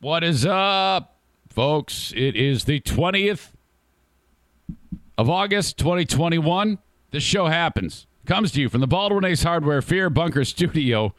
What 0.00 0.22
is 0.22 0.46
up, 0.46 1.16
folks? 1.48 2.12
It 2.14 2.36
is 2.36 2.66
the 2.66 2.78
20th 2.78 3.48
of 5.16 5.28
August, 5.28 5.76
2021. 5.78 6.78
This 7.10 7.24
show 7.24 7.46
happens. 7.46 8.06
Comes 8.24 8.52
to 8.52 8.60
you 8.60 8.68
from 8.68 8.80
the 8.80 8.86
Baldwin 8.86 9.24
Ace 9.24 9.42
Hardware 9.42 9.82
Fear 9.82 10.08
Bunker 10.10 10.44
Studio. 10.44 11.16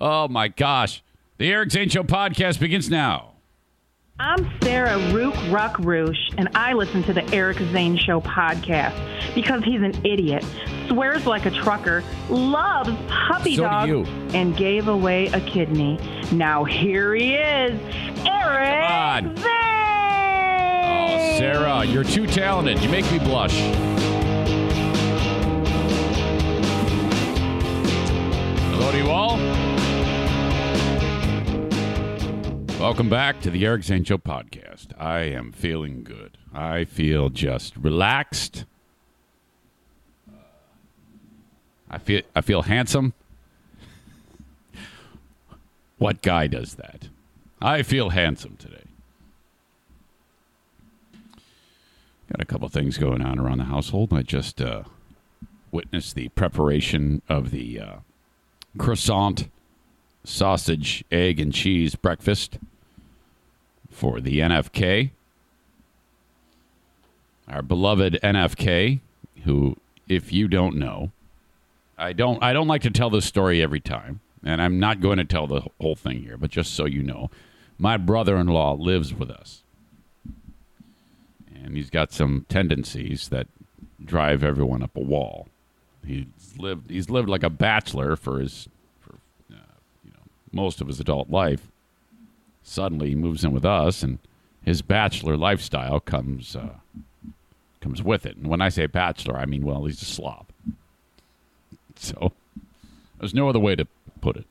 Oh 0.00 0.28
my 0.28 0.46
gosh. 0.46 1.02
The 1.38 1.50
Eric 1.50 1.72
Zane 1.72 1.88
Show 1.88 2.04
podcast 2.04 2.60
begins 2.60 2.88
now. 2.88 3.32
I'm 4.18 4.50
Sarah 4.62 4.96
Rook 5.12 5.34
Ruckrush, 5.50 6.32
and 6.38 6.48
I 6.54 6.72
listen 6.72 7.02
to 7.02 7.12
the 7.12 7.22
Eric 7.34 7.58
Zane 7.58 7.98
Show 7.98 8.22
podcast 8.22 8.94
because 9.34 9.62
he's 9.62 9.82
an 9.82 9.92
idiot, 10.06 10.42
swears 10.88 11.26
like 11.26 11.44
a 11.44 11.50
trucker, 11.50 12.02
loves 12.30 12.88
puppy 13.08 13.56
So 13.56 13.64
dogs, 13.64 14.08
and 14.32 14.56
gave 14.56 14.88
away 14.88 15.26
a 15.26 15.40
kidney. 15.42 15.98
Now 16.32 16.64
here 16.64 17.14
he 17.14 17.34
is, 17.34 17.78
Eric. 18.24 18.86
Oh, 18.88 19.34
Zane. 19.36 19.44
Oh, 21.12 21.36
Sarah, 21.36 21.84
you're 21.84 22.02
too 22.02 22.26
talented. 22.26 22.82
You 22.82 22.88
make 22.88 23.04
me 23.12 23.18
blush. 23.18 23.60
Hello 28.70 28.92
to 28.92 28.96
you 28.96 29.10
all. 29.10 29.55
Welcome 32.78 33.08
back 33.08 33.40
to 33.40 33.50
the 33.50 33.64
Eric 33.64 33.84
Zane 33.84 34.04
podcast. 34.04 34.88
I 34.98 35.20
am 35.20 35.50
feeling 35.50 36.04
good. 36.04 36.36
I 36.52 36.84
feel 36.84 37.30
just 37.30 37.74
relaxed. 37.74 38.66
I 41.90 41.96
feel 41.96 42.20
I 42.34 42.42
feel 42.42 42.62
handsome. 42.62 43.14
What 45.96 46.20
guy 46.20 46.48
does 46.48 46.74
that? 46.74 47.08
I 47.62 47.82
feel 47.82 48.10
handsome 48.10 48.56
today. 48.58 48.84
Got 52.30 52.42
a 52.42 52.44
couple 52.44 52.68
things 52.68 52.98
going 52.98 53.22
on 53.22 53.38
around 53.38 53.58
the 53.58 53.64
household. 53.64 54.12
I 54.12 54.20
just 54.20 54.60
uh, 54.60 54.82
witnessed 55.72 56.14
the 56.14 56.28
preparation 56.28 57.22
of 57.26 57.52
the 57.52 57.80
uh, 57.80 57.96
croissant, 58.76 59.48
sausage, 60.26 61.04
egg, 61.10 61.40
and 61.40 61.52
cheese 61.52 61.94
breakfast 61.94 62.58
for 63.90 64.20
the 64.20 64.40
NFK. 64.40 65.10
Our 67.48 67.62
beloved 67.62 68.18
NFK, 68.22 69.00
who, 69.44 69.76
if 70.08 70.32
you 70.32 70.48
don't 70.48 70.76
know, 70.76 71.12
I 71.96 72.12
don't. 72.12 72.42
I 72.42 72.52
don't 72.52 72.68
like 72.68 72.82
to 72.82 72.90
tell 72.90 73.08
this 73.08 73.24
story 73.24 73.62
every 73.62 73.80
time, 73.80 74.20
and 74.44 74.60
I'm 74.60 74.78
not 74.78 75.00
going 75.00 75.16
to 75.16 75.24
tell 75.24 75.46
the 75.46 75.62
whole 75.80 75.94
thing 75.94 76.22
here. 76.22 76.36
But 76.36 76.50
just 76.50 76.74
so 76.74 76.84
you 76.84 77.02
know, 77.02 77.30
my 77.78 77.96
brother-in-law 77.96 78.74
lives 78.74 79.14
with 79.14 79.30
us 79.30 79.62
and 81.66 81.76
he's 81.76 81.90
got 81.90 82.12
some 82.12 82.46
tendencies 82.48 83.28
that 83.28 83.48
drive 84.02 84.44
everyone 84.44 84.82
up 84.82 84.96
a 84.96 85.00
wall. 85.00 85.48
He's 86.06 86.26
lived 86.56 86.90
he's 86.90 87.10
lived 87.10 87.28
like 87.28 87.42
a 87.42 87.50
bachelor 87.50 88.14
for 88.14 88.38
his 88.38 88.68
for 89.00 89.14
uh, 89.52 89.74
you 90.04 90.12
know 90.12 90.22
most 90.52 90.80
of 90.80 90.86
his 90.86 91.00
adult 91.00 91.30
life. 91.30 91.70
Suddenly 92.62 93.10
he 93.10 93.14
moves 93.14 93.44
in 93.44 93.52
with 93.52 93.64
us, 93.64 94.02
and 94.02 94.18
his 94.62 94.82
bachelor 94.82 95.36
lifestyle 95.36 96.00
comes 96.00 96.56
uh, 96.56 96.74
comes 97.80 98.02
with 98.02 98.26
it. 98.26 98.36
And 98.36 98.48
when 98.48 98.60
I 98.60 98.68
say 98.68 98.86
bachelor, 98.86 99.36
I 99.36 99.46
mean 99.46 99.64
well 99.64 99.84
he's 99.84 100.02
a 100.02 100.06
slob. 100.06 100.46
So 101.96 102.32
there's 103.18 103.34
no 103.34 103.48
other 103.48 103.60
way 103.60 103.76
to 103.76 103.86
put 104.20 104.36
it. 104.36 104.46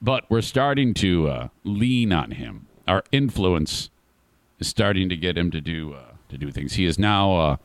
But 0.00 0.24
we're 0.30 0.42
starting 0.42 0.94
to 0.94 1.28
uh, 1.28 1.48
lean 1.64 2.12
on 2.12 2.32
him. 2.32 2.66
Our 2.86 3.02
influence 3.10 3.90
is 4.60 4.68
starting 4.68 5.08
to 5.08 5.16
get 5.16 5.36
him 5.36 5.50
to 5.50 5.60
do 5.60 5.94
uh, 5.94 6.12
to 6.28 6.38
do 6.38 6.50
things. 6.50 6.74
He 6.74 6.84
is 6.84 6.98
now 6.98 7.36
uh, 7.36 7.56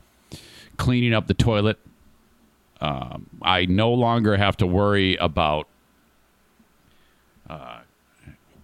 cleaning 0.76 1.14
up 1.14 1.26
the 1.26 1.34
toilet. 1.34 1.78
Um, 2.80 3.28
I 3.42 3.66
no 3.66 3.92
longer 3.92 4.36
have 4.36 4.56
to 4.56 4.66
worry 4.66 5.14
about 5.16 5.68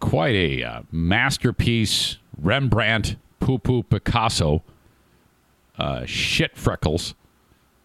quite 0.00 0.34
a 0.34 0.62
uh, 0.62 0.82
masterpiece 0.90 2.18
Rembrandt 2.40 3.16
poo 3.40 3.58
poo 3.58 3.82
Picasso 3.82 4.62
uh, 5.78 6.04
shit 6.04 6.56
freckles 6.56 7.14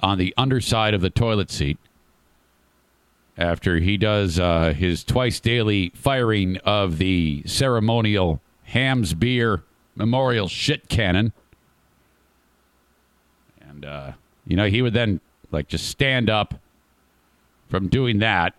on 0.01 0.17
the 0.17 0.33
underside 0.37 0.93
of 0.93 1.01
the 1.01 1.09
toilet 1.09 1.49
seat 1.49 1.77
after 3.37 3.77
he 3.77 3.97
does 3.97 4.39
uh, 4.39 4.73
his 4.73 5.03
twice 5.03 5.39
daily 5.39 5.91
firing 5.95 6.57
of 6.57 6.97
the 6.97 7.43
ceremonial 7.45 8.41
Hamm's 8.63 9.13
beer 9.13 9.63
memorial 9.95 10.47
shit 10.47 10.89
cannon. 10.89 11.33
And, 13.61 13.85
uh, 13.85 14.11
you 14.45 14.55
know, 14.55 14.67
he 14.67 14.81
would 14.81 14.93
then, 14.93 15.19
like, 15.51 15.67
just 15.67 15.87
stand 15.87 16.29
up 16.29 16.55
from 17.69 17.87
doing 17.87 18.19
that. 18.19 18.53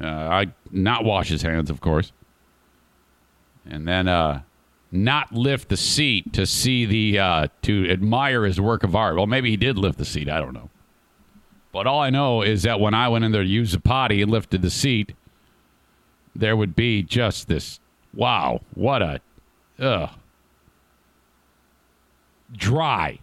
Uh, 0.00 0.06
I 0.06 0.46
not 0.70 1.04
wash 1.04 1.28
his 1.28 1.42
hands, 1.42 1.70
of 1.70 1.80
course. 1.80 2.12
And 3.68 3.86
then, 3.86 4.08
uh, 4.08 4.42
not 4.92 5.32
lift 5.32 5.68
the 5.68 5.76
seat 5.76 6.32
to 6.34 6.46
see 6.46 6.86
the, 6.86 7.18
uh, 7.18 7.48
to 7.62 7.90
admire 7.90 8.44
his 8.44 8.60
work 8.60 8.84
of 8.84 8.94
art. 8.94 9.16
Well, 9.16 9.26
maybe 9.26 9.50
he 9.50 9.56
did 9.56 9.76
lift 9.76 9.98
the 9.98 10.04
seat. 10.04 10.28
I 10.28 10.38
don't 10.38 10.54
know. 10.54 10.70
But 11.72 11.86
all 11.86 12.00
I 12.00 12.10
know 12.10 12.42
is 12.42 12.62
that 12.62 12.80
when 12.80 12.94
I 12.94 13.08
went 13.08 13.24
in 13.24 13.32
there 13.32 13.42
to 13.42 13.48
use 13.48 13.72
the 13.72 13.80
potty 13.80 14.22
and 14.22 14.30
lifted 14.30 14.62
the 14.62 14.70
seat, 14.70 15.12
there 16.34 16.56
would 16.56 16.76
be 16.76 17.02
just 17.02 17.48
this 17.48 17.80
wow, 18.14 18.60
what 18.74 19.02
a 19.02 19.20
ugh, 19.78 20.10
dry. 22.52 23.18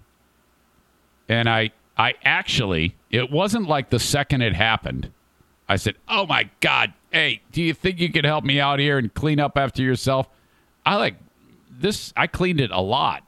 And 1.27 1.49
I, 1.49 1.71
I 1.97 2.13
actually, 2.23 2.95
it 3.09 3.31
wasn't 3.31 3.67
like 3.67 3.89
the 3.89 3.99
second 3.99 4.41
it 4.41 4.53
happened. 4.53 5.11
I 5.67 5.77
said, 5.77 5.95
"Oh 6.07 6.25
my 6.25 6.49
God, 6.59 6.93
hey, 7.11 7.41
do 7.51 7.61
you 7.61 7.73
think 7.73 7.99
you 7.99 8.11
could 8.11 8.25
help 8.25 8.43
me 8.43 8.59
out 8.59 8.79
here 8.79 8.97
and 8.97 9.13
clean 9.13 9.39
up 9.39 9.57
after 9.57 9.81
yourself?" 9.81 10.27
I 10.85 10.95
like 10.95 11.15
this. 11.69 12.13
I 12.15 12.27
cleaned 12.27 12.59
it 12.59 12.71
a 12.71 12.81
lot. 12.81 13.23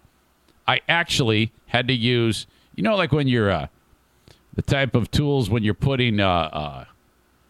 I 0.67 0.81
actually 0.89 1.51
had 1.67 1.87
to 1.87 1.93
use, 1.93 2.47
you 2.75 2.83
know, 2.83 2.95
like 2.95 3.11
when 3.11 3.27
you're 3.27 3.51
uh, 3.51 3.67
the 4.55 4.61
type 4.61 4.95
of 4.95 5.11
tools 5.11 5.49
when 5.49 5.63
you're 5.63 5.73
putting, 5.73 6.19
uh, 6.19 6.27
uh, 6.27 6.85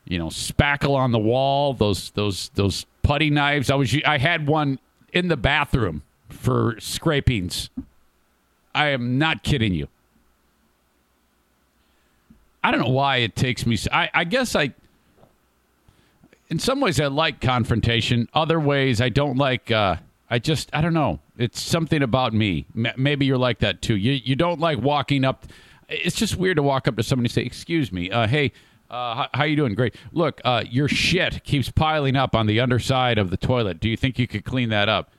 you 0.06 0.20
know, 0.20 0.28
spackle 0.28 0.96
on 0.96 1.12
the 1.12 1.20
wall. 1.20 1.74
Those 1.74 2.12
those 2.12 2.50
those 2.56 2.86
putty 3.04 3.30
knives. 3.30 3.70
I 3.70 3.76
was 3.76 3.96
I 4.06 4.18
had 4.18 4.48
one 4.48 4.80
in 5.14 5.28
the 5.28 5.38
bathroom 5.38 6.04
for 6.30 6.76
scrapings. 6.80 7.70
I 8.74 8.88
am 8.88 9.18
not 9.18 9.44
kidding 9.44 9.74
you. 9.74 9.88
I 12.66 12.72
don't 12.72 12.80
know 12.80 12.90
why 12.90 13.18
it 13.18 13.36
takes 13.36 13.68
me. 13.68 13.78
I, 13.92 14.10
I 14.12 14.24
guess 14.24 14.56
I. 14.56 14.74
In 16.50 16.58
some 16.58 16.80
ways, 16.80 17.00
I 17.00 17.06
like 17.06 17.40
confrontation. 17.40 18.28
Other 18.34 18.60
ways, 18.60 19.02
I 19.02 19.10
don't 19.10 19.38
like. 19.38 19.70
Uh, 19.70 19.98
I 20.32 20.40
just, 20.40 20.72
I 20.74 20.82
don't 20.82 20.96
know. 20.96 21.20
It's 21.38 21.62
something 21.62 22.02
about 22.02 22.34
me. 22.34 22.66
M- 22.76 22.88
maybe 22.98 23.28
you're 23.28 23.38
like 23.38 23.60
that 23.60 23.84
too. 23.84 23.96
You 23.96 24.14
you 24.14 24.36
don't 24.36 24.60
like 24.60 24.80
walking 24.80 25.24
up. 25.24 25.46
It's 25.90 26.16
just 26.16 26.38
weird 26.38 26.56
to 26.58 26.64
walk 26.64 26.88
up 26.88 26.98
to 26.98 27.04
somebody 27.04 27.28
and 27.28 27.32
say, 27.32 27.44
"Excuse 27.44 27.92
me, 27.92 28.10
uh, 28.10 28.26
hey, 28.26 28.52
uh, 28.90 29.14
how, 29.14 29.28
how 29.36 29.44
you 29.44 29.56
doing? 29.56 29.76
Great. 29.76 29.94
Look, 30.12 30.42
uh, 30.44 30.64
your 30.68 30.88
shit 30.88 31.44
keeps 31.44 31.70
piling 31.70 32.16
up 32.16 32.36
on 32.36 32.48
the 32.48 32.60
underside 32.60 33.20
of 33.20 33.30
the 33.30 33.38
toilet. 33.38 33.80
Do 33.80 33.88
you 33.90 33.96
think 33.96 34.18
you 34.18 34.28
could 34.28 34.44
clean 34.44 34.70
that 34.70 34.90
up?" 34.90 35.12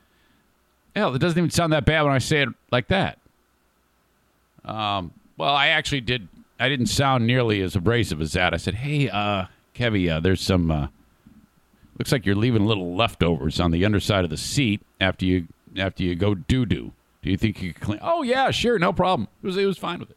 Hell, 0.96 1.14
it 1.14 1.20
doesn't 1.20 1.38
even 1.38 1.50
sound 1.50 1.72
that 1.72 1.84
bad 1.84 2.02
when 2.02 2.12
I 2.12 2.18
say 2.18 2.42
it 2.42 2.48
like 2.72 2.88
that. 2.88 3.20
Um, 4.64 5.12
well, 5.36 5.54
I 5.54 5.68
actually 5.68 6.00
did. 6.00 6.26
I 6.58 6.68
didn't 6.68 6.86
sound 6.86 7.26
nearly 7.26 7.60
as 7.60 7.76
abrasive 7.76 8.20
as 8.20 8.32
that. 8.32 8.54
I 8.54 8.56
said, 8.56 8.76
"Hey, 8.76 9.08
uh, 9.08 9.46
Kevy, 9.74 10.10
uh, 10.10 10.20
there's 10.20 10.40
some. 10.40 10.70
Uh, 10.70 10.88
looks 11.98 12.12
like 12.12 12.26
you're 12.26 12.34
leaving 12.34 12.66
little 12.66 12.94
leftovers 12.94 13.60
on 13.60 13.70
the 13.70 13.84
underside 13.84 14.24
of 14.24 14.30
the 14.30 14.36
seat 14.36 14.80
after 15.00 15.24
you 15.24 15.48
after 15.76 16.02
you 16.02 16.14
go 16.14 16.34
doo 16.34 16.64
doo. 16.64 16.92
Do 17.22 17.30
you 17.30 17.36
think 17.36 17.62
you 17.62 17.72
could 17.72 17.82
clean?" 17.82 18.00
Oh 18.02 18.22
yeah, 18.22 18.50
sure, 18.50 18.78
no 18.78 18.92
problem. 18.92 19.28
It 19.42 19.46
was 19.46 19.56
it 19.56 19.66
was 19.66 19.78
fine 19.78 19.98
with 19.98 20.10
it. 20.10 20.16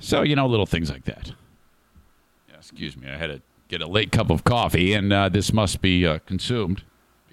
So 0.00 0.22
you 0.22 0.34
know, 0.36 0.46
little 0.46 0.66
things 0.66 0.90
like 0.90 1.04
that. 1.04 1.32
Yeah, 2.48 2.56
excuse 2.56 2.96
me, 2.96 3.08
I 3.08 3.16
had 3.16 3.28
to 3.28 3.42
get 3.68 3.80
a 3.80 3.86
late 3.86 4.12
cup 4.12 4.30
of 4.30 4.44
coffee, 4.44 4.92
and 4.92 5.12
uh, 5.12 5.28
this 5.28 5.52
must 5.52 5.80
be 5.80 6.06
uh, 6.06 6.18
consumed 6.26 6.82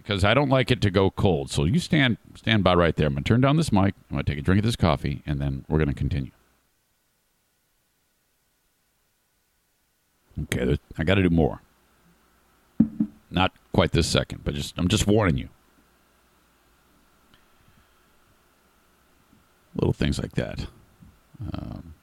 because 0.04 0.24
I 0.24 0.34
don't 0.34 0.50
like 0.50 0.70
it 0.70 0.82
to 0.82 0.92
go 0.92 1.10
cold. 1.10 1.50
So 1.50 1.64
you 1.64 1.80
stand 1.80 2.18
stand 2.36 2.64
by 2.64 2.76
right 2.76 2.96
there. 2.96 3.08
I'm 3.08 3.14
gonna 3.14 3.24
turn 3.24 3.42
down 3.42 3.58
this 3.58 3.72
mic. 3.72 3.96
I'm 4.10 4.18
gonna 4.18 4.24
take 4.24 4.38
a 4.38 4.42
drink 4.42 4.60
of 4.60 4.66
this 4.66 4.76
coffee, 4.76 5.24
and 5.26 5.40
then 5.40 5.66
we're 5.68 5.80
gonna 5.80 5.94
continue. 5.94 6.32
Okay, 10.44 10.80
I 10.98 11.04
got 11.04 11.16
to 11.16 11.22
do 11.22 11.30
more. 11.30 11.62
Not 13.30 13.52
quite 13.72 13.92
this 13.92 14.08
second, 14.08 14.44
but 14.44 14.56
just 14.56 14.78
I'm 14.78 14.88
just 14.88 15.08
warning 15.08 15.38
you. 15.38 15.50
Little 19.76 19.94
things 19.94 20.20
like 20.20 20.34
that. 20.34 20.68
Um, 21.54 21.94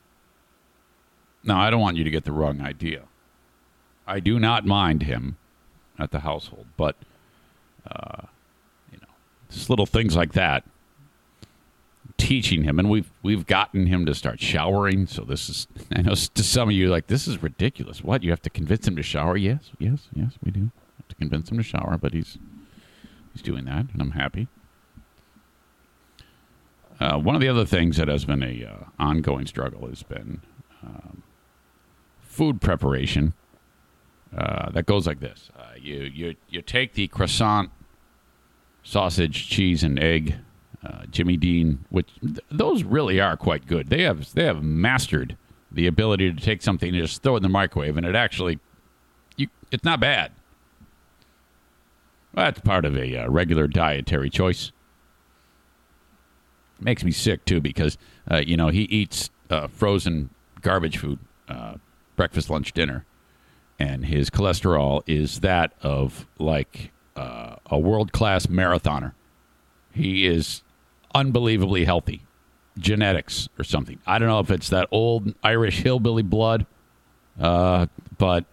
now, 1.43 1.61
I 1.61 1.71
don't 1.71 1.81
want 1.81 1.97
you 1.97 2.05
to 2.05 2.11
get 2.11 2.25
the 2.25 2.33
wrong 2.33 2.61
idea. 2.61 3.05
I 4.07 4.21
do 4.21 4.39
not 4.39 4.67
mind 4.67 5.05
him 5.05 5.37
at 5.99 6.11
the 6.11 6.21
household, 6.21 6.67
but 6.77 6.97
uh, 7.87 8.23
you 8.93 8.99
know, 8.99 9.09
just 9.51 9.71
little 9.71 9.87
things 9.87 10.17
like 10.17 10.33
that. 10.33 10.65
Teaching 12.17 12.65
him, 12.65 12.79
and 12.79 12.91
we've 12.91 13.11
we've 13.23 13.47
gotten 13.47 13.87
him 13.87 14.05
to 14.05 14.15
start 14.15 14.41
showering. 14.41 15.07
So 15.07 15.23
this 15.23 15.49
is, 15.49 15.67
I 15.95 16.03
know 16.03 16.15
to 16.15 16.43
some 16.43 16.69
of 16.69 16.75
you 16.75 16.89
like 16.89 17.07
this 17.07 17.27
is 17.27 17.43
ridiculous. 17.43 18.05
What 18.05 18.23
you 18.23 18.31
have 18.31 18.43
to 18.43 18.51
convince 18.51 18.87
him 18.87 18.95
to 18.97 19.03
shower? 19.03 19.37
Yes, 19.39 19.71
yes, 19.79 20.09
yes, 20.15 20.33
we 20.45 20.51
do 20.51 20.71
have 20.99 21.09
to 21.09 21.15
convince 21.15 21.51
him 21.51 21.57
to 21.57 21.63
shower, 21.63 21.97
but 21.97 22.13
he's 22.13 22.37
he's 23.33 23.43
doing 23.43 23.65
that, 23.65 23.87
and 23.93 24.03
I'm 24.03 24.11
happy. 24.11 24.49
Uh, 27.01 27.17
one 27.17 27.35
of 27.35 27.41
the 27.41 27.49
other 27.49 27.65
things 27.65 27.97
that 27.97 28.09
has 28.09 28.27
been 28.27 28.43
a 28.43 28.65
uh, 28.65 28.85
ongoing 28.99 29.47
struggle 29.47 29.89
has 29.89 30.03
been 30.03 30.43
um, 30.83 31.23
food 32.21 32.61
preparation. 32.61 33.33
Uh, 34.37 34.71
that 34.71 34.87
goes 34.87 35.07
like 35.07 35.21
this: 35.21 35.51
uh, 35.59 35.73
you 35.77 36.03
you 36.03 36.37
you 36.49 36.63
take 36.63 36.95
the 36.95 37.09
croissant, 37.09 37.71
sausage, 38.85 39.49
cheese, 39.49 39.83
and 39.83 39.99
egg, 39.99 40.37
uh, 40.85 41.05
Jimmy 41.11 41.37
Dean, 41.37 41.85
which 41.91 42.09
th- 42.21 42.39
those 42.51 42.85
really 42.85 43.21
are 43.21 43.37
quite 43.37 43.67
good. 43.67 43.91
They 43.91 44.03
have 44.03 44.33
they 44.35 44.45
have 44.45 44.63
mastered 44.63 45.37
the 45.73 45.87
ability 45.87 46.33
to 46.33 46.41
take 46.41 46.63
something 46.63 46.91
and 46.91 46.99
just 46.99 47.23
throw 47.23 47.35
it 47.35 47.39
in 47.39 47.43
the 47.43 47.49
microwave, 47.49 47.97
and 47.97 48.07
it 48.07 48.15
actually, 48.15 48.61
you 49.37 49.49
it's 49.73 49.85
not 49.85 49.99
bad. 49.99 50.31
Well, 52.33 52.45
that's 52.47 52.61
part 52.61 52.85
of 52.85 52.97
a 52.97 53.17
uh, 53.17 53.29
regular 53.29 53.67
dietary 53.67 54.31
choice 54.31 54.71
makes 56.79 57.03
me 57.03 57.11
sick 57.11 57.45
too 57.45 57.61
because 57.61 57.99
uh, 58.31 58.37
you 58.37 58.57
know 58.57 58.69
he 58.69 58.83
eats 58.83 59.29
frozen 59.71 60.31
garbage 60.61 60.99
food, 60.99 61.19
breakfast, 62.15 62.49
lunch, 62.49 62.73
dinner, 62.73 63.05
and 63.81 64.05
his 64.05 64.29
cholesterol 64.29 65.03
is 65.07 65.41
that 65.41 65.73
of 65.83 66.27
like 66.39 66.93
uh, 67.17 67.57
a 67.67 67.79
world 67.79 68.13
class 68.13 68.47
marathoner. 68.47 69.13
He 69.93 70.27
is 70.27 70.63
unbelievably 71.15 71.87
healthy, 71.87 72.23
genetics 72.79 73.49
or 73.59 73.65
something. 73.65 73.99
I 74.07 74.19
don't 74.19 74.29
know 74.29 74.39
if 74.39 74.51
it's 74.51 74.69
that 74.69 74.87
old 74.93 75.35
Irish 75.43 75.79
hillbilly 75.81 76.23
blood, 76.23 76.67
uh, 77.41 77.87
but 78.19 78.45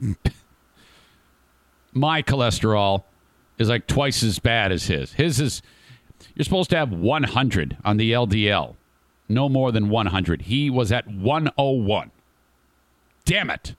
my 1.92 2.22
cholesterol 2.22 3.02
is 3.58 3.68
like 3.68 3.88
twice 3.88 4.22
as 4.22 4.38
bad 4.38 4.70
as 4.70 4.86
his. 4.86 5.12
His 5.14 5.40
is 5.40 5.60
you're 6.36 6.44
supposed 6.44 6.70
to 6.70 6.76
have 6.76 6.92
100 6.92 7.78
on 7.84 7.96
the 7.96 8.12
LDL, 8.12 8.76
no 9.28 9.48
more 9.48 9.72
than 9.72 9.88
100. 9.88 10.42
He 10.42 10.70
was 10.70 10.92
at 10.92 11.08
101. 11.08 12.12
Damn 13.24 13.50
it. 13.50 13.74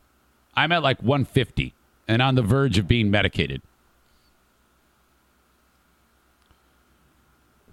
I'm 0.56 0.72
at 0.72 0.84
like 0.84 1.01
150 1.01 1.74
and 2.07 2.22
on 2.22 2.36
the 2.36 2.42
verge 2.42 2.78
of 2.78 2.88
being 2.88 3.10
medicated. 3.10 3.62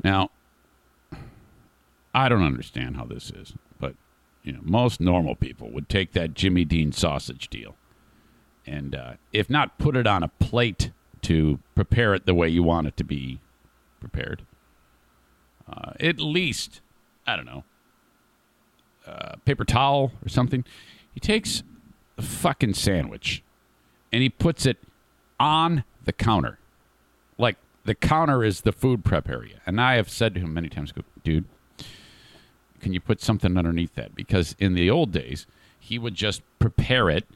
Now, 0.03 0.31
I 2.15 2.29
don't 2.29 2.43
understand 2.43 2.97
how 2.97 3.05
this 3.05 3.31
is, 3.31 3.55
but 3.81 3.95
you 4.43 4.53
know, 4.53 4.61
most 4.63 5.01
normal 5.01 5.35
people 5.35 5.71
would 5.71 5.89
take 5.89 6.13
that 6.13 6.35
Jimmy 6.35 6.65
Dean 6.65 6.93
sausage 6.93 7.49
deal 7.49 7.77
and 8.67 8.95
uh, 8.95 9.13
if 9.33 9.49
not 9.49 9.79
put 9.79 9.97
it 9.97 10.07
on 10.07 10.23
a 10.23 10.29
plate 10.29 10.91
to 11.23 11.59
prepare 11.75 12.15
it 12.15 12.27
the 12.27 12.35
way 12.35 12.49
you 12.49 12.63
want 12.63 12.87
it 12.87 12.97
to 12.97 13.05
be 13.05 13.41
prepared 14.01 14.45
uh, 15.69 15.93
at 16.01 16.19
least, 16.21 16.81
I 17.27 17.37
don't 17.37 17.47
know, 17.47 17.65
uh, 19.07 19.37
paper 19.45 19.65
towel 19.65 20.13
or 20.25 20.29
something. 20.29 20.65
He 21.13 21.21
takes 21.21 21.63
fucking 22.23 22.75
sandwich 22.75 23.43
and 24.13 24.23
he 24.23 24.29
puts 24.29 24.67
it 24.67 24.79
on 25.39 25.85
the 26.05 26.13
counter. 26.13 26.59
Like 27.39 27.57
the 27.85 27.95
counter 27.95 28.43
is 28.43 28.63
the 28.63 28.73
food 28.73 29.05
prep 29.05 29.29
area. 29.29 29.61
And 29.67 29.81
I 29.81 29.97
have 29.97 30.09
said 30.09 30.35
to 30.35 30.41
him 30.41 30.55
many 30.55 30.69
times, 30.69 30.93
dude, 31.23 31.45
can 32.81 32.93
you 32.93 33.01
put 33.01 33.21
something 33.21 33.57
underneath 33.57 33.95
that? 33.95 34.15
Because 34.15 34.55
in 34.59 34.75
the 34.75 34.91
old 34.91 35.13
days, 35.13 35.47
he 35.79 35.99
would 35.99 36.15
just 36.15 36.43
prepare 36.59 37.11
it 37.11 37.27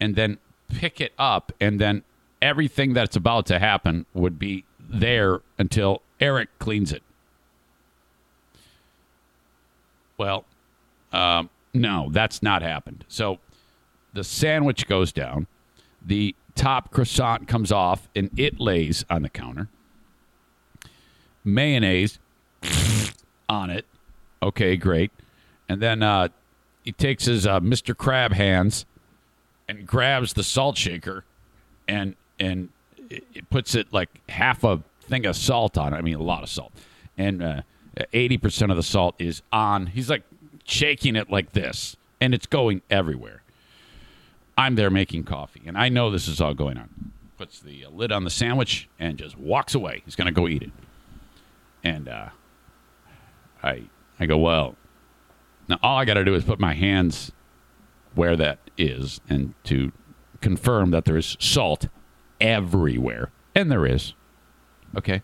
and 0.00 0.16
then 0.16 0.38
pick 0.68 1.00
it 1.00 1.12
up, 1.18 1.52
and 1.60 1.80
then 1.80 2.02
everything 2.42 2.92
that's 2.92 3.16
about 3.16 3.46
to 3.46 3.58
happen 3.58 4.06
would 4.12 4.38
be 4.38 4.64
there 4.78 5.40
until 5.58 6.02
Eric 6.20 6.48
cleans 6.58 6.92
it. 6.92 7.02
Well, 10.18 10.44
um, 11.12 11.50
no, 11.72 12.08
that's 12.10 12.42
not 12.42 12.62
happened. 12.62 13.04
So 13.08 13.38
the 14.14 14.24
sandwich 14.24 14.86
goes 14.86 15.12
down, 15.12 15.46
the 16.04 16.34
top 16.54 16.90
croissant 16.92 17.48
comes 17.48 17.70
off, 17.70 18.08
and 18.14 18.30
it 18.38 18.60
lays 18.60 19.04
on 19.10 19.22
the 19.22 19.28
counter. 19.28 19.68
Mayonnaise 21.44 22.18
on 23.48 23.70
it. 23.70 23.84
Okay, 24.42 24.76
great. 24.76 25.10
And 25.68 25.82
then 25.82 26.02
uh, 26.02 26.28
he 26.84 26.92
takes 26.92 27.26
his 27.26 27.46
uh, 27.46 27.60
Mr. 27.60 27.96
Crab 27.96 28.32
hands 28.32 28.86
and 29.68 29.86
grabs 29.86 30.34
the 30.34 30.44
salt 30.44 30.76
shaker 30.76 31.24
and 31.88 32.14
and 32.38 32.68
it 33.10 33.48
puts 33.50 33.74
it 33.74 33.92
like 33.92 34.08
half 34.28 34.64
a 34.64 34.82
thing 35.02 35.26
of 35.26 35.36
salt 35.36 35.78
on 35.78 35.92
it. 35.92 35.96
I 35.96 36.00
mean, 36.00 36.16
a 36.16 36.22
lot 36.22 36.42
of 36.42 36.48
salt. 36.48 36.72
And 37.16 37.42
uh, 37.42 37.62
eighty 38.12 38.38
percent 38.38 38.70
of 38.70 38.76
the 38.76 38.82
salt 38.82 39.14
is 39.18 39.42
on. 39.52 39.86
He's 39.86 40.10
like 40.10 40.22
shaking 40.64 41.16
it 41.16 41.30
like 41.30 41.52
this, 41.52 41.96
and 42.20 42.34
it's 42.34 42.46
going 42.46 42.82
everywhere. 42.90 43.42
I'm 44.56 44.76
there 44.76 44.90
making 44.90 45.24
coffee, 45.24 45.62
and 45.66 45.76
I 45.76 45.88
know 45.88 46.10
this 46.10 46.28
is 46.28 46.40
all 46.40 46.54
going 46.54 46.78
on. 46.78 47.12
Puts 47.36 47.60
the 47.60 47.86
lid 47.90 48.12
on 48.12 48.24
the 48.24 48.30
sandwich 48.30 48.88
and 48.98 49.18
just 49.18 49.36
walks 49.36 49.74
away. 49.74 50.02
He's 50.04 50.14
going 50.14 50.26
to 50.26 50.32
go 50.32 50.46
eat 50.46 50.62
it. 50.62 50.70
And 51.82 52.08
uh, 52.08 52.28
I, 53.62 53.82
I 54.20 54.26
go, 54.26 54.38
well, 54.38 54.76
now 55.68 55.78
all 55.82 55.98
I 55.98 56.04
got 56.04 56.14
to 56.14 56.24
do 56.24 56.34
is 56.34 56.44
put 56.44 56.60
my 56.60 56.74
hands 56.74 57.32
where 58.14 58.36
that 58.36 58.58
is 58.78 59.20
and 59.28 59.54
to 59.64 59.90
confirm 60.40 60.92
that 60.92 61.04
there 61.04 61.16
is 61.16 61.36
salt 61.40 61.88
everywhere. 62.40 63.32
And 63.54 63.70
there 63.70 63.86
is. 63.86 64.14
Okay. 64.96 65.22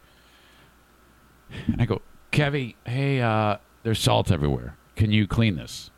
And 1.66 1.80
I 1.80 1.84
go, 1.84 2.02
Kevy, 2.32 2.74
hey, 2.84 3.20
uh, 3.20 3.58
there's 3.82 4.00
salt 4.00 4.30
everywhere. 4.30 4.76
Can 4.96 5.12
you 5.12 5.26
clean 5.26 5.56
this? 5.56 5.90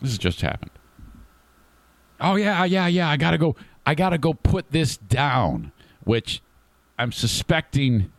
This 0.00 0.10
has 0.10 0.18
just 0.18 0.40
happened. 0.40 0.70
Oh 2.20 2.36
yeah, 2.36 2.64
yeah, 2.64 2.86
yeah. 2.86 3.08
I 3.08 3.16
gotta 3.16 3.38
go. 3.38 3.56
I 3.84 3.94
gotta 3.94 4.18
go 4.18 4.34
put 4.34 4.70
this 4.70 4.96
down. 4.96 5.72
Which 6.04 6.40
I'm 6.98 7.12
suspecting, 7.12 8.12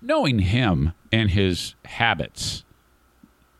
knowing 0.00 0.40
him 0.40 0.92
and 1.10 1.30
his 1.30 1.74
habits, 1.86 2.64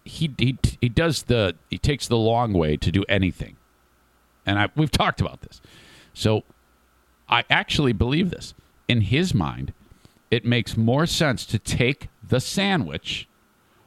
he 0.05 0.33
he 0.39 0.59
he 0.81 0.89
does 0.89 1.25
the 1.25 1.57
he 1.71 1.79
takes 1.79 2.07
the 2.07 2.17
long 2.17 2.53
way 2.53 2.77
to 2.77 2.93
do 2.93 3.05
anything, 3.09 3.57
and 4.47 4.59
I 4.59 4.69
we've 4.77 4.91
talked 4.91 5.21
about 5.21 5.41
this. 5.41 5.61
So 6.15 6.45
I 7.29 7.45
actually 7.51 7.93
believe 7.93 8.31
this. 8.31 8.55
In 8.87 9.03
his 9.03 9.35
mind, 9.35 9.75
it 10.31 10.45
makes 10.45 10.77
more 10.77 11.07
sense 11.07 11.45
to 11.47 11.59
take 11.59 12.09
the 12.27 12.41
sandwich, 12.41 13.29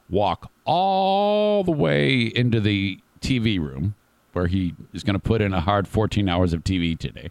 walk 0.08 0.50
all 0.64 1.64
the 1.64 1.72
way 1.72 2.20
into 2.22 2.60
the 2.60 3.00
TV 3.20 3.58
room 3.58 3.94
where 4.32 4.46
he 4.46 4.74
is 4.92 5.02
going 5.02 5.14
to 5.14 5.20
put 5.20 5.40
in 5.40 5.52
a 5.52 5.60
hard 5.60 5.86
14 5.86 6.28
hours 6.28 6.52
of 6.52 6.64
TV 6.64 6.98
today, 6.98 7.30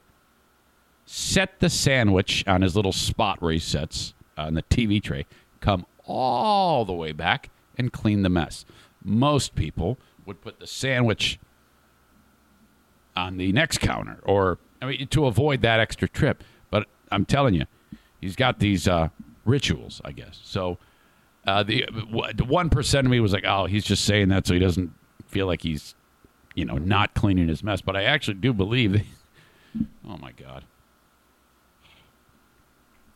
set 1.06 1.60
the 1.60 1.70
sandwich 1.70 2.44
on 2.48 2.62
his 2.62 2.76
little 2.76 2.92
spot 2.92 3.42
where 3.42 3.52
he 3.52 3.60
sets 3.60 4.14
on 4.38 4.54
the 4.54 4.64
TV 4.64 5.02
tray, 5.02 5.26
come 5.60 5.86
all 6.06 6.86
the 6.86 6.94
way 6.94 7.12
back 7.12 7.50
and 7.78 7.92
clean 7.92 8.22
the 8.22 8.30
mess. 8.30 8.66
Most 9.04 9.56
people 9.56 9.98
would 10.26 10.42
put 10.42 10.60
the 10.60 10.68
sandwich 10.68 11.40
on 13.16 13.38
the 13.38 13.52
next 13.52 13.80
counter 13.80 14.20
or 14.24 14.58
I 14.82 14.86
mean 14.86 15.08
to 15.08 15.26
avoid 15.26 15.62
that 15.62 15.80
extra 15.80 16.08
trip. 16.08 16.44
But 16.70 16.88
I'm 17.12 17.26
telling 17.26 17.54
you, 17.54 17.66
he's 18.20 18.36
got 18.36 18.60
these 18.60 18.88
uh, 18.88 19.10
rituals, 19.46 20.02
I 20.04 20.12
guess. 20.12 20.40
So 20.44 20.78
uh, 21.46 21.64
the 21.64 21.86
one 22.48 22.70
percent 22.70 23.06
of 23.06 23.12
me 23.12 23.20
was 23.20 23.34
like, 23.34 23.46
"Oh, 23.46 23.66
he's 23.66 23.84
just 23.84 24.06
saying 24.06 24.30
that 24.30 24.48
so 24.48 24.54
he 24.54 24.60
doesn't 24.60 24.94
feel 25.28 25.48
like 25.48 25.62
he's, 25.62 25.96
you 26.56 26.66
know, 26.66 26.78
not 26.78 27.14
cleaning 27.14 27.48
his 27.48 27.64
mess." 27.64 27.82
But 27.82 27.96
I 27.96 28.04
actually 28.04 28.36
do 28.36 28.54
believe. 28.54 28.94
That, 28.94 29.06
oh 30.08 30.18
my 30.18 30.32
god, 30.32 30.64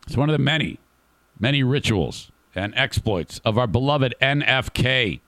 it's 0.08 0.18
one 0.18 0.30
of 0.30 0.34
the 0.34 0.44
many, 0.44 0.80
many 1.39 1.63
rituals 1.63 2.32
and 2.54 2.74
exploits 2.75 3.39
of 3.44 3.58
our 3.58 3.68
beloved 3.68 4.15
NFK. 4.22 5.20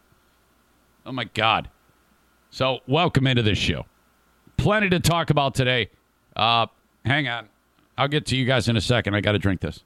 Oh 1.05 1.11
my 1.11 1.25
god! 1.25 1.69
So 2.49 2.79
welcome 2.87 3.27
into 3.27 3.43
this 3.43 3.57
show. 3.57 3.85
Plenty 4.57 4.89
to 4.89 4.99
talk 4.99 5.29
about 5.29 5.55
today. 5.55 5.89
Uh, 6.35 6.67
hang 7.05 7.27
on, 7.27 7.49
I'll 7.97 8.07
get 8.07 8.25
to 8.27 8.35
you 8.37 8.45
guys 8.45 8.67
in 8.67 8.77
a 8.77 8.81
second. 8.81 9.15
I 9.15 9.21
got 9.21 9.33
to 9.33 9.39
drink 9.39 9.61
this. 9.61 9.83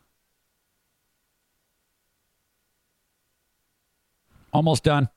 Almost 4.53 4.83
done. 4.83 5.09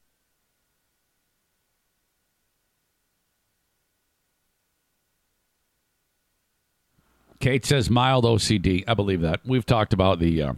Kate 7.44 7.66
says 7.66 7.90
mild 7.90 8.24
OCD. 8.24 8.84
I 8.88 8.94
believe 8.94 9.20
that. 9.20 9.40
We've 9.44 9.66
talked 9.66 9.92
about 9.92 10.18
the 10.18 10.40
uh, 10.40 10.52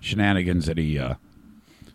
shenanigans 0.00 0.66
that 0.66 0.76
he 0.76 0.98
uh, 0.98 1.14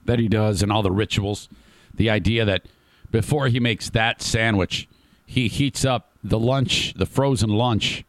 that 0.05 0.19
he 0.19 0.29
does 0.29 0.63
and 0.63 0.71
all 0.71 0.81
the 0.81 0.89
rituals. 0.89 1.49
The 1.93 2.09
idea 2.09 2.45
that 2.45 2.63
before 3.11 3.49
he 3.49 3.59
makes 3.59 3.89
that 3.89 4.21
sandwich, 4.21 4.87
he 5.25 5.49
heats 5.49 5.83
up 5.83 6.11
the 6.23 6.39
lunch, 6.39 6.93
the 6.93 7.05
frozen 7.05 7.49
lunch, 7.49 8.05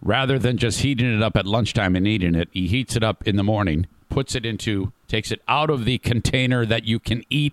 rather 0.00 0.38
than 0.38 0.56
just 0.56 0.80
heating 0.80 1.14
it 1.14 1.22
up 1.22 1.36
at 1.36 1.44
lunchtime 1.44 1.94
and 1.94 2.08
eating 2.08 2.34
it. 2.34 2.48
He 2.50 2.66
heats 2.66 2.96
it 2.96 3.04
up 3.04 3.28
in 3.28 3.36
the 3.36 3.44
morning, 3.44 3.86
puts 4.08 4.34
it 4.34 4.46
into, 4.46 4.90
takes 5.06 5.30
it 5.30 5.42
out 5.46 5.68
of 5.68 5.84
the 5.84 5.98
container 5.98 6.64
that 6.64 6.84
you 6.84 6.98
can 6.98 7.24
eat 7.28 7.52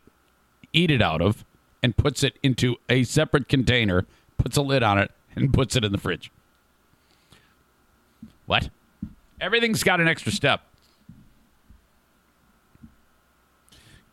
eat 0.72 0.90
it 0.90 1.02
out 1.02 1.22
of, 1.22 1.44
and 1.82 1.98
puts 1.98 2.24
it 2.24 2.40
into 2.42 2.78
a 2.88 3.04
separate 3.04 3.50
container, 3.50 4.06
puts 4.38 4.56
a 4.56 4.62
lid 4.62 4.84
on 4.84 4.98
it, 4.98 5.12
and 5.36 5.54
puts 5.54 5.76
it 5.76 5.84
in 5.84 5.92
the 5.92 5.98
fridge. 5.98 6.32
What? 8.46 8.70
Everything's 9.40 9.84
got 9.84 10.00
an 10.00 10.08
extra 10.08 10.32
step. 10.32 10.62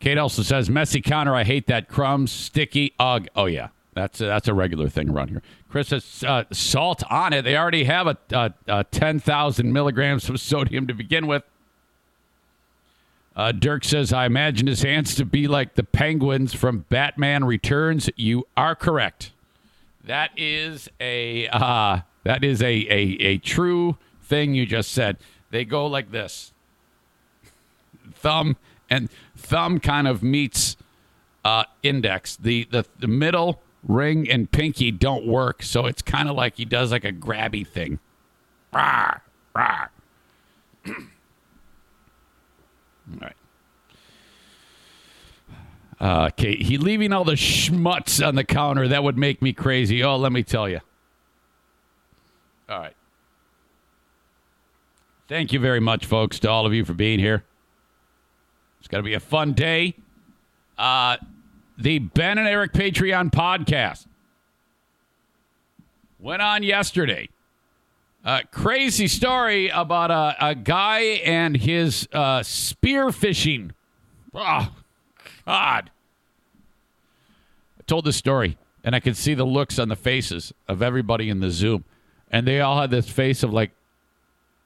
Kate 0.01 0.17
also 0.17 0.43
says, 0.43 0.71
messy 0.71 1.03
counter. 1.03 1.35
I 1.35 1.45
hate 1.45 1.67
that. 1.67 1.89
Crumbs, 1.89 2.33
sticky, 2.33 2.95
ugh. 2.99 3.29
Oh, 3.37 3.45
yeah. 3.45 3.69
That's 3.93 4.21
a, 4.21 4.27
that's 4.27 4.49
a 4.49 4.55
regular 4.55 4.89
thing 4.89 5.11
around 5.11 5.29
here. 5.29 5.43
Chris 5.69 5.89
says, 5.89 6.25
uh, 6.27 6.45
salt 6.53 7.03
on 7.11 7.33
it. 7.33 7.43
They 7.43 7.57
already 7.57 7.85
have 7.85 8.07
a, 8.07 8.17
a, 8.33 8.53
a 8.67 8.85
10,000 8.85 9.73
milligrams 9.73 10.29
of 10.31 10.41
sodium 10.41 10.87
to 10.87 10.95
begin 10.95 11.27
with. 11.27 11.43
Uh, 13.37 13.53
Dirk 13.53 13.85
says, 13.85 14.13
I 14.13 14.27
imagine 14.27 14.67
his 14.67 14.83
hands 14.83 15.15
to 15.17 15.25
be 15.25 15.47
like 15.47 15.75
the 15.75 15.85
penguins 15.85 16.55
from 16.55 16.87
Batman 16.89 17.45
Returns. 17.45 18.11
You 18.17 18.47
are 18.57 18.75
correct. 18.75 19.33
That 20.05 20.31
is 20.37 20.89
a 20.99 21.47
uh, 21.49 22.01
that 22.25 22.43
is 22.43 22.63
a, 22.63 22.67
a, 22.67 22.99
a 23.21 23.39
true 23.39 23.97
thing 24.31 24.55
you 24.55 24.65
just 24.65 24.93
said. 24.93 25.19
They 25.51 25.67
go 25.67 25.87
like 25.87 26.13
this. 26.13 26.53
Thumb 28.15 28.57
and 28.89 29.11
thumb 29.37 29.81
kind 29.81 30.09
of 30.09 30.23
meets 30.23 30.77
uh, 31.45 31.65
index. 31.83 32.37
The, 32.37 32.67
the 32.71 32.87
the 32.99 33.09
middle 33.09 33.61
ring 33.87 34.31
and 34.31 34.51
pinky 34.51 34.91
don't 34.91 35.27
work, 35.27 35.63
so 35.63 35.87
it's 35.87 36.01
kind 36.03 36.29
of 36.29 36.37
like 36.37 36.57
he 36.57 36.65
does 36.65 36.93
like 36.93 37.05
a 37.05 37.13
grabby 37.13 37.67
thing. 37.67 37.99
All 43.13 43.19
right. 43.21 43.37
Uh, 46.01 46.31
okay, 46.33 46.57
he 46.57 46.79
leaving 46.79 47.13
all 47.13 47.25
the 47.25 47.33
schmutz 47.33 48.27
on 48.27 48.35
the 48.35 48.45
counter. 48.45 48.89
That 48.89 49.05
would 49.05 49.19
make 49.19 49.43
me 49.43 49.53
crazy. 49.53 50.03
Oh, 50.03 50.17
let 50.17 50.33
me 50.33 50.43
tell 50.43 50.67
you. 50.67 50.81
All 52.71 52.79
right. 52.79 52.95
Thank 55.31 55.53
you 55.53 55.61
very 55.61 55.79
much, 55.79 56.07
folks, 56.07 56.41
to 56.41 56.51
all 56.51 56.67
of 56.67 56.75
you 56.75 56.85
for 56.85 56.93
being 56.93 57.21
here. 57.21 57.45
It's 58.81 58.89
going 58.89 59.01
to 59.01 59.09
be 59.09 59.15
a 59.15 59.21
fun 59.21 59.53
day. 59.53 59.95
Uh, 60.77 61.19
the 61.79 62.01
Ben 62.01 62.37
and 62.37 62.49
Eric 62.49 62.73
Patreon 62.73 63.31
podcast 63.31 64.09
went 66.19 66.43
on 66.43 66.65
yesterday. 66.65 67.29
Uh, 68.25 68.41
crazy 68.51 69.07
story 69.07 69.69
about 69.69 70.11
a, 70.11 70.49
a 70.49 70.55
guy 70.57 70.99
and 70.99 71.57
his 71.57 72.09
uh, 72.13 72.43
spear 72.43 73.13
fishing. 73.13 73.71
Oh, 74.35 74.73
God. 75.47 75.91
I 77.79 77.83
told 77.87 78.05
this 78.05 78.17
story, 78.17 78.59
and 78.83 78.97
I 78.97 79.01
could 79.01 79.17
see 79.17 79.35
the 79.35 79.47
looks 79.47 79.79
on 79.79 79.91
the 79.91 79.95
faces 79.95 80.53
of 80.67 80.83
everybody 80.83 81.31
in 81.31 81.39
the 81.39 81.53
Zoom. 81.53 81.85
And 82.33 82.49
they 82.49 82.61
all 82.61 82.81
had 82.81 82.91
this 82.91 83.09
face 83.09 83.45
of 83.45 83.53
like, 83.53 83.71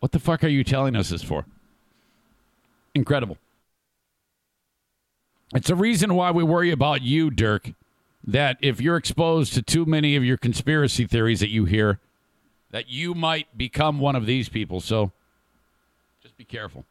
what 0.04 0.12
the 0.12 0.18
fuck 0.18 0.44
are 0.44 0.48
you 0.48 0.62
telling 0.62 0.94
us 0.96 1.08
this 1.08 1.22
for? 1.22 1.46
Incredible. 2.94 3.38
It's 5.54 5.70
a 5.70 5.74
reason 5.74 6.14
why 6.14 6.30
we 6.30 6.44
worry 6.44 6.70
about 6.70 7.00
you, 7.00 7.30
Dirk, 7.30 7.70
that 8.22 8.58
if 8.60 8.82
you're 8.82 8.98
exposed 8.98 9.54
to 9.54 9.62
too 9.62 9.86
many 9.86 10.14
of 10.14 10.22
your 10.22 10.36
conspiracy 10.36 11.06
theories 11.06 11.40
that 11.40 11.48
you 11.48 11.64
hear, 11.64 12.00
that 12.70 12.90
you 12.90 13.14
might 13.14 13.56
become 13.56 13.98
one 13.98 14.14
of 14.14 14.26
these 14.26 14.50
people. 14.50 14.82
So 14.82 15.10
just 16.22 16.36
be 16.36 16.44
careful. 16.44 16.84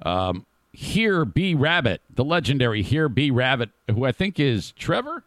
Um, 0.00 0.46
here 0.72 1.26
B 1.26 1.54
Rabbit, 1.54 2.00
the 2.08 2.24
legendary 2.24 2.80
Here 2.80 3.10
B 3.10 3.30
Rabbit, 3.30 3.68
who 3.86 4.06
I 4.06 4.12
think 4.12 4.40
is 4.40 4.72
Trevor, 4.78 5.24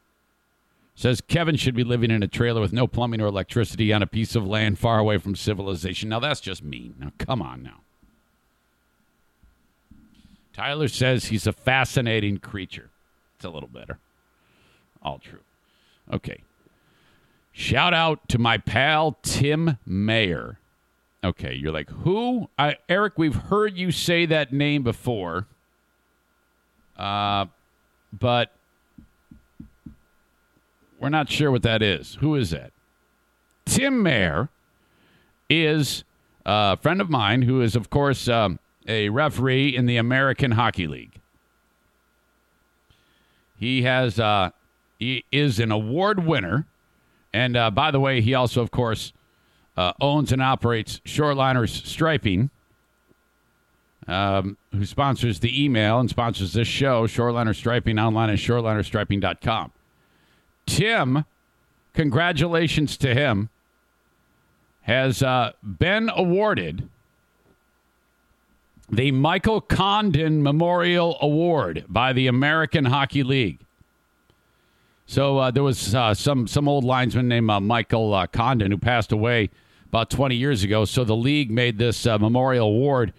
says 0.95 1.21
Kevin 1.21 1.55
should 1.55 1.75
be 1.75 1.83
living 1.83 2.11
in 2.11 2.23
a 2.23 2.27
trailer 2.27 2.61
with 2.61 2.73
no 2.73 2.87
plumbing 2.87 3.21
or 3.21 3.27
electricity 3.27 3.91
on 3.91 4.03
a 4.03 4.07
piece 4.07 4.35
of 4.35 4.45
land 4.45 4.77
far 4.77 4.99
away 4.99 5.17
from 5.17 5.35
civilization. 5.35 6.09
Now 6.09 6.19
that's 6.19 6.41
just 6.41 6.63
mean. 6.63 6.95
Now 6.99 7.11
come 7.17 7.41
on 7.41 7.63
now. 7.63 7.81
Tyler 10.53 10.87
says 10.87 11.25
he's 11.25 11.47
a 11.47 11.51
fascinating 11.51 12.37
creature. 12.37 12.91
It's 13.35 13.45
a 13.45 13.49
little 13.49 13.69
better. 13.69 13.97
All 15.01 15.17
true. 15.17 15.41
Okay. 16.11 16.43
Shout 17.51 17.93
out 17.93 18.27
to 18.29 18.37
my 18.37 18.57
pal 18.57 19.17
Tim 19.23 19.77
Mayer. 19.85 20.59
Okay, 21.23 21.53
you're 21.53 21.71
like, 21.71 21.89
who? 21.89 22.49
I, 22.59 22.77
Eric, 22.89 23.13
we've 23.17 23.35
heard 23.35 23.77
you 23.77 23.91
say 23.91 24.25
that 24.25 24.51
name 24.51 24.83
before. 24.83 25.47
Uh, 26.97 27.45
but 28.11 28.51
we're 31.03 31.09
not 31.09 31.29
sure 31.29 31.51
what 31.51 31.63
that 31.63 31.81
is. 31.81 32.17
Who 32.21 32.33
is 32.35 32.51
that? 32.51 32.71
Tim 33.65 34.01
Mayer 34.01 34.47
is 35.49 36.05
a 36.45 36.77
friend 36.77 37.01
of 37.01 37.09
mine 37.09 37.41
who 37.41 37.61
is, 37.61 37.75
of 37.75 37.89
course, 37.89 38.29
um, 38.29 38.57
a 38.87 39.09
referee 39.09 39.75
in 39.75 39.85
the 39.85 39.97
American 39.97 40.51
Hockey 40.51 40.87
League. 40.87 41.19
He 43.59 43.81
has 43.81 44.17
uh, 44.17 44.51
he 44.97 45.25
is 45.29 45.59
an 45.59 45.73
award 45.73 46.25
winner, 46.25 46.67
and 47.33 47.57
uh, 47.57 47.69
by 47.69 47.91
the 47.91 47.99
way, 47.99 48.21
he 48.21 48.33
also, 48.33 48.61
of 48.61 48.71
course, 48.71 49.11
uh, 49.75 49.91
owns 49.99 50.31
and 50.31 50.41
operates 50.41 51.01
Shoreliners 51.05 51.85
Striping, 51.85 52.49
um, 54.07 54.57
who 54.71 54.85
sponsors 54.85 55.41
the 55.41 55.63
email 55.63 55.99
and 55.99 56.09
sponsors 56.09 56.53
this 56.53 56.67
show, 56.67 57.07
Shoreliner 57.07 57.53
Striping, 57.53 57.99
online 57.99 58.29
at 58.29 58.37
shorelinerstriping.com. 58.37 59.73
Tim, 60.65 61.25
congratulations 61.93 62.97
to 62.97 63.13
him, 63.13 63.49
has 64.81 65.23
uh, 65.23 65.53
been 65.63 66.09
awarded 66.13 66.89
the 68.89 69.11
Michael 69.11 69.61
Condon 69.61 70.43
Memorial 70.43 71.17
Award 71.21 71.85
by 71.87 72.13
the 72.13 72.27
American 72.27 72.85
Hockey 72.85 73.23
League. 73.23 73.59
So 75.05 75.37
uh, 75.37 75.51
there 75.51 75.63
was 75.63 75.93
uh, 75.93 76.13
some 76.13 76.47
some 76.47 76.67
old 76.67 76.83
linesman 76.83 77.27
named 77.27 77.49
uh, 77.49 77.59
Michael 77.59 78.13
uh, 78.13 78.27
Condon 78.27 78.71
who 78.71 78.77
passed 78.77 79.11
away 79.11 79.49
about 79.87 80.09
20 80.09 80.35
years 80.35 80.63
ago. 80.63 80.85
So 80.85 81.03
the 81.03 81.15
league 81.15 81.51
made 81.51 81.77
this 81.77 82.05
uh, 82.05 82.17
memorial 82.17 82.67
award 82.67 83.13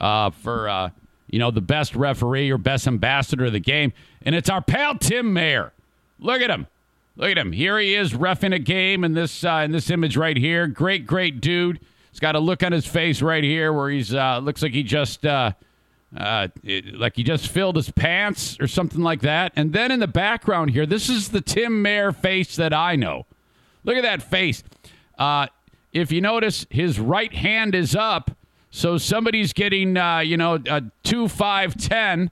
uh, 0.00 0.30
for 0.30 0.92
you 1.28 1.38
know 1.38 1.50
the 1.50 1.62
best 1.62 1.94
referee 1.94 2.50
or 2.50 2.58
best 2.58 2.86
ambassador 2.86 3.46
of 3.46 3.52
the 3.52 3.60
game, 3.60 3.92
and 4.22 4.34
it's 4.34 4.50
our 4.50 4.62
pal 4.62 4.98
Tim 4.98 5.32
Mayer. 5.32 5.72
Look 6.18 6.42
at 6.42 6.50
him. 6.50 6.66
Look 7.16 7.30
at 7.30 7.38
him. 7.38 7.52
Here 7.52 7.78
he 7.78 7.94
is 7.94 8.12
refing 8.12 8.54
a 8.54 8.58
game 8.58 9.04
in 9.04 9.12
this 9.12 9.44
in 9.44 9.72
this 9.72 9.90
image 9.90 10.16
right 10.16 10.36
here. 10.36 10.66
Great, 10.66 11.06
great 11.06 11.40
dude. 11.40 11.80
He's 12.10 12.20
got 12.20 12.34
a 12.36 12.40
look 12.40 12.62
on 12.62 12.72
his 12.72 12.86
face 12.86 13.22
right 13.22 13.44
here 13.44 13.72
where 13.72 13.90
he's 13.90 14.14
uh, 14.14 14.38
looks 14.38 14.62
like 14.62 14.72
he 14.72 14.82
just 14.82 15.24
uh, 15.26 15.52
uh, 16.16 16.48
it, 16.62 16.94
like 16.94 17.16
he 17.16 17.22
just 17.22 17.48
filled 17.48 17.76
his 17.76 17.90
pants 17.90 18.58
or 18.60 18.66
something 18.66 19.00
like 19.00 19.20
that. 19.20 19.52
And 19.56 19.72
then 19.72 19.90
in 19.90 20.00
the 20.00 20.06
background 20.06 20.70
here, 20.70 20.86
this 20.86 21.08
is 21.08 21.28
the 21.28 21.40
Tim 21.40 21.82
Mayer 21.82 22.12
face 22.12 22.56
that 22.56 22.72
I 22.72 22.96
know. 22.96 23.26
Look 23.84 23.96
at 23.96 24.02
that 24.02 24.22
face. 24.22 24.62
Uh, 25.18 25.46
if 25.92 26.10
you 26.10 26.20
notice, 26.20 26.66
his 26.70 26.98
right 26.98 27.32
hand 27.32 27.74
is 27.74 27.94
up, 27.94 28.30
so 28.70 28.96
somebody's 28.96 29.52
getting 29.52 29.96
uh, 29.98 30.20
you 30.20 30.38
know 30.38 30.58
a 30.66 30.82
two 31.02 31.28
five 31.28 31.76
ten 31.76 32.30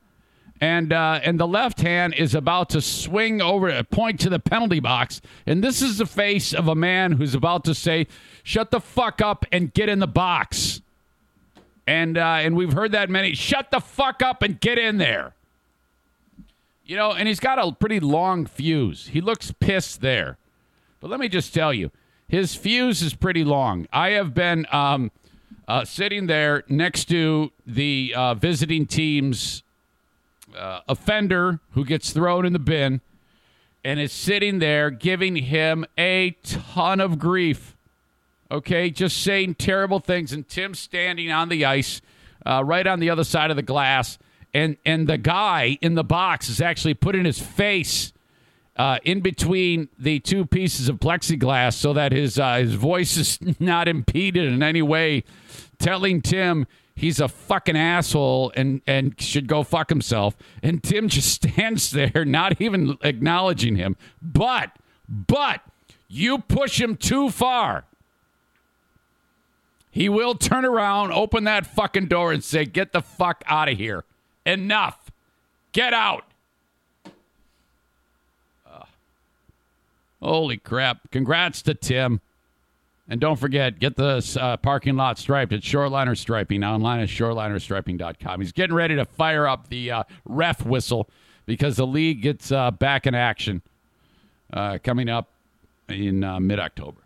and 0.61 0.93
uh, 0.93 1.21
and 1.23 1.41
the 1.41 1.47
left 1.47 1.81
hand 1.81 2.15
is 2.15 2.35
about 2.35 2.69
to 2.71 2.81
swing 2.81 3.41
over, 3.41 3.83
point 3.85 4.21
to 4.21 4.29
the 4.29 4.39
penalty 4.39 4.81
box, 4.81 5.21
and 5.47 5.65
this 5.65 5.81
is 5.81 5.99
the 5.99 6.07
face 6.07 6.53
of 6.53 6.69
a 6.69 6.75
man 6.75 7.13
who's 7.13 7.35
about 7.35 7.65
to 7.65 7.75
say, 7.75 8.07
"Shut 8.43 8.71
the 8.71 8.81
fuck 8.81 9.23
up 9.23 9.47
and 9.51 9.73
get 9.73 9.89
in 9.89 10.01
the 10.01 10.07
box." 10.07 10.83
And 11.87 12.19
uh, 12.19 12.39
and 12.41 12.57
we've 12.57 12.75
heard 12.75 12.93
that 12.93 13.09
many. 13.09 13.35
Shut 13.35 13.71
the 13.71 13.81
fuck 13.81 14.23
up 14.23 14.43
and 14.43 14.61
get 14.61 14.79
in 14.79 14.99
there. 14.99 15.35
You 16.85 16.97
know, 16.97 17.13
and 17.13 17.27
he's 17.27 17.41
got 17.41 17.59
a 17.59 17.73
pretty 17.73 18.01
long 18.01 18.45
fuse. 18.45 19.09
He 19.09 19.21
looks 19.21 19.53
pissed 19.53 20.03
there, 20.03 20.37
but 21.01 21.09
let 21.09 21.21
me 21.21 21.29
just 21.29 21.55
tell 21.55 21.73
you, 21.73 21.91
his 22.29 22.55
fuse 22.55 23.01
is 23.01 23.15
pretty 23.15 23.45
long. 23.45 23.87
I 23.93 24.11
have 24.11 24.35
been 24.35 24.67
um, 24.71 25.11
uh, 25.67 25.85
sitting 25.87 26.27
there 26.27 26.65
next 26.69 27.07
to 27.07 27.51
the 27.67 28.13
uh, 28.15 28.35
visiting 28.35 28.87
team's 28.87 29.63
uh, 30.57 30.81
offender 30.89 31.61
who 31.73 31.85
gets 31.85 32.13
thrown 32.13 32.45
in 32.45 32.53
the 32.53 32.59
bin 32.59 33.01
and 33.85 33.99
is 33.99 34.13
sitting 34.13 34.59
there 34.59 34.91
giving 34.91 35.37
him 35.37 35.87
a 35.99 36.37
ton 36.43 37.01
of 37.01 37.19
grief. 37.19 37.77
Okay, 38.51 38.91
just 38.91 39.23
saying 39.23 39.55
terrible 39.55 40.01
things, 40.01 40.33
and 40.33 40.47
Tim 40.49 40.75
standing 40.75 41.31
on 41.31 41.49
the 41.49 41.65
ice, 41.65 42.03
uh, 42.45 42.65
right 42.65 42.87
on 42.87 42.99
the 42.99 43.09
other 43.09 43.23
side 43.23 43.51
of 43.51 43.57
the 43.57 43.63
glass, 43.63 44.19
and 44.53 44.77
and 44.85 45.07
the 45.09 45.19
guy 45.19 45.79
in 45.81 45.95
the 45.95 46.03
box 46.03 46.49
is 46.49 46.61
actually 46.61 46.95
putting 46.95 47.25
his 47.25 47.39
face 47.39 48.13
uh, 48.77 48.99
in 49.05 49.21
between 49.21 49.89
the 49.99 50.19
two 50.21 50.45
pieces 50.45 50.89
of 50.89 50.97
plexiglass 50.97 51.75
so 51.75 51.93
that 51.93 52.13
his 52.13 52.39
uh, 52.39 52.57
his 52.57 52.75
voice 52.75 53.17
is 53.17 53.39
not 53.61 53.87
impeded 53.87 54.53
in 54.53 54.63
any 54.63 54.83
way, 54.83 55.23
telling 55.79 56.21
Tim 56.21 56.67
he's 56.95 57.21
a 57.21 57.29
fucking 57.29 57.77
asshole 57.77 58.53
and 58.55 58.83
and 58.87 59.21
should 59.21 59.47
go 59.47 59.63
fuck 59.63 59.89
himself. 59.89 60.37
And 60.63 60.83
Tim 60.83 61.09
just 61.09 61.33
stands 61.43 61.91
there, 61.91 62.25
not 62.25 62.61
even 62.61 62.97
acknowledging 63.03 63.77
him. 63.77 63.97
But 64.21 64.73
but 65.09 65.63
you 66.09 66.39
push 66.39 66.81
him 66.81 66.97
too 66.97 67.31
far. 67.31 67.85
He 69.91 70.09
will 70.09 70.35
turn 70.35 70.65
around, 70.65 71.13
open 71.13 71.45
that 71.45 71.67
fucking 71.67 72.07
door, 72.07 72.33
and 72.33 72.45
say, 72.45 72.65
Get 72.65 72.93
the 72.93 73.03
fuck 73.03 73.43
out 73.47 73.69
of 73.69 73.77
here. 73.77 74.05
Enough. 74.47 75.11
Get 75.73 75.93
out. 75.93 76.25
Uh, 78.67 78.85
holy 80.23 80.57
crap. 80.57 81.11
Congrats 81.11 81.63
to 81.63 81.75
Tim. 81.75 82.21
And 83.11 83.21
don't 83.21 83.37
forget, 83.37 83.81
get 83.81 83.97
the 83.97 84.39
uh, 84.41 84.57
parking 84.59 84.95
lot 84.95 85.19
striped 85.19 85.53
at 85.53 85.63
Shoreliner 85.63 86.17
Striping 86.17 86.63
online 86.63 87.01
at 87.01 87.09
shorelinerstriping.com. 87.09 88.41
He's 88.41 88.53
getting 88.53 88.77
ready 88.77 88.95
to 88.95 89.05
fire 89.05 89.49
up 89.49 89.69
the 89.69 89.91
uh, 89.91 90.03
ref 90.25 90.65
whistle 90.65 91.11
because 91.45 91.77
the 91.77 91.87
league 91.87 92.23
gets 92.23 92.53
uh, 92.53 92.71
back 92.71 93.09
in 93.09 93.17
action 93.17 93.63
uh, 94.53 94.79
coming 94.85 95.09
up 95.09 95.29
in 95.89 96.23
uh, 96.23 96.39
mid 96.39 96.61
October. 96.61 97.01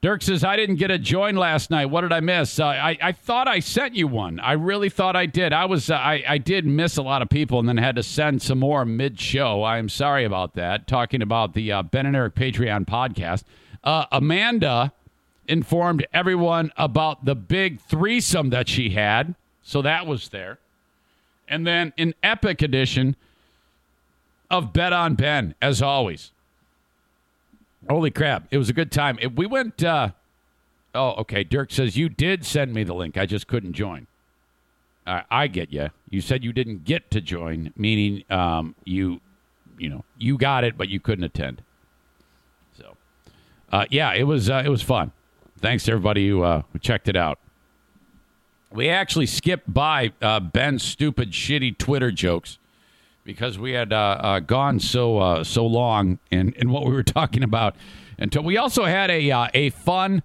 Dirk 0.00 0.22
says, 0.22 0.42
I 0.42 0.56
didn't 0.56 0.76
get 0.76 0.90
a 0.90 0.98
join 0.98 1.36
last 1.36 1.70
night. 1.70 1.86
What 1.86 2.00
did 2.00 2.10
I 2.10 2.20
miss? 2.20 2.58
Uh, 2.58 2.64
I, 2.64 2.98
I 3.00 3.12
thought 3.12 3.46
I 3.46 3.60
sent 3.60 3.94
you 3.94 4.08
one. 4.08 4.40
I 4.40 4.52
really 4.52 4.88
thought 4.88 5.16
I 5.16 5.26
did. 5.26 5.52
I 5.52 5.66
was 5.66 5.90
I, 5.90 6.24
I 6.26 6.38
did 6.38 6.64
miss 6.64 6.96
a 6.96 7.02
lot 7.02 7.20
of 7.20 7.28
people 7.28 7.60
and 7.60 7.68
then 7.68 7.76
had 7.76 7.96
to 7.96 8.02
send 8.02 8.40
some 8.40 8.58
more 8.58 8.86
mid 8.86 9.20
show. 9.20 9.62
I 9.62 9.76
am 9.76 9.90
sorry 9.90 10.24
about 10.24 10.54
that. 10.54 10.88
Talking 10.88 11.20
about 11.20 11.52
the 11.52 11.82
Ben 11.90 12.06
and 12.06 12.16
Eric 12.16 12.34
Patreon 12.34 12.86
podcast. 12.86 13.44
Uh, 13.84 14.06
Amanda 14.12 14.92
informed 15.48 16.06
everyone 16.12 16.72
about 16.76 17.24
the 17.24 17.34
big 17.34 17.80
threesome 17.80 18.50
that 18.50 18.68
she 18.68 18.90
had. 18.90 19.34
So 19.62 19.82
that 19.82 20.06
was 20.06 20.28
there. 20.28 20.58
And 21.48 21.66
then 21.66 21.92
an 21.98 22.14
epic 22.22 22.62
edition 22.62 23.16
of 24.50 24.72
Bet 24.72 24.92
on 24.92 25.14
Ben, 25.14 25.54
as 25.60 25.82
always. 25.82 26.30
Holy 27.88 28.10
crap. 28.10 28.46
It 28.50 28.58
was 28.58 28.68
a 28.68 28.72
good 28.72 28.92
time. 28.92 29.18
It, 29.20 29.36
we 29.36 29.46
went. 29.46 29.82
Uh, 29.82 30.10
oh, 30.94 31.10
okay. 31.12 31.42
Dirk 31.42 31.72
says, 31.72 31.96
You 31.96 32.08
did 32.08 32.46
send 32.46 32.72
me 32.72 32.84
the 32.84 32.94
link. 32.94 33.18
I 33.18 33.26
just 33.26 33.48
couldn't 33.48 33.72
join. 33.72 34.06
I 35.04 35.48
get 35.48 35.72
you. 35.72 35.90
You 36.10 36.20
said 36.20 36.44
you 36.44 36.52
didn't 36.52 36.84
get 36.84 37.10
to 37.10 37.20
join, 37.20 37.72
meaning 37.76 38.22
um, 38.30 38.76
you, 38.84 39.20
you 39.76 39.88
know, 39.88 40.04
you 40.16 40.38
got 40.38 40.62
it, 40.62 40.78
but 40.78 40.88
you 40.88 41.00
couldn't 41.00 41.24
attend. 41.24 41.62
Uh, 43.72 43.86
yeah, 43.90 44.12
it 44.12 44.24
was 44.24 44.50
uh, 44.50 44.62
it 44.64 44.68
was 44.68 44.82
fun. 44.82 45.12
Thanks 45.58 45.84
to 45.84 45.92
everybody 45.92 46.28
who, 46.28 46.42
uh, 46.42 46.62
who 46.72 46.78
checked 46.78 47.08
it 47.08 47.16
out. 47.16 47.38
We 48.70 48.88
actually 48.88 49.26
skipped 49.26 49.72
by 49.72 50.12
uh, 50.20 50.40
Ben's 50.40 50.82
stupid, 50.82 51.30
shitty 51.30 51.78
Twitter 51.78 52.10
jokes 52.10 52.58
because 53.24 53.58
we 53.58 53.72
had 53.72 53.92
uh, 53.92 54.18
uh, 54.20 54.40
gone 54.40 54.78
so 54.80 55.42
so 55.42 55.64
long 55.66 56.18
in, 56.30 56.52
in 56.54 56.70
what 56.70 56.84
we 56.84 56.92
were 56.92 57.02
talking 57.02 57.42
about 57.42 57.76
until 58.18 58.42
we 58.42 58.58
also 58.58 58.84
had 58.84 59.10
a 59.10 59.48
a 59.54 59.70
fun 59.70 60.22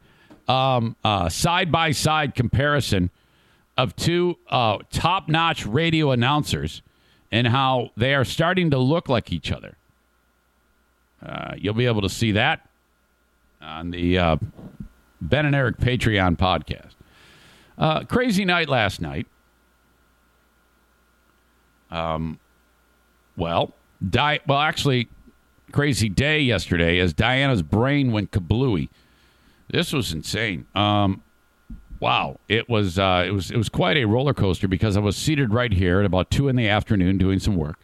side 0.48 1.72
by 1.72 1.92
side 1.92 2.36
comparison 2.36 3.12
of 3.78 3.95
two 3.95 4.38
top 4.50 5.30
notch 5.30 5.65
radio 5.65 6.12
announcers 6.12 6.82
and 7.32 7.48
how 7.48 7.91
they 7.95 8.13
are 8.13 8.26
starting 8.26 8.71
to 8.71 8.78
look 8.78 9.08
like 9.08 9.32
each 9.32 9.52
other. 9.52 9.78
You'll 11.58 11.74
be 11.74 11.86
able 11.86 12.02
to 12.02 12.10
see 12.10 12.34
that 12.34 12.66
on 13.62 13.91
the 13.91 14.39
Ben 15.22 15.46
and 15.46 15.56
Eric 15.56 15.78
Patreon 15.78 16.38
podcast. 16.38 18.08
crazy 18.08 18.46
night 18.46 18.70
last 18.70 19.02
night. 19.02 19.28
Um, 21.89 22.39
well, 23.36 23.74
Di- 24.08 24.39
well, 24.46 24.60
actually, 24.60 25.08
crazy 25.72 26.10
day 26.10 26.39
yesterday 26.39 27.00
as 27.00 27.13
Diana's 27.13 27.62
brain 27.63 28.12
went 28.12 28.32
kablooey. 28.32 28.89
This 29.70 29.91
was 29.91 30.13
insane. 30.13 30.65
Um, 30.76 31.24
wow, 32.00 32.39
it 32.48 32.70
was 32.70 33.00
uh, 33.00 33.24
it 33.28 33.32
was 33.32 33.52
it 33.52 33.58
was 33.58 33.70
quite 33.70 33.98
a 33.98 34.06
roller 34.06 34.34
coaster 34.34 34.67
because 34.67 34.96
I 34.96 35.00
was 35.00 35.15
seated 35.17 35.54
right 35.54 35.72
here 35.74 36.00
at 36.00 36.06
about 36.06 36.30
two 36.30 36.48
in 36.48 36.56
the 36.56 36.67
afternoon 36.67 37.17
doing 37.17 37.39
some 37.39 37.56
work, 37.56 37.80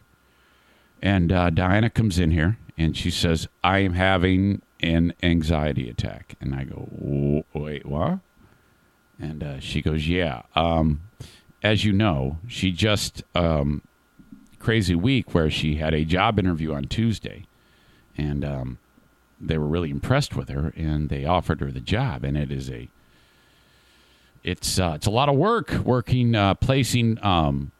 and 1.02 1.32
uh, 1.32 1.50
Diana 1.50 1.90
comes 1.90 2.18
in 2.18 2.30
here 2.30 2.58
and 2.78 2.96
she 2.96 3.10
says, 3.10 3.48
"I 3.62 3.78
am 3.78 3.94
having 3.94 4.62
an 4.84 5.14
anxiety 5.22 5.88
attack," 5.88 6.36
and 6.40 6.54
I 6.54 6.64
go, 6.64 6.88
"Wait, 7.52 7.86
what?" 7.86 8.20
And 9.18 9.42
uh, 9.42 9.60
she 9.60 9.82
goes, 9.82 10.06
"Yeah." 10.06 10.42
Um, 10.54 11.02
as 11.62 11.84
you 11.84 11.92
know, 11.92 12.38
she 12.46 12.70
just 12.70 13.22
um, 13.34 13.82
crazy 14.58 14.94
week 14.94 15.34
where 15.34 15.50
she 15.50 15.76
had 15.76 15.94
a 15.94 16.04
job 16.04 16.38
interview 16.38 16.74
on 16.74 16.84
Tuesday, 16.84 17.46
and 18.16 18.44
um, 18.44 18.78
they 19.40 19.58
were 19.58 19.66
really 19.66 19.90
impressed 19.90 20.36
with 20.36 20.48
her, 20.48 20.72
and 20.76 21.08
they 21.08 21.24
offered 21.24 21.60
her 21.60 21.70
the 21.70 21.80
job, 21.80 22.24
and 22.24 22.36
it 22.36 22.52
is 22.52 22.70
a 22.70 22.88
it's 24.42 24.78
uh, 24.78 24.92
it's 24.94 25.06
a 25.06 25.10
lot 25.10 25.28
of 25.28 25.36
work 25.36 25.70
working 25.84 26.34
uh, 26.34 26.54
placing 26.54 27.18
um, 27.24 27.72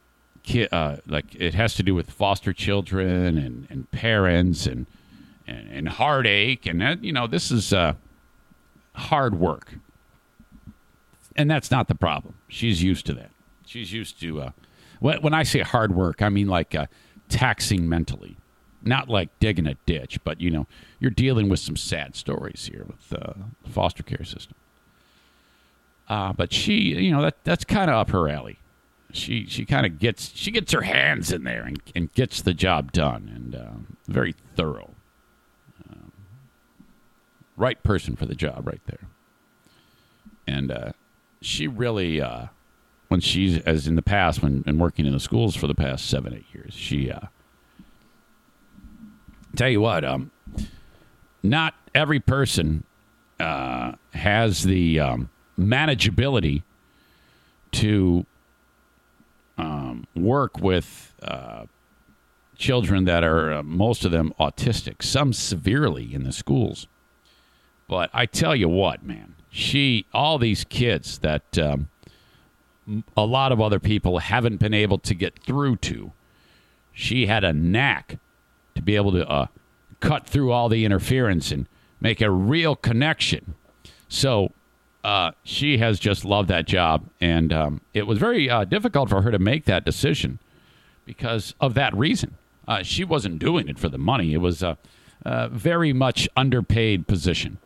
ki- 0.42 0.68
uh, 0.72 0.96
like 1.06 1.34
it 1.34 1.54
has 1.54 1.74
to 1.74 1.82
do 1.82 1.94
with 1.94 2.10
foster 2.10 2.52
children 2.52 3.36
and, 3.36 3.66
and 3.70 3.90
parents 3.90 4.66
and, 4.66 4.86
and 5.46 5.70
and 5.70 5.88
heartache 5.88 6.66
and 6.66 6.80
that, 6.80 7.02
you 7.04 7.12
know 7.12 7.26
this 7.26 7.50
is 7.50 7.72
uh, 7.72 7.94
hard 8.94 9.38
work 9.38 9.74
and 11.36 11.50
that's 11.50 11.70
not 11.70 11.88
the 11.88 11.94
problem 11.94 12.34
she's 12.48 12.82
used 12.82 13.06
to 13.06 13.12
that 13.12 13.30
she's 13.64 13.92
used 13.92 14.20
to 14.20 14.40
uh, 14.40 14.50
when 15.04 15.34
I 15.34 15.42
say 15.42 15.60
hard 15.60 15.94
work, 15.94 16.22
I 16.22 16.30
mean 16.30 16.48
like 16.48 16.74
uh, 16.74 16.86
taxing 17.28 17.88
mentally, 17.88 18.36
not 18.82 19.08
like 19.08 19.28
digging 19.38 19.66
a 19.66 19.74
ditch, 19.86 20.18
but 20.24 20.40
you 20.40 20.50
know, 20.50 20.66
you're 20.98 21.10
dealing 21.10 21.48
with 21.48 21.60
some 21.60 21.76
sad 21.76 22.16
stories 22.16 22.70
here 22.72 22.86
with 22.86 23.12
uh, 23.12 23.34
the 23.62 23.70
foster 23.70 24.02
care 24.02 24.24
system. 24.24 24.54
Uh, 26.08 26.32
but 26.32 26.52
she, 26.52 26.74
you 26.74 27.10
know, 27.10 27.22
that 27.22 27.36
that's 27.44 27.64
kind 27.64 27.90
of 27.90 27.96
up 27.96 28.10
her 28.10 28.28
alley. 28.28 28.58
She 29.12 29.46
she 29.46 29.64
kind 29.64 29.84
of 29.84 29.98
gets 29.98 30.32
she 30.34 30.50
gets 30.50 30.72
her 30.72 30.82
hands 30.82 31.30
in 31.30 31.44
there 31.44 31.64
and, 31.64 31.80
and 31.94 32.12
gets 32.14 32.40
the 32.40 32.54
job 32.54 32.90
done 32.92 33.30
and 33.34 33.54
uh, 33.54 33.92
very 34.08 34.34
thorough. 34.56 34.93
Right 37.56 37.82
person 37.82 38.16
for 38.16 38.26
the 38.26 38.34
job, 38.34 38.66
right 38.66 38.80
there. 38.86 39.08
And 40.46 40.70
uh, 40.70 40.92
she 41.40 41.66
really 41.66 42.20
uh, 42.20 42.46
when 43.08 43.20
she's 43.20 43.58
as 43.60 43.86
in 43.86 43.96
the 43.96 44.02
past 44.02 44.42
when 44.42 44.64
working 44.78 45.06
in 45.06 45.12
the 45.12 45.20
schools 45.20 45.54
for 45.54 45.66
the 45.66 45.74
past 45.74 46.06
seven 46.06 46.34
eight 46.34 46.46
years 46.52 46.74
she 46.74 47.10
uh 47.10 47.26
tell 49.54 49.68
you 49.68 49.80
what 49.80 50.04
um 50.04 50.30
not 51.42 51.74
every 51.94 52.18
person 52.18 52.82
uh 53.38 53.92
has 54.14 54.64
the 54.64 54.98
um 54.98 55.30
manageability 55.58 56.62
to 57.70 58.26
um, 59.58 60.06
work 60.14 60.58
with 60.58 61.14
uh, 61.22 61.66
children 62.56 63.04
that 63.04 63.24
are 63.24 63.52
uh, 63.52 63.62
most 63.62 64.04
of 64.04 64.12
them 64.12 64.32
autistic, 64.38 65.02
some 65.02 65.32
severely 65.32 66.14
in 66.14 66.24
the 66.24 66.32
schools. 66.32 66.86
But 67.88 68.10
I 68.12 68.26
tell 68.26 68.56
you 68.56 68.68
what, 68.68 69.04
man, 69.04 69.34
she 69.50 70.06
all 70.12 70.38
these 70.38 70.64
kids 70.64 71.18
that 71.18 71.58
um, 71.58 71.88
a 73.16 73.24
lot 73.24 73.52
of 73.52 73.60
other 73.60 73.78
people 73.78 74.18
haven't 74.18 74.56
been 74.58 74.74
able 74.74 74.98
to 74.98 75.14
get 75.14 75.38
through 75.40 75.76
to. 75.76 76.12
She 76.92 77.26
had 77.26 77.44
a 77.44 77.52
knack 77.52 78.18
to 78.74 78.82
be 78.82 78.96
able 78.96 79.12
to 79.12 79.28
uh, 79.28 79.46
cut 80.00 80.26
through 80.26 80.52
all 80.52 80.68
the 80.68 80.84
interference 80.84 81.50
and 81.50 81.66
make 82.00 82.20
a 82.20 82.30
real 82.30 82.76
connection. 82.76 83.54
So 84.08 84.52
uh, 85.02 85.32
she 85.42 85.78
has 85.78 85.98
just 85.98 86.24
loved 86.24 86.48
that 86.48 86.66
job, 86.66 87.08
and 87.20 87.52
um, 87.52 87.80
it 87.92 88.06
was 88.06 88.18
very 88.18 88.48
uh, 88.48 88.64
difficult 88.64 89.08
for 89.10 89.22
her 89.22 89.30
to 89.30 89.38
make 89.38 89.66
that 89.66 89.84
decision 89.84 90.38
because 91.04 91.54
of 91.60 91.74
that 91.74 91.94
reason. 91.94 92.36
Uh, 92.66 92.82
she 92.82 93.04
wasn't 93.04 93.38
doing 93.38 93.68
it 93.68 93.78
for 93.78 93.88
the 93.88 93.98
money; 93.98 94.32
it 94.32 94.38
was 94.38 94.62
a, 94.62 94.78
a 95.24 95.48
very 95.48 95.92
much 95.92 96.28
underpaid 96.36 97.06
position, 97.06 97.58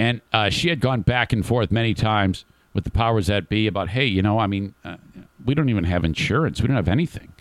and 0.00 0.22
uh, 0.32 0.48
she 0.48 0.70
had 0.70 0.80
gone 0.80 1.02
back 1.02 1.30
and 1.30 1.44
forth 1.44 1.70
many 1.70 1.92
times 1.92 2.46
with 2.72 2.84
the 2.84 2.90
powers 2.90 3.26
that 3.26 3.50
be 3.50 3.66
about, 3.66 3.90
hey, 3.90 4.06
you 4.06 4.22
know, 4.22 4.38
I 4.38 4.46
mean, 4.46 4.74
uh, 4.82 4.96
we 5.44 5.54
don't 5.54 5.68
even 5.68 5.84
have 5.84 6.06
insurance, 6.06 6.62
we 6.62 6.68
don't 6.68 6.76
have 6.76 6.88
anything, 6.88 7.34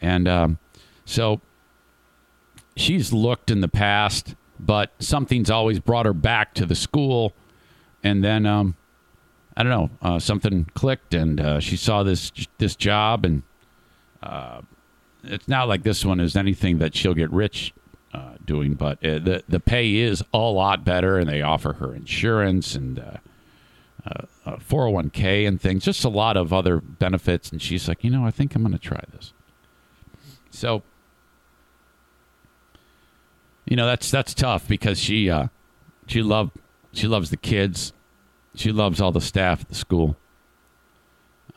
and 0.00 0.28
um, 0.28 0.58
so 1.04 1.40
she's 2.76 3.12
looked 3.12 3.50
in 3.50 3.62
the 3.62 3.68
past, 3.68 4.36
but 4.60 4.92
something's 5.00 5.50
always 5.50 5.80
brought 5.80 6.06
her 6.06 6.12
back 6.12 6.54
to 6.54 6.66
the 6.66 6.76
school, 6.76 7.32
and 8.04 8.22
then 8.22 8.46
um, 8.46 8.76
I 9.56 9.64
don't 9.64 9.72
know, 9.72 9.90
uh, 10.00 10.18
something 10.20 10.66
clicked, 10.74 11.14
and 11.14 11.40
uh, 11.40 11.58
she 11.58 11.76
saw 11.76 12.04
this 12.04 12.30
this 12.58 12.76
job, 12.76 13.24
and 13.24 13.42
uh, 14.22 14.60
it's 15.24 15.48
not 15.48 15.66
like 15.66 15.82
this 15.82 16.04
one 16.04 16.20
is 16.20 16.36
anything 16.36 16.78
that 16.78 16.94
she'll 16.94 17.14
get 17.14 17.32
rich 17.32 17.74
uh, 18.12 18.34
doing, 18.44 18.74
but 18.74 19.04
uh, 19.04 19.18
the 19.18 19.44
the 19.48 19.60
pay 19.60 19.96
is 19.96 20.22
a 20.32 20.38
lot 20.38 20.84
better, 20.84 21.18
and 21.18 21.28
they 21.28 21.42
offer 21.42 21.74
her 21.74 21.94
insurance 21.94 22.74
and. 22.74 22.98
Uh, 22.98 23.16
uh, 24.06 24.56
401k 24.56 25.46
and 25.46 25.60
things, 25.60 25.84
just 25.84 26.02
a 26.04 26.08
lot 26.08 26.36
of 26.36 26.50
other 26.52 26.80
benefits. 26.80 27.50
And 27.50 27.60
she's 27.60 27.88
like, 27.88 28.02
you 28.02 28.10
know, 28.10 28.24
I 28.24 28.30
think 28.30 28.54
I'm 28.54 28.62
going 28.62 28.72
to 28.72 28.78
try 28.78 29.02
this. 29.12 29.34
So, 30.50 30.82
you 33.66 33.76
know, 33.76 33.86
that's 33.86 34.10
that's 34.10 34.32
tough 34.32 34.66
because 34.66 34.98
she 34.98 35.28
uh, 35.28 35.48
she 36.06 36.22
love 36.22 36.52
she 36.92 37.06
loves 37.06 37.30
the 37.30 37.36
kids, 37.36 37.92
she 38.54 38.72
loves 38.72 39.00
all 39.00 39.12
the 39.12 39.20
staff 39.20 39.60
at 39.60 39.68
the 39.68 39.74
school. 39.74 40.16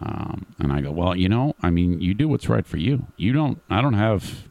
Um, 0.01 0.47
and 0.59 0.73
I 0.73 0.81
go, 0.81 0.91
well, 0.91 1.15
you 1.15 1.29
know, 1.29 1.55
I 1.61 1.69
mean, 1.69 2.01
you 2.01 2.13
do 2.13 2.27
what's 2.27 2.49
right 2.49 2.65
for 2.65 2.77
you. 2.77 3.07
You 3.17 3.33
don't. 3.33 3.61
I 3.69 3.81
don't 3.81 3.93
have. 3.93 4.49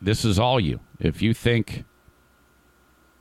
This 0.00 0.24
is 0.24 0.38
all 0.38 0.60
you. 0.60 0.80
If 1.00 1.22
you 1.22 1.34
think 1.34 1.84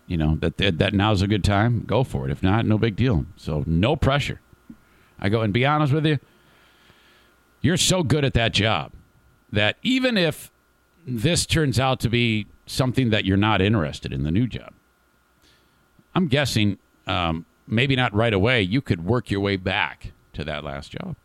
you 0.07 0.17
know 0.17 0.37
that, 0.37 0.57
that 0.57 0.77
that 0.77 0.93
now's 0.93 1.21
a 1.21 1.27
good 1.27 1.43
time, 1.43 1.83
go 1.85 2.03
for 2.03 2.27
it. 2.27 2.31
If 2.31 2.41
not, 2.41 2.65
no 2.65 2.77
big 2.77 2.95
deal. 2.95 3.25
So 3.35 3.63
no 3.67 3.95
pressure. 3.95 4.39
I 5.19 5.29
go 5.29 5.41
and 5.41 5.53
be 5.53 5.65
honest 5.65 5.93
with 5.93 6.05
you. 6.05 6.19
You're 7.61 7.77
so 7.77 8.03
good 8.03 8.23
at 8.23 8.33
that 8.33 8.53
job 8.53 8.91
that 9.51 9.77
even 9.81 10.17
if 10.17 10.51
this 11.05 11.45
turns 11.45 11.79
out 11.79 11.99
to 12.01 12.09
be 12.09 12.47
something 12.65 13.09
that 13.09 13.25
you're 13.25 13.35
not 13.35 13.61
interested 13.61 14.13
in, 14.13 14.23
the 14.23 14.31
new 14.31 14.45
job, 14.45 14.73
I'm 16.13 16.27
guessing 16.27 16.77
um, 17.07 17.45
maybe 17.65 17.95
not 17.95 18.13
right 18.13 18.33
away. 18.33 18.61
You 18.61 18.81
could 18.81 19.03
work 19.03 19.31
your 19.31 19.41
way 19.41 19.57
back 19.57 20.11
to 20.33 20.43
that 20.43 20.63
last 20.63 20.91
job. 20.91 21.15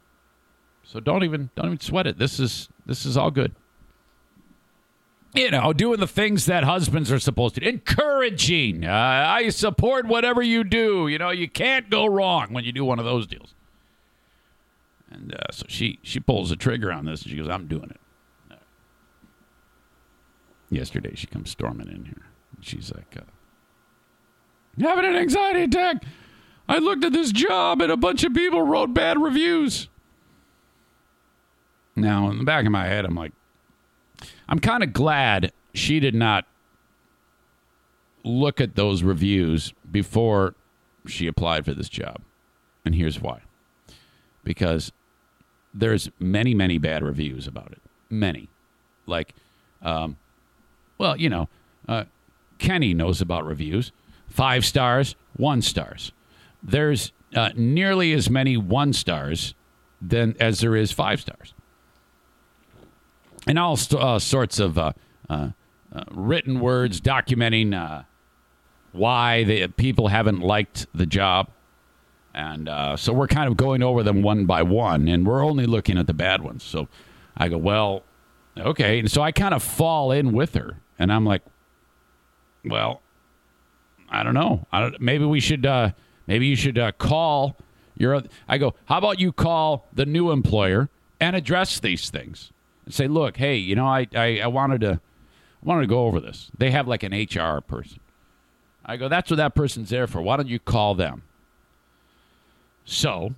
So 0.83 0.99
don't 1.01 1.23
even 1.23 1.51
don't 1.55 1.67
even 1.67 1.81
sweat 1.81 2.07
it. 2.07 2.19
This 2.19 2.41
is 2.41 2.69
this 2.87 3.07
is 3.07 3.17
all 3.17 3.31
good 3.31 3.55
you 5.35 5.51
know, 5.51 5.73
doing 5.73 6.01
the 6.01 6.07
things 6.07 6.47
that 6.47 6.65
husbands 6.65 7.11
are 7.11 7.19
supposed 7.19 7.55
to 7.55 7.61
do. 7.61 7.69
Encouraging. 7.69 8.85
Uh, 8.85 9.25
I 9.29 9.49
support 9.49 10.07
whatever 10.07 10.43
you 10.43 10.65
do. 10.65 11.09
You 11.09 11.19
know, 11.19 11.31
you 11.31 11.49
can't 11.49 11.89
go 11.89 12.07
wrong 12.07 12.53
when 12.53 12.65
you 12.65 12.73
do 12.73 12.85
one 12.85 12.99
of 12.99 13.05
those 13.05 13.27
deals. 13.27 13.55
And 15.11 15.35
uh, 15.35 15.51
so 15.51 15.67
she 15.69 15.99
she 16.03 16.21
pulls 16.21 16.51
the 16.51 16.57
trigger 16.57 16.91
on 16.93 17.05
this 17.05 17.23
and 17.23 17.31
she 17.31 17.37
goes, 17.37 17.49
I'm 17.49 17.67
doing 17.67 17.91
it. 17.91 18.01
Yesterday 20.71 21.15
she 21.15 21.27
comes 21.27 21.51
storming 21.51 21.89
in 21.89 22.07
here. 22.07 22.27
She's 22.61 22.93
like, 22.95 23.15
uh, 23.19 23.25
having 24.81 25.05
an 25.05 25.17
anxiety 25.17 25.65
attack. 25.65 26.05
I 26.69 26.79
looked 26.79 27.05
at 27.05 27.13
this 27.13 27.31
job 27.31 27.83
and 27.83 27.93
a 27.93 27.97
bunch 27.97 28.25
of 28.25 28.33
people 28.33 28.63
wrote 28.63 28.95
bad 28.95 29.21
reviews. 29.21 29.89
Now, 31.95 32.31
in 32.31 32.39
the 32.39 32.45
back 32.45 32.65
of 32.65 32.73
my 32.73 32.87
head, 32.87 33.05
I'm 33.05 33.15
like, 33.15 33.33
I'm 34.49 34.59
kind 34.59 34.83
of 34.83 34.93
glad 34.93 35.53
she 35.75 36.01
did 36.01 36.15
not 36.15 36.47
look 38.25 38.61
at 38.61 38.75
those 38.75 39.03
reviews 39.03 39.73
before 39.91 40.55
she 41.07 41.27
applied 41.27 41.65
for 41.65 41.75
this 41.75 41.89
job. 41.89 42.21
And 42.85 42.95
here's 42.95 43.21
why. 43.21 43.43
Because 44.45 44.93
there's 45.75 46.11
many, 46.19 46.55
many 46.55 46.79
bad 46.79 47.03
reviews 47.03 47.47
about 47.47 47.73
it. 47.73 47.81
Many. 48.11 48.49
Like, 49.07 49.35
um, 49.81 50.17
well, 50.99 51.17
you 51.17 51.29
know, 51.29 51.49
uh, 51.89 52.05
Kenny 52.59 52.95
knows 52.95 53.21
about 53.21 53.45
reviews. 53.45 53.93
Five 54.29 54.65
stars, 54.65 55.17
one 55.37 55.63
stars. 55.63 56.13
There's 56.63 57.13
uh, 57.35 57.51
nearly 57.57 58.13
as 58.13 58.31
many 58.31 58.57
one 58.57 58.93
stars 58.93 59.55
than 60.01 60.37
as 60.39 60.61
there 60.61 60.77
is 60.77 60.93
five 60.93 61.21
stars 61.21 61.55
and 63.47 63.59
all 63.59 63.79
uh, 63.93 64.19
sorts 64.19 64.59
of 64.59 64.79
uh, 64.79 64.93
uh, 65.29 65.51
uh, 65.95 66.05
written 66.11 66.61
words 66.61 67.01
documenting 67.01 67.75
uh, 67.75 68.05
why 68.93 69.45
the 69.45 69.69
people 69.69 70.09
haven't 70.09 70.41
liked 70.41 70.87
the 70.95 71.07
job. 71.07 71.51
And 72.35 72.69
uh, 72.69 72.97
so 72.97 73.13
we're 73.13 73.27
kind 73.27 73.49
of 73.49 73.57
going 73.57 73.83
over 73.83 74.03
them 74.03 74.23
one 74.23 74.47
by 74.47 74.63
one, 74.63 75.07
and 75.07 75.27
we're 75.27 75.45
only 75.45 75.67
looking 75.67 75.99
at 75.99 76.07
the 76.07 76.15
bad 76.15 76.43
ones. 76.43 76.63
So 76.63 76.89
I 77.37 77.49
go, 77.49 77.59
well, 77.59 78.05
okay. 78.57 78.99
And 79.01 79.11
so 79.11 79.21
I 79.21 79.33
kind 79.33 79.53
of 79.53 79.63
fall 79.63 80.13
in 80.13 80.33
with 80.33 80.55
her, 80.55 80.79
and 80.99 81.13
I'm 81.13 81.27
like, 81.27 81.43
well, 82.65 83.03
I 84.09 84.23
don't 84.23 84.35
know. 84.35 84.67
I 84.73 84.81
don't, 84.81 85.01
maybe 85.01 85.27
we 85.27 85.41
should, 85.41 85.67
maybe 86.27 86.47
you 86.47 86.57
should 86.57 86.81
call 86.99 87.57
your. 87.97 88.23
I 88.49 88.57
go, 88.57 88.75
how 88.87 88.99
about 88.99 89.21
you 89.21 89.33
call 89.33 89.89
the 89.93 90.07
new 90.07 90.31
employer 90.31 90.89
and 91.21 91.37
address 91.37 91.81
these 91.81 92.09
things? 92.09 92.52
And 92.85 92.95
say, 92.95 93.09
look, 93.09 93.37
hey, 93.37 93.57
you 93.57 93.75
know, 93.75 93.87
I, 93.87 94.07
I, 94.15 94.41
I 94.41 94.47
wanted 94.47 94.81
to 94.83 95.01
I 95.63 95.69
wanted 95.69 95.83
to 95.83 95.87
go 95.87 96.07
over 96.07 96.21
this. 96.21 96.51
They 96.57 96.71
have 96.71 96.89
like 96.89 97.03
an 97.03 97.13
HR 97.13 97.61
person. 97.61 98.01
I 98.85 98.97
go, 98.97 99.09
that's 99.09 99.31
what 99.31 99.37
that 99.37 99.55
person's 99.55 99.91
there 99.91 100.09
for. 100.09 100.21
Why 100.21 100.37
don't 100.37 100.49
you 100.49 100.59
call 100.59 100.97
them? 100.97 101.23
So, 102.85 103.35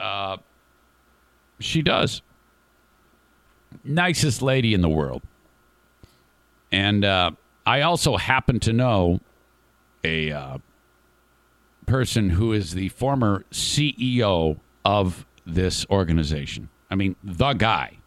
uh, 0.00 0.38
she 1.60 1.80
does. 1.80 2.22
Nicest 3.84 4.42
lady 4.42 4.74
in 4.74 4.80
the 4.80 4.88
world. 4.88 5.22
And 6.72 7.04
uh, 7.04 7.32
I 7.64 7.82
also 7.82 8.16
happen 8.16 8.58
to 8.60 8.72
know 8.72 9.20
a 10.02 10.32
uh, 10.32 10.58
person 11.86 12.30
who 12.30 12.52
is 12.52 12.72
the 12.72 12.88
former 12.88 13.44
CEO 13.52 14.58
of 14.84 15.24
this 15.46 15.86
organization. 15.88 16.68
I 16.90 16.96
mean, 16.96 17.14
the 17.22 17.52
guy 17.52 17.97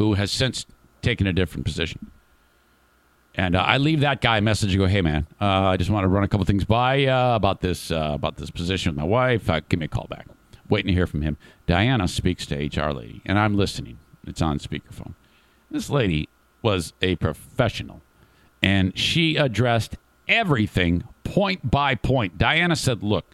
who 0.00 0.14
has 0.14 0.32
since 0.32 0.64
taken 1.02 1.26
a 1.26 1.32
different 1.32 1.66
position. 1.66 2.10
And 3.34 3.54
uh, 3.54 3.60
I 3.60 3.76
leave 3.76 4.00
that 4.00 4.22
guy 4.22 4.38
a 4.38 4.40
message 4.40 4.72
and 4.72 4.78
go, 4.78 4.86
"Hey, 4.86 5.02
man, 5.02 5.26
uh, 5.38 5.44
I 5.44 5.76
just 5.76 5.90
want 5.90 6.04
to 6.04 6.08
run 6.08 6.24
a 6.24 6.28
couple 6.28 6.46
things 6.46 6.64
by 6.64 7.04
uh, 7.04 7.36
about 7.36 7.60
this 7.60 7.90
uh, 7.90 8.12
about 8.14 8.36
this 8.36 8.50
position 8.50 8.92
with 8.92 8.98
my 8.98 9.04
wife. 9.04 9.50
Uh, 9.50 9.60
give 9.68 9.78
me 9.78 9.84
a 9.84 9.88
call 9.88 10.06
back. 10.08 10.26
Waiting 10.70 10.86
to 10.88 10.94
hear 10.94 11.06
from 11.06 11.20
him." 11.20 11.36
Diana 11.66 12.08
speaks 12.08 12.46
to 12.46 12.56
HR 12.56 12.92
lady, 12.92 13.20
and 13.26 13.38
I'm 13.38 13.58
listening. 13.58 13.98
It's 14.26 14.40
on 14.40 14.58
speakerphone. 14.58 15.14
This 15.70 15.90
lady 15.90 16.30
was 16.62 16.94
a 17.02 17.16
professional, 17.16 18.00
and 18.62 18.98
she 18.98 19.36
addressed 19.36 19.98
everything 20.28 21.04
point 21.24 21.70
by 21.70 21.94
point. 21.94 22.38
Diana 22.38 22.74
said, 22.74 23.02
"Look, 23.02 23.26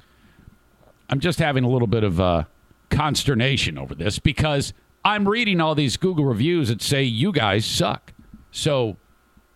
I'm 1.09 1.20
just 1.20 1.38
having 1.38 1.62
a 1.62 1.68
little 1.68 1.87
bit 1.87 2.02
of 2.02 2.20
uh, 2.20 2.44
consternation 2.90 3.79
over 3.79 3.94
this 3.94 4.18
because." 4.18 4.72
I'm 5.06 5.28
reading 5.28 5.60
all 5.60 5.76
these 5.76 5.96
Google 5.96 6.24
reviews 6.24 6.68
that 6.68 6.82
say 6.82 7.04
you 7.04 7.30
guys 7.30 7.64
suck. 7.64 8.12
So, 8.50 8.96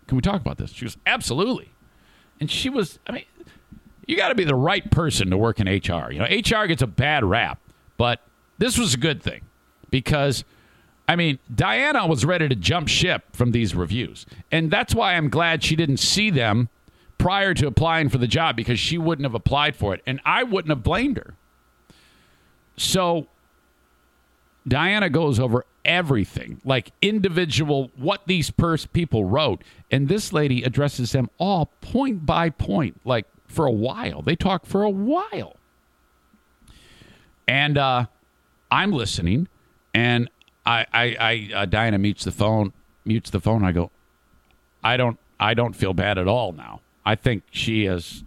can 0.06 0.14
we 0.14 0.22
talk 0.22 0.40
about 0.40 0.58
this? 0.58 0.70
She 0.70 0.84
goes, 0.84 0.96
absolutely. 1.04 1.72
And 2.38 2.48
she 2.48 2.70
was, 2.70 3.00
I 3.08 3.12
mean, 3.12 3.24
you 4.06 4.16
got 4.16 4.28
to 4.28 4.36
be 4.36 4.44
the 4.44 4.54
right 4.54 4.88
person 4.92 5.28
to 5.30 5.36
work 5.36 5.58
in 5.58 5.66
HR. 5.66 6.12
You 6.12 6.20
know, 6.20 6.26
HR 6.26 6.66
gets 6.66 6.82
a 6.82 6.86
bad 6.86 7.24
rap, 7.24 7.60
but 7.96 8.20
this 8.58 8.78
was 8.78 8.94
a 8.94 8.96
good 8.96 9.20
thing 9.24 9.40
because, 9.90 10.44
I 11.08 11.16
mean, 11.16 11.40
Diana 11.52 12.06
was 12.06 12.24
ready 12.24 12.48
to 12.48 12.54
jump 12.54 12.86
ship 12.86 13.24
from 13.34 13.50
these 13.50 13.74
reviews. 13.74 14.26
And 14.52 14.70
that's 14.70 14.94
why 14.94 15.14
I'm 15.14 15.30
glad 15.30 15.64
she 15.64 15.74
didn't 15.74 15.96
see 15.96 16.30
them 16.30 16.68
prior 17.18 17.54
to 17.54 17.66
applying 17.66 18.08
for 18.08 18.18
the 18.18 18.28
job 18.28 18.54
because 18.54 18.78
she 18.78 18.98
wouldn't 18.98 19.26
have 19.26 19.34
applied 19.34 19.74
for 19.74 19.94
it. 19.94 20.02
And 20.06 20.20
I 20.24 20.44
wouldn't 20.44 20.70
have 20.70 20.84
blamed 20.84 21.16
her. 21.16 21.34
So 22.76 23.26
Diana 24.70 25.10
goes 25.10 25.40
over 25.40 25.66
everything, 25.84 26.60
like 26.64 26.92
individual, 27.02 27.90
what 27.96 28.22
these 28.26 28.50
pers- 28.50 28.86
people 28.86 29.24
wrote. 29.24 29.62
And 29.90 30.08
this 30.08 30.32
lady 30.32 30.62
addresses 30.62 31.10
them 31.10 31.28
all 31.38 31.66
point 31.80 32.24
by 32.24 32.50
point, 32.50 33.00
like 33.04 33.26
for 33.46 33.66
a 33.66 33.72
while. 33.72 34.22
They 34.22 34.36
talk 34.36 34.64
for 34.64 34.84
a 34.84 34.90
while. 34.90 35.56
And 37.48 37.76
uh, 37.76 38.06
I'm 38.70 38.92
listening, 38.92 39.48
and 39.92 40.30
I, 40.64 40.86
I, 40.92 41.16
I 41.18 41.54
uh, 41.54 41.66
Diana 41.66 41.98
mutes 41.98 42.22
the 42.22 42.30
phone, 42.30 42.72
mutes 43.04 43.30
the 43.30 43.40
phone. 43.40 43.64
I 43.64 43.72
go, 43.72 43.90
I 44.84 44.96
don't, 44.96 45.18
I 45.40 45.54
don't 45.54 45.74
feel 45.74 45.94
bad 45.94 46.16
at 46.16 46.28
all 46.28 46.52
now. 46.52 46.80
I 47.04 47.16
think 47.16 47.42
she 47.50 47.86
has 47.86 48.22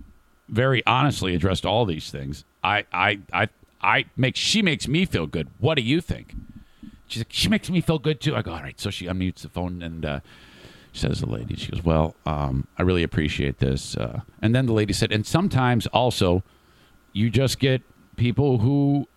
very 0.49 0.85
honestly 0.85 1.35
addressed 1.35 1.65
all 1.65 1.85
these 1.85 2.11
things. 2.11 2.43
I, 2.61 2.83
I, 2.91 3.19
I 3.31 3.47
I 3.83 4.05
make 4.15 4.35
she 4.35 4.61
makes 4.61 4.87
me 4.87 5.05
feel 5.05 5.27
good. 5.27 5.49
What 5.59 5.75
do 5.75 5.83
you 5.83 5.99
think? 6.01 6.33
She's 7.07 7.19
like, 7.19 7.31
she 7.31 7.49
makes 7.49 7.69
me 7.69 7.81
feel 7.81 7.99
good 7.99 8.21
too. 8.21 8.35
I 8.35 8.41
go, 8.41 8.53
all 8.53 8.61
right. 8.61 8.79
So 8.79 8.89
she 8.89 9.05
unmutes 9.05 9.41
the 9.41 9.49
phone 9.49 9.83
and 9.83 10.05
uh, 10.05 10.19
says 10.93 11.19
the 11.19 11.27
lady. 11.27 11.55
She 11.55 11.71
goes, 11.71 11.83
well, 11.83 12.15
um, 12.25 12.67
I 12.77 12.83
really 12.83 13.03
appreciate 13.03 13.59
this. 13.59 13.97
Uh, 13.97 14.21
and 14.41 14.55
then 14.55 14.65
the 14.65 14.73
lady 14.73 14.93
said, 14.93 15.11
and 15.11 15.25
sometimes 15.25 15.85
also, 15.87 16.43
you 17.11 17.29
just 17.29 17.59
get 17.59 17.81
people 18.15 18.59
who 18.59 19.07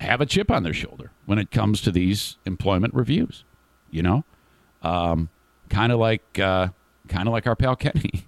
have 0.00 0.20
a 0.20 0.26
chip 0.26 0.50
on 0.50 0.62
their 0.62 0.74
shoulder 0.74 1.10
when 1.26 1.38
it 1.38 1.50
comes 1.50 1.80
to 1.80 1.90
these 1.90 2.36
employment 2.44 2.94
reviews. 2.94 3.44
You 3.90 4.02
know, 4.02 4.24
um, 4.82 5.28
kind 5.68 5.92
of 5.92 5.98
like 5.98 6.38
uh, 6.38 6.68
kind 7.08 7.28
of 7.28 7.32
like 7.32 7.46
our 7.46 7.56
pal 7.56 7.76
Kenny. 7.76 8.26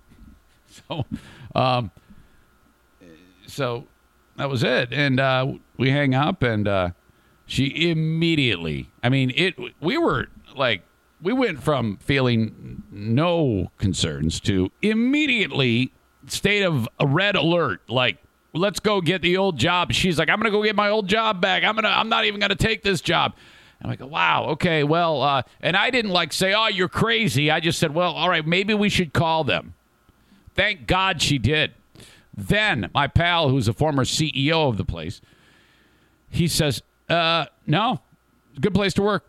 so, 0.88 1.06
um, 1.54 1.90
so 3.46 3.86
that 4.36 4.48
was 4.48 4.62
it. 4.62 4.92
And 4.92 5.20
uh, 5.20 5.54
we 5.76 5.90
hang 5.90 6.14
up, 6.14 6.42
and 6.42 6.66
uh, 6.66 6.90
she 7.46 7.90
immediately. 7.90 8.90
I 9.02 9.08
mean, 9.08 9.32
it. 9.34 9.54
We 9.80 9.98
were 9.98 10.28
like, 10.56 10.82
we 11.22 11.32
went 11.32 11.62
from 11.62 11.96
feeling 11.98 12.82
no 12.90 13.70
concerns 13.78 14.40
to 14.40 14.70
immediately 14.82 15.92
state 16.26 16.62
of 16.62 16.88
a 16.98 17.06
red 17.06 17.36
alert. 17.36 17.82
Like, 17.88 18.18
let's 18.52 18.80
go 18.80 19.00
get 19.00 19.22
the 19.22 19.36
old 19.36 19.58
job. 19.58 19.92
She's 19.92 20.18
like, 20.18 20.28
I'm 20.28 20.38
gonna 20.38 20.50
go 20.50 20.62
get 20.62 20.76
my 20.76 20.90
old 20.90 21.08
job 21.08 21.40
back. 21.40 21.64
I'm 21.64 21.74
gonna. 21.74 21.88
I'm 21.88 22.08
not 22.08 22.24
even 22.24 22.40
gonna 22.40 22.54
take 22.54 22.82
this 22.82 23.00
job. 23.00 23.34
I'm 23.82 23.90
like, 23.90 24.00
wow, 24.00 24.46
okay, 24.50 24.82
well, 24.82 25.20
uh, 25.20 25.42
and 25.60 25.76
I 25.76 25.90
didn't 25.90 26.12
like 26.12 26.32
say, 26.32 26.54
oh, 26.54 26.68
you're 26.68 26.88
crazy. 26.88 27.50
I 27.50 27.60
just 27.60 27.78
said, 27.78 27.92
well, 27.92 28.12
all 28.12 28.30
right, 28.30 28.46
maybe 28.46 28.72
we 28.72 28.88
should 28.88 29.12
call 29.12 29.44
them. 29.44 29.74
Thank 30.54 30.86
God 30.86 31.20
she 31.20 31.36
did. 31.36 31.72
Then 32.36 32.90
my 32.94 33.06
pal, 33.06 33.48
who's 33.48 33.68
a 33.68 33.72
former 33.72 34.04
CEO 34.04 34.68
of 34.68 34.76
the 34.76 34.84
place, 34.84 35.20
he 36.28 36.48
says, 36.48 36.82
uh, 37.08 37.46
no, 37.66 38.00
good 38.60 38.74
place 38.74 38.94
to 38.94 39.02
work. 39.02 39.24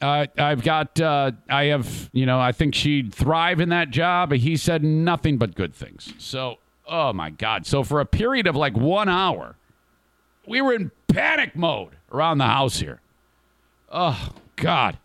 Uh, 0.00 0.26
I've 0.36 0.64
got, 0.64 1.00
uh, 1.00 1.30
I 1.48 1.66
have, 1.66 2.10
you 2.12 2.26
know, 2.26 2.40
I 2.40 2.50
think 2.50 2.74
she'd 2.74 3.14
thrive 3.14 3.60
in 3.60 3.68
that 3.68 3.90
job. 3.90 4.32
He 4.32 4.56
said 4.56 4.82
nothing 4.82 5.38
but 5.38 5.54
good 5.54 5.72
things. 5.72 6.12
So, 6.18 6.56
oh 6.88 7.12
my 7.12 7.30
God. 7.30 7.66
So 7.66 7.84
for 7.84 8.00
a 8.00 8.06
period 8.06 8.48
of 8.48 8.56
like 8.56 8.76
one 8.76 9.08
hour, 9.08 9.56
we 10.46 10.60
were 10.60 10.74
in 10.74 10.90
panic 11.06 11.54
mode 11.54 11.96
around 12.10 12.38
the 12.38 12.46
house 12.46 12.80
here. 12.80 13.00
Oh, 13.92 14.30
God. 14.56 14.98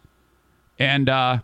And 0.80 1.10
uh, 1.10 1.40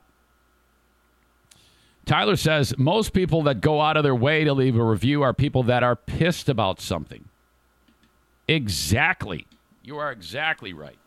Tyler 2.05 2.35
says 2.35 2.77
most 2.77 3.13
people 3.13 3.43
that 3.43 3.61
go 3.61 3.79
out 3.79 3.95
of 3.95 4.03
their 4.03 4.15
way 4.15 4.43
to 4.43 4.53
leave 4.53 4.75
a 4.75 4.83
review 4.83 5.21
are 5.21 5.33
people 5.33 5.63
that 5.63 5.83
are 5.83 5.95
pissed 5.95 6.49
about 6.49 6.81
something. 6.81 7.29
Exactly. 8.47 9.47
You 9.83 9.97
are 9.97 10.11
exactly 10.11 10.73
right. 10.73 10.97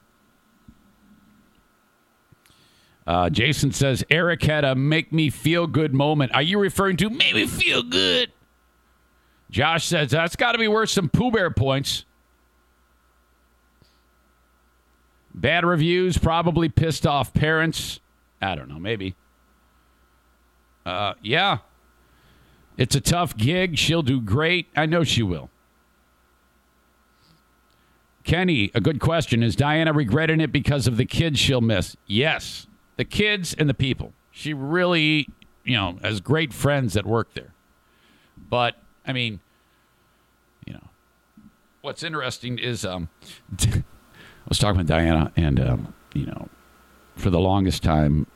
Uh, 3.06 3.30
Jason 3.30 3.70
says 3.72 4.02
Eric 4.10 4.42
had 4.42 4.64
a 4.64 4.74
make 4.74 5.12
me 5.12 5.30
feel 5.30 5.66
good 5.66 5.94
moment. 5.94 6.34
Are 6.34 6.42
you 6.42 6.58
referring 6.58 6.96
to 6.98 7.10
make 7.10 7.34
me 7.34 7.46
feel 7.46 7.82
good? 7.82 8.32
Josh 9.50 9.86
says 9.86 10.10
that's 10.10 10.34
got 10.34 10.52
to 10.52 10.58
be 10.58 10.66
worth 10.66 10.90
some 10.90 11.08
Pooh 11.08 11.30
Bear 11.30 11.50
points. 11.50 12.04
Bad 15.32 15.64
reviews, 15.64 16.18
probably 16.18 16.68
pissed 16.68 17.06
off 17.06 17.32
parents. 17.32 18.00
I 18.40 18.54
don't 18.54 18.68
know, 18.68 18.78
maybe. 18.80 19.14
Uh, 20.86 21.14
yeah. 21.20 21.58
It's 22.78 22.94
a 22.94 23.00
tough 23.00 23.36
gig. 23.36 23.76
She'll 23.76 24.02
do 24.02 24.20
great. 24.20 24.68
I 24.76 24.86
know 24.86 25.02
she 25.02 25.22
will. 25.22 25.50
Kenny, 28.22 28.70
a 28.74 28.80
good 28.80 29.00
question. 29.00 29.42
Is 29.42 29.56
Diana 29.56 29.92
regretting 29.92 30.40
it 30.40 30.52
because 30.52 30.86
of 30.86 30.96
the 30.96 31.04
kids 31.04 31.38
she'll 31.38 31.60
miss? 31.60 31.96
Yes. 32.06 32.68
The 32.96 33.04
kids 33.04 33.54
and 33.54 33.68
the 33.68 33.74
people. 33.74 34.12
She 34.30 34.54
really, 34.54 35.28
you 35.64 35.76
know, 35.76 35.98
has 36.02 36.20
great 36.20 36.52
friends 36.52 36.94
that 36.94 37.04
work 37.04 37.34
there. 37.34 37.52
But, 38.48 38.76
I 39.06 39.12
mean, 39.12 39.40
you 40.66 40.74
know, 40.74 40.88
what's 41.80 42.02
interesting 42.02 42.58
is 42.58 42.84
um, 42.84 43.08
I 43.62 43.82
was 44.48 44.58
talking 44.58 44.78
with 44.78 44.88
Diana, 44.88 45.32
and 45.36 45.58
um, 45.58 45.94
you 46.14 46.26
know, 46.26 46.48
for 47.16 47.30
the 47.30 47.40
longest 47.40 47.82
time, 47.82 48.26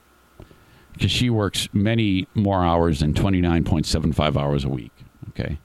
because 1.01 1.11
she 1.11 1.31
works 1.31 1.67
many 1.73 2.29
more 2.35 2.63
hours 2.63 3.01
than 3.01 3.15
twenty 3.15 3.41
nine 3.41 3.65
point 3.65 3.87
seven 3.87 4.13
five 4.13 4.37
hours 4.37 4.67
a 4.67 4.69
week. 4.69 4.93
Okay, 5.31 5.59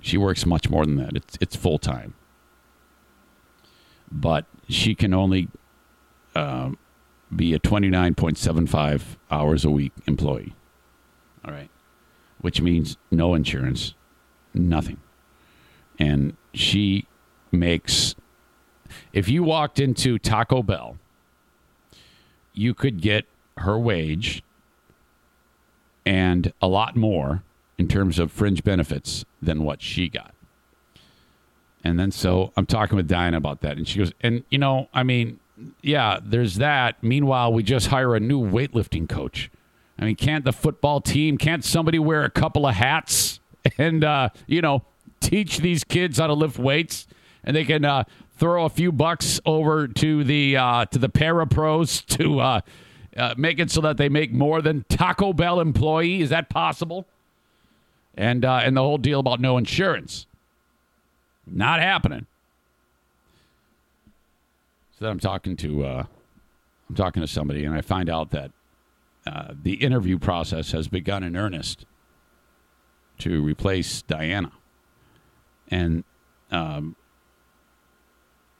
she 0.00 0.16
works 0.16 0.46
much 0.46 0.70
more 0.70 0.86
than 0.86 0.94
that. 0.94 1.16
It's 1.16 1.36
it's 1.40 1.56
full 1.56 1.78
time, 1.78 2.14
but 4.12 4.44
she 4.68 4.94
can 4.94 5.12
only 5.12 5.48
um, 6.36 6.78
be 7.34 7.52
a 7.52 7.58
twenty 7.58 7.88
nine 7.88 8.14
point 8.14 8.38
seven 8.38 8.68
five 8.68 9.18
hours 9.28 9.64
a 9.64 9.70
week 9.70 9.92
employee. 10.06 10.54
All 11.44 11.52
right, 11.52 11.70
which 12.40 12.60
means 12.60 12.96
no 13.10 13.34
insurance, 13.34 13.94
nothing, 14.54 15.00
and 15.98 16.36
she 16.54 17.08
makes 17.50 18.14
if 19.12 19.28
you 19.28 19.42
walked 19.42 19.80
into 19.80 20.16
Taco 20.16 20.62
Bell, 20.62 20.96
you 22.52 22.72
could 22.72 23.00
get 23.00 23.26
her 23.58 23.78
wage 23.78 24.42
and 26.04 26.52
a 26.62 26.68
lot 26.68 26.96
more 26.96 27.42
in 27.76 27.86
terms 27.86 28.18
of 28.18 28.32
fringe 28.32 28.64
benefits 28.64 29.24
than 29.40 29.62
what 29.62 29.82
she 29.82 30.08
got. 30.08 30.34
And 31.84 31.98
then 31.98 32.10
so 32.10 32.52
I'm 32.56 32.66
talking 32.66 32.96
with 32.96 33.06
Diana 33.06 33.36
about 33.36 33.60
that. 33.60 33.76
And 33.76 33.86
she 33.86 33.98
goes, 33.98 34.12
and 34.20 34.42
you 34.50 34.58
know, 34.58 34.88
I 34.92 35.02
mean, 35.02 35.38
yeah, 35.82 36.18
there's 36.22 36.56
that. 36.56 37.02
Meanwhile, 37.02 37.52
we 37.52 37.62
just 37.62 37.88
hire 37.88 38.14
a 38.14 38.20
new 38.20 38.40
weightlifting 38.40 39.08
coach. 39.08 39.50
I 39.98 40.04
mean, 40.04 40.16
can't 40.16 40.44
the 40.44 40.52
football 40.52 41.00
team, 41.00 41.38
can't 41.38 41.64
somebody 41.64 41.98
wear 41.98 42.24
a 42.24 42.30
couple 42.30 42.66
of 42.66 42.74
hats 42.74 43.40
and, 43.78 44.04
uh, 44.04 44.30
you 44.46 44.62
know, 44.62 44.84
teach 45.20 45.58
these 45.58 45.84
kids 45.84 46.18
how 46.18 46.28
to 46.28 46.34
lift 46.34 46.58
weights? 46.58 47.06
And 47.44 47.56
they 47.56 47.64
can 47.64 47.84
uh, 47.84 48.04
throw 48.36 48.64
a 48.64 48.70
few 48.70 48.92
bucks 48.92 49.40
over 49.44 49.88
to 49.88 50.24
the 50.24 50.56
uh, 50.56 50.84
to 50.86 50.98
the 50.98 51.08
para 51.08 51.46
pros 51.46 52.02
to 52.02 52.40
uh, 53.18 53.34
make 53.36 53.58
it 53.58 53.70
so 53.70 53.80
that 53.80 53.96
they 53.96 54.08
make 54.08 54.32
more 54.32 54.62
than 54.62 54.84
Taco 54.88 55.32
Bell 55.32 55.60
employee? 55.60 56.20
Is 56.20 56.30
that 56.30 56.48
possible? 56.48 57.06
And 58.14 58.44
uh, 58.44 58.60
and 58.64 58.76
the 58.76 58.80
whole 58.80 58.98
deal 58.98 59.20
about 59.20 59.40
no 59.40 59.58
insurance, 59.58 60.26
not 61.46 61.80
happening. 61.80 62.26
So 64.92 65.04
then 65.04 65.12
I'm 65.12 65.20
talking 65.20 65.56
to 65.58 65.84
uh, 65.84 66.04
I'm 66.88 66.94
talking 66.96 67.20
to 67.20 67.28
somebody, 67.28 67.64
and 67.64 67.74
I 67.74 67.80
find 67.80 68.10
out 68.10 68.30
that 68.30 68.50
uh, 69.26 69.54
the 69.62 69.74
interview 69.74 70.18
process 70.18 70.72
has 70.72 70.88
begun 70.88 71.22
in 71.22 71.36
earnest 71.36 71.84
to 73.18 73.42
replace 73.42 74.02
Diana, 74.02 74.52
and 75.68 76.04
um, 76.50 76.96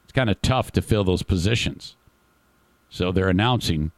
it's 0.04 0.12
kind 0.12 0.30
of 0.30 0.40
tough 0.42 0.70
to 0.72 0.82
fill 0.82 1.04
those 1.04 1.22
positions. 1.22 1.96
So 2.90 3.12
they're 3.12 3.28
announcing 3.28 3.92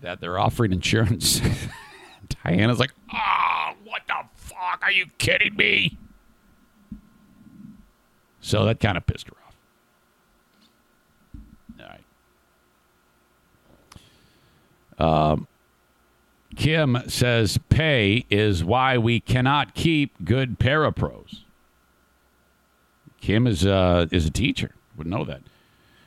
that 0.00 0.20
they're 0.20 0.38
offering 0.38 0.72
insurance. 0.72 1.40
Diana's 2.44 2.78
like, 2.78 2.92
oh, 3.12 3.72
what 3.84 4.02
the 4.06 4.14
fuck? 4.34 4.80
Are 4.82 4.92
you 4.92 5.06
kidding 5.18 5.56
me? 5.56 5.98
So 8.40 8.64
that 8.64 8.80
kind 8.80 8.96
of 8.96 9.06
pissed 9.06 9.28
her 9.28 9.34
off. 9.46 9.56
All 14.98 15.06
right. 15.06 15.32
Um, 15.32 15.46
Kim 16.56 16.98
says 17.06 17.58
pay 17.68 18.24
is 18.30 18.64
why 18.64 18.98
we 18.98 19.20
cannot 19.20 19.74
keep 19.74 20.24
good 20.24 20.58
parapros. 20.58 21.42
Kim 23.20 23.46
is 23.46 23.66
uh, 23.66 24.06
is 24.10 24.26
a 24.26 24.30
teacher 24.30 24.72
would 24.96 25.06
know 25.06 25.24
that. 25.24 25.42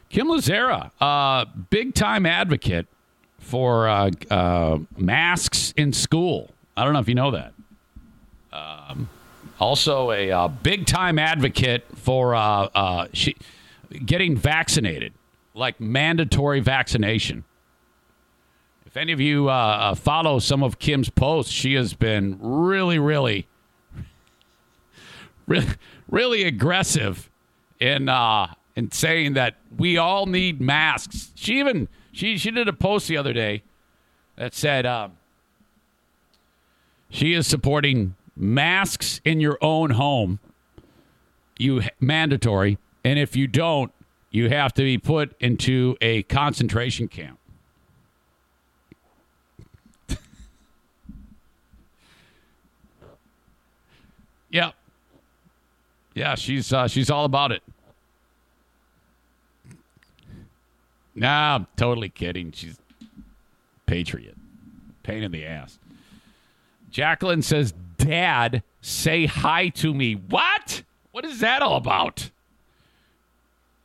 Kim 0.10 0.27
Lazera, 0.27 0.91
uh, 0.99 1.45
big 1.69 1.93
time 1.93 2.25
advocate 2.25 2.88
for 3.41 3.89
uh, 3.89 4.12
uh, 4.30 4.77
masks 4.95 5.73
in 5.75 5.91
school. 5.91 6.51
I 6.77 6.86
don't 6.86 6.93
know 6.93 6.99
if 6.99 7.10
you 7.10 7.15
know 7.15 7.32
that. 7.32 7.54
Um, 8.54 9.10
also, 9.60 10.12
a 10.12 10.32
uh, 10.32 10.47
big 10.47 10.86
time 10.86 11.19
advocate 11.19 11.84
for 11.95 12.34
uh, 12.34 12.69
uh, 12.73 13.08
she, 13.13 13.36
getting 14.06 14.38
vaccinated, 14.38 15.13
like 15.54 15.82
mandatory 15.82 16.62
vaccination. 16.62 17.43
If 18.86 18.95
any 18.95 19.12
of 19.12 19.19
you 19.19 19.47
follow 19.95 20.39
some 20.39 20.63
of 20.63 20.80
Kim's 20.80 21.10
posts, 21.10 21.51
she 21.51 21.75
has 21.75 21.93
been 21.93 22.38
really, 22.41 22.99
really, 22.99 23.47
really, 25.47 25.67
really 26.10 26.43
aggressive 26.43 27.30
in 27.80 28.10
and 28.10 28.93
saying 28.93 29.34
that 29.34 29.56
we 29.77 29.97
all 29.97 30.25
need 30.25 30.60
masks. 30.60 31.32
She 31.36 31.60
even 31.60 31.88
she 32.12 32.38
she 32.38 32.52
did 32.52 32.67
a 32.67 32.74
post 32.74 33.08
the 33.08 33.17
other 33.17 33.34
day 33.34 33.63
that 34.36 34.54
said 34.54 34.86
um, 34.86 35.13
she 37.10 37.34
is 37.34 37.47
supporting 37.47 38.15
masks 38.36 39.21
in 39.24 39.39
your 39.39 39.58
own 39.62 39.91
home. 39.91 40.39
You 41.58 41.84
mandatory, 42.00 42.78
and 43.04 43.19
if 43.19 43.36
you 43.36 43.45
don't, 43.47 43.91
you 44.32 44.50
have 44.50 44.74
to 44.74 44.82
be 44.82 44.97
put 44.97 45.36
into 45.39 45.95
a 46.02 46.24
concentration 46.24 47.08
camp. 47.08 47.38
yeah, 54.50 54.71
yeah, 56.15 56.34
she's 56.36 56.74
uh, 56.74 56.88
she's 56.88 57.12
all 57.12 57.26
about 57.26 57.52
it. 57.52 57.62
Nah, 61.15 61.56
I'm 61.56 61.67
totally 61.76 62.10
kidding. 62.10 62.52
She's 62.52 62.78
patriot. 63.86 64.36
Pain 65.04 65.24
in 65.24 65.32
the 65.32 65.45
ass. 65.45 65.78
Jacqueline 66.89 67.41
says, 67.41 67.74
Dad, 67.97 68.63
say 68.82 69.26
hi 69.26 69.69
to 69.69 69.93
me. 69.93 70.13
What? 70.13 70.84
What 71.12 71.26
is 71.26 71.39
that 71.39 71.62
all 71.62 71.76
about? 71.76 72.30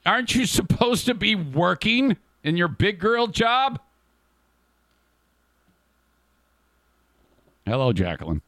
Aren't 0.05 0.35
you 0.35 0.47
supposed 0.47 1.07
to 1.07 1.15
be 1.15 1.35
working 1.35 2.17
in 2.45 2.57
your 2.57 2.69
big 2.69 3.01
girl 3.01 3.27
job? 3.27 3.81
Hello, 7.67 7.93
Jacqueline. 7.93 8.41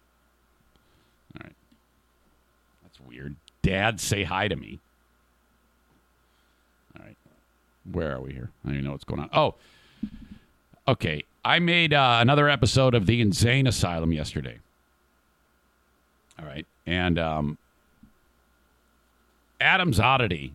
All 1.34 1.42
right. 1.42 1.56
That's 2.84 3.00
weird. 3.00 3.34
Dad, 3.62 3.98
say 3.98 4.22
hi 4.22 4.46
to 4.46 4.54
me. 4.54 4.78
All 6.96 7.04
right. 7.04 7.16
Where 7.92 8.14
are 8.16 8.20
we 8.20 8.32
here? 8.32 8.50
I 8.64 8.68
don't 8.68 8.74
even 8.76 8.84
know 8.86 8.92
what's 8.92 9.04
going 9.04 9.20
on. 9.20 9.30
Oh, 9.32 9.54
okay. 10.86 11.24
I 11.44 11.58
made 11.58 11.94
uh, 11.94 12.18
another 12.20 12.48
episode 12.48 12.94
of 12.94 13.06
the 13.06 13.24
InZane 13.24 13.66
Asylum 13.66 14.12
yesterday. 14.12 14.58
All 16.38 16.46
right. 16.46 16.66
And 16.86 17.18
um, 17.18 17.58
Adam's 19.60 19.98
Oddity. 19.98 20.52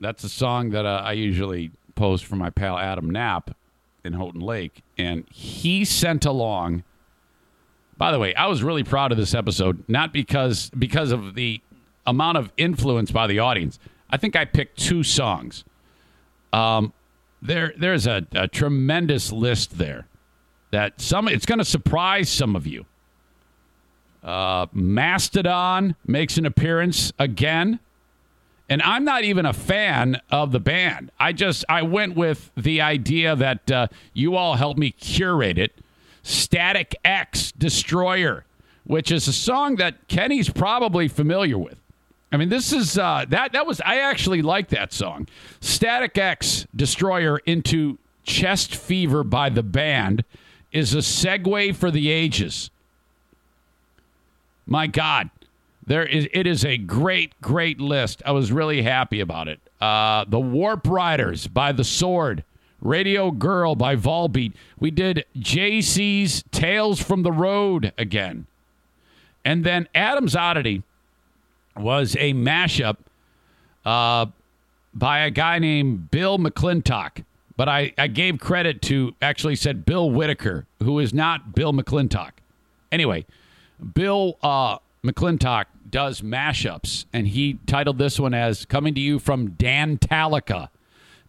That's 0.00 0.22
a 0.24 0.28
song 0.28 0.70
that 0.70 0.86
uh, 0.86 1.02
I 1.04 1.12
usually 1.12 1.70
post 1.94 2.24
for 2.24 2.36
my 2.36 2.50
pal 2.50 2.78
Adam 2.78 3.10
Knapp 3.10 3.56
in 4.04 4.12
Houghton 4.12 4.40
Lake. 4.40 4.82
And 4.96 5.24
he 5.30 5.84
sent 5.84 6.24
along. 6.24 6.84
By 7.96 8.12
the 8.12 8.18
way, 8.18 8.34
I 8.34 8.46
was 8.46 8.62
really 8.62 8.84
proud 8.84 9.10
of 9.10 9.18
this 9.18 9.34
episode, 9.34 9.82
not 9.88 10.12
because 10.12 10.70
because 10.70 11.10
of 11.10 11.34
the 11.34 11.60
amount 12.06 12.38
of 12.38 12.52
influence 12.56 13.10
by 13.10 13.26
the 13.26 13.40
audience. 13.40 13.78
I 14.08 14.16
think 14.16 14.36
I 14.36 14.44
picked 14.44 14.78
two 14.78 15.02
songs. 15.02 15.64
Um, 16.52 16.92
there 17.40 17.72
there's 17.76 18.06
a, 18.06 18.26
a 18.32 18.48
tremendous 18.48 19.32
list 19.32 19.78
there 19.78 20.06
that 20.70 21.00
some 21.00 21.28
it's 21.28 21.46
going 21.46 21.58
to 21.58 21.64
surprise 21.64 22.28
some 22.28 22.56
of 22.56 22.66
you. 22.66 22.86
Uh, 24.22 24.66
Mastodon 24.72 25.94
makes 26.06 26.36
an 26.36 26.46
appearance 26.46 27.12
again. 27.18 27.80
And 28.70 28.82
I'm 28.82 29.02
not 29.02 29.24
even 29.24 29.46
a 29.46 29.54
fan 29.54 30.20
of 30.30 30.52
the 30.52 30.60
band. 30.60 31.10
I 31.18 31.32
just 31.32 31.64
I 31.68 31.82
went 31.82 32.16
with 32.16 32.50
the 32.54 32.82
idea 32.82 33.34
that 33.34 33.70
uh, 33.70 33.86
you 34.12 34.36
all 34.36 34.56
helped 34.56 34.78
me 34.78 34.90
curate 34.90 35.56
it. 35.56 35.78
Static 36.22 36.94
X 37.02 37.52
Destroyer, 37.52 38.44
which 38.84 39.10
is 39.10 39.26
a 39.26 39.32
song 39.32 39.76
that 39.76 40.06
Kenny's 40.08 40.50
probably 40.50 41.08
familiar 41.08 41.56
with. 41.56 41.78
I 42.30 42.36
mean, 42.36 42.50
this 42.50 42.72
is 42.72 42.98
uh, 42.98 43.24
that 43.28 43.52
that 43.52 43.66
was 43.66 43.80
I 43.80 44.00
actually 44.00 44.42
like 44.42 44.68
that 44.68 44.92
song. 44.92 45.28
Static 45.60 46.18
X 46.18 46.66
Destroyer 46.76 47.38
into 47.38 47.98
Chest 48.24 48.74
Fever 48.76 49.24
by 49.24 49.48
the 49.48 49.62
band 49.62 50.24
is 50.70 50.94
a 50.94 50.98
segue 50.98 51.74
for 51.74 51.90
the 51.90 52.10
ages. 52.10 52.70
My 54.66 54.86
God, 54.86 55.30
there 55.86 56.04
is 56.04 56.28
it 56.34 56.46
is 56.46 56.64
a 56.64 56.76
great, 56.76 57.32
great 57.40 57.80
list. 57.80 58.22
I 58.26 58.32
was 58.32 58.52
really 58.52 58.82
happy 58.82 59.20
about 59.20 59.48
it. 59.48 59.60
Uh, 59.80 60.26
the 60.28 60.40
Warp 60.40 60.86
Riders 60.86 61.46
by 61.46 61.72
The 61.72 61.84
Sword, 61.84 62.44
Radio 62.82 63.30
Girl 63.30 63.74
by 63.74 63.96
Volbeat. 63.96 64.52
We 64.78 64.90
did 64.90 65.24
JC's 65.38 66.44
Tales 66.50 67.00
from 67.00 67.22
the 67.22 67.32
Road 67.32 67.94
again, 67.96 68.46
and 69.46 69.64
then 69.64 69.88
Adam's 69.94 70.36
Oddity 70.36 70.82
was 71.78 72.16
a 72.16 72.34
mashup 72.34 72.96
uh, 73.84 74.26
by 74.94 75.20
a 75.20 75.30
guy 75.30 75.58
named 75.58 76.10
Bill 76.10 76.38
McClintock. 76.38 77.24
But 77.56 77.68
I, 77.68 77.92
I 77.98 78.06
gave 78.06 78.38
credit 78.38 78.82
to 78.82 79.14
actually 79.20 79.56
said 79.56 79.84
Bill 79.84 80.10
Whitaker, 80.10 80.66
who 80.82 81.00
is 81.00 81.12
not 81.12 81.54
Bill 81.54 81.72
McClintock. 81.72 82.30
Anyway, 82.92 83.26
Bill 83.94 84.38
uh, 84.42 84.78
McClintock 85.04 85.64
does 85.90 86.20
mashups, 86.20 87.06
and 87.12 87.26
he 87.26 87.58
titled 87.66 87.98
this 87.98 88.20
one 88.20 88.34
as 88.34 88.64
Coming 88.64 88.94
to 88.94 89.00
You 89.00 89.18
from 89.18 89.50
Dan 89.50 89.98
Talica. 89.98 90.68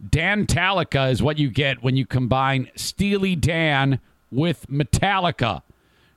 Dan 0.07 0.45
Talica 0.45 1.11
is 1.11 1.21
what 1.21 1.37
you 1.37 1.49
get 1.49 1.83
when 1.83 1.97
you 1.97 2.05
combine 2.05 2.69
Steely 2.75 3.35
Dan 3.35 3.99
with 4.31 4.67
Metallica. 4.69 5.61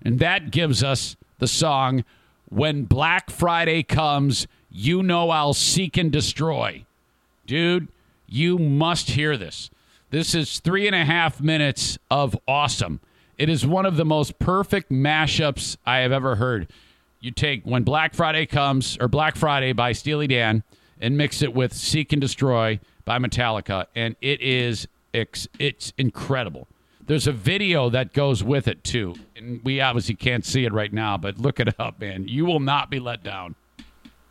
And 0.03 0.18
that 0.18 0.51
gives 0.51 0.83
us 0.83 1.16
the 1.38 1.49
song 1.49 2.05
When 2.52 2.84
Black 2.84 3.30
Friday 3.30 3.82
Comes, 3.82 4.46
You 4.70 5.02
Know 5.02 5.30
I'll 5.30 5.54
Seek 5.54 5.96
and 5.96 6.12
Destroy. 6.12 6.84
Dude, 7.46 7.88
you 8.28 8.58
must 8.58 9.12
hear 9.12 9.38
this. 9.38 9.70
This 10.10 10.34
is 10.34 10.60
three 10.60 10.86
and 10.86 10.94
a 10.94 11.06
half 11.06 11.40
minutes 11.40 11.96
of 12.10 12.36
awesome. 12.46 13.00
It 13.38 13.48
is 13.48 13.66
one 13.66 13.86
of 13.86 13.96
the 13.96 14.04
most 14.04 14.38
perfect 14.38 14.90
mashups 14.90 15.78
I 15.86 16.00
have 16.00 16.12
ever 16.12 16.36
heard. 16.36 16.70
You 17.20 17.30
take 17.30 17.64
When 17.64 17.84
Black 17.84 18.12
Friday 18.12 18.44
Comes, 18.44 18.98
or 19.00 19.08
Black 19.08 19.34
Friday 19.34 19.72
by 19.72 19.92
Steely 19.92 20.26
Dan, 20.26 20.62
and 21.00 21.16
mix 21.16 21.40
it 21.40 21.54
with 21.54 21.72
Seek 21.72 22.12
and 22.12 22.20
Destroy 22.20 22.78
by 23.06 23.18
Metallica, 23.18 23.86
and 23.96 24.14
it 24.20 24.42
is 24.42 24.86
it's 25.14 25.94
incredible. 25.96 26.68
There's 27.06 27.26
a 27.26 27.32
video 27.32 27.90
that 27.90 28.12
goes 28.12 28.44
with 28.44 28.68
it 28.68 28.84
too, 28.84 29.14
and 29.36 29.60
we 29.64 29.80
obviously 29.80 30.14
can't 30.14 30.44
see 30.44 30.64
it 30.64 30.72
right 30.72 30.92
now, 30.92 31.16
but 31.16 31.38
look 31.38 31.58
it 31.58 31.74
up, 31.80 32.00
man. 32.00 32.28
You 32.28 32.44
will 32.44 32.60
not 32.60 32.90
be 32.90 33.00
let 33.00 33.22
down. 33.24 33.56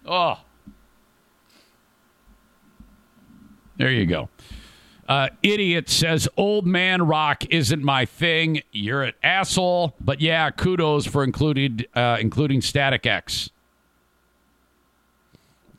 Oh, 0.06 0.40
there 3.78 3.92
you 3.92 4.06
go. 4.06 4.30
Uh, 5.08 5.28
idiot 5.44 5.90
says 5.90 6.30
old 6.38 6.66
man 6.66 7.02
rock 7.02 7.44
isn't 7.50 7.84
my 7.84 8.06
thing. 8.06 8.62
You're 8.72 9.04
an 9.04 9.14
asshole, 9.22 9.94
but 10.00 10.22
yeah, 10.22 10.50
kudos 10.52 11.06
for 11.06 11.24
included 11.24 11.88
uh, 11.94 12.18
including 12.22 12.62
Static 12.62 13.06
X. 13.06 13.50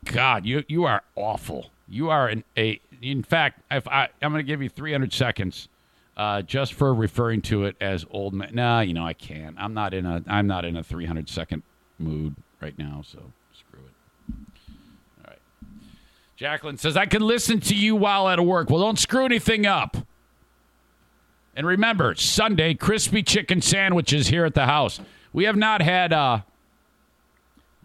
God, 0.05 0.44
you 0.44 0.64
you 0.68 0.85
are 0.85 1.02
awful. 1.16 1.70
You 1.88 2.11
are 2.11 2.28
an 2.28 2.44
a. 2.59 2.81
In 3.00 3.22
fact, 3.22 3.61
if 3.70 3.88
I 3.88 4.09
I'm 4.20 4.33
going 4.33 4.44
to 4.44 4.46
give 4.46 4.61
you 4.61 4.68
300 4.68 5.12
seconds, 5.12 5.68
uh, 6.16 6.42
just 6.42 6.75
for 6.75 6.92
referring 6.94 7.42
to 7.42 7.64
it 7.64 7.77
as 7.81 8.05
old 8.11 8.35
man. 8.35 8.55
Nah, 8.55 8.81
you 8.81 8.94
know 8.94 9.07
I 9.07 9.14
can't. 9.14 9.57
I'm 9.59 9.75
not 9.75 9.94
in 9.94 10.07
a 10.07 10.22
I'm 10.27 10.46
not 10.46 10.64
in 10.64 10.77
a 10.77 10.83
300 10.83 11.29
second 11.29 11.62
mood 11.98 12.35
right 12.61 12.77
now. 12.79 13.03
So 13.05 13.18
screw 13.53 13.81
it. 13.81 14.35
All 15.25 15.31
right. 15.31 15.38
Jacqueline 16.37 16.77
says, 16.77 16.96
I 16.96 17.07
can 17.07 17.22
listen 17.22 17.61
to 17.61 17.75
you 17.75 17.96
while 17.96 18.29
at 18.29 18.44
work. 18.44 18.70
Well, 18.70 18.81
don't 18.81 18.98
screw 18.98 19.25
anything 19.25 19.66
up. 19.66 19.96
And 21.55 21.66
remember, 21.66 22.14
Sunday, 22.14 22.75
crispy 22.75 23.22
chicken 23.22 23.61
sandwiches 23.61 24.29
here 24.29 24.44
at 24.44 24.55
the 24.55 24.66
house. 24.66 25.01
We 25.33 25.44
have 25.44 25.57
not 25.57 25.83
had, 25.83 26.12
uh, 26.12 26.40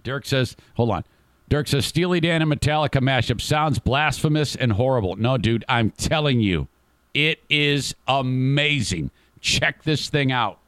Dirk 0.04 0.26
says, 0.26 0.56
hold 0.76 0.92
on. 0.92 1.04
Dirk 1.50 1.68
says, 1.68 1.86
Steely 1.86 2.20
Dan 2.20 2.42
and 2.42 2.52
Metallica 2.52 3.02
mashup 3.02 3.42
sounds 3.42 3.80
blasphemous 3.80 4.56
and 4.56 4.74
horrible. 4.74 5.16
No, 5.16 5.38
dude, 5.38 5.66
I'm 5.68 5.92
telling 5.92 6.40
you, 6.40 6.68
it 7.18 7.40
is 7.50 7.96
amazing. 8.08 9.10
Check 9.42 9.82
this 9.84 10.08
thing 10.08 10.32
out. 10.32 10.60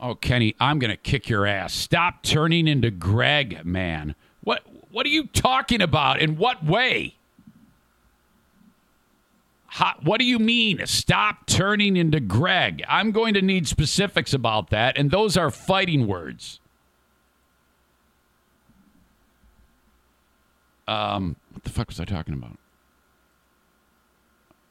Oh, 0.00 0.16
Kenny, 0.16 0.56
I'm 0.58 0.80
going 0.80 0.90
to 0.90 0.96
kick 0.96 1.28
your 1.28 1.46
ass. 1.46 1.72
Stop 1.72 2.24
turning 2.24 2.66
into 2.66 2.90
Greg, 2.90 3.64
man. 3.64 4.16
What 4.42 4.62
what 4.90 5.06
are 5.06 5.10
you 5.10 5.28
talking 5.28 5.80
about? 5.80 6.20
In 6.20 6.36
what 6.36 6.64
way? 6.64 7.14
How, 9.66 9.94
what 10.02 10.18
do 10.18 10.24
you 10.24 10.40
mean? 10.40 10.84
Stop 10.86 11.46
turning 11.46 11.96
into 11.96 12.18
Greg. 12.18 12.82
I'm 12.88 13.12
going 13.12 13.34
to 13.34 13.42
need 13.42 13.68
specifics 13.68 14.34
about 14.34 14.70
that, 14.70 14.98
and 14.98 15.10
those 15.10 15.36
are 15.36 15.50
fighting 15.50 16.08
words. 16.08 16.60
Um, 20.88 21.36
what 21.52 21.64
the 21.64 21.70
fuck 21.70 21.88
was 21.88 21.98
I 22.00 22.04
talking 22.04 22.34
about? 22.34 22.58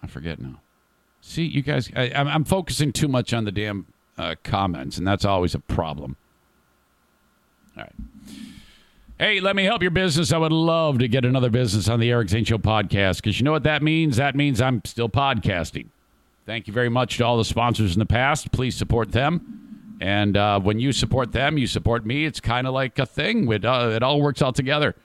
I 0.01 0.07
forget 0.07 0.39
now. 0.39 0.61
See, 1.21 1.43
you 1.43 1.61
guys, 1.61 1.89
I, 1.95 2.11
I'm 2.13 2.43
focusing 2.43 2.91
too 2.91 3.07
much 3.07 3.33
on 3.33 3.45
the 3.45 3.51
damn 3.51 3.87
uh, 4.17 4.35
comments, 4.43 4.97
and 4.97 5.07
that's 5.07 5.25
always 5.25 5.55
a 5.55 5.59
problem. 5.59 6.15
All 7.75 7.83
right. 7.83 7.93
Hey, 9.17 9.39
let 9.39 9.55
me 9.55 9.63
help 9.63 9.81
your 9.81 9.91
business. 9.91 10.33
I 10.33 10.37
would 10.37 10.51
love 10.51 10.99
to 10.99 11.07
get 11.07 11.23
another 11.23 11.49
business 11.49 11.87
on 11.87 11.99
the 11.99 12.11
Eric 12.11 12.29
Zane 12.29 12.43
Show 12.43 12.57
podcast 12.57 13.17
because 13.17 13.39
you 13.39 13.45
know 13.45 13.51
what 13.51 13.63
that 13.63 13.81
means? 13.81 14.17
That 14.17 14.35
means 14.35 14.59
I'm 14.59 14.81
still 14.83 15.09
podcasting. 15.09 15.87
Thank 16.45 16.67
you 16.67 16.73
very 16.73 16.89
much 16.89 17.17
to 17.17 17.25
all 17.25 17.37
the 17.37 17.45
sponsors 17.45 17.93
in 17.93 17.99
the 17.99 18.05
past. 18.05 18.51
Please 18.51 18.75
support 18.75 19.13
them. 19.13 19.97
And 20.01 20.35
uh, 20.35 20.59
when 20.59 20.79
you 20.79 20.91
support 20.91 21.31
them, 21.31 21.57
you 21.57 21.65
support 21.65 22.05
me. 22.05 22.25
It's 22.25 22.41
kind 22.41 22.67
of 22.67 22.73
like 22.73 22.99
a 22.99 23.05
thing. 23.05 23.51
It, 23.51 23.63
uh, 23.65 23.91
it 23.93 24.03
all 24.03 24.21
works 24.21 24.41
out 24.41 24.53
together. 24.53 24.95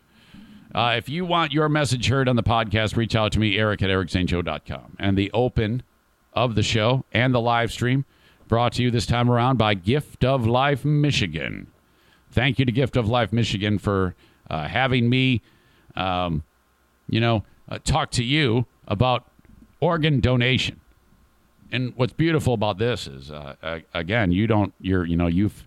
Uh, 0.75 0.95
if 0.97 1.09
you 1.09 1.25
want 1.25 1.53
your 1.53 1.69
message 1.69 2.09
heard 2.09 2.29
on 2.29 2.37
the 2.37 2.43
podcast, 2.43 2.97
reach 2.97 3.17
out 3.17 3.33
to 3.33 3.41
me, 3.41 3.59
Eric 3.59 3.83
at 3.83 3.91
ericzaneshow.com. 3.91 4.97
And 4.99 5.17
the 5.17 5.31
open 5.33 5.83
of 6.33 6.55
the 6.55 6.63
show 6.63 7.05
and 7.13 7.35
the 7.35 7.41
live 7.41 7.73
stream– 7.73 8.05
Brought 8.51 8.73
to 8.73 8.83
you 8.83 8.91
this 8.91 9.07
time 9.07 9.31
around 9.31 9.59
by 9.59 9.75
Gift 9.75 10.25
of 10.25 10.45
Life 10.45 10.85
Michigan. 10.85 11.69
Thank 12.33 12.59
you 12.59 12.65
to 12.65 12.73
Gift 12.73 12.97
of 12.97 13.09
Life 13.09 13.33
Michigan 13.33 13.79
for 13.79 14.17
uh, 14.51 14.67
having 14.67 15.09
me, 15.09 15.41
um, 15.95 16.43
you 17.09 17.21
know, 17.21 17.45
uh, 17.69 17.79
talk 17.85 18.11
to 18.11 18.25
you 18.25 18.67
about 18.89 19.31
organ 19.79 20.19
donation. 20.19 20.81
And 21.71 21.93
what's 21.95 22.13
beautiful 22.13 22.53
about 22.53 22.79
this 22.79 23.07
is, 23.07 23.31
uh, 23.31 23.55
again, 23.95 24.33
you 24.33 24.49
don't, 24.49 24.75
you're, 24.81 25.05
you 25.05 25.17
know, 25.17 25.29
you've 25.29 25.65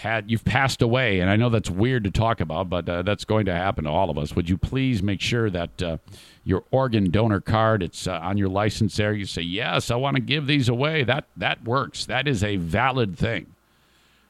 had 0.00 0.30
you've 0.30 0.44
passed 0.44 0.82
away, 0.82 1.20
and 1.20 1.30
I 1.30 1.36
know 1.36 1.50
that's 1.50 1.70
weird 1.70 2.04
to 2.04 2.10
talk 2.10 2.40
about, 2.40 2.68
but 2.68 2.88
uh, 2.88 3.02
that's 3.02 3.24
going 3.24 3.46
to 3.46 3.52
happen 3.54 3.84
to 3.84 3.90
all 3.90 4.10
of 4.10 4.18
us. 4.18 4.34
Would 4.34 4.48
you 4.48 4.56
please 4.56 5.02
make 5.02 5.20
sure 5.20 5.50
that 5.50 5.82
uh, 5.82 5.98
your 6.42 6.64
organ 6.70 7.10
donor 7.10 7.40
card 7.40 7.82
it's 7.82 8.06
uh, 8.06 8.18
on 8.22 8.38
your 8.38 8.48
license 8.48 8.96
there? 8.96 9.12
You 9.12 9.26
say 9.26 9.42
yes, 9.42 9.90
I 9.90 9.96
want 9.96 10.16
to 10.16 10.22
give 10.22 10.46
these 10.46 10.68
away. 10.68 11.04
That 11.04 11.26
that 11.36 11.64
works. 11.64 12.06
That 12.06 12.26
is 12.26 12.42
a 12.42 12.56
valid 12.56 13.16
thing. 13.18 13.46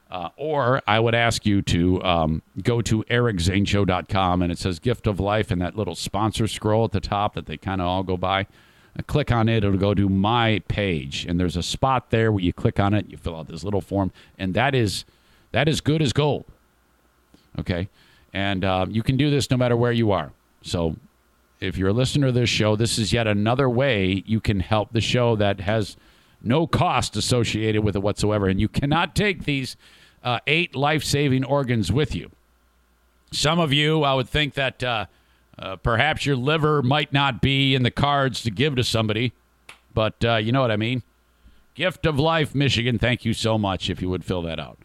Uh, 0.09 0.29
or 0.35 0.81
I 0.85 0.99
would 0.99 1.15
ask 1.15 1.45
you 1.45 1.61
to 1.61 2.03
um, 2.03 2.41
go 2.61 2.81
to 2.81 3.03
ericzaneshow.com 3.05 4.41
and 4.41 4.51
it 4.51 4.57
says 4.57 4.77
gift 4.77 5.07
of 5.07 5.21
life 5.21 5.51
and 5.51 5.61
that 5.61 5.77
little 5.77 5.95
sponsor 5.95 6.49
scroll 6.49 6.83
at 6.83 6.91
the 6.91 6.99
top 6.99 7.35
that 7.35 7.45
they 7.45 7.55
kind 7.55 7.79
of 7.79 7.87
all 7.87 8.03
go 8.03 8.17
by. 8.17 8.45
I 8.97 9.03
click 9.03 9.31
on 9.31 9.47
it, 9.47 9.63
it'll 9.63 9.77
go 9.77 9.93
to 9.93 10.09
my 10.09 10.61
page. 10.67 11.25
And 11.25 11.39
there's 11.39 11.55
a 11.55 11.63
spot 11.63 12.09
there 12.09 12.29
where 12.29 12.43
you 12.43 12.51
click 12.51 12.77
on 12.77 12.93
it, 12.93 13.09
you 13.09 13.15
fill 13.15 13.37
out 13.37 13.47
this 13.47 13.63
little 13.63 13.79
form, 13.79 14.11
and 14.37 14.53
that 14.53 14.75
is 14.75 15.05
that 15.51 15.67
is 15.67 15.81
good 15.81 16.01
as 16.01 16.13
gold. 16.13 16.45
Okay. 17.59 17.89
And 18.33 18.63
uh, 18.63 18.85
you 18.89 19.03
can 19.03 19.17
do 19.17 19.29
this 19.29 19.49
no 19.51 19.57
matter 19.57 19.75
where 19.75 19.91
you 19.91 20.11
are. 20.11 20.31
So 20.61 20.95
if 21.59 21.77
you're 21.77 21.89
a 21.89 21.93
listener 21.93 22.27
to 22.27 22.31
this 22.31 22.49
show, 22.49 22.75
this 22.75 22.97
is 22.97 23.11
yet 23.11 23.27
another 23.27 23.69
way 23.69 24.23
you 24.25 24.39
can 24.39 24.61
help 24.61 24.93
the 24.93 25.01
show 25.01 25.35
that 25.35 25.59
has 25.61 25.97
no 26.41 26.65
cost 26.65 27.15
associated 27.15 27.83
with 27.83 27.95
it 27.95 28.01
whatsoever. 28.01 28.47
And 28.47 28.59
you 28.59 28.67
cannot 28.67 29.15
take 29.15 29.43
these 29.43 29.75
uh, 30.23 30.39
eight 30.47 30.75
life 30.75 31.03
saving 31.03 31.43
organs 31.43 31.91
with 31.91 32.15
you. 32.15 32.31
Some 33.31 33.59
of 33.59 33.71
you, 33.71 34.03
I 34.03 34.13
would 34.13 34.27
think 34.27 34.55
that 34.55 34.83
uh, 34.83 35.05
uh, 35.57 35.75
perhaps 35.77 36.25
your 36.25 36.35
liver 36.35 36.81
might 36.81 37.13
not 37.13 37.41
be 37.41 37.75
in 37.75 37.83
the 37.83 37.91
cards 37.91 38.41
to 38.43 38.51
give 38.51 38.75
to 38.75 38.83
somebody, 38.83 39.33
but 39.93 40.23
uh, 40.23 40.35
you 40.35 40.51
know 40.51 40.61
what 40.61 40.71
I 40.71 40.77
mean. 40.77 41.03
Gift 41.75 42.05
of 42.05 42.19
Life, 42.19 42.53
Michigan. 42.53 42.99
Thank 42.99 43.23
you 43.23 43.33
so 43.33 43.57
much 43.57 43.89
if 43.89 44.01
you 44.01 44.09
would 44.09 44.25
fill 44.25 44.41
that 44.43 44.59
out. 44.59 44.77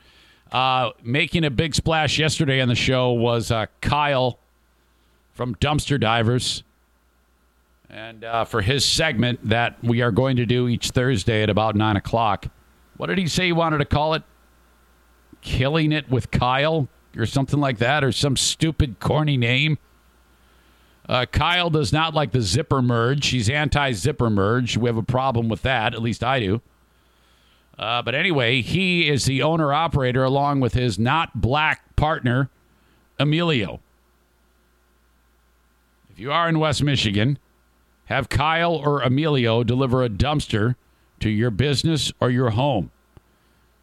Uh, 0.53 0.91
making 1.03 1.45
a 1.45 1.51
big 1.51 1.75
splash 1.75 2.19
yesterday 2.19 2.61
on 2.61 2.69
the 2.69 2.75
show 2.75 3.13
was 3.13 3.51
uh, 3.51 3.67
Kyle 3.81 4.39
from 5.33 5.55
Dumpster 5.57 6.01
Divers. 6.01 6.63
And 7.91 8.25
uh, 8.25 8.45
for 8.45 8.63
his 8.63 8.85
segment 8.85 9.49
that 9.49 9.83
we 9.83 10.03
are 10.03 10.11
going 10.11 10.37
to 10.37 10.47
do 10.47 10.69
each 10.69 10.91
Thursday 10.91 11.43
at 11.43 11.51
about 11.51 11.77
9 11.77 11.97
o'clock, 11.97 12.47
what 12.97 13.07
did 13.07 13.19
he 13.19 13.27
say 13.27 13.47
he 13.47 13.53
wanted 13.53 13.79
to 13.79 13.85
call 13.85 14.15
it? 14.15 14.23
Killing 15.43 15.93
It 15.93 16.11
with 16.11 16.31
Kyle 16.31 16.89
or 17.17 17.27
something 17.27 17.61
like 17.61 17.79
that, 17.79 18.05
or 18.05 18.13
some 18.13 18.37
stupid, 18.37 19.01
corny 19.01 19.37
name. 19.37 19.79
Uh, 21.09 21.25
Kyle 21.25 21.71
does 21.71 21.93
not 21.93 22.15
like 22.15 22.33
the 22.33 22.41
zipper 22.41 22.83
merge. 22.83 23.29
He's 23.29 23.49
anti 23.49 23.93
zipper 23.93 24.29
merge. 24.29 24.77
We 24.77 24.89
have 24.89 24.97
a 24.97 25.03
problem 25.03 25.49
with 25.49 25.63
that. 25.63 25.95
At 25.95 26.03
least 26.03 26.25
I 26.25 26.41
do. 26.41 26.61
Uh, 27.79 28.03
but 28.03 28.15
anyway, 28.15 28.63
he 28.63 29.09
is 29.09 29.27
the 29.27 29.43
owner 29.43 29.73
operator 29.73 30.25
along 30.25 30.61
with 30.61 30.75
his 30.75 30.99
not 30.99 31.41
black 31.41 31.95
partner, 31.97 32.49
Emilio. 33.19 33.81
If 36.11 36.19
you 36.19 36.33
are 36.33 36.49
in 36.49 36.59
West 36.59 36.83
Michigan, 36.83 37.39
have 38.07 38.29
Kyle 38.29 38.75
or 38.75 39.03
Emilio 39.03 39.63
deliver 39.63 40.03
a 40.03 40.09
dumpster 40.09 40.77
to 41.21 41.29
your 41.29 41.51
business 41.51 42.13
or 42.21 42.31
your 42.31 42.51
home. 42.51 42.91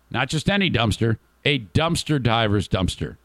Not 0.09 0.29
just 0.29 0.49
any 0.49 0.71
dumpster, 0.71 1.17
a 1.45 1.59
dumpster 1.59 2.21
diver's 2.21 2.67
dumpster. 2.67 3.17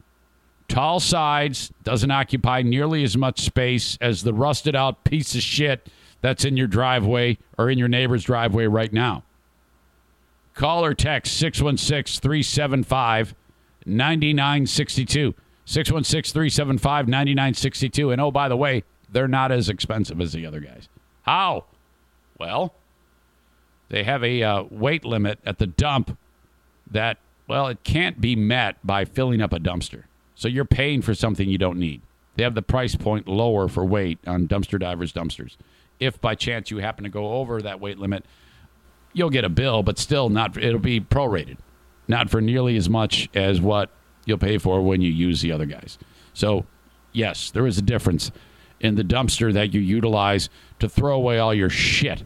Tall 0.67 0.99
sides, 0.99 1.71
doesn't 1.83 2.11
occupy 2.11 2.61
nearly 2.61 3.03
as 3.03 3.17
much 3.17 3.41
space 3.41 3.97
as 4.01 4.23
the 4.23 4.33
rusted 4.33 4.75
out 4.75 5.03
piece 5.03 5.33
of 5.33 5.41
shit 5.41 5.87
that's 6.21 6.45
in 6.45 6.57
your 6.57 6.67
driveway 6.67 7.39
or 7.57 7.71
in 7.71 7.79
your 7.79 7.87
neighbor's 7.87 8.23
driveway 8.23 8.67
right 8.67 8.93
now. 8.93 9.23
Call 10.59 10.83
or 10.83 10.93
text 10.93 11.37
616 11.37 12.19
375 12.19 13.33
9962. 13.85 15.33
616 15.63 16.33
375 16.33 17.07
9962. 17.07 18.11
And 18.11 18.19
oh, 18.19 18.29
by 18.29 18.49
the 18.49 18.57
way, 18.57 18.83
they're 19.09 19.29
not 19.29 19.53
as 19.53 19.69
expensive 19.69 20.19
as 20.19 20.33
the 20.33 20.45
other 20.45 20.59
guys. 20.59 20.89
How? 21.21 21.63
Well, 22.37 22.73
they 23.87 24.03
have 24.03 24.21
a 24.21 24.43
uh, 24.43 24.63
weight 24.63 25.05
limit 25.05 25.39
at 25.45 25.59
the 25.59 25.67
dump 25.67 26.17
that 26.91 27.19
well, 27.47 27.67
it 27.67 27.85
can't 27.85 28.19
be 28.19 28.35
met 28.35 28.85
by 28.85 29.05
filling 29.05 29.39
up 29.39 29.53
a 29.53 29.59
dumpster. 29.59 30.03
So 30.35 30.49
you're 30.49 30.65
paying 30.65 31.01
for 31.01 31.15
something 31.15 31.47
you 31.47 31.57
don't 31.57 31.79
need. 31.79 32.01
They 32.35 32.43
have 32.43 32.53
the 32.53 32.61
price 32.61 32.95
point 32.95 33.29
lower 33.29 33.69
for 33.69 33.85
weight 33.85 34.19
on 34.27 34.45
dumpster 34.49 34.77
divers 34.77 35.13
dumpsters. 35.13 35.55
If 36.01 36.19
by 36.19 36.35
chance 36.35 36.69
you 36.69 36.79
happen 36.79 37.05
to 37.05 37.09
go 37.09 37.35
over 37.35 37.61
that 37.61 37.79
weight 37.79 37.97
limit, 37.97 38.25
you'll 39.13 39.29
get 39.29 39.45
a 39.45 39.49
bill, 39.49 39.83
but 39.83 39.97
still 39.97 40.29
not 40.29 40.57
it'll 40.57 40.79
be 40.79 40.99
prorated. 40.99 41.57
Not 42.07 42.29
for 42.29 42.41
nearly 42.41 42.75
as 42.75 42.89
much 42.89 43.29
as 43.35 43.61
what 43.61 43.91
you'll 44.25 44.37
pay 44.37 44.57
for 44.57 44.81
when 44.81 45.01
you 45.01 45.11
use 45.11 45.41
the 45.41 45.51
other 45.51 45.65
guys. 45.65 45.97
So, 46.33 46.65
yes, 47.11 47.51
there 47.51 47.67
is 47.67 47.77
a 47.77 47.83
difference 47.83 48.31
in 48.79 48.95
the 48.95 49.03
dumpster 49.03 49.53
that 49.53 49.73
you 49.73 49.81
utilize 49.81 50.49
to 50.79 50.89
throw 50.89 51.15
away 51.15 51.37
all 51.37 51.53
your 51.53 51.69
shit. 51.69 52.23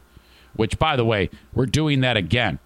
Which 0.56 0.78
by 0.78 0.96
the 0.96 1.06
way, 1.06 1.30
we're 1.54 1.66
doing 1.66 2.02
that 2.02 2.16
again. 2.16 2.60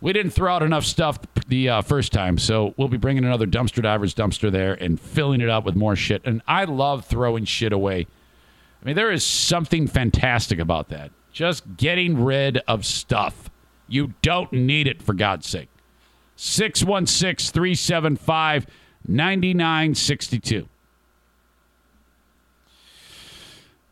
We 0.00 0.12
didn't 0.12 0.32
throw 0.32 0.52
out 0.52 0.62
enough 0.62 0.84
stuff 0.84 1.18
the 1.48 1.68
uh, 1.68 1.82
first 1.82 2.12
time, 2.12 2.38
so 2.38 2.74
we'll 2.76 2.88
be 2.88 2.96
bringing 2.96 3.24
another 3.24 3.46
dumpster 3.46 3.82
divers 3.82 4.14
dumpster 4.14 4.50
there 4.50 4.74
and 4.74 5.00
filling 5.00 5.40
it 5.40 5.48
up 5.48 5.64
with 5.64 5.74
more 5.74 5.96
shit. 5.96 6.22
And 6.24 6.40
I 6.46 6.64
love 6.64 7.04
throwing 7.04 7.44
shit 7.44 7.72
away. 7.72 8.06
I 8.80 8.86
mean, 8.86 8.94
there 8.94 9.10
is 9.10 9.24
something 9.24 9.88
fantastic 9.88 10.58
about 10.58 10.88
that. 10.90 11.10
Just 11.32 11.76
getting 11.76 12.22
rid 12.24 12.58
of 12.68 12.84
stuff. 12.86 13.47
You 13.88 14.14
don't 14.22 14.52
need 14.52 14.86
it, 14.86 15.02
for 15.02 15.14
God's 15.14 15.48
sake. 15.48 15.68
616 16.36 17.52
375 17.52 18.66
9962. 19.06 20.68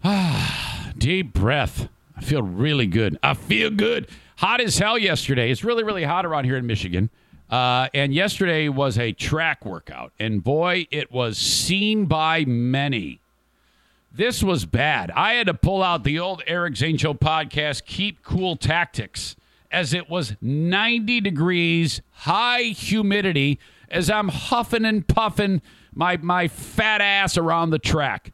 Ah, 0.05 0.93
deep 0.97 1.33
breath. 1.33 1.89
I 2.17 2.21
feel 2.21 2.43
really 2.43 2.87
good. 2.87 3.19
I 3.23 3.35
feel 3.35 3.71
good 3.71 4.09
hot 4.37 4.61
as 4.61 4.79
hell 4.79 4.99
yesterday. 4.99 5.51
It's 5.51 5.65
really, 5.65 5.83
really 5.83 6.05
hot 6.05 6.25
around 6.25 6.45
here 6.45 6.57
in 6.57 6.67
Michigan. 6.67 7.11
Uh, 7.51 7.89
and 7.95 8.13
yesterday 8.15 8.69
was 8.69 8.99
a 8.99 9.13
track 9.13 9.65
workout. 9.65 10.13
And 10.19 10.43
boy, 10.43 10.87
it 10.91 11.11
was 11.11 11.39
seen 11.39 12.07
by 12.07 12.45
many. 12.45 13.21
This 14.13 14.43
was 14.43 14.65
bad. 14.65 15.11
I 15.11 15.35
had 15.35 15.47
to 15.47 15.55
pull 15.55 15.83
out 15.83 16.05
the 16.05 16.19
old 16.19 16.43
Eric 16.47 16.77
Show 16.77 17.15
podcast, 17.15 17.85
Keep 17.85 18.23
Cool 18.23 18.57
Tactics, 18.57 19.37
as 19.77 19.93
it 19.93 20.09
was 20.09 20.35
90 20.41 21.21
degrees, 21.21 22.01
high 22.11 22.63
humidity, 22.63 23.59
as 23.91 24.11
I'm 24.11 24.29
huffing 24.29 24.85
and 24.85 25.07
puffing 25.07 25.63
my, 25.95 26.17
my 26.17 26.49
fat 26.49 27.01
ass 27.01 27.37
around 27.37 27.71
the 27.71 27.79
track. 27.79 28.33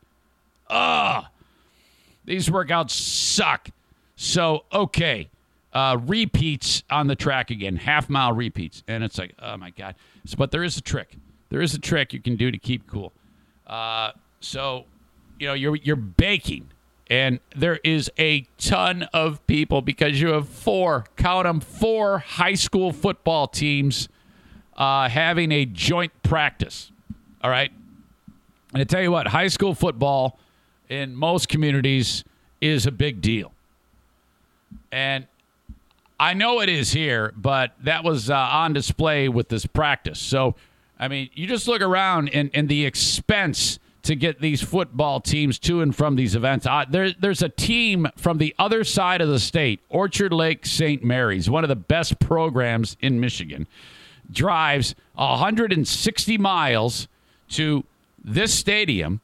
Ugh. 0.68 1.24
These 2.24 2.48
workouts 2.48 2.90
suck. 2.90 3.68
So, 4.14 4.64
okay 4.72 5.28
uh, 5.72 5.98
repeats 6.06 6.82
on 6.90 7.06
the 7.06 7.16
track 7.16 7.50
again, 7.50 7.76
half 7.76 8.08
mile 8.10 8.32
repeats, 8.32 8.82
and 8.86 9.02
it's 9.02 9.18
like, 9.18 9.34
oh 9.40 9.56
my 9.56 9.70
god! 9.70 9.94
So, 10.26 10.36
but 10.36 10.50
there 10.50 10.62
is 10.62 10.76
a 10.76 10.80
trick. 10.82 11.16
There 11.48 11.62
is 11.62 11.74
a 11.74 11.78
trick 11.78 12.12
you 12.12 12.20
can 12.20 12.36
do 12.36 12.50
to 12.50 12.58
keep 12.58 12.86
cool. 12.86 13.12
Uh, 13.66 14.12
so, 14.40 14.84
you 15.38 15.46
know, 15.48 15.54
you're 15.54 15.76
you're 15.76 15.96
baking, 15.96 16.68
and 17.12 17.40
there 17.54 17.78
is 17.84 18.10
a 18.18 18.46
ton 18.56 19.02
of 19.12 19.46
people 19.46 19.82
because 19.82 20.18
you 20.18 20.28
have 20.28 20.48
four, 20.48 21.04
count 21.16 21.44
them, 21.44 21.60
four 21.60 22.20
high 22.20 22.54
school 22.54 22.90
football 22.90 23.46
teams 23.46 24.08
uh, 24.78 25.10
having 25.10 25.52
a 25.52 25.66
joint 25.66 26.10
practice. 26.22 26.90
All 27.44 27.50
right, 27.50 27.70
and 28.72 28.80
I 28.80 28.84
tell 28.84 29.02
you 29.02 29.10
what, 29.10 29.26
high 29.26 29.48
school 29.48 29.74
football 29.74 30.38
in 30.88 31.14
most 31.14 31.50
communities 31.50 32.24
is 32.62 32.86
a 32.86 32.90
big 32.90 33.20
deal. 33.20 33.52
And 34.90 35.26
I 36.18 36.32
know 36.32 36.62
it 36.62 36.70
is 36.70 36.92
here, 36.94 37.34
but 37.36 37.74
that 37.82 38.04
was 38.04 38.30
uh, 38.30 38.36
on 38.36 38.72
display 38.72 39.28
with 39.28 39.50
this 39.50 39.66
practice. 39.66 40.18
So, 40.18 40.54
I 40.98 41.08
mean, 41.08 41.28
you 41.34 41.46
just 41.46 41.68
look 41.68 41.82
around 41.82 42.30
and, 42.30 42.50
and 42.54 42.70
the 42.70 42.86
expense 42.86 43.78
to 44.02 44.16
get 44.16 44.40
these 44.40 44.60
football 44.60 45.20
teams 45.20 45.58
to 45.60 45.80
and 45.80 45.94
from 45.94 46.16
these 46.16 46.34
events. 46.34 46.66
Uh, 46.66 46.84
there, 46.88 47.12
there's 47.12 47.42
a 47.42 47.48
team 47.48 48.08
from 48.16 48.38
the 48.38 48.54
other 48.58 48.84
side 48.84 49.20
of 49.20 49.28
the 49.28 49.38
state, 49.38 49.80
Orchard 49.88 50.32
Lake 50.32 50.66
St. 50.66 51.04
Mary's, 51.04 51.48
one 51.48 51.64
of 51.64 51.68
the 51.68 51.76
best 51.76 52.18
programs 52.18 52.96
in 53.00 53.20
Michigan, 53.20 53.66
drives 54.30 54.94
160 55.14 56.38
miles 56.38 57.06
to 57.50 57.84
this 58.22 58.52
stadium 58.52 59.20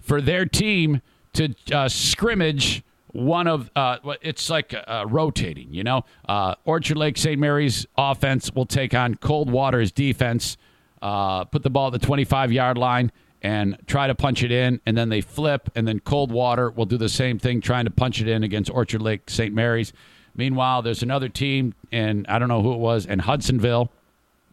for 0.00 0.20
their 0.20 0.46
team 0.46 1.02
to 1.34 1.54
uh, 1.72 1.88
scrimmage 1.88 2.82
one 3.12 3.46
of 3.46 3.70
uh, 3.76 3.98
it's 4.22 4.50
like 4.50 4.74
uh, 4.74 5.04
rotating. 5.08 5.72
You 5.72 5.84
know, 5.84 6.04
uh, 6.28 6.56
Orchard 6.64 6.96
Lake 6.96 7.16
St. 7.16 7.38
Mary's 7.38 7.86
offense 7.96 8.52
will 8.52 8.66
take 8.66 8.92
on 8.92 9.14
Coldwater's 9.14 9.92
defense, 9.92 10.56
uh, 11.00 11.44
put 11.44 11.62
the 11.62 11.70
ball 11.70 11.88
at 11.88 11.92
the 11.92 12.04
25 12.04 12.50
yard 12.50 12.76
line 12.76 13.12
and 13.44 13.76
try 13.86 14.06
to 14.06 14.14
punch 14.14 14.42
it 14.42 14.50
in, 14.50 14.80
and 14.86 14.96
then 14.96 15.10
they 15.10 15.20
flip, 15.20 15.70
and 15.76 15.86
then 15.86 16.00
Coldwater 16.00 16.70
will 16.70 16.86
do 16.86 16.96
the 16.96 17.10
same 17.10 17.38
thing, 17.38 17.60
trying 17.60 17.84
to 17.84 17.90
punch 17.90 18.22
it 18.22 18.26
in 18.26 18.42
against 18.42 18.70
Orchard 18.70 19.02
Lake 19.02 19.28
St. 19.28 19.54
Mary's. 19.54 19.92
Meanwhile, 20.34 20.80
there's 20.80 21.02
another 21.02 21.28
team, 21.28 21.74
and 21.92 22.26
I 22.26 22.38
don't 22.38 22.48
know 22.48 22.62
who 22.62 22.72
it 22.72 22.78
was, 22.78 23.04
in 23.04 23.18
Hudsonville, 23.18 23.90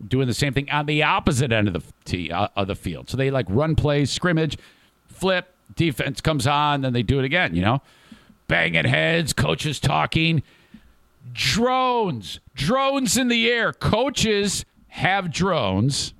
doing 0.06 0.28
the 0.28 0.34
same 0.34 0.54
thing 0.54 0.70
on 0.70 0.88
the 0.88 1.04
opposite 1.04 1.54
end 1.54 1.70
of 1.70 1.74
the 1.74 1.84
tee, 2.04 2.32
uh, 2.32 2.50
of 2.58 2.68
the 2.68 2.76
field. 2.76 3.10
So 3.10 3.16
they 3.16 3.32
like 3.32 3.46
run 3.48 3.78
plays, 3.78 4.12
scrimmage, 4.12 4.58
flip, 5.08 5.56
defense 5.74 6.20
comes 6.20 6.46
on, 6.46 6.82
then 6.82 6.92
they 6.92 7.02
do 7.02 7.18
it 7.18 7.24
again. 7.24 7.56
You 7.56 7.62
know, 7.62 7.82
banging 8.50 8.84
heads, 8.84 9.32
coaches 9.32 9.80
talking, 9.80 10.44
drones, 11.32 12.42
drones 12.56 13.16
in 13.16 13.30
the 13.30 13.50
air. 13.50 13.72
Coaches 13.72 14.66
have 14.89 15.32
drones, 15.32 16.14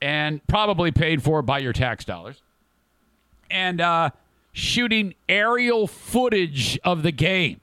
and 0.00 0.46
probably 0.46 0.90
paid 0.90 1.22
for 1.22 1.42
by 1.42 1.58
your 1.58 1.72
tax 1.72 2.04
dollars, 2.04 2.42
and 3.50 3.80
uh, 3.80 4.10
shooting 4.52 5.14
aerial 5.28 5.86
footage 5.86 6.78
of 6.84 7.02
the 7.02 7.12
game. 7.12 7.60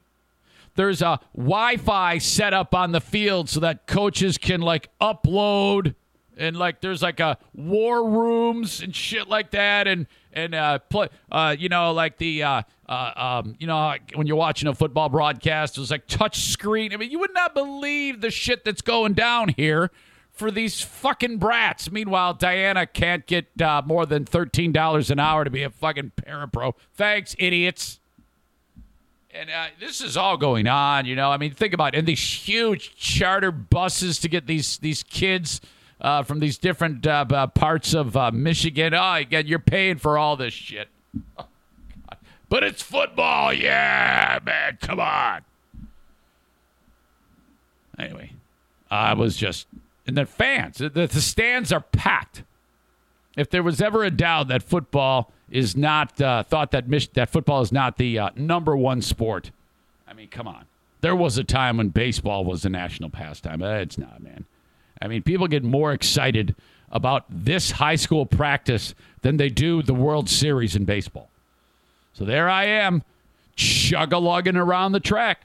There's 0.76 1.02
a 1.02 1.20
Wi-Fi 1.36 2.18
set 2.18 2.54
up 2.54 2.76
on 2.76 2.92
the 2.92 3.00
field 3.00 3.50
so 3.50 3.62
that 3.62 3.88
coaches 3.88 4.38
can 4.38 4.62
like 4.62 4.90
upload 5.00 5.96
and 6.38 6.58
like 6.58 6.82
there's 6.82 7.02
like 7.02 7.20
a 7.20 7.38
war 7.54 8.10
rooms 8.10 8.82
and 8.82 8.94
shit 8.94 9.30
like 9.30 9.52
that 9.52 9.88
and 9.88 10.06
and 10.34 10.54
uh 10.54 10.80
play 10.90 11.08
uh 11.32 11.56
you 11.58 11.70
know 11.70 11.94
like 11.94 12.18
the 12.18 12.44
uh, 12.44 12.62
uh 12.90 13.12
um 13.16 13.56
you 13.58 13.68
know 13.68 13.96
when 14.16 14.28
you're 14.28 14.36
watching 14.36 14.68
a 14.68 14.76
football 14.76 15.08
broadcast 15.08 15.76
there's 15.76 15.92
like 15.92 16.08
touch 16.08 16.50
screen. 16.50 16.94
I 16.94 16.98
mean 16.98 17.10
you 17.10 17.20
would 17.20 17.34
not 17.34 17.54
believe 17.54 18.22
the 18.22 18.32
shit 18.32 18.66
that's 18.66 18.82
going 18.82 19.14
down 19.14 19.50
here 19.50 19.92
for 20.36 20.52
these 20.52 20.82
fucking 20.82 21.38
brats 21.38 21.92
meanwhile 21.92 22.34
diana 22.34 22.86
can't 22.86 23.26
get 23.26 23.48
uh, 23.62 23.82
more 23.86 24.06
than 24.06 24.26
$13 24.26 25.10
an 25.10 25.20
hour 25.20 25.44
to 25.44 25.50
be 25.50 25.64
a 25.64 25.70
fucking 25.70 26.12
parapro. 26.18 26.74
thanks 26.94 27.36
idiots 27.40 28.00
and 29.34 29.50
uh, 29.50 29.66
this 29.82 30.00
is 30.00 30.16
all 30.16 30.38
going 30.38 30.66
on, 30.66 31.06
you 31.06 31.14
know. 31.14 31.30
I 31.30 31.36
mean, 31.36 31.52
think 31.52 31.74
about 31.74 31.94
it. 31.94 31.98
And 31.98 32.08
these 32.08 32.24
huge 32.24 32.96
charter 32.96 33.52
buses 33.52 34.18
to 34.20 34.30
get 34.30 34.48
these 34.48 34.78
these 34.78 35.04
kids 35.04 35.60
uh, 36.00 36.24
from 36.24 36.40
these 36.40 36.58
different 36.58 37.06
uh, 37.06 37.48
parts 37.48 37.94
of 37.94 38.16
uh, 38.16 38.32
Michigan. 38.32 38.94
Oh, 38.94 39.14
again, 39.14 39.48
you're 39.48 39.60
paying 39.60 39.98
for 39.98 40.18
all 40.18 40.38
this 40.38 40.54
shit. 40.54 40.88
Oh, 41.38 41.46
but 42.48 42.64
it's 42.64 42.82
football, 42.82 43.52
yeah, 43.52 44.38
man. 44.46 44.78
Come 44.80 45.00
on. 45.00 45.42
Anyway, 47.98 48.34
I 48.92 49.14
was 49.14 49.36
just, 49.36 49.66
and 50.08 50.18
the 50.18 50.26
fans, 50.26 50.78
the, 50.78 50.90
the 50.90 51.08
stands 51.22 51.72
are 51.72 51.82
packed. 51.82 52.44
If 53.36 53.50
there 53.50 53.64
was 53.64 53.82
ever 53.82 54.04
a 54.04 54.12
doubt 54.12 54.48
that 54.48 54.64
football 54.64 55.32
is 55.52 55.76
not 55.76 56.20
uh, 56.22 56.44
thought 56.44 56.72
that 56.72 56.86
that 57.14 57.30
football 57.30 57.62
is 57.62 57.72
not 57.72 57.98
the 57.98 58.20
uh, 58.20 58.30
number 58.36 58.76
one 58.76 59.02
sport. 59.02 59.52
I 60.08 60.14
mean, 60.14 60.30
come 60.30 60.48
on. 60.48 60.66
There 61.02 61.16
was 61.16 61.38
a 61.38 61.44
time 61.44 61.78
when 61.78 61.90
baseball 61.90 62.46
was 62.46 62.66
a 62.66 62.70
national 62.70 63.10
pastime. 63.10 63.62
Uh, 63.62 63.76
it's 63.76 63.98
not, 63.98 64.24
man. 64.24 64.46
I 65.02 65.08
mean, 65.08 65.22
people 65.22 65.48
get 65.48 65.64
more 65.64 65.92
excited 65.92 66.56
about 66.92 67.26
this 67.30 67.72
high 67.72 67.96
school 67.96 68.26
practice 68.26 68.96
than 69.22 69.38
they 69.38 69.50
do 69.50 69.84
the 69.84 69.94
World 69.94 70.30
Series 70.30 70.76
in 70.76 70.86
baseball. 70.86 71.30
So 72.14 72.24
there 72.24 72.50
I 72.50 72.66
am, 72.66 73.04
chug 73.56 74.14
a 74.14 74.18
lugging 74.18 74.56
around 74.56 74.94
the 74.94 75.00
track, 75.00 75.42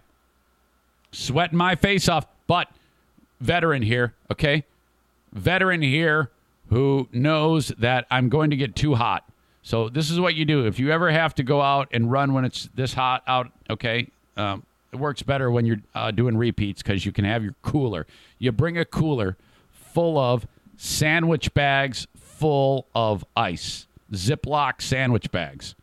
sweating 1.11 1.59
my 1.59 1.75
face 1.75 2.09
off. 2.09 2.27
But 2.47 2.69
veteran 3.41 3.83
here, 3.83 4.15
okay? 4.31 4.65
Veteran 5.33 5.83
here 5.83 6.31
who 6.69 7.09
knows 7.13 7.69
that 7.79 8.07
I'm 8.11 8.29
going 8.29 8.51
to 8.51 8.57
get 8.57 8.77
too 8.77 8.95
hot 8.95 9.25
so 9.63 9.89
this 9.89 10.11
is 10.11 10.19
what 10.19 10.35
you 10.35 10.45
do. 10.45 10.67
If 10.67 10.79
you 10.79 10.91
ever 10.91 11.11
have 11.11 11.35
to 11.37 11.43
go 11.43 11.61
out 11.61 11.89
and 11.93 12.11
run 12.11 12.33
when 12.33 12.45
it's 12.45 12.69
this 12.75 12.95
hot 12.95 13.23
out, 13.27 13.51
okay, 13.69 14.09
um, 14.37 14.65
it 14.93 14.97
works 14.97 15.23
better 15.23 15.51
when 15.51 15.67
you're 15.67 15.81
uh, 15.95 16.11
doing 16.11 16.37
repeats 16.37 16.83
because 16.83 17.05
you 17.05 17.13
can 17.13 17.25
have 17.25 17.43
your 17.45 17.55
cooler. 17.63 18.07
You 18.39 18.53
bring 18.53 18.79
a 18.79 18.85
cooler 18.85 19.37
full 19.71 20.19
of 20.19 20.47
sandwich 20.77 21.53
bags 21.53 22.07
full 22.17 22.87
of 22.95 23.25
ice, 23.37 23.87
Ziploc 24.13 24.81
sandwich 24.81 25.31
bags. 25.31 25.75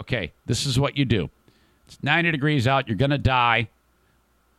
Okay, 0.00 0.32
this 0.46 0.66
is 0.66 0.78
what 0.78 0.96
you 0.96 1.04
do. 1.04 1.30
It's 1.86 1.98
90 2.02 2.30
degrees 2.30 2.66
out. 2.66 2.88
You're 2.88 2.96
going 2.96 3.10
to 3.10 3.18
die. 3.18 3.68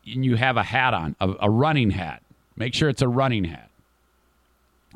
And 0.05 0.25
you 0.25 0.35
have 0.35 0.57
a 0.57 0.63
hat 0.63 0.93
on, 0.93 1.15
a, 1.19 1.33
a 1.41 1.49
running 1.49 1.91
hat. 1.91 2.21
Make 2.55 2.73
sure 2.73 2.89
it's 2.89 3.01
a 3.01 3.07
running 3.07 3.45
hat. 3.45 3.69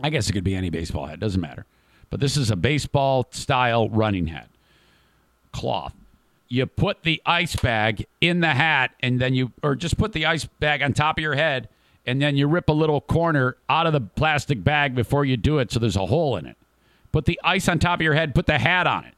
I 0.01 0.09
guess 0.09 0.29
it 0.29 0.33
could 0.33 0.43
be 0.43 0.55
any 0.55 0.69
baseball 0.69 1.07
hat. 1.07 1.19
Doesn't 1.19 1.41
matter. 1.41 1.65
But 2.09 2.19
this 2.19 2.37
is 2.37 2.51
a 2.51 2.55
baseball 2.55 3.27
style 3.31 3.89
running 3.89 4.27
hat, 4.27 4.47
cloth. 5.51 5.93
You 6.49 6.65
put 6.65 7.03
the 7.03 7.21
ice 7.25 7.55
bag 7.55 8.05
in 8.21 8.39
the 8.39 8.53
hat, 8.53 8.91
and 9.01 9.19
then 9.19 9.33
you, 9.33 9.51
or 9.61 9.75
just 9.75 9.97
put 9.97 10.13
the 10.13 10.25
ice 10.25 10.45
bag 10.45 10.81
on 10.81 10.93
top 10.93 11.17
of 11.17 11.21
your 11.21 11.35
head, 11.35 11.67
and 12.05 12.21
then 12.21 12.37
you 12.37 12.47
rip 12.47 12.69
a 12.69 12.73
little 12.73 13.01
corner 13.01 13.57
out 13.69 13.85
of 13.85 13.91
the 13.91 13.99
plastic 13.99 14.63
bag 14.63 14.95
before 14.95 15.25
you 15.25 15.35
do 15.35 15.57
it 15.57 15.71
so 15.71 15.79
there's 15.79 15.97
a 15.97 16.05
hole 16.05 16.37
in 16.37 16.45
it. 16.45 16.55
Put 17.11 17.25
the 17.25 17.39
ice 17.43 17.67
on 17.67 17.79
top 17.79 17.99
of 17.99 18.03
your 18.03 18.13
head, 18.13 18.33
put 18.33 18.45
the 18.45 18.59
hat 18.59 18.87
on 18.87 19.03
it. 19.03 19.13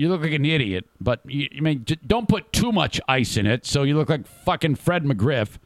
You 0.00 0.08
look 0.08 0.22
like 0.22 0.32
an 0.32 0.46
idiot, 0.46 0.86
but 0.98 1.20
you, 1.26 1.60
mean, 1.60 1.84
don't 2.06 2.26
put 2.26 2.54
too 2.54 2.72
much 2.72 3.02
ice 3.06 3.36
in 3.36 3.46
it 3.46 3.66
so 3.66 3.82
you 3.82 3.94
look 3.98 4.08
like 4.08 4.26
fucking 4.26 4.76
Fred 4.76 5.04
McGriff. 5.04 5.58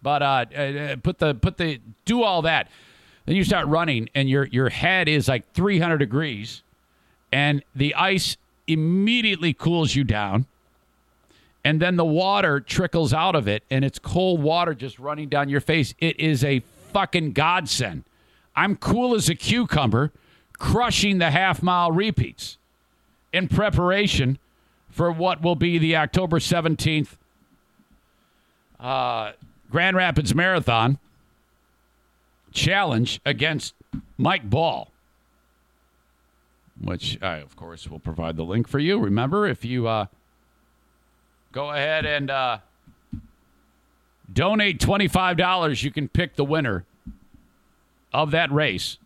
But 0.00 0.22
uh, 0.22 0.46
uh, 0.56 0.96
put 0.96 1.18
the 1.18 1.34
put 1.34 1.58
the 1.58 1.78
do 2.06 2.22
all 2.22 2.40
that. 2.40 2.70
Then 3.26 3.36
you 3.36 3.44
start 3.44 3.66
running, 3.66 4.08
and 4.14 4.30
your 4.30 4.46
your 4.46 4.70
head 4.70 5.10
is 5.10 5.28
like 5.28 5.52
300 5.52 5.98
degrees, 5.98 6.62
and 7.34 7.62
the 7.74 7.94
ice 7.94 8.38
immediately 8.66 9.52
cools 9.52 9.94
you 9.94 10.04
down. 10.04 10.46
And 11.62 11.78
then 11.78 11.96
the 11.96 12.04
water 12.06 12.60
trickles 12.60 13.12
out 13.12 13.36
of 13.36 13.46
it, 13.46 13.62
and 13.70 13.84
it's 13.84 13.98
cold 13.98 14.42
water 14.42 14.72
just 14.72 14.98
running 14.98 15.28
down 15.28 15.50
your 15.50 15.60
face. 15.60 15.92
It 15.98 16.18
is 16.18 16.42
a 16.42 16.60
fucking 16.94 17.32
godsend. 17.32 18.04
I'm 18.56 18.76
cool 18.76 19.14
as 19.14 19.28
a 19.28 19.34
cucumber, 19.34 20.12
crushing 20.58 21.18
the 21.18 21.30
half 21.30 21.62
mile 21.62 21.92
repeats 21.92 22.56
in 23.32 23.48
preparation 23.48 24.38
for 24.90 25.10
what 25.10 25.42
will 25.42 25.56
be 25.56 25.78
the 25.78 25.96
October 25.96 26.38
17th 26.38 27.16
uh, 28.78 29.32
Grand 29.70 29.96
Rapids 29.96 30.34
Marathon 30.34 30.98
challenge 32.52 33.20
against 33.24 33.74
Mike 34.18 34.48
Ball, 34.50 34.90
which 36.80 37.18
I, 37.22 37.36
of 37.36 37.56
course, 37.56 37.88
will 37.88 37.98
provide 37.98 38.36
the 38.36 38.44
link 38.44 38.68
for 38.68 38.78
you. 38.78 38.98
Remember, 38.98 39.46
if 39.46 39.64
you 39.64 39.86
uh, 39.86 40.06
go 41.52 41.70
ahead 41.70 42.04
and 42.04 42.30
uh, 42.30 42.58
donate 44.30 44.78
$25, 44.78 45.82
you 45.82 45.90
can 45.90 46.08
pick 46.08 46.36
the 46.36 46.44
winner 46.44 46.84
of 48.12 48.30
that 48.32 48.52
race. 48.52 48.98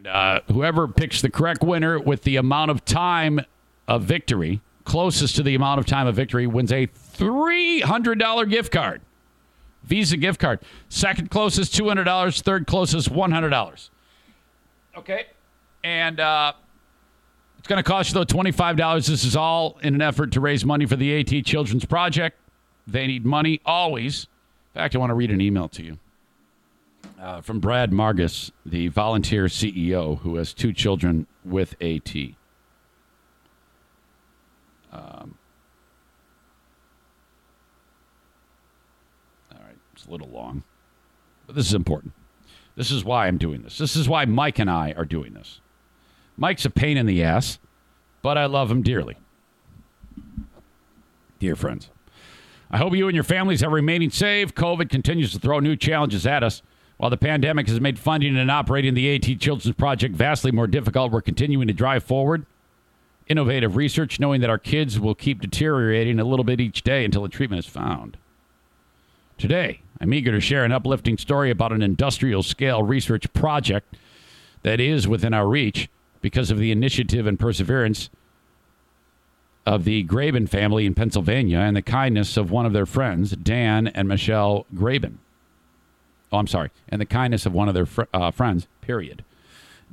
And 0.00 0.06
uh, 0.06 0.40
whoever 0.50 0.88
picks 0.88 1.20
the 1.20 1.28
correct 1.28 1.62
winner 1.62 1.98
with 1.98 2.22
the 2.22 2.36
amount 2.36 2.70
of 2.70 2.86
time 2.86 3.42
of 3.86 4.02
victory, 4.04 4.62
closest 4.84 5.36
to 5.36 5.42
the 5.42 5.54
amount 5.54 5.78
of 5.78 5.84
time 5.84 6.06
of 6.06 6.16
victory, 6.16 6.46
wins 6.46 6.72
a 6.72 6.86
$300 6.86 8.48
gift 8.48 8.72
card. 8.72 9.02
Visa 9.82 10.16
gift 10.16 10.40
card. 10.40 10.60
Second 10.88 11.30
closest, 11.30 11.74
$200. 11.74 12.40
Third 12.40 12.66
closest, 12.66 13.12
$100. 13.12 13.90
Okay. 14.96 15.26
And 15.84 16.18
uh, 16.18 16.54
it's 17.58 17.68
going 17.68 17.76
to 17.76 17.82
cost 17.82 18.08
you, 18.08 18.14
though, 18.14 18.24
$25. 18.24 19.06
This 19.06 19.24
is 19.24 19.36
all 19.36 19.78
in 19.82 19.94
an 19.94 20.00
effort 20.00 20.32
to 20.32 20.40
raise 20.40 20.64
money 20.64 20.86
for 20.86 20.96
the 20.96 21.20
AT 21.20 21.44
Children's 21.44 21.84
Project. 21.84 22.38
They 22.86 23.06
need 23.06 23.26
money 23.26 23.60
always. 23.66 24.28
In 24.74 24.80
fact, 24.80 24.96
I 24.96 24.98
want 24.98 25.10
to 25.10 25.14
read 25.14 25.30
an 25.30 25.42
email 25.42 25.68
to 25.68 25.82
you 25.82 25.98
uh, 27.20 27.40
from 27.40 27.60
Brad 27.60 27.90
Margus, 27.90 28.50
the 28.64 28.88
volunteer 28.88 29.44
CEO 29.44 30.18
who 30.20 30.36
has 30.36 30.54
two 30.54 30.72
children 30.72 31.26
with 31.44 31.74
AT. 31.80 32.14
Um, 34.92 35.36
It's 40.00 40.08
a 40.08 40.10
little 40.10 40.30
long, 40.30 40.62
but 41.46 41.54
this 41.54 41.66
is 41.66 41.74
important. 41.74 42.14
This 42.74 42.90
is 42.90 43.04
why 43.04 43.26
I'm 43.26 43.36
doing 43.36 43.60
this. 43.60 43.76
This 43.76 43.96
is 43.96 44.08
why 44.08 44.24
Mike 44.24 44.58
and 44.58 44.70
I 44.70 44.92
are 44.92 45.04
doing 45.04 45.34
this. 45.34 45.60
Mike's 46.38 46.64
a 46.64 46.70
pain 46.70 46.96
in 46.96 47.04
the 47.04 47.22
ass, 47.22 47.58
but 48.22 48.38
I 48.38 48.46
love 48.46 48.70
him 48.70 48.80
dearly. 48.80 49.18
Dear 51.38 51.54
friends, 51.54 51.90
I 52.70 52.78
hope 52.78 52.96
you 52.96 53.08
and 53.08 53.14
your 53.14 53.24
families 53.24 53.62
are 53.62 53.68
remaining 53.68 54.08
safe. 54.08 54.54
COVID 54.54 54.88
continues 54.88 55.32
to 55.32 55.38
throw 55.38 55.60
new 55.60 55.76
challenges 55.76 56.26
at 56.26 56.42
us. 56.42 56.62
While 57.00 57.08
the 57.08 57.16
pandemic 57.16 57.66
has 57.68 57.80
made 57.80 57.98
funding 57.98 58.36
and 58.36 58.50
operating 58.50 58.92
the 58.92 59.14
AT 59.14 59.40
Children's 59.40 59.74
Project 59.74 60.14
vastly 60.14 60.52
more 60.52 60.66
difficult, 60.66 61.12
we're 61.12 61.22
continuing 61.22 61.66
to 61.66 61.72
drive 61.72 62.04
forward 62.04 62.44
innovative 63.26 63.74
research, 63.74 64.20
knowing 64.20 64.42
that 64.42 64.50
our 64.50 64.58
kids 64.58 65.00
will 65.00 65.14
keep 65.14 65.40
deteriorating 65.40 66.20
a 66.20 66.24
little 66.24 66.44
bit 66.44 66.60
each 66.60 66.82
day 66.82 67.06
until 67.06 67.24
a 67.24 67.28
treatment 67.30 67.64
is 67.64 67.64
found. 67.64 68.18
Today, 69.38 69.80
I'm 69.98 70.12
eager 70.12 70.30
to 70.30 70.42
share 70.42 70.62
an 70.62 70.72
uplifting 70.72 71.16
story 71.16 71.50
about 71.50 71.72
an 71.72 71.80
industrial 71.80 72.42
scale 72.42 72.82
research 72.82 73.32
project 73.32 73.96
that 74.62 74.78
is 74.78 75.08
within 75.08 75.32
our 75.32 75.48
reach 75.48 75.88
because 76.20 76.50
of 76.50 76.58
the 76.58 76.70
initiative 76.70 77.26
and 77.26 77.40
perseverance 77.40 78.10
of 79.64 79.84
the 79.84 80.02
Graben 80.02 80.46
family 80.46 80.84
in 80.84 80.94
Pennsylvania 80.94 81.60
and 81.60 81.74
the 81.74 81.80
kindness 81.80 82.36
of 82.36 82.50
one 82.50 82.66
of 82.66 82.74
their 82.74 82.84
friends, 82.84 83.30
Dan 83.30 83.86
and 83.86 84.06
Michelle 84.06 84.66
Graben. 84.74 85.18
Oh, 86.32 86.38
I'm 86.38 86.46
sorry, 86.46 86.70
and 86.88 87.00
the 87.00 87.06
kindness 87.06 87.46
of 87.46 87.52
one 87.52 87.68
of 87.68 87.74
their 87.74 87.86
fr- 87.86 88.02
uh, 88.14 88.30
friends. 88.30 88.68
Period. 88.80 89.24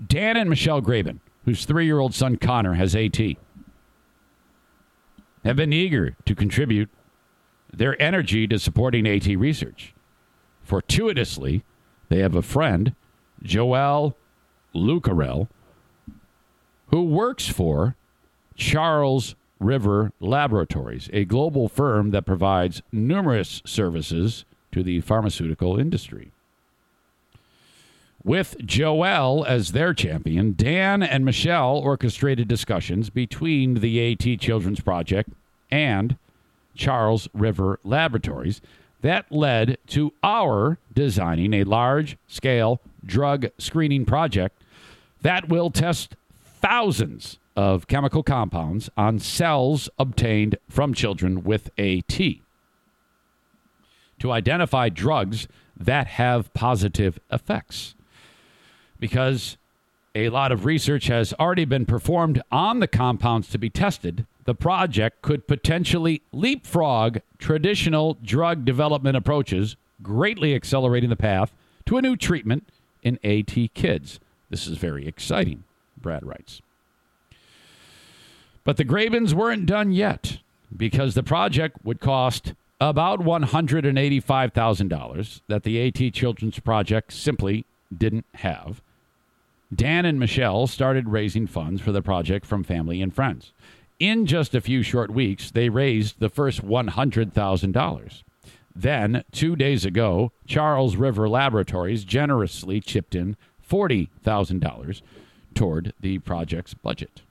Dan 0.05 0.37
and 0.37 0.49
Michelle 0.49 0.81
Graben, 0.81 1.19
whose 1.45 1.65
three-year-old 1.65 2.13
son 2.13 2.37
Connor 2.37 2.75
has 2.75 2.95
AT, 2.95 3.19
have 5.43 5.55
been 5.55 5.73
eager 5.73 6.15
to 6.25 6.35
contribute 6.35 6.89
their 7.73 7.99
energy 8.01 8.47
to 8.47 8.59
supporting 8.59 9.07
AT 9.07 9.25
research. 9.25 9.93
Fortuitously, 10.63 11.63
they 12.09 12.19
have 12.19 12.35
a 12.35 12.41
friend, 12.41 12.93
Joel 13.41 14.15
Lucarell, 14.75 15.47
who 16.87 17.03
works 17.03 17.47
for 17.47 17.95
Charles 18.55 19.35
River 19.59 20.11
Laboratories, 20.19 21.09
a 21.13 21.25
global 21.25 21.67
firm 21.67 22.11
that 22.11 22.25
provides 22.25 22.81
numerous 22.91 23.61
services 23.65 24.45
to 24.77 24.83
the 24.83 25.01
pharmaceutical 25.01 25.79
industry. 25.79 26.31
With 28.23 28.57
Joel 28.63 29.43
as 29.45 29.71
their 29.71 29.93
champion, 29.93 30.53
Dan 30.55 31.01
and 31.01 31.25
Michelle 31.25 31.77
orchestrated 31.77 32.47
discussions 32.47 33.09
between 33.09 33.75
the 33.75 34.11
AT 34.11 34.39
Children's 34.39 34.79
Project 34.79 35.31
and 35.71 36.15
Charles 36.75 37.27
River 37.33 37.79
Laboratories 37.83 38.61
that 39.01 39.31
led 39.31 39.79
to 39.87 40.13
our 40.23 40.77
designing 40.93 41.53
a 41.53 41.63
large 41.63 42.17
scale 42.27 42.79
drug 43.03 43.47
screening 43.57 44.05
project 44.05 44.61
that 45.23 45.49
will 45.49 45.71
test 45.71 46.15
thousands 46.35 47.39
of 47.55 47.87
chemical 47.87 48.21
compounds 48.21 48.91
on 48.95 49.17
cells 49.17 49.89
obtained 49.97 50.55
from 50.69 50.93
children 50.93 51.43
with 51.43 51.71
AT 51.79 52.19
to 54.19 54.31
identify 54.31 54.89
drugs 54.89 55.47
that 55.79 56.07
have 56.07 56.53
positive 56.53 57.19
effects. 57.31 57.95
Because 58.99 59.57
a 60.15 60.29
lot 60.29 60.51
of 60.51 60.65
research 60.65 61.07
has 61.07 61.33
already 61.33 61.65
been 61.65 61.85
performed 61.85 62.41
on 62.51 62.79
the 62.79 62.87
compounds 62.87 63.49
to 63.49 63.57
be 63.57 63.69
tested, 63.69 64.25
the 64.45 64.55
project 64.55 65.21
could 65.21 65.47
potentially 65.47 66.21
leapfrog 66.31 67.19
traditional 67.37 68.17
drug 68.23 68.65
development 68.65 69.17
approaches, 69.17 69.75
greatly 70.01 70.55
accelerating 70.55 71.09
the 71.09 71.15
path 71.15 71.53
to 71.85 71.97
a 71.97 72.01
new 72.01 72.15
treatment 72.15 72.67
in 73.03 73.19
AT 73.23 73.73
kids. 73.73 74.19
This 74.49 74.67
is 74.67 74.77
very 74.77 75.07
exciting, 75.07 75.63
Brad 76.01 76.25
writes. 76.25 76.61
But 78.63 78.77
the 78.77 78.85
Grabens 78.85 79.33
weren't 79.33 79.65
done 79.65 79.91
yet 79.91 80.39
because 80.75 81.13
the 81.13 81.23
project 81.23 81.77
would 81.83 81.99
cost 81.99 82.53
about 82.79 83.21
$185,000 83.21 85.41
that 85.47 85.63
the 85.63 85.87
AT 85.87 86.13
Children's 86.13 86.59
Project 86.59 87.11
simply 87.11 87.65
didn't 87.95 88.25
have. 88.35 88.81
Dan 89.73 90.05
and 90.05 90.19
Michelle 90.19 90.67
started 90.67 91.09
raising 91.09 91.47
funds 91.47 91.81
for 91.81 91.91
the 91.91 92.01
project 92.01 92.45
from 92.45 92.63
family 92.63 93.01
and 93.01 93.13
friends. 93.13 93.51
In 93.99 94.27
just 94.27 94.53
a 94.53 94.61
few 94.61 94.83
short 94.83 95.09
weeks, 95.09 95.49
they 95.51 95.69
raised 95.69 96.19
the 96.19 96.29
first 96.29 96.63
$100,000. 96.63 98.23
Then, 98.75 99.23
two 99.31 99.55
days 99.55 99.85
ago, 99.85 100.31
Charles 100.45 100.95
River 100.95 101.27
Laboratories 101.27 102.03
generously 102.03 102.79
chipped 102.79 103.15
in 103.15 103.35
$40,000 103.67 105.01
toward 105.55 105.93
the 105.99 106.19
project's 106.19 106.75
budget. 106.75 107.23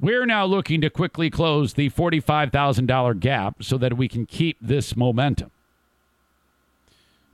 We're 0.00 0.24
now 0.24 0.46
looking 0.46 0.80
to 0.80 0.88
quickly 0.88 1.28
close 1.28 1.74
the 1.74 1.90
$45,000 1.90 3.20
gap 3.20 3.62
so 3.62 3.76
that 3.76 3.98
we 3.98 4.08
can 4.08 4.24
keep 4.24 4.56
this 4.58 4.96
momentum. 4.96 5.50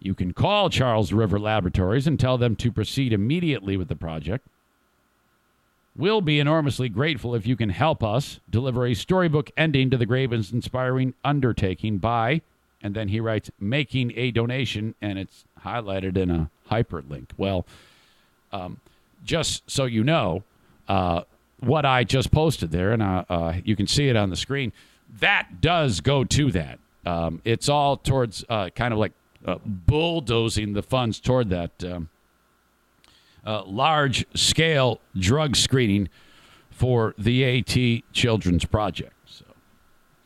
You 0.01 0.15
can 0.15 0.33
call 0.33 0.69
Charles 0.69 1.13
River 1.13 1.39
Laboratories 1.39 2.09
and 2.09 2.19
tell 2.19 2.37
them 2.37 2.57
to 2.57 2.73
proceed 2.73 3.13
immediately 3.13 3.77
with 3.77 3.87
the 3.87 3.95
project. 3.95 4.49
We'll 5.95 6.21
be 6.21 6.41
enormously 6.41 6.89
grateful 6.89 7.37
if 7.37 7.47
you 7.47 7.57
can 7.57 7.71
help 7.71 8.03
us 8.03 8.41
deliver 8.51 8.85
a 8.85 8.95
storybook 8.95 9.51
ending 9.57 9.89
to 9.91 9.97
the 9.97 10.05
Graben's 10.05 10.53
inspiring 10.53 11.15
undertaking 11.25 11.99
by, 11.99 12.43
and 12.83 12.95
then 12.97 13.09
he 13.09 13.21
writes, 13.21 13.51
making 13.61 14.13
a 14.17 14.33
donation, 14.33 14.97
and 15.01 15.19
it's 15.21 15.45
highlighted 15.65 16.17
in 16.17 16.31
a 16.31 16.51
hyperlink. 16.71 17.29
Well, 17.37 17.65
um, 18.53 18.81
just 19.25 19.71
so 19.71 19.85
you 19.85 20.05
know, 20.05 20.43
uh, 20.89 21.23
what 21.61 21.87
I 21.87 22.05
just 22.05 22.31
posted 22.31 22.71
there, 22.71 22.93
and 22.93 23.03
uh, 23.03 23.25
uh, 23.29 23.55
you 23.65 23.77
can 23.77 23.87
see 23.87 24.09
it 24.09 24.17
on 24.17 24.31
the 24.31 24.37
screen. 24.37 24.73
That 25.21 25.61
does 25.61 26.01
go 26.01 26.25
to 26.25 26.51
that. 26.53 26.79
Um, 27.05 27.41
it's 27.45 27.69
all 27.69 27.97
towards 27.97 28.45
uh, 28.49 28.71
kind 28.71 28.93
of 28.93 28.99
like 28.99 29.13
uh, 29.47 29.59
bulldozing 29.65 30.73
the 30.73 30.83
funds 30.83 31.21
toward 31.21 31.51
that 31.51 31.85
um, 31.85 32.09
uh, 33.45 33.65
large 33.65 34.27
scale 34.35 35.01
drug 35.17 35.55
screening 35.55 36.09
for 36.71 37.15
the 37.17 37.45
AT 37.45 38.03
Children's 38.13 38.65
Project. 38.65 39.15
So 39.27 39.45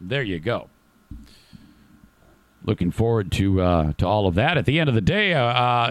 there 0.00 0.22
you 0.22 0.40
go. 0.40 0.68
Looking 2.64 2.90
forward 2.90 3.30
to 3.32 3.60
uh, 3.60 3.92
to 3.98 4.06
all 4.06 4.26
of 4.26 4.34
that. 4.34 4.58
At 4.58 4.64
the 4.64 4.80
end 4.80 4.88
of 4.88 4.94
the 4.94 5.00
day, 5.00 5.32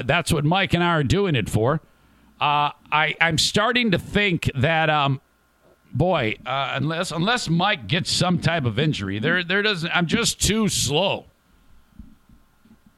that's 0.06 0.34
what 0.34 0.44
Mike 0.44 0.74
and 0.74 0.84
I 0.84 0.90
are 0.90 1.04
doing 1.04 1.36
it 1.36 1.50
for. 1.50 1.82
I 2.42 3.16
I'm 3.20 3.38
starting 3.38 3.92
to 3.92 4.00
think 4.00 4.50
that 4.56 4.90
um, 4.90 5.20
boy, 5.94 6.36
uh, 6.46 6.74
unless 6.76 7.12
unless 7.12 7.50
Mike 7.50 7.88
gets 7.88 8.12
some 8.12 8.40
type 8.40 8.66
of 8.66 8.80
injury, 8.80 9.20
there 9.20 9.44
there 9.44 9.62
doesn't. 9.62 9.90
I'm 9.96 10.08
just 10.08 10.42
too 10.42 10.68
slow. 10.68 11.26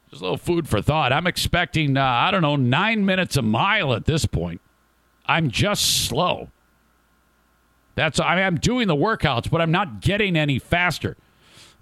Just 0.09 0.21
a 0.21 0.25
little 0.25 0.37
food 0.37 0.67
for 0.67 0.81
thought. 0.81 1.13
I'm 1.13 1.27
expecting 1.27 1.97
uh, 1.97 2.03
I 2.03 2.31
don't 2.31 2.41
know 2.41 2.55
nine 2.55 3.05
minutes 3.05 3.37
a 3.37 3.41
mile 3.41 3.93
at 3.93 4.05
this 4.05 4.25
point. 4.25 4.61
I'm 5.25 5.49
just 5.49 6.05
slow. 6.05 6.49
That's 7.95 8.19
I 8.19 8.35
mean, 8.35 8.45
I'm 8.45 8.57
doing 8.57 8.87
the 8.87 8.95
workouts, 8.95 9.49
but 9.49 9.61
I'm 9.61 9.71
not 9.71 10.01
getting 10.01 10.35
any 10.35 10.59
faster. 10.59 11.17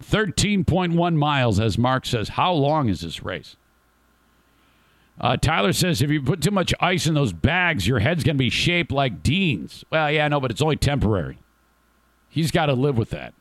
Thirteen 0.02 0.64
point 0.64 0.94
one 0.94 1.18
miles, 1.18 1.60
as 1.60 1.78
Mark 1.78 2.06
says. 2.06 2.30
How 2.30 2.54
long 2.54 2.90
is 2.90 3.02
this 3.02 3.24
race? 3.24 3.56
Uh, 5.20 5.36
Tyler 5.36 5.74
says 5.74 6.02
if 6.02 6.10
you 6.10 6.22
put 6.22 6.42
too 6.42 6.52
much 6.52 6.74
ice 6.80 7.06
in 7.06 7.14
those 7.14 7.34
bags, 7.34 7.88
your 7.88 8.00
head's 8.00 8.24
going 8.24 8.38
to 8.38 8.40
be 8.40 8.50
shaped 8.50 8.92
like 8.92 9.22
Dean's. 9.22 9.84
Well, 9.90 10.12
yeah, 10.12 10.28
no, 10.28 10.40
but 10.40 10.52
it's 10.52 10.62
only 10.62 10.78
temporary. 10.78 11.38
He's 12.30 12.52
got 12.52 12.68
to 12.68 12.74
live 12.74 12.98
with 12.98 13.10
that. 13.10 13.34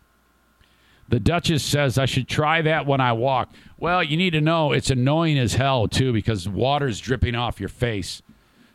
The 1.08 1.20
Duchess 1.20 1.62
says 1.62 1.96
I 1.96 2.06
should 2.06 2.28
try 2.28 2.62
that 2.62 2.86
when 2.86 3.00
I 3.00 3.12
walk. 3.12 3.50
Well, 3.78 4.02
you 4.02 4.16
need 4.16 4.30
to 4.30 4.40
know 4.40 4.72
it's 4.72 4.90
annoying 4.90 5.38
as 5.38 5.54
hell, 5.54 5.88
too, 5.88 6.12
because 6.12 6.48
water's 6.48 7.00
dripping 7.00 7.34
off 7.34 7.60
your 7.60 7.68
face. 7.70 8.22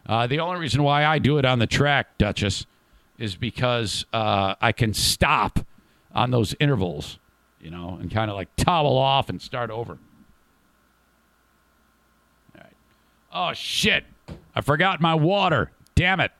Uh, 0.06 0.28
the 0.28 0.40
only 0.40 0.60
reason 0.60 0.82
why 0.84 1.06
I 1.06 1.20
do 1.20 1.38
it 1.38 1.46
on 1.46 1.60
the 1.60 1.68
track, 1.68 2.18
Duchess, 2.18 2.66
is 3.20 3.36
because 3.36 4.06
uh, 4.14 4.56
I 4.62 4.72
can 4.72 4.94
stop 4.94 5.60
on 6.14 6.32
those 6.32 6.56
intervals, 6.60 7.20
you 7.60 7.70
know, 7.70 7.98
and 8.02 8.10
kind 8.10 8.32
of 8.32 8.36
like 8.36 8.56
towel 8.56 8.98
off 8.98 9.30
and 9.30 9.42
start 9.42 9.70
over. 9.70 9.98
Oh, 13.34 13.54
shit. 13.54 14.06
I 14.56 14.62
forgot 14.62 15.02
my 15.02 15.16
water. 15.16 15.72
Damn 15.96 16.20
it. 16.20 16.32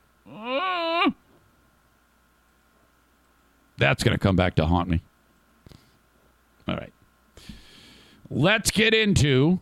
That's 3.76 4.04
going 4.04 4.16
to 4.16 4.18
come 4.18 4.36
back 4.36 4.54
to 4.56 4.66
haunt 4.66 4.88
me. 4.88 5.02
All 6.68 6.76
right. 6.76 6.92
Let's 8.30 8.70
get 8.70 8.94
into 8.94 9.58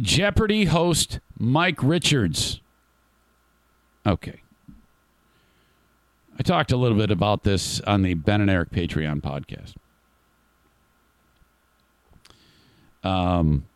Jeopardy 0.00 0.66
host 0.66 1.20
Mike 1.38 1.82
Richards. 1.82 2.60
Okay. 4.06 4.40
I 6.38 6.42
talked 6.42 6.70
a 6.70 6.76
little 6.76 6.96
bit 6.96 7.10
about 7.10 7.42
this 7.42 7.80
on 7.80 8.02
the 8.02 8.14
Ben 8.14 8.40
and 8.40 8.50
Eric 8.50 8.70
Patreon 8.70 9.20
podcast. 9.20 9.74
Um, 13.02 13.66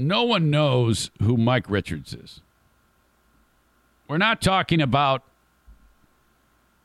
no 0.00 0.24
one 0.24 0.50
knows 0.50 1.10
who 1.22 1.36
Mike 1.36 1.68
Richards 1.68 2.14
is. 2.14 2.40
We're 4.08 4.18
not 4.18 4.40
talking 4.40 4.80
about 4.80 5.22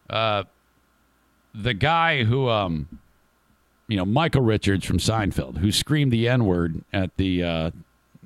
uh, 0.09 0.43
the 1.53 1.73
guy 1.73 2.23
who, 2.23 2.49
um, 2.49 2.99
you 3.87 3.97
know, 3.97 4.05
Michael 4.05 4.41
Richards 4.41 4.85
from 4.85 4.97
Seinfeld, 4.97 5.57
who 5.57 5.71
screamed 5.71 6.11
the 6.11 6.27
N 6.27 6.45
word 6.45 6.83
at 6.93 7.17
the 7.17 7.43
uh, 7.43 7.71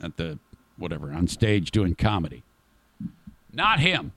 at 0.02 0.18
the 0.18 0.40
whatever 0.78 1.14
on 1.14 1.28
stage 1.28 1.72
doing 1.72 1.96
comedy. 1.96 2.44
Not 3.54 3.80
him. 3.80 4.12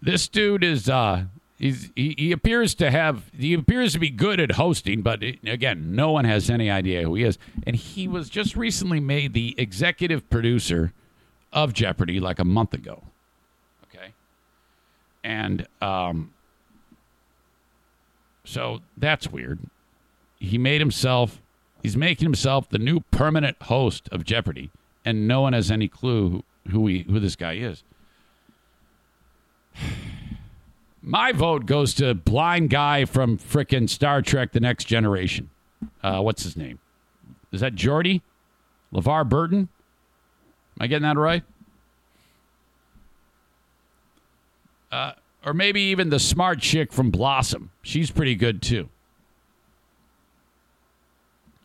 This 0.00 0.28
dude 0.28 0.62
is 0.62 0.88
uh, 0.88 1.24
He's, 1.58 1.90
he, 1.96 2.14
he 2.16 2.32
appears 2.32 2.74
to 2.76 2.90
have 2.90 3.30
he 3.36 3.52
appears 3.52 3.92
to 3.94 3.98
be 3.98 4.10
good 4.10 4.38
at 4.38 4.52
hosting, 4.52 5.02
but 5.02 5.22
again, 5.22 5.96
no 5.96 6.12
one 6.12 6.24
has 6.24 6.48
any 6.48 6.70
idea 6.70 7.02
who 7.02 7.16
he 7.16 7.24
is. 7.24 7.36
And 7.66 7.74
he 7.74 8.06
was 8.06 8.30
just 8.30 8.56
recently 8.56 9.00
made 9.00 9.32
the 9.32 9.56
executive 9.58 10.28
producer 10.30 10.92
of 11.52 11.72
Jeopardy 11.72 12.20
like 12.20 12.38
a 12.38 12.44
month 12.44 12.74
ago. 12.74 13.02
Okay, 13.84 14.12
and 15.24 15.66
um, 15.82 16.32
so 18.44 18.80
that's 18.96 19.26
weird. 19.26 19.58
He 20.38 20.58
made 20.58 20.80
himself 20.80 21.40
He's 21.82 21.96
making 21.96 22.26
himself 22.26 22.68
the 22.68 22.78
new 22.78 23.00
permanent 23.10 23.56
host 23.62 24.08
of 24.10 24.24
Jeopardy, 24.24 24.70
and 25.04 25.28
no 25.28 25.42
one 25.42 25.52
has 25.52 25.70
any 25.70 25.88
clue 25.88 26.44
who, 26.66 26.70
who 26.70 26.86
he 26.86 27.02
who 27.08 27.20
this 27.20 27.36
guy 27.36 27.54
is. 27.54 27.82
My 31.08 31.32
vote 31.32 31.64
goes 31.64 31.94
to 31.94 32.14
blind 32.14 32.68
guy 32.68 33.06
from 33.06 33.38
frickin' 33.38 33.88
Star 33.88 34.20
Trek: 34.20 34.52
The 34.52 34.60
Next 34.60 34.84
Generation. 34.84 35.48
Uh, 36.02 36.20
what's 36.20 36.42
his 36.42 36.54
name? 36.54 36.80
Is 37.50 37.62
that 37.62 37.74
Geordi? 37.74 38.20
LeVar 38.92 39.26
Burton? 39.26 39.70
Am 40.78 40.84
I 40.84 40.86
getting 40.86 41.04
that 41.04 41.16
right? 41.16 41.44
Uh, 44.92 45.12
or 45.46 45.54
maybe 45.54 45.80
even 45.80 46.10
the 46.10 46.18
smart 46.18 46.60
chick 46.60 46.92
from 46.92 47.10
Blossom. 47.10 47.70
She's 47.80 48.10
pretty 48.10 48.34
good 48.34 48.60
too. 48.60 48.90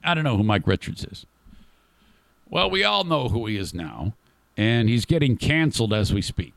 I 0.06 0.14
don't 0.14 0.24
know 0.24 0.38
who 0.38 0.44
Mike 0.44 0.66
Richards 0.66 1.04
is. 1.04 1.26
Well, 2.50 2.70
we 2.70 2.86
all 2.86 3.04
know 3.04 3.28
who 3.28 3.46
he 3.48 3.58
is 3.58 3.74
now, 3.74 4.14
and 4.56 4.88
he's 4.88 5.04
getting 5.04 5.36
canceled 5.36 5.92
as 5.92 6.14
we 6.14 6.22
speak. 6.22 6.54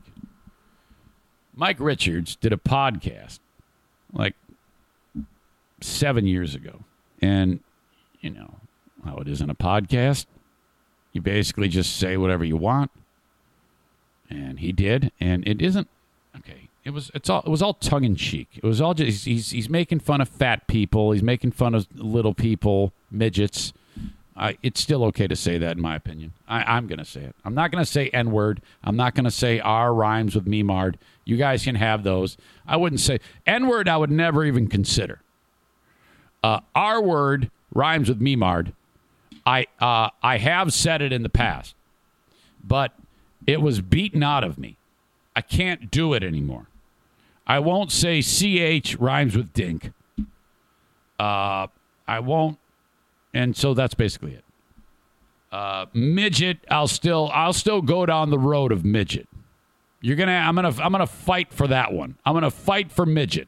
Mike 1.57 1.77
Richards 1.79 2.35
did 2.35 2.53
a 2.53 2.57
podcast 2.57 3.39
like 4.13 4.35
seven 5.81 6.27
years 6.27 6.53
ago. 6.53 6.81
And, 7.19 7.61
you 8.21 8.29
know, 8.29 8.53
how 9.03 9.17
it 9.17 9.27
is 9.27 9.41
in 9.41 9.49
a 9.49 9.55
podcast. 9.55 10.27
You 11.13 11.21
basically 11.21 11.67
just 11.67 11.97
say 11.97 12.15
whatever 12.15 12.45
you 12.45 12.57
want. 12.57 12.91
And 14.29 14.59
he 14.59 14.71
did. 14.71 15.11
And 15.19 15.47
it 15.47 15.61
isn't 15.61 15.87
okay. 16.37 16.69
It 16.85 16.91
was 16.91 17.09
it's 17.15 17.29
all 17.29 17.41
it 17.41 17.49
was 17.49 17.61
all 17.61 17.73
tongue 17.73 18.03
in 18.03 18.15
cheek. 18.15 18.49
It 18.55 18.63
was 18.63 18.79
all 18.79 18.93
just 18.93 19.25
he's 19.25 19.49
he's 19.49 19.69
making 19.69 20.01
fun 20.01 20.21
of 20.21 20.29
fat 20.29 20.67
people. 20.67 21.11
He's 21.11 21.23
making 21.23 21.51
fun 21.51 21.73
of 21.73 21.87
little 21.95 22.33
people, 22.33 22.93
midgets. 23.09 23.73
I, 24.37 24.57
it's 24.61 24.79
still 24.79 25.03
okay 25.05 25.27
to 25.27 25.35
say 25.35 25.57
that, 25.57 25.77
in 25.77 25.81
my 25.81 25.95
opinion. 25.95 26.33
I, 26.47 26.75
I'm 26.75 26.85
going 26.85 26.99
to 26.99 27.05
say 27.05 27.21
it. 27.21 27.35
I'm 27.43 27.55
not 27.55 27.71
going 27.71 27.83
to 27.83 27.89
say 27.89 28.09
N 28.09 28.31
word. 28.31 28.61
I'm 28.83 28.95
not 28.95 29.15
going 29.15 29.25
to 29.25 29.31
say 29.31 29.59
R 29.59 29.93
rhymes 29.93 30.35
with 30.35 30.45
Memard. 30.45 30.97
You 31.25 31.37
guys 31.37 31.63
can 31.63 31.75
have 31.75 32.03
those. 32.03 32.37
I 32.67 32.77
wouldn't 32.77 32.99
say 32.99 33.19
N 33.47 33.67
word, 33.67 33.89
I 33.89 33.97
would 33.97 34.11
never 34.11 34.45
even 34.45 34.67
consider. 34.67 35.21
Uh, 36.43 36.59
R 36.75 37.01
word 37.01 37.49
rhymes 37.73 38.09
with 38.09 38.21
Memard. 38.21 38.73
I, 39.45 39.65
uh, 39.79 40.09
I 40.21 40.37
have 40.37 40.71
said 40.71 41.01
it 41.01 41.11
in 41.11 41.23
the 41.23 41.29
past, 41.29 41.73
but 42.63 42.93
it 43.47 43.61
was 43.61 43.81
beaten 43.81 44.21
out 44.21 44.43
of 44.43 44.57
me. 44.57 44.77
I 45.35 45.41
can't 45.41 45.89
do 45.89 46.13
it 46.13 46.23
anymore. 46.23 46.67
I 47.47 47.59
won't 47.59 47.91
say 47.91 48.21
CH 48.21 48.95
rhymes 48.95 49.35
with 49.35 49.53
dink. 49.53 49.93
Uh, 51.19 51.67
I 52.07 52.19
won't 52.19 52.59
and 53.33 53.55
so 53.55 53.73
that's 53.73 53.93
basically 53.93 54.33
it. 54.33 54.43
Uh, 55.51 55.85
midget, 55.93 56.59
I'll 56.69 56.87
still 56.87 57.29
I'll 57.33 57.53
still 57.53 57.81
go 57.81 58.05
down 58.05 58.29
the 58.29 58.39
road 58.39 58.71
of 58.71 58.83
midget. 58.83 59.27
You're 60.01 60.15
gonna 60.15 60.31
I'm 60.31 60.55
gonna 60.55 60.73
I'm 60.81 60.91
gonna 60.91 61.07
fight 61.07 61.53
for 61.53 61.67
that 61.67 61.93
one. 61.93 62.17
I'm 62.25 62.33
gonna 62.33 62.51
fight 62.51 62.91
for 62.91 63.05
midget. 63.05 63.47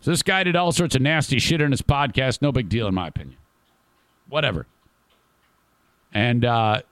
So 0.00 0.12
this 0.12 0.22
guy 0.22 0.44
did 0.44 0.54
all 0.54 0.70
sorts 0.72 0.94
of 0.94 1.02
nasty 1.02 1.38
shit 1.38 1.60
in 1.60 1.72
his 1.72 1.82
podcast. 1.82 2.40
No 2.40 2.52
big 2.52 2.68
deal 2.68 2.86
in 2.86 2.94
my 2.94 3.08
opinion. 3.08 3.36
Whatever. 4.28 4.66
And 6.12 6.44
uh, 6.44 6.82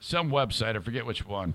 some 0.00 0.30
website, 0.30 0.76
I 0.76 0.80
forget 0.80 1.06
which 1.06 1.24
one 1.24 1.54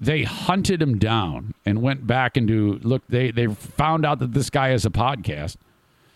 they 0.00 0.22
hunted 0.24 0.82
him 0.82 0.98
down 0.98 1.54
and 1.64 1.80
went 1.80 2.06
back 2.06 2.36
into 2.36 2.78
look 2.82 3.02
they 3.08 3.30
they 3.30 3.46
found 3.46 4.04
out 4.04 4.18
that 4.18 4.32
this 4.32 4.50
guy 4.50 4.68
has 4.68 4.84
a 4.84 4.90
podcast. 4.90 5.56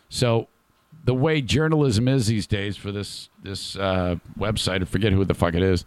So 0.08 0.48
the 1.04 1.14
way 1.14 1.40
journalism 1.40 2.06
is 2.06 2.26
these 2.26 2.46
days 2.46 2.76
for 2.76 2.92
this 2.92 3.30
this 3.42 3.76
uh, 3.76 4.16
website 4.38 4.82
i 4.82 4.84
forget 4.84 5.10
who 5.12 5.24
the 5.24 5.32
fuck 5.32 5.54
it 5.54 5.62
is 5.62 5.86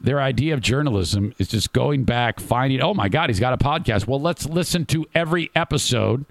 their 0.00 0.20
idea 0.20 0.54
of 0.54 0.60
journalism 0.60 1.32
is 1.38 1.46
just 1.48 1.72
going 1.72 2.02
back 2.04 2.40
finding 2.40 2.80
oh 2.80 2.94
my 2.94 3.08
god 3.08 3.30
he's 3.30 3.40
got 3.40 3.52
a 3.52 3.56
podcast. 3.56 4.06
Well 4.06 4.20
let's 4.20 4.46
listen 4.46 4.86
to 4.86 5.06
every 5.14 5.50
episode. 5.54 6.24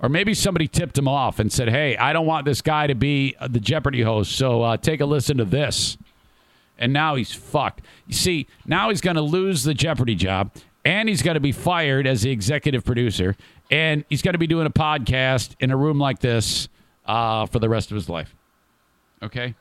Or 0.00 0.08
maybe 0.08 0.34
somebody 0.34 0.66
tipped 0.66 0.98
him 0.98 1.06
off 1.06 1.38
and 1.38 1.52
said 1.52 1.68
hey 1.68 1.96
i 1.96 2.12
don't 2.12 2.26
want 2.26 2.44
this 2.44 2.60
guy 2.60 2.88
to 2.88 2.94
be 2.94 3.36
the 3.48 3.60
jeopardy 3.60 4.02
host 4.02 4.32
so 4.32 4.60
uh, 4.62 4.76
take 4.76 5.00
a 5.00 5.06
listen 5.06 5.36
to 5.38 5.44
this 5.44 5.96
and 6.82 6.92
now 6.92 7.14
he's 7.14 7.32
fucked. 7.32 7.80
You 8.08 8.14
see, 8.14 8.48
now 8.66 8.90
he's 8.90 9.00
going 9.00 9.14
to 9.14 9.22
lose 9.22 9.62
the 9.62 9.72
Jeopardy 9.72 10.16
job, 10.16 10.50
and 10.84 11.08
he's 11.08 11.22
going 11.22 11.36
to 11.36 11.40
be 11.40 11.52
fired 11.52 12.08
as 12.08 12.22
the 12.22 12.30
executive 12.30 12.84
producer, 12.84 13.36
and 13.70 14.04
he's 14.10 14.20
going 14.20 14.32
to 14.32 14.38
be 14.38 14.48
doing 14.48 14.66
a 14.66 14.70
podcast 14.70 15.54
in 15.60 15.70
a 15.70 15.76
room 15.76 16.00
like 16.00 16.18
this 16.18 16.68
uh, 17.06 17.46
for 17.46 17.60
the 17.60 17.68
rest 17.68 17.92
of 17.92 17.94
his 17.94 18.08
life. 18.08 18.34
Okay? 19.22 19.54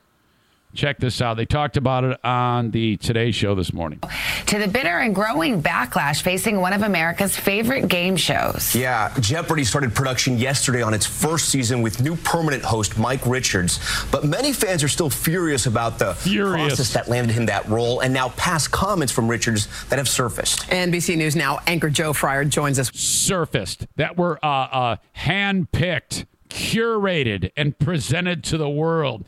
Check 0.74 1.00
this 1.00 1.22
out. 1.22 1.36
They 1.36 1.46
talked 1.46 1.76
about 1.76 2.04
it 2.06 2.24
on 2.24 2.72
the 2.72 2.96
Today 2.98 3.32
Show 3.32 3.56
this 3.56 3.74
morning. 3.74 4.00
To 4.48 4.58
the 4.58 4.68
bitter 4.68 5.00
and 5.00 5.14
growing 5.14 5.62
backlash 5.62 6.22
facing 6.22 6.62
one 6.62 6.72
of 6.72 6.82
America's 6.82 7.36
favorite 7.36 7.90
game 7.90 8.16
shows. 8.16 8.74
Yeah, 8.74 9.14
Jeopardy 9.20 9.66
started 9.66 9.94
production 9.94 10.38
yesterday 10.38 10.82
on 10.82 10.94
its 10.94 11.06
first 11.06 11.50
season 11.50 11.82
with 11.82 12.02
new 12.02 12.16
permanent 12.16 12.64
host 12.64 12.98
Mike 12.98 13.26
Richards. 13.26 13.80
But 14.12 14.24
many 14.24 14.54
fans 14.54 14.84
are 14.84 14.88
still 14.88 15.10
furious 15.10 15.66
about 15.66 16.00
the 16.00 16.14
furious. 16.14 16.68
process 16.68 16.94
that 16.94 17.10
landed 17.10 17.34
him 17.34 17.48
that 17.48 17.68
role 17.68 18.00
and 18.00 18.14
now 18.14 18.30
past 18.30 18.72
comments 18.72 19.12
from 19.12 19.28
Richards 19.28 19.68
that 19.90 19.98
have 20.00 20.08
surfaced. 20.08 20.62
NBC 20.70 21.18
News 21.18 21.36
Now 21.36 21.60
anchor 21.68 21.90
Joe 21.90 22.14
Fryer 22.14 22.46
joins 22.46 22.80
us. 22.80 22.92
Surfaced 22.94 23.88
that 23.98 24.18
were 24.18 24.40
uh, 24.44 24.48
uh, 24.48 24.96
hand-picked, 25.14 26.26
curated, 26.50 27.52
and 27.58 27.78
presented 27.78 28.44
to 28.46 28.58
the 28.58 28.70
world 28.70 29.26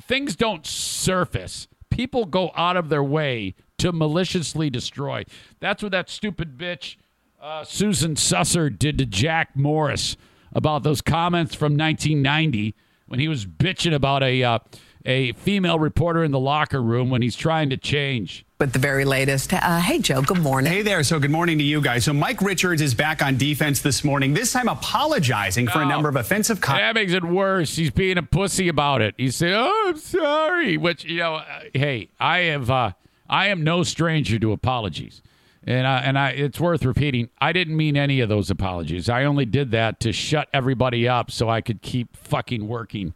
things 0.00 0.36
don't 0.36 0.66
surface. 0.66 1.68
People 1.90 2.24
go 2.24 2.52
out 2.56 2.76
of 2.76 2.88
their 2.88 3.02
way 3.02 3.54
to 3.78 3.92
maliciously 3.92 4.70
destroy. 4.70 5.24
That's 5.60 5.82
what 5.82 5.92
that 5.92 6.08
stupid 6.08 6.56
bitch 6.56 6.96
uh, 7.42 7.64
Susan 7.64 8.14
Susser 8.14 8.76
did 8.76 8.98
to 8.98 9.04
Jack 9.04 9.56
Morris 9.56 10.16
about 10.52 10.84
those 10.84 11.00
comments 11.00 11.54
from 11.54 11.76
1990 11.76 12.74
when 13.06 13.18
he 13.18 13.26
was 13.26 13.44
bitching 13.46 13.92
about 13.92 14.22
a 14.22 14.44
uh, 14.44 14.58
a 15.04 15.32
female 15.32 15.78
reporter 15.78 16.22
in 16.24 16.30
the 16.30 16.38
locker 16.38 16.82
room 16.82 17.10
when 17.10 17.22
he's 17.22 17.36
trying 17.36 17.70
to 17.70 17.76
change 17.76 18.44
with 18.62 18.72
the 18.72 18.78
very 18.78 19.04
latest. 19.04 19.52
Uh, 19.52 19.80
hey, 19.80 19.98
Joe, 19.98 20.22
good 20.22 20.38
morning. 20.38 20.72
Hey 20.72 20.82
there. 20.82 21.02
So, 21.02 21.18
good 21.18 21.32
morning 21.32 21.58
to 21.58 21.64
you 21.64 21.80
guys. 21.80 22.04
So, 22.04 22.12
Mike 22.12 22.40
Richards 22.40 22.80
is 22.80 22.94
back 22.94 23.20
on 23.20 23.36
defense 23.36 23.82
this 23.82 24.04
morning, 24.04 24.34
this 24.34 24.52
time 24.52 24.68
apologizing 24.68 25.66
for 25.66 25.82
a 25.82 25.84
number 25.84 26.08
of 26.08 26.14
offensive 26.14 26.60
comments. 26.60 26.82
That 26.82 26.94
makes 26.94 27.12
it 27.12 27.24
worse. 27.24 27.74
He's 27.74 27.90
being 27.90 28.18
a 28.18 28.22
pussy 28.22 28.68
about 28.68 29.02
it. 29.02 29.16
He 29.18 29.32
said, 29.32 29.52
Oh, 29.52 29.86
I'm 29.88 29.96
sorry. 29.96 30.76
Which, 30.76 31.04
you 31.04 31.18
know, 31.18 31.34
uh, 31.36 31.44
hey, 31.74 32.08
I 32.20 32.38
have, 32.38 32.70
uh, 32.70 32.92
I 33.28 33.48
am 33.48 33.64
no 33.64 33.82
stranger 33.82 34.38
to 34.38 34.52
apologies. 34.52 35.22
And 35.64 35.84
I, 35.84 35.98
and 36.02 36.16
I, 36.16 36.30
it's 36.30 36.60
worth 36.60 36.84
repeating. 36.84 37.30
I 37.40 37.52
didn't 37.52 37.76
mean 37.76 37.96
any 37.96 38.20
of 38.20 38.28
those 38.28 38.48
apologies. 38.48 39.08
I 39.08 39.24
only 39.24 39.44
did 39.44 39.72
that 39.72 39.98
to 40.00 40.12
shut 40.12 40.48
everybody 40.52 41.08
up 41.08 41.32
so 41.32 41.48
I 41.48 41.60
could 41.62 41.82
keep 41.82 42.16
fucking 42.16 42.68
working 42.68 43.14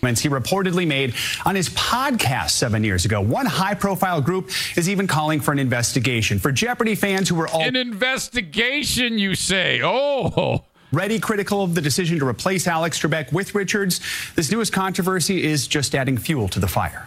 he 0.00 0.28
reportedly 0.28 0.86
made 0.86 1.14
on 1.44 1.54
his 1.54 1.68
podcast 1.70 2.50
seven 2.50 2.82
years 2.82 3.04
ago. 3.04 3.20
One 3.20 3.46
high 3.46 3.74
profile 3.74 4.20
group 4.20 4.50
is 4.76 4.88
even 4.88 5.06
calling 5.06 5.40
for 5.40 5.52
an 5.52 5.58
investigation. 5.58 6.38
For 6.38 6.50
Jeopardy 6.50 6.94
fans 6.94 7.28
who 7.28 7.34
were 7.34 7.48
all. 7.48 7.62
An 7.62 7.76
investigation, 7.76 9.18
you 9.18 9.34
say? 9.34 9.80
Oh. 9.82 10.64
Ready 10.92 11.20
critical 11.20 11.62
of 11.62 11.74
the 11.74 11.80
decision 11.80 12.18
to 12.18 12.26
replace 12.26 12.66
Alex 12.66 12.98
Trebek 12.98 13.32
with 13.32 13.54
Richards, 13.54 14.00
this 14.34 14.50
newest 14.50 14.72
controversy 14.72 15.44
is 15.44 15.68
just 15.68 15.94
adding 15.94 16.18
fuel 16.18 16.48
to 16.48 16.58
the 16.58 16.66
fire. 16.66 17.06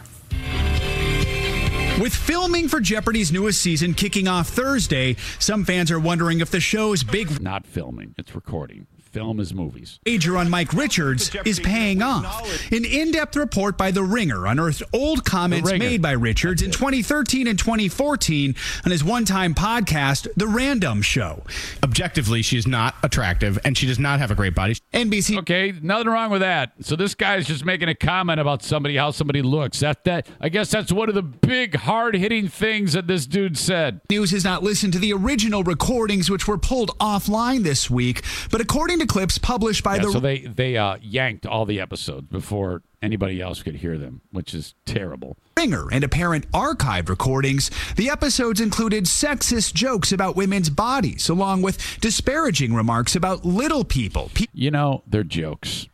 With 2.00 2.14
filming 2.14 2.70
for 2.70 2.80
Jeopardy's 2.80 3.32
newest 3.32 3.62
season 3.62 3.94
kicking 3.94 4.28
off 4.28 4.50
Thursday, 4.50 5.16
some 5.40 5.66
fans 5.66 5.92
are 5.92 6.00
wondering 6.00 6.40
if 6.40 6.50
the 6.50 6.60
show's 6.60 7.04
big. 7.04 7.42
Not 7.42 7.66
filming, 7.66 8.16
it's 8.18 8.34
recording 8.34 8.88
film 9.14 9.38
his 9.38 9.54
movies. 9.54 10.00
Major 10.06 10.38
on 10.38 10.50
Mike 10.50 10.74
Richards 10.74 11.34
is 11.46 11.60
paying 11.60 12.02
off. 12.02 12.72
An 12.72 12.84
in-depth 12.84 13.36
report 13.36 13.78
by 13.78 13.92
The 13.92 14.04
Ringer 14.04 14.48
unearthed 14.48 14.82
old 14.92 15.24
comments 15.24 15.72
made 15.72 16.02
by 16.02 16.14
Richards 16.14 16.64
in 16.64 16.72
2013 16.72 17.46
and 17.48 17.58
2014 17.58 18.56
on 18.84 18.92
his 18.92 19.04
one-time 19.04 19.54
podcast, 19.54 20.28
The 20.36 20.46
Randumb 20.46 21.04
Show. 21.04 21.44
Objectively, 21.84 22.42
she's 22.42 22.66
not 22.66 22.96
attractive 23.04 23.60
and 23.64 23.78
she 23.78 23.86
does 23.86 24.00
not 24.00 24.20
have 24.20 24.32
a 24.32 24.36
great 24.36 24.56
body. 24.56 24.76
NBC. 24.94 25.38
Okay, 25.40 25.74
nothing 25.82 26.08
wrong 26.08 26.32
with 26.32 26.42
that. 26.42 26.74
So 26.82 26.96
this 26.96 27.14
guy's 27.14 27.46
just 27.46 27.64
making 27.64 27.90
a 27.90 27.96
comment 27.96 28.40
about 28.40 28.64
somebody, 28.64 28.98
how 28.98 29.12
somebody 29.12 29.44
looks. 29.44 29.80
That 29.82 30.04
that 30.06 30.28
I 30.42 30.50
guess 30.50 30.72
that's 30.72 30.92
one 30.92 31.08
of 31.10 31.16
the 31.16 31.22
big 31.22 31.76
hard-hitting 31.76 32.48
things 32.48 32.94
that 32.94 33.06
this 33.06 33.28
dude 33.28 33.60
said. 33.60 34.02
News 34.10 34.32
has 34.32 34.44
not 34.44 34.64
listened 34.64 34.94
to 34.94 35.00
the 35.00 35.14
original 35.14 35.64
recordings 35.64 36.32
which 36.32 36.48
were 36.48 36.58
pulled 36.58 36.98
offline 36.98 37.64
this 37.64 37.92
week, 37.92 38.24
but 38.50 38.60
according 38.60 39.00
to 39.00 39.03
to 39.06 39.12
clips 39.14 39.38
published 39.38 39.84
by 39.84 39.96
Yeah, 39.96 40.02
the 40.04 40.12
so 40.12 40.20
they 40.20 40.40
they 40.40 40.78
uh, 40.78 40.98
yanked 41.02 41.46
all 41.46 41.66
the 41.66 41.80
episodes 41.80 42.28
before 42.30 42.82
anybody 43.02 43.42
else 43.42 43.62
could 43.64 43.76
hear 43.76 43.98
them, 43.98 44.22
which 44.32 44.54
is 44.54 44.74
terrible. 44.86 45.38
Ringer 45.58 45.88
and 45.92 46.04
apparent 46.04 46.50
archived 46.52 47.10
recordings. 47.10 47.70
The 47.96 48.10
episodes 48.10 48.60
included 48.62 49.06
sexist 49.06 49.74
jokes 49.74 50.12
about 50.12 50.36
women's 50.36 50.70
bodies, 50.70 51.30
along 51.30 51.62
with 51.62 52.00
disparaging 52.02 52.74
remarks 52.74 53.16
about 53.16 53.46
little 53.46 53.84
people. 53.84 54.32
Pe- 54.34 54.46
You 54.54 54.72
know, 54.72 55.04
they're 55.08 55.24
jokes. 55.24 55.88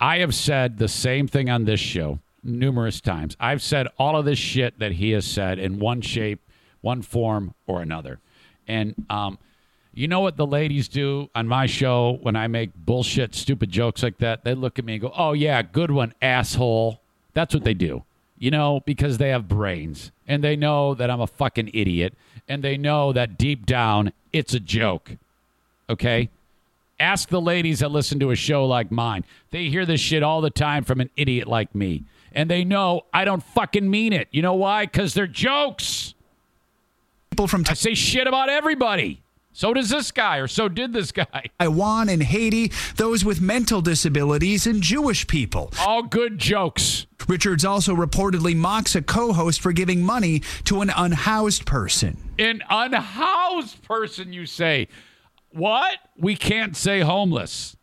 I 0.00 0.18
have 0.18 0.34
said 0.34 0.78
the 0.78 0.88
same 0.88 1.28
thing 1.28 1.50
on 1.50 1.64
this 1.64 1.80
show 1.80 2.18
numerous 2.42 3.00
times. 3.00 3.36
I've 3.38 3.62
said 3.62 3.88
all 3.98 4.16
of 4.16 4.24
this 4.24 4.38
shit 4.38 4.78
that 4.78 4.92
he 4.92 5.10
has 5.10 5.26
said 5.26 5.58
in 5.58 5.78
one 5.78 6.00
shape, 6.00 6.40
one 6.80 7.02
form, 7.02 7.54
or 7.66 7.82
another. 7.82 8.18
And 8.66 8.94
um, 9.10 9.38
you 9.98 10.06
know 10.06 10.20
what 10.20 10.36
the 10.36 10.46
ladies 10.46 10.86
do 10.86 11.28
on 11.34 11.48
my 11.48 11.66
show 11.66 12.20
when 12.22 12.36
I 12.36 12.46
make 12.46 12.70
bullshit, 12.76 13.34
stupid 13.34 13.68
jokes 13.68 14.00
like 14.00 14.18
that? 14.18 14.44
They 14.44 14.54
look 14.54 14.78
at 14.78 14.84
me 14.84 14.94
and 14.94 15.02
go, 15.02 15.12
"Oh 15.16 15.32
yeah, 15.32 15.60
good 15.62 15.90
one, 15.90 16.14
asshole." 16.22 17.00
That's 17.34 17.52
what 17.52 17.64
they 17.64 17.74
do. 17.74 18.04
You 18.38 18.52
know, 18.52 18.80
because 18.86 19.18
they 19.18 19.30
have 19.30 19.48
brains 19.48 20.12
and 20.28 20.44
they 20.44 20.54
know 20.54 20.94
that 20.94 21.10
I'm 21.10 21.20
a 21.20 21.26
fucking 21.26 21.70
idiot 21.74 22.14
and 22.48 22.62
they 22.62 22.76
know 22.76 23.12
that 23.12 23.36
deep 23.36 23.66
down 23.66 24.12
it's 24.32 24.54
a 24.54 24.60
joke. 24.60 25.16
Okay? 25.90 26.28
Ask 27.00 27.28
the 27.28 27.40
ladies 27.40 27.80
that 27.80 27.90
listen 27.90 28.20
to 28.20 28.30
a 28.30 28.36
show 28.36 28.64
like 28.66 28.92
mine. 28.92 29.24
They 29.50 29.68
hear 29.68 29.84
this 29.84 30.00
shit 30.00 30.22
all 30.22 30.40
the 30.40 30.50
time 30.50 30.84
from 30.84 31.00
an 31.00 31.10
idiot 31.16 31.48
like 31.48 31.74
me. 31.74 32.04
And 32.32 32.48
they 32.48 32.62
know 32.62 33.06
I 33.12 33.24
don't 33.24 33.42
fucking 33.42 33.90
mean 33.90 34.12
it. 34.12 34.28
You 34.30 34.42
know 34.42 34.54
why? 34.54 34.86
Because 34.86 35.14
they're 35.14 35.26
jokes. 35.26 36.14
people 37.30 37.48
from 37.48 37.64
I 37.68 37.74
say 37.74 37.94
shit 37.94 38.28
about 38.28 38.48
everybody. 38.48 39.22
So 39.52 39.74
does 39.74 39.88
this 39.88 40.12
guy, 40.12 40.36
or 40.38 40.46
so 40.46 40.68
did 40.68 40.92
this 40.92 41.10
guy. 41.10 41.50
Taiwan 41.60 42.08
and 42.08 42.22
Haiti, 42.22 42.70
those 42.96 43.24
with 43.24 43.40
mental 43.40 43.80
disabilities, 43.80 44.66
and 44.66 44.82
Jewish 44.82 45.26
people. 45.26 45.72
All 45.80 46.02
good 46.02 46.38
jokes. 46.38 47.06
Richards 47.26 47.64
also 47.64 47.94
reportedly 47.94 48.54
mocks 48.54 48.94
a 48.94 49.02
co 49.02 49.32
host 49.32 49.60
for 49.60 49.72
giving 49.72 50.02
money 50.02 50.40
to 50.64 50.80
an 50.80 50.90
unhoused 50.94 51.66
person. 51.66 52.16
An 52.38 52.62
unhoused 52.70 53.82
person, 53.82 54.32
you 54.32 54.46
say. 54.46 54.88
What? 55.50 55.96
We 56.16 56.36
can't 56.36 56.76
say 56.76 57.00
homeless. 57.00 57.76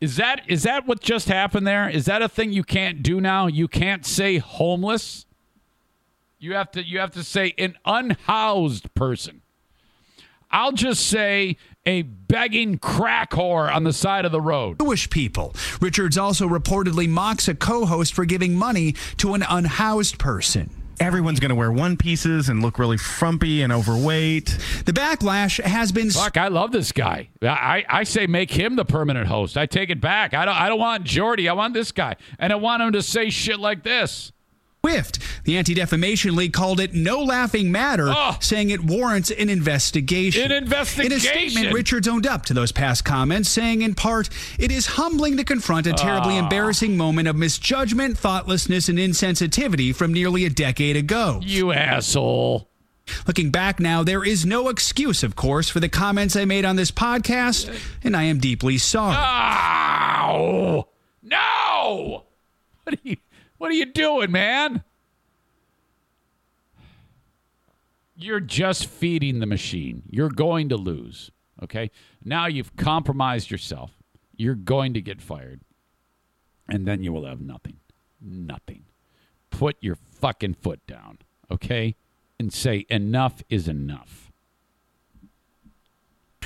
Is 0.00 0.16
that 0.16 0.42
is 0.48 0.62
that 0.62 0.86
what 0.86 1.00
just 1.00 1.28
happened 1.28 1.66
there? 1.66 1.88
Is 1.88 2.06
that 2.06 2.22
a 2.22 2.28
thing 2.28 2.52
you 2.52 2.64
can't 2.64 3.02
do 3.02 3.20
now? 3.20 3.46
You 3.46 3.68
can't 3.68 4.04
say 4.06 4.38
homeless? 4.38 5.26
You 6.38 6.54
have 6.54 6.70
to 6.72 6.82
you 6.82 6.98
have 7.00 7.10
to 7.12 7.22
say 7.22 7.54
an 7.58 7.76
unhoused 7.84 8.94
person. 8.94 9.42
I'll 10.50 10.72
just 10.72 11.06
say 11.06 11.56
a 11.86 12.02
begging 12.02 12.78
crack 12.78 13.30
whore 13.30 13.72
on 13.72 13.84
the 13.84 13.92
side 13.92 14.24
of 14.24 14.32
the 14.32 14.40
road. 14.40 14.78
Jewish 14.80 15.08
people. 15.10 15.54
Richards 15.80 16.18
also 16.18 16.46
reportedly 16.48 17.08
mocks 17.08 17.48
a 17.48 17.54
co 17.54 17.86
host 17.86 18.12
for 18.14 18.24
giving 18.24 18.54
money 18.54 18.94
to 19.18 19.34
an 19.34 19.44
unhoused 19.48 20.18
person. 20.18 20.70
Everyone's 21.00 21.40
going 21.40 21.48
to 21.48 21.54
wear 21.54 21.72
one 21.72 21.96
pieces 21.96 22.50
and 22.50 22.60
look 22.60 22.78
really 22.78 22.98
frumpy 22.98 23.62
and 23.62 23.72
overweight. 23.72 24.58
The 24.84 24.92
backlash 24.92 25.58
has 25.58 25.92
been 25.92 26.10
Fuck, 26.10 26.36
I 26.36 26.48
love 26.48 26.72
this 26.72 26.92
guy. 26.92 27.30
I, 27.40 27.86
I 27.88 28.04
say 28.04 28.26
make 28.26 28.50
him 28.50 28.76
the 28.76 28.84
permanent 28.84 29.26
host. 29.26 29.56
I 29.56 29.64
take 29.64 29.88
it 29.88 30.02
back. 30.02 30.34
I 30.34 30.44
don't 30.44 30.54
I 30.54 30.68
don't 30.68 30.78
want 30.78 31.04
Geordi. 31.04 31.48
I 31.48 31.54
want 31.54 31.72
this 31.72 31.90
guy. 31.90 32.16
And 32.38 32.52
I 32.52 32.56
want 32.56 32.82
him 32.82 32.92
to 32.92 33.02
say 33.02 33.30
shit 33.30 33.58
like 33.58 33.82
this. 33.82 34.30
Swift. 34.84 35.18
The 35.44 35.56
Anti 35.58 35.74
Defamation 35.74 36.34
League 36.36 36.52
called 36.52 36.80
it 36.80 36.94
no 36.94 37.20
laughing 37.22 37.70
matter, 37.70 38.08
Oh. 38.08 38.36
saying 38.40 38.70
it 38.70 38.82
warrants 38.82 39.30
an 39.30 39.48
investigation. 39.48 40.44
An 40.44 40.52
investigation. 40.52 41.12
In 41.12 41.18
a 41.18 41.20
statement, 41.20 41.74
Richards 41.74 42.08
owned 42.08 42.26
up 42.26 42.46
to 42.46 42.54
those 42.54 42.72
past 42.72 43.04
comments, 43.04 43.48
saying 43.48 43.82
in 43.82 43.94
part, 43.94 44.28
It 44.58 44.70
is 44.72 44.86
humbling 44.86 45.36
to 45.36 45.44
confront 45.44 45.86
a 45.86 45.92
terribly 45.92 46.34
Ah. 46.36 46.40
embarrassing 46.40 46.96
moment 46.96 47.28
of 47.28 47.36
misjudgment, 47.36 48.16
thoughtlessness, 48.18 48.88
and 48.88 48.98
insensitivity 48.98 49.94
from 49.94 50.12
nearly 50.12 50.44
a 50.44 50.50
decade 50.50 50.96
ago. 50.96 51.40
You 51.42 51.72
asshole. 51.72 52.68
Looking 53.26 53.50
back 53.50 53.80
now, 53.80 54.02
there 54.04 54.22
is 54.24 54.46
no 54.46 54.68
excuse, 54.68 55.22
of 55.22 55.34
course, 55.34 55.68
for 55.68 55.80
the 55.80 55.88
comments 55.88 56.36
I 56.36 56.44
made 56.44 56.64
on 56.64 56.76
this 56.76 56.90
podcast, 56.92 57.68
and 58.04 58.16
I 58.16 58.24
am 58.24 58.38
deeply 58.38 58.78
sorry. 58.78 59.16
Ow! 59.16 60.86
No! 61.22 62.24
What 62.84 62.94
are 62.94 62.98
you 63.02 63.16
what 63.60 63.70
are 63.70 63.74
you 63.74 63.84
doing, 63.84 64.32
man? 64.32 64.82
You're 68.16 68.40
just 68.40 68.86
feeding 68.86 69.40
the 69.40 69.46
machine. 69.46 70.02
You're 70.08 70.30
going 70.30 70.70
to 70.70 70.78
lose. 70.78 71.30
Okay? 71.62 71.90
Now 72.24 72.46
you've 72.46 72.74
compromised 72.76 73.50
yourself. 73.50 73.90
You're 74.34 74.54
going 74.54 74.94
to 74.94 75.02
get 75.02 75.20
fired. 75.20 75.60
And 76.70 76.86
then 76.86 77.02
you 77.02 77.12
will 77.12 77.26
have 77.26 77.42
nothing. 77.42 77.76
Nothing. 78.18 78.84
Put 79.50 79.76
your 79.82 79.96
fucking 79.96 80.54
foot 80.54 80.86
down. 80.86 81.18
Okay? 81.50 81.96
And 82.38 82.54
say 82.54 82.86
enough 82.88 83.42
is 83.50 83.68
enough. 83.68 84.29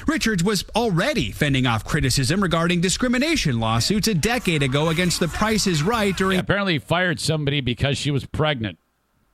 Richards 0.06 0.44
was 0.44 0.64
already 0.76 1.30
fending 1.32 1.66
off 1.66 1.84
criticism 1.84 2.42
regarding 2.42 2.80
discrimination 2.80 3.58
lawsuits 3.58 4.08
a 4.08 4.14
decade 4.14 4.62
ago 4.62 4.88
against 4.90 5.18
The 5.20 5.28
Price 5.28 5.66
is 5.66 5.82
Right 5.82 6.14
during 6.16 6.38
Apparently 6.38 6.74
he 6.74 6.78
fired 6.78 7.20
somebody 7.20 7.60
because 7.60 7.96
she 7.96 8.10
was 8.10 8.26
pregnant. 8.26 8.78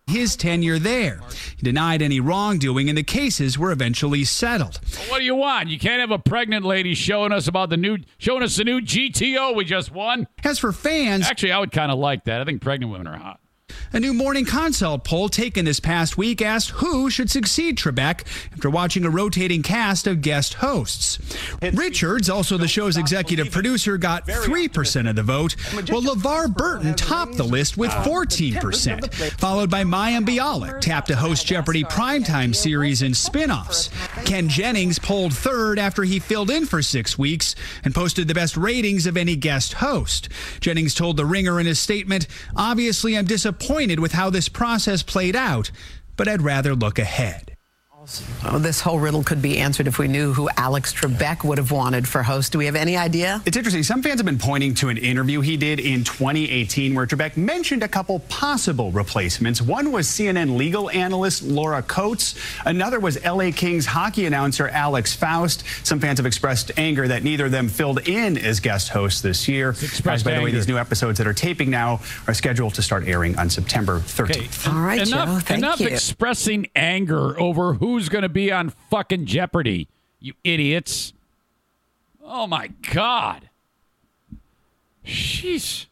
his 0.06 0.36
tenure 0.36 0.78
there. 0.78 1.20
He 1.56 1.62
denied 1.64 2.02
any 2.02 2.20
wrongdoing, 2.20 2.88
and 2.88 2.96
the 2.98 3.02
cases 3.02 3.58
were 3.58 3.70
eventually 3.72 4.22
settled. 4.24 4.80
What 5.08 5.18
do 5.18 5.24
you 5.24 5.34
want? 5.34 5.68
You 5.70 5.78
can't 5.78 6.00
have 6.00 6.10
a 6.10 6.18
pregnant 6.18 6.64
lady 6.64 6.94
showing 6.94 7.32
us 7.32 7.46
about 7.48 7.70
the 7.70 7.76
new 7.76 7.98
showing 8.18 8.42
us 8.42 8.56
the 8.56 8.64
new 8.64 8.80
GTO 8.80 9.54
we 9.56 9.64
just 9.64 9.90
won. 9.92 10.26
As 10.44 10.58
for 10.58 10.72
fans, 10.72 11.26
Actually, 11.26 11.52
I 11.52 11.58
would 11.60 11.72
kind 11.72 11.90
of 11.92 11.98
like 11.98 12.24
that. 12.24 12.40
I 12.40 12.44
think 12.44 12.60
pregnant 12.60 12.92
women 12.92 13.06
are 13.06 13.16
hot. 13.18 13.40
A 13.92 13.98
new 13.98 14.14
morning 14.14 14.44
consult 14.44 15.02
poll 15.02 15.28
taken 15.28 15.64
this 15.64 15.80
past 15.80 16.16
week 16.16 16.40
asked 16.40 16.70
who 16.70 17.10
should 17.10 17.28
succeed 17.28 17.76
Trebek 17.76 18.24
after 18.52 18.70
watching 18.70 19.04
a 19.04 19.10
rotating 19.10 19.62
cast 19.62 20.06
of 20.06 20.20
guest 20.22 20.54
hosts. 20.54 21.18
Richards, 21.60 22.30
also 22.30 22.56
the 22.56 22.68
show's 22.68 22.96
executive 22.96 23.50
producer, 23.50 23.98
got 23.98 24.26
3% 24.26 25.08
of 25.10 25.16
the 25.16 25.22
vote, 25.22 25.52
while 25.88 26.02
LeVar 26.02 26.56
Burton 26.56 26.94
topped 26.94 27.36
the 27.36 27.44
list 27.44 27.76
with 27.76 27.90
14%, 27.90 29.12
followed 29.40 29.70
by 29.70 29.82
Mayim 29.82 30.24
Bialik, 30.24 30.80
tapped 30.80 31.08
to 31.08 31.16
host 31.16 31.46
Jeopardy 31.46 31.82
primetime 31.82 32.54
series 32.54 33.02
and 33.02 33.16
spin-offs. 33.16 33.90
Ken 34.24 34.48
Jennings 34.48 34.98
polled 34.98 35.34
third 35.34 35.78
after 35.78 36.04
he 36.04 36.20
filled 36.20 36.50
in 36.50 36.64
for 36.64 36.80
six 36.80 37.18
weeks 37.18 37.56
and 37.84 37.94
posted 37.94 38.28
the 38.28 38.34
best 38.34 38.56
ratings 38.56 39.06
of 39.06 39.16
any 39.16 39.34
guest 39.34 39.74
host. 39.74 40.28
Jennings 40.60 40.94
told 40.94 41.16
The 41.16 41.26
Ringer 41.26 41.58
in 41.58 41.66
his 41.66 41.80
statement, 41.80 42.28
Obviously, 42.54 43.18
I'm 43.18 43.24
disappointed 43.24 43.79
with 44.00 44.12
how 44.12 44.30
this 44.30 44.48
process 44.48 45.02
played 45.02 45.34
out, 45.34 45.70
but 46.16 46.28
I'd 46.28 46.42
rather 46.42 46.74
look 46.74 46.98
ahead. 46.98 47.49
Oh, 48.44 48.58
this 48.58 48.80
whole 48.80 48.98
riddle 48.98 49.22
could 49.22 49.42
be 49.42 49.58
answered 49.58 49.86
if 49.86 49.98
we 49.98 50.08
knew 50.08 50.32
who 50.32 50.48
Alex 50.56 50.92
Trebek 50.92 51.44
would 51.44 51.58
have 51.58 51.70
wanted 51.70 52.08
for 52.08 52.22
host. 52.22 52.52
Do 52.52 52.58
we 52.58 52.66
have 52.66 52.74
any 52.74 52.96
idea? 52.96 53.42
It's 53.46 53.56
interesting. 53.56 53.82
Some 53.82 54.02
fans 54.02 54.18
have 54.18 54.26
been 54.26 54.38
pointing 54.38 54.74
to 54.76 54.88
an 54.88 54.96
interview 54.96 55.40
he 55.40 55.56
did 55.56 55.78
in 55.78 56.04
2018 56.04 56.94
where 56.94 57.06
Trebek 57.06 57.36
mentioned 57.36 57.82
a 57.82 57.88
couple 57.88 58.20
possible 58.20 58.90
replacements. 58.90 59.60
One 59.60 59.92
was 59.92 60.06
CNN 60.06 60.56
legal 60.56 60.90
analyst 60.90 61.42
Laura 61.42 61.82
Coates. 61.82 62.34
Another 62.64 62.98
was 62.98 63.22
LA 63.24 63.50
Kings 63.52 63.86
hockey 63.86 64.26
announcer 64.26 64.68
Alex 64.68 65.14
Faust. 65.14 65.64
Some 65.84 66.00
fans 66.00 66.18
have 66.18 66.26
expressed 66.26 66.72
anger 66.76 67.06
that 67.08 67.22
neither 67.22 67.46
of 67.46 67.52
them 67.52 67.68
filled 67.68 68.08
in 68.08 68.38
as 68.38 68.60
guest 68.60 68.88
hosts 68.88 69.20
this 69.20 69.46
year. 69.48 69.70
expressed 69.70 70.06
As, 70.06 70.22
by 70.22 70.34
the 70.34 70.42
way, 70.42 70.50
these 70.50 70.68
new 70.68 70.78
episodes 70.78 71.18
that 71.18 71.26
are 71.26 71.34
taping 71.34 71.70
now 71.70 72.00
are 72.26 72.34
scheduled 72.34 72.74
to 72.74 72.82
start 72.82 73.06
airing 73.06 73.38
on 73.38 73.50
September 73.50 74.00
13th. 74.00 74.30
Okay. 74.30 74.70
All 74.70 74.82
right, 74.82 75.06
enough, 75.06 75.28
Joe. 75.28 75.38
Thank 75.40 75.58
enough 75.58 75.80
you. 75.80 75.88
expressing 75.88 76.68
anger 76.74 77.38
over 77.38 77.74
who's 77.74 77.99
going 78.08 78.22
to 78.22 78.28
be 78.28 78.50
on 78.50 78.70
fucking 78.70 79.26
Jeopardy. 79.26 79.88
You 80.20 80.34
idiots. 80.44 81.12
Oh 82.24 82.46
my 82.46 82.68
god. 82.92 83.48
Sheesh. 85.04 85.86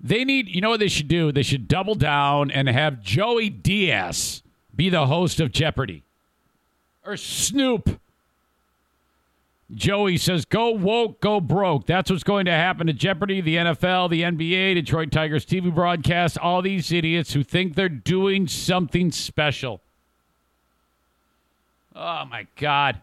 They 0.00 0.24
need, 0.24 0.48
you 0.48 0.60
know 0.60 0.70
what 0.70 0.80
they 0.80 0.88
should 0.88 1.08
do? 1.08 1.30
They 1.30 1.44
should 1.44 1.68
double 1.68 1.94
down 1.94 2.50
and 2.50 2.68
have 2.68 3.02
Joey 3.02 3.48
Diaz 3.48 4.42
be 4.74 4.88
the 4.88 5.06
host 5.06 5.38
of 5.38 5.52
Jeopardy. 5.52 6.02
Or 7.06 7.16
Snoop. 7.16 8.00
Joey 9.72 10.18
says, 10.18 10.44
go 10.44 10.70
woke, 10.70 11.20
go 11.20 11.40
broke. 11.40 11.86
That's 11.86 12.10
what's 12.10 12.24
going 12.24 12.44
to 12.46 12.52
happen 12.52 12.88
to 12.88 12.92
Jeopardy, 12.92 13.40
the 13.40 13.56
NFL, 13.56 14.10
the 14.10 14.22
NBA, 14.22 14.74
Detroit 14.74 15.10
Tigers 15.10 15.46
TV 15.46 15.72
broadcast, 15.74 16.36
all 16.36 16.60
these 16.62 16.92
idiots 16.92 17.32
who 17.32 17.42
think 17.42 17.74
they're 17.74 17.88
doing 17.88 18.48
something 18.48 19.10
special. 19.12 19.80
Oh, 21.94 22.24
my 22.24 22.46
God. 22.56 23.00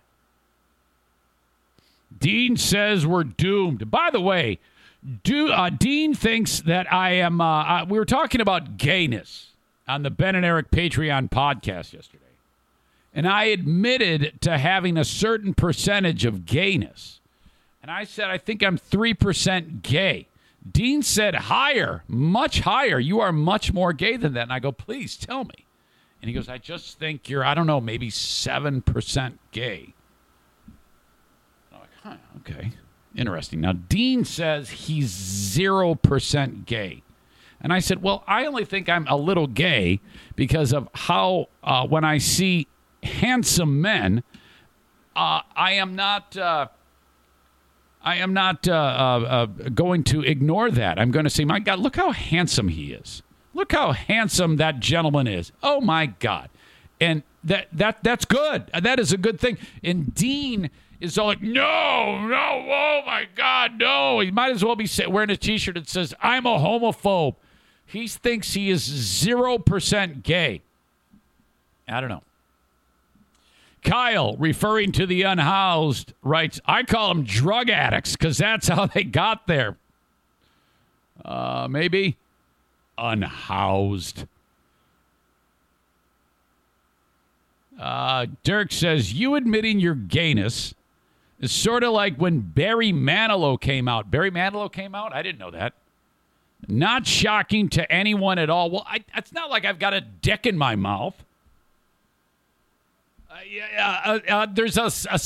Dean 2.20 2.58
says 2.58 3.06
we're 3.06 3.24
doomed. 3.24 3.90
By 3.90 4.10
the 4.12 4.20
way, 4.20 4.60
do, 5.24 5.52
uh, 5.52 5.70
Dean 5.70 6.14
thinks 6.14 6.60
that 6.62 6.92
I 6.92 7.12
am. 7.12 7.40
Uh, 7.40 7.86
we 7.86 7.98
were 7.98 8.06
talking 8.06 8.42
about 8.42 8.78
gayness 8.78 9.52
on 9.88 10.04
the 10.04 10.10
Ben 10.10 10.36
and 10.36 10.46
Eric 10.46 10.72
Patreon 10.72 11.30
podcast 11.30 11.94
yesterday. 11.94 12.24
And 13.14 13.28
I 13.28 13.46
admitted 13.46 14.42
to 14.42 14.58
having 14.58 14.98
a 14.98 15.06
certain 15.06 15.54
percentage 15.54 16.26
of 16.26 16.46
gayness. 16.46 17.20
And 17.82 17.90
I 17.90 18.04
said, 18.04 18.30
I 18.30 18.38
think 18.38 18.62
I'm 18.62 18.78
3% 18.78 19.82
gay. 19.82 20.28
Dean 20.70 21.02
said, 21.02 21.34
higher, 21.34 22.04
much 22.08 22.60
higher. 22.62 23.00
You 23.00 23.20
are 23.22 23.32
much 23.32 23.74
more 23.74 23.94
gay 23.94 24.18
than 24.18 24.34
that. 24.34 24.44
And 24.44 24.54
I 24.54 24.60
go, 24.60 24.72
please 24.72 25.18
tell 25.18 25.46
me. 25.46 25.66
And 26.22 26.30
he 26.30 26.36
goes, 26.36 26.50
I 26.50 26.58
just 26.58 27.00
think 27.00 27.30
you're, 27.30 27.46
I 27.46 27.54
don't 27.54 27.68
know, 27.68 27.80
maybe 27.80 28.10
7% 28.10 29.34
gay. 29.52 29.94
I'm 31.72 31.80
like, 31.80 31.90
huh, 32.04 32.16
okay. 32.40 32.72
Interesting. 33.16 33.62
Now, 33.62 33.74
Dean 33.74 34.26
says 34.26 34.70
he's 34.70 35.12
0% 35.12 36.66
gay. 36.66 37.04
And 37.62 37.74
I 37.74 37.80
said, 37.80 38.02
well, 38.02 38.24
I 38.28 38.46
only 38.46 38.66
think 38.66 38.88
I'm 38.88 39.08
a 39.08 39.18
little 39.18 39.48
gay 39.48 40.00
because 40.36 40.74
of 40.74 40.88
how, 40.94 41.48
uh, 41.64 41.88
when 41.88 42.04
I 42.04 42.18
see 42.18 42.68
handsome 43.04 43.82
men, 43.82 44.24
uh, 45.16 45.42
I 45.56 45.74
am 45.74 45.96
not. 45.96 46.38
Uh, 46.38 46.68
I 48.02 48.16
am 48.16 48.34
not 48.34 48.66
uh, 48.66 48.72
uh, 48.74 48.76
uh, 48.76 49.46
going 49.46 50.06
to 50.06 50.22
ignore 50.22 50.72
that. 50.72 50.98
I'm 50.98 51.12
going 51.12 51.26
to 51.26 51.30
say, 51.30 51.44
my 51.44 51.60
God, 51.60 51.80
look 51.80 51.98
how 51.98 52.12
handsome 52.12 52.70
he 52.70 52.94
is. 52.94 53.22
Look 53.60 53.74
how 53.74 53.92
handsome 53.92 54.56
that 54.56 54.80
gentleman 54.80 55.28
is. 55.28 55.52
Oh 55.62 55.82
my 55.82 56.06
God, 56.06 56.50
and 57.02 57.24
that 57.44 57.68
that 57.74 58.02
that's 58.04 58.24
good. 58.24 58.68
That 58.68 59.02
is 59.02 59.12
a 59.12 59.18
good 59.18 59.38
thing. 59.38 59.58
And 59.84 60.16
Dean 60.16 60.70
is 61.02 61.18
all 61.18 61.28
like, 61.28 61.42
no, 61.42 62.26
no, 62.26 62.66
oh 62.72 63.02
my 63.06 63.28
God, 63.36 63.78
no. 63.78 64.22
He 64.22 64.32
might 64.32 64.54
as 64.54 64.64
well 64.64 64.78
be 64.78 64.88
wearing 65.10 65.30
a 65.30 65.36
T-shirt 65.36 65.76
that 65.76 65.90
says, 65.90 66.14
"I'm 66.22 66.46
a 66.46 66.58
homophobe." 66.58 67.36
He 67.86 68.08
thinks 68.08 68.54
he 68.54 68.70
is 68.70 68.82
zero 68.82 69.58
percent 69.58 70.24
gay. 70.24 70.62
I 71.86 72.00
don't 72.00 72.10
know. 72.10 72.24
Kyle, 73.84 74.38
referring 74.38 74.94
to 74.94 75.06
the 75.06 75.24
unhoused, 75.24 76.14
writes, 76.24 76.62
I 76.66 76.84
call 76.84 77.10
them 77.10 77.26
drug 77.26 77.70
addicts 77.70 78.14
because 78.16 78.38
that's 78.38 78.70
how 78.70 78.86
they 78.86 79.04
got 79.04 79.48
there. 79.48 79.76
Uh, 81.26 81.68
maybe 81.70 82.16
unhoused. 83.00 84.26
Uh, 87.80 88.28
Dirk 88.44 88.72
says, 88.72 89.14
You 89.14 89.36
admitting 89.36 89.80
your 89.80 89.96
gayness 89.96 90.74
is 91.40 91.52
sort 91.52 91.84
of 91.84 91.94
like 91.94 92.18
when 92.18 92.40
Barry 92.42 92.92
Manilow 92.92 93.60
came 93.60 93.88
out. 93.88 94.12
Barry 94.12 94.32
Manilow 94.32 94.72
came 94.72 94.94
out? 94.94 95.14
I 95.14 95.22
didn't 95.22 95.40
know 95.40 95.52
that. 95.52 95.74
Not 96.68 97.08
shocking 97.08 97.70
to 97.70 97.90
anyone 97.90 98.38
at 98.38 98.50
all. 98.50 98.70
Well, 98.70 98.86
I, 98.86 99.04
it's 99.16 99.32
not 99.32 99.50
like 99.50 99.64
I've 99.64 99.80
got 99.80 99.94
a 99.94 100.02
dick 100.02 100.46
in 100.46 100.58
my 100.58 100.76
mouth. 100.76 101.16
Yeah, 103.48 104.02
uh, 104.06 104.20
uh, 104.28 104.48
there's 104.52 104.78
a, 104.78 104.92
a, 105.12 105.20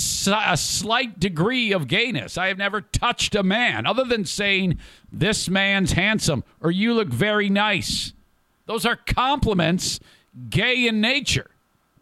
a, 0.52 0.58
slight 0.58 1.20
degree 1.20 1.72
of 1.72 1.88
gayness. 1.88 2.38
I 2.38 2.48
have 2.48 2.58
never 2.58 2.82
touched 2.82 3.36
a 3.36 3.44
man 3.44 3.86
other 3.86 4.04
than 4.04 4.26
saying, 4.26 4.80
This 5.12 5.50
man's 5.50 5.94
handsome 5.94 6.44
or 6.62 6.72
you 6.72 6.94
look 6.94 7.10
very 7.10 7.50
nice. 7.50 8.14
Those 8.66 8.86
are 8.86 8.96
compliments, 8.96 10.00
gay 10.50 10.88
in 10.88 11.02
nature. 11.02 11.50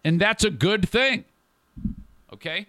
And 0.04 0.20
that's 0.20 0.44
a 0.44 0.50
good 0.50 0.88
thing. 0.88 1.26
Okay? 2.34 2.68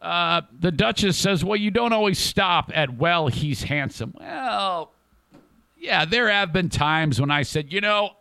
Uh, 0.00 0.42
the 0.60 0.70
Duchess 0.70 1.16
says, 1.16 1.44
Well, 1.44 1.56
you 1.56 1.70
don't 1.70 1.92
always 1.92 2.18
stop 2.18 2.70
at, 2.74 2.96
Well, 2.96 3.28
he's 3.28 3.62
handsome. 3.62 4.14
Well, 4.18 4.92
yeah, 5.78 6.04
there 6.04 6.28
have 6.28 6.52
been 6.52 6.68
times 6.68 7.20
when 7.20 7.30
I 7.30 7.42
said, 7.42 7.72
You 7.72 7.80
know, 7.80 8.16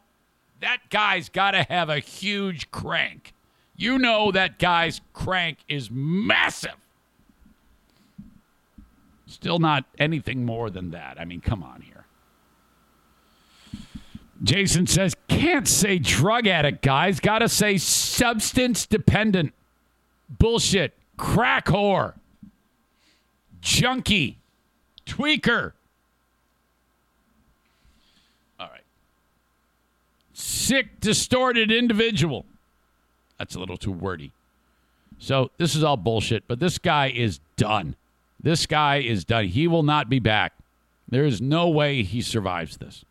that 0.63 0.89
guy's 0.89 1.27
got 1.27 1.51
to 1.51 1.63
have 1.63 1.89
a 1.89 1.99
huge 1.99 2.71
crank. 2.71 3.33
You 3.75 3.99
know 3.99 4.31
that 4.31 4.59
guy's 4.59 5.01
crank 5.11 5.57
is 5.67 5.91
massive. 5.91 6.77
Still 9.27 9.59
not 9.59 9.83
anything 9.99 10.45
more 10.45 10.69
than 10.69 10.91
that. 10.91 11.19
I 11.19 11.25
mean, 11.25 11.41
come 11.41 11.63
on 11.63 11.81
here. 11.81 12.05
Jason 14.41 14.87
says, 14.87 15.15
can't 15.27 15.67
say 15.67 15.99
drug 15.99 16.47
addict, 16.47 16.81
guys. 16.81 17.19
Got 17.19 17.39
to 17.39 17.49
say 17.49 17.77
substance 17.77 18.85
dependent. 18.85 19.53
Bullshit. 20.29 20.93
Crack 21.17 21.65
whore. 21.65 22.13
Junkie. 23.59 24.37
Tweaker. 25.05 25.73
Sick, 30.53 30.99
distorted 30.99 31.71
individual. 31.71 32.45
That's 33.37 33.55
a 33.55 33.59
little 33.59 33.77
too 33.77 33.91
wordy. 33.91 34.31
So 35.19 35.51
this 35.57 35.75
is 35.75 35.83
all 35.83 35.97
bullshit, 35.97 36.43
but 36.47 36.59
this 36.59 36.77
guy 36.77 37.09
is 37.09 37.39
done. 37.55 37.95
This 38.41 38.65
guy 38.65 38.97
is 38.97 39.23
done. 39.23 39.47
He 39.47 39.67
will 39.67 39.83
not 39.83 40.09
be 40.09 40.19
back. 40.19 40.53
There 41.07 41.25
is 41.25 41.41
no 41.41 41.69
way 41.69 42.03
he 42.03 42.21
survives 42.21 42.77
this. 42.77 43.05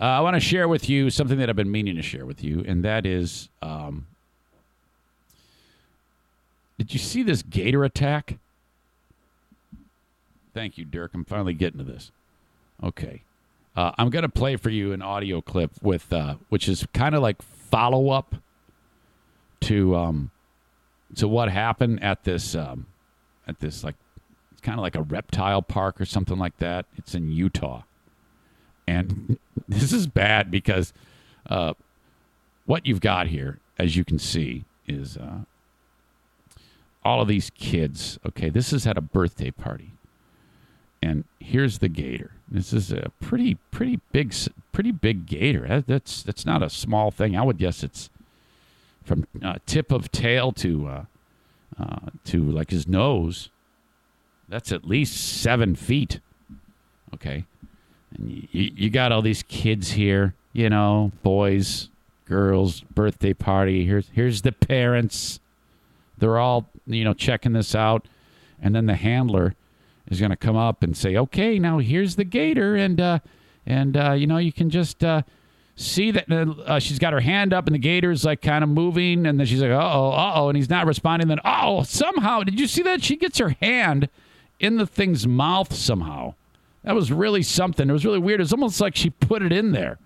Uh, 0.00 0.04
I 0.04 0.20
want 0.20 0.34
to 0.34 0.40
share 0.40 0.68
with 0.68 0.88
you 0.88 1.10
something 1.10 1.38
that 1.38 1.48
I've 1.48 1.56
been 1.56 1.70
meaning 1.70 1.96
to 1.96 2.02
share 2.02 2.24
with 2.24 2.44
you, 2.44 2.64
and 2.66 2.84
that 2.84 3.04
is 3.04 3.48
um, 3.62 4.06
did 6.78 6.92
you 6.92 7.00
see 7.00 7.24
this 7.24 7.42
gator 7.42 7.84
attack? 7.84 8.38
Thank 10.54 10.78
you, 10.78 10.84
Dirk. 10.84 11.10
I'm 11.12 11.24
finally 11.24 11.54
getting 11.54 11.78
to 11.78 11.84
this. 11.84 12.12
Okay. 12.82 13.22
Uh, 13.78 13.92
I'm 13.96 14.10
going 14.10 14.24
to 14.24 14.28
play 14.28 14.56
for 14.56 14.70
you 14.70 14.92
an 14.92 15.02
audio 15.02 15.40
clip 15.40 15.70
with, 15.80 16.12
uh, 16.12 16.34
which 16.48 16.68
is 16.68 16.84
kind 16.92 17.14
of 17.14 17.22
like 17.22 17.40
follow 17.40 18.10
up 18.10 18.34
to 19.60 19.94
um, 19.94 20.32
to 21.14 21.28
what 21.28 21.48
happened 21.48 22.02
at 22.02 22.24
this 22.24 22.56
um, 22.56 22.86
at 23.46 23.60
this 23.60 23.84
like 23.84 23.94
it's 24.50 24.60
kind 24.62 24.80
of 24.80 24.82
like 24.82 24.96
a 24.96 25.02
reptile 25.02 25.62
park 25.62 26.00
or 26.00 26.04
something 26.06 26.38
like 26.38 26.56
that. 26.56 26.86
It's 26.96 27.14
in 27.14 27.30
Utah, 27.30 27.82
and 28.88 29.38
this 29.68 29.92
is 29.92 30.08
bad 30.08 30.50
because 30.50 30.92
uh, 31.48 31.74
what 32.66 32.84
you've 32.84 33.00
got 33.00 33.28
here, 33.28 33.60
as 33.78 33.94
you 33.94 34.04
can 34.04 34.18
see, 34.18 34.64
is 34.88 35.16
uh, 35.16 35.42
all 37.04 37.22
of 37.22 37.28
these 37.28 37.50
kids. 37.50 38.18
Okay, 38.26 38.50
this 38.50 38.72
is 38.72 38.88
at 38.88 38.98
a 38.98 39.00
birthday 39.00 39.52
party, 39.52 39.92
and 41.02 41.24
here's 41.40 41.78
the 41.78 41.88
gator 41.88 42.32
this 42.50 42.72
is 42.72 42.92
a 42.92 43.10
pretty, 43.20 43.56
pretty 43.70 44.00
big, 44.12 44.34
pretty 44.72 44.92
big 44.92 45.26
gator. 45.26 45.84
That's 45.86 46.22
that's 46.22 46.46
not 46.46 46.62
a 46.62 46.70
small 46.70 47.10
thing. 47.10 47.36
I 47.36 47.42
would 47.42 47.58
guess 47.58 47.82
it's 47.82 48.10
from 49.04 49.26
uh, 49.42 49.56
tip 49.66 49.92
of 49.92 50.10
tail 50.10 50.52
to 50.52 50.86
uh, 50.88 51.04
uh, 51.78 52.10
to 52.26 52.42
like 52.42 52.70
his 52.70 52.88
nose. 52.88 53.50
That's 54.48 54.72
at 54.72 54.86
least 54.86 55.40
seven 55.40 55.74
feet. 55.76 56.20
Okay, 57.14 57.44
and 58.16 58.48
you, 58.50 58.72
you 58.74 58.90
got 58.90 59.12
all 59.12 59.22
these 59.22 59.42
kids 59.42 59.92
here. 59.92 60.34
You 60.54 60.70
know, 60.70 61.12
boys, 61.22 61.90
girls, 62.24 62.80
birthday 62.80 63.34
party. 63.34 63.84
Here's 63.84 64.08
here's 64.14 64.40
the 64.40 64.52
parents. 64.52 65.38
They're 66.16 66.38
all 66.38 66.66
you 66.86 67.04
know 67.04 67.12
checking 67.12 67.52
this 67.52 67.74
out, 67.74 68.06
and 68.60 68.74
then 68.74 68.86
the 68.86 68.94
handler 68.94 69.54
is 70.10 70.20
going 70.20 70.30
to 70.30 70.36
come 70.36 70.56
up 70.56 70.82
and 70.82 70.96
say, 70.96 71.16
"Okay, 71.16 71.58
now 71.58 71.78
here's 71.78 72.16
the 72.16 72.24
gator," 72.24 72.76
and 72.76 73.00
uh, 73.00 73.18
and 73.66 73.96
uh, 73.96 74.12
you 74.12 74.26
know 74.26 74.38
you 74.38 74.52
can 74.52 74.70
just 74.70 75.04
uh, 75.04 75.22
see 75.76 76.10
that 76.10 76.30
uh, 76.30 76.78
she's 76.78 76.98
got 76.98 77.12
her 77.12 77.20
hand 77.20 77.52
up, 77.52 77.66
and 77.66 77.74
the 77.74 77.78
gator's 77.78 78.24
like 78.24 78.42
kind 78.42 78.64
of 78.64 78.70
moving, 78.70 79.26
and 79.26 79.38
then 79.38 79.46
she's 79.46 79.62
like, 79.62 79.70
"Uh 79.70 79.90
oh, 79.92 80.10
uh 80.10 80.32
oh," 80.36 80.48
and 80.48 80.56
he's 80.56 80.70
not 80.70 80.86
responding. 80.86 81.28
Then 81.28 81.40
oh, 81.44 81.82
somehow 81.82 82.42
did 82.42 82.58
you 82.58 82.66
see 82.66 82.82
that 82.82 83.02
she 83.02 83.16
gets 83.16 83.38
her 83.38 83.50
hand 83.60 84.08
in 84.58 84.76
the 84.76 84.86
thing's 84.86 85.26
mouth 85.26 85.72
somehow? 85.74 86.34
That 86.84 86.94
was 86.94 87.12
really 87.12 87.42
something. 87.42 87.88
It 87.88 87.92
was 87.92 88.04
really 88.04 88.18
weird. 88.18 88.40
It's 88.40 88.52
almost 88.52 88.80
like 88.80 88.96
she 88.96 89.10
put 89.10 89.42
it 89.42 89.52
in 89.52 89.72
there. 89.72 89.98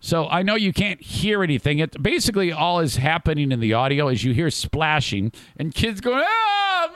So 0.00 0.28
I 0.28 0.42
know 0.42 0.54
you 0.54 0.72
can't 0.72 1.00
hear 1.00 1.42
anything. 1.42 1.80
It 1.80 2.00
basically 2.00 2.52
all 2.52 2.78
is 2.78 2.96
happening 2.96 3.50
in 3.50 3.58
the 3.58 3.72
audio 3.72 4.08
is 4.08 4.22
you 4.22 4.32
hear 4.32 4.50
splashing 4.50 5.32
and 5.56 5.74
kids 5.74 6.00
going, 6.00 6.22
"Ah, 6.24 6.88
oh, 6.88 6.92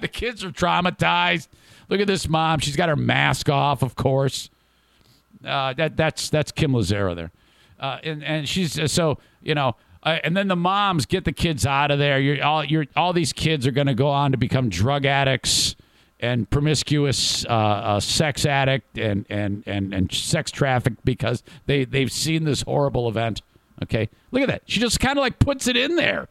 The 0.00 0.08
kids 0.08 0.44
are 0.44 0.50
traumatized. 0.50 1.48
Look 1.88 2.00
at 2.00 2.06
this 2.06 2.28
mom. 2.28 2.60
She's 2.60 2.76
got 2.76 2.88
her 2.88 2.96
mask 2.96 3.48
off, 3.48 3.82
of 3.82 3.94
course. 3.94 4.50
Uh, 5.44 5.74
that 5.74 5.96
that's 5.96 6.30
that's 6.30 6.52
Kim 6.52 6.74
Lazaro 6.74 7.14
there, 7.14 7.30
uh, 7.78 7.98
and 8.02 8.24
and 8.24 8.48
she's 8.48 8.78
uh, 8.78 8.88
so 8.88 9.18
you 9.42 9.54
know. 9.54 9.76
Uh, 10.02 10.18
and 10.22 10.36
then 10.36 10.48
the 10.48 10.56
moms 10.56 11.06
get 11.06 11.24
the 11.24 11.32
kids 11.32 11.64
out 11.64 11.90
of 11.90 11.98
there. 11.98 12.20
You're 12.20 12.44
all 12.44 12.62
you're 12.62 12.84
all 12.94 13.14
these 13.14 13.32
kids 13.32 13.66
are 13.66 13.70
going 13.70 13.86
to 13.86 13.94
go 13.94 14.08
on 14.08 14.32
to 14.32 14.36
become 14.36 14.68
drug 14.68 15.06
addicts 15.06 15.76
and 16.20 16.48
promiscuous 16.48 17.44
uh, 17.46 17.48
uh, 17.48 18.00
sex 18.00 18.44
addict 18.46 18.98
and, 18.98 19.26
and 19.30 19.62
and 19.66 19.94
and 19.94 20.12
sex 20.12 20.50
trafficked 20.50 21.04
because 21.04 21.42
they 21.66 21.84
they've 21.84 22.12
seen 22.12 22.44
this 22.44 22.62
horrible 22.62 23.08
event. 23.08 23.40
Okay, 23.82 24.08
look 24.30 24.42
at 24.42 24.48
that. 24.48 24.62
She 24.66 24.78
just 24.78 25.00
kind 25.00 25.18
of 25.18 25.22
like 25.22 25.38
puts 25.38 25.66
it 25.68 25.76
in 25.76 25.96
there. 25.96 26.28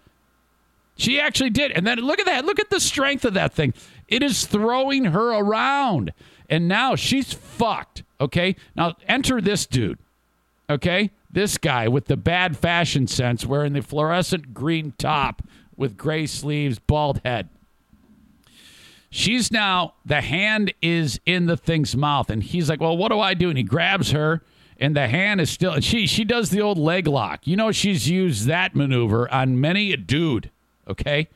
She 0.96 1.20
actually 1.20 1.50
did. 1.50 1.72
And 1.72 1.86
then 1.86 2.00
look 2.00 2.20
at 2.20 2.26
that. 2.26 2.46
Look 2.46 2.60
at 2.60 2.70
the 2.70 2.80
strength 2.80 3.26
of 3.26 3.34
that 3.34 3.54
thing. 3.54 3.74
It 4.08 4.22
is 4.22 4.46
throwing 4.46 5.06
her 5.06 5.32
around. 5.32 6.14
And 6.50 6.68
now 6.68 6.96
she's 6.96 7.34
fucked. 7.34 8.04
Okay. 8.22 8.56
Now 8.76 8.96
enter 9.08 9.42
this 9.42 9.66
dude. 9.66 10.00
Okay. 10.70 11.12
This 11.32 11.58
guy 11.58 11.88
with 11.88 12.06
the 12.06 12.18
bad 12.18 12.58
fashion 12.58 13.08
sense 13.08 13.46
wearing 13.46 13.74
the 13.74 13.82
fluorescent 13.82 14.54
green 14.54 14.94
top 14.98 15.42
with 15.76 15.98
gray 15.98 16.28
sleeves, 16.28 16.78
bald 16.78 17.22
head. 17.26 17.50
She's 19.10 19.52
now 19.52 19.94
the 20.06 20.22
hand 20.22 20.74
is 20.82 21.20
in 21.26 21.46
the 21.46 21.58
thing's 21.58 21.96
mouth, 21.96 22.32
and 22.32 22.42
he's 22.44 22.68
like, 22.68 22.82
"Well, 22.82 22.98
what 22.98 23.12
do 23.12 23.20
I 23.20 23.36
do?" 23.36 23.50
And 23.50 23.58
he 23.58 23.64
grabs 23.64 24.10
her, 24.10 24.42
and 24.80 24.96
the 24.96 25.08
hand 25.08 25.40
is 25.40 25.52
still. 25.52 25.80
She 25.82 26.08
she 26.08 26.24
does 26.24 26.50
the 26.50 26.62
old 26.62 26.80
leg 26.80 27.08
lock. 27.08 27.46
You 27.46 27.56
know, 27.56 27.72
she's 27.72 28.10
used 28.10 28.48
that 28.48 28.76
maneuver 28.76 29.32
on 29.32 29.62
many 29.62 29.94
a 29.94 29.98
dude. 29.98 30.50
Okay, 30.88 31.28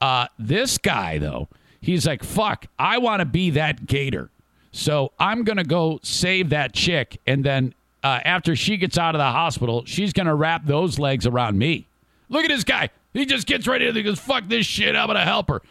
uh, 0.00 0.26
this 0.38 0.78
guy 0.78 1.18
though, 1.18 1.48
he's 1.80 2.06
like, 2.06 2.22
"Fuck, 2.22 2.66
I 2.78 2.98
want 2.98 3.20
to 3.20 3.26
be 3.26 3.50
that 3.50 3.86
gator." 3.86 4.30
So 4.72 5.12
I'm 5.18 5.44
gonna 5.44 5.64
go 5.64 6.00
save 6.02 6.50
that 6.50 6.72
chick, 6.74 7.20
and 7.26 7.44
then 7.44 7.74
uh, 8.02 8.20
after 8.24 8.54
she 8.54 8.76
gets 8.76 8.98
out 8.98 9.14
of 9.14 9.18
the 9.18 9.24
hospital, 9.24 9.84
she's 9.86 10.12
gonna 10.12 10.34
wrap 10.34 10.66
those 10.66 10.98
legs 10.98 11.26
around 11.26 11.58
me. 11.58 11.86
Look 12.28 12.44
at 12.44 12.48
this 12.48 12.64
guy. 12.64 12.90
He 13.14 13.24
just 13.24 13.46
gets 13.46 13.66
ready 13.66 13.90
to 13.90 14.02
goes, 14.02 14.20
"Fuck 14.20 14.48
this 14.48 14.66
shit! 14.66 14.94
I'm 14.94 15.06
gonna 15.06 15.24
help 15.24 15.48
her." 15.48 15.62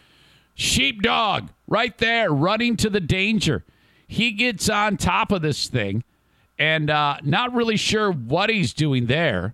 Sheepdog, 0.56 1.50
right 1.68 1.96
there, 2.00 2.32
running 2.32 2.78
to 2.78 2.90
the 2.90 3.00
danger. 3.00 3.64
He 4.08 4.32
gets 4.32 4.70
on 4.70 4.98
top 4.98 5.32
of 5.32 5.44
this 5.44 5.68
thing, 5.68 6.04
and 6.58 6.90
uh, 6.90 7.18
not 7.24 7.54
really 7.54 7.78
sure 7.78 8.12
what 8.12 8.50
he's 8.50 8.74
doing 8.74 9.06
there. 9.06 9.54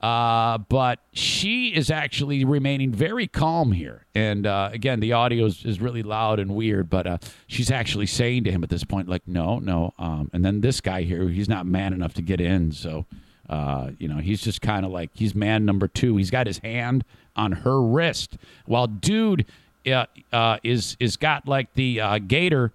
Uh, 0.00 0.56
but 0.56 0.98
she 1.12 1.68
is 1.68 1.90
actually 1.90 2.42
remaining 2.44 2.90
very 2.90 3.26
calm 3.26 3.72
here. 3.72 4.06
And 4.14 4.46
uh, 4.46 4.70
again, 4.72 5.00
the 5.00 5.12
audio 5.12 5.44
is, 5.44 5.62
is 5.64 5.78
really 5.78 6.02
loud 6.02 6.38
and 6.38 6.54
weird, 6.54 6.88
but 6.88 7.06
uh, 7.06 7.18
she's 7.46 7.70
actually 7.70 8.06
saying 8.06 8.44
to 8.44 8.50
him 8.50 8.62
at 8.62 8.70
this 8.70 8.82
point, 8.82 9.08
like, 9.08 9.26
no, 9.28 9.58
no. 9.58 9.92
Um, 9.98 10.30
and 10.32 10.42
then 10.42 10.62
this 10.62 10.80
guy 10.80 11.02
here, 11.02 11.28
he's 11.28 11.50
not 11.50 11.66
man 11.66 11.92
enough 11.92 12.14
to 12.14 12.22
get 12.22 12.40
in. 12.40 12.72
So, 12.72 13.04
uh, 13.50 13.90
you 13.98 14.08
know, 14.08 14.16
he's 14.16 14.40
just 14.40 14.62
kind 14.62 14.86
of 14.86 14.92
like, 14.92 15.10
he's 15.12 15.34
man 15.34 15.66
number 15.66 15.86
two. 15.86 16.16
He's 16.16 16.30
got 16.30 16.46
his 16.46 16.58
hand 16.58 17.04
on 17.36 17.52
her 17.52 17.82
wrist 17.82 18.38
while 18.64 18.86
dude 18.86 19.44
uh, 19.86 20.06
uh, 20.32 20.58
is, 20.62 20.96
is 20.98 21.18
got 21.18 21.46
like 21.46 21.74
the 21.74 22.00
gator 22.26 22.72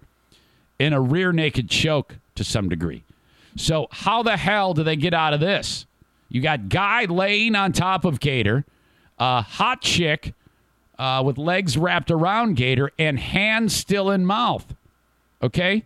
in 0.78 0.92
a 0.92 1.00
rear 1.00 1.32
naked 1.32 1.68
choke 1.70 2.18
to 2.36 2.44
some 2.44 2.68
degree. 2.68 3.02
So, 3.56 3.88
how 3.90 4.22
the 4.22 4.36
hell 4.36 4.74
do 4.74 4.84
they 4.84 4.96
get 4.96 5.14
out 5.14 5.32
of 5.32 5.40
this? 5.40 5.86
You 6.36 6.42
got 6.42 6.68
guy 6.68 7.06
laying 7.06 7.54
on 7.54 7.72
top 7.72 8.04
of 8.04 8.20
Gator, 8.20 8.66
a 9.18 9.40
hot 9.40 9.80
chick 9.80 10.34
uh, 10.98 11.22
with 11.24 11.38
legs 11.38 11.78
wrapped 11.78 12.10
around 12.10 12.56
Gator, 12.56 12.92
and 12.98 13.18
hands 13.18 13.74
still 13.74 14.10
in 14.10 14.26
mouth. 14.26 14.74
Okay, 15.42 15.84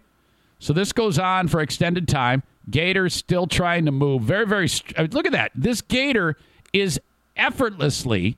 so 0.59 0.73
this 0.73 0.93
goes 0.93 1.21
on 1.21 1.47
for 1.47 1.61
extended 1.61 2.09
time. 2.09 2.43
Gator's 2.69 3.15
still 3.15 3.47
trying 3.47 3.85
to 3.85 3.93
move. 3.93 4.23
Very, 4.23 4.45
very. 4.45 4.69
I 4.99 5.03
mean, 5.03 5.13
look 5.13 5.25
at 5.25 5.31
that. 5.31 5.53
This 5.55 5.83
Gator 5.83 6.37
is 6.73 7.01
effortlessly. 7.37 8.37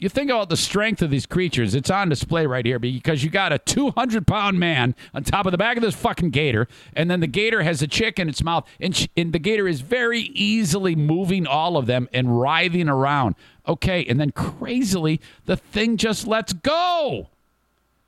You 0.00 0.08
think 0.08 0.30
about 0.30 0.48
the 0.48 0.56
strength 0.56 1.02
of 1.02 1.10
these 1.10 1.26
creatures. 1.26 1.74
It's 1.74 1.90
on 1.90 2.08
display 2.08 2.46
right 2.46 2.64
here 2.64 2.78
because 2.78 3.24
you 3.24 3.30
got 3.30 3.52
a 3.52 3.58
200 3.58 4.28
pound 4.28 4.60
man 4.60 4.94
on 5.12 5.24
top 5.24 5.44
of 5.44 5.50
the 5.50 5.58
back 5.58 5.76
of 5.76 5.82
this 5.82 5.96
fucking 5.96 6.30
gator, 6.30 6.68
and 6.94 7.10
then 7.10 7.18
the 7.18 7.26
gator 7.26 7.64
has 7.64 7.82
a 7.82 7.88
chick 7.88 8.20
in 8.20 8.28
its 8.28 8.42
mouth, 8.44 8.64
and, 8.80 9.08
and 9.16 9.32
the 9.32 9.40
gator 9.40 9.66
is 9.66 9.80
very 9.80 10.20
easily 10.20 10.94
moving 10.94 11.48
all 11.48 11.76
of 11.76 11.86
them 11.86 12.08
and 12.12 12.40
writhing 12.40 12.88
around. 12.88 13.34
Okay, 13.66 14.04
and 14.04 14.20
then 14.20 14.30
crazily, 14.30 15.20
the 15.46 15.56
thing 15.56 15.96
just 15.96 16.28
lets 16.28 16.52
go. 16.52 17.28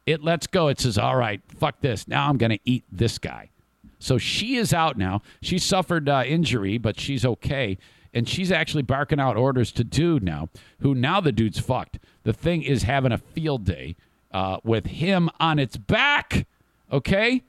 It 0.06 0.22
lets 0.22 0.46
go. 0.46 0.68
It 0.68 0.78
says, 0.78 0.96
All 0.96 1.16
right, 1.16 1.40
fuck 1.48 1.80
this. 1.80 2.06
Now 2.06 2.28
I'm 2.28 2.38
going 2.38 2.50
to 2.50 2.60
eat 2.64 2.84
this 2.92 3.18
guy. 3.18 3.50
So 3.98 4.16
she 4.16 4.56
is 4.56 4.72
out 4.72 4.96
now. 4.96 5.22
She 5.42 5.58
suffered 5.58 6.08
uh, 6.08 6.22
injury, 6.24 6.78
but 6.78 6.98
she's 7.00 7.24
okay 7.24 7.78
and 8.12 8.28
she's 8.28 8.50
actually 8.50 8.82
barking 8.82 9.20
out 9.20 9.36
orders 9.36 9.72
to 9.72 9.84
dude 9.84 10.22
now, 10.22 10.48
who 10.80 10.94
now 10.94 11.20
the 11.20 11.32
dude's 11.32 11.58
fucked. 11.58 11.98
The 12.24 12.32
thing 12.32 12.62
is 12.62 12.82
having 12.82 13.12
a 13.12 13.18
field 13.18 13.64
day 13.64 13.96
uh, 14.32 14.58
with 14.64 14.86
him 14.86 15.30
on 15.38 15.58
its 15.58 15.76
back. 15.76 16.46
Okay, 16.92 17.42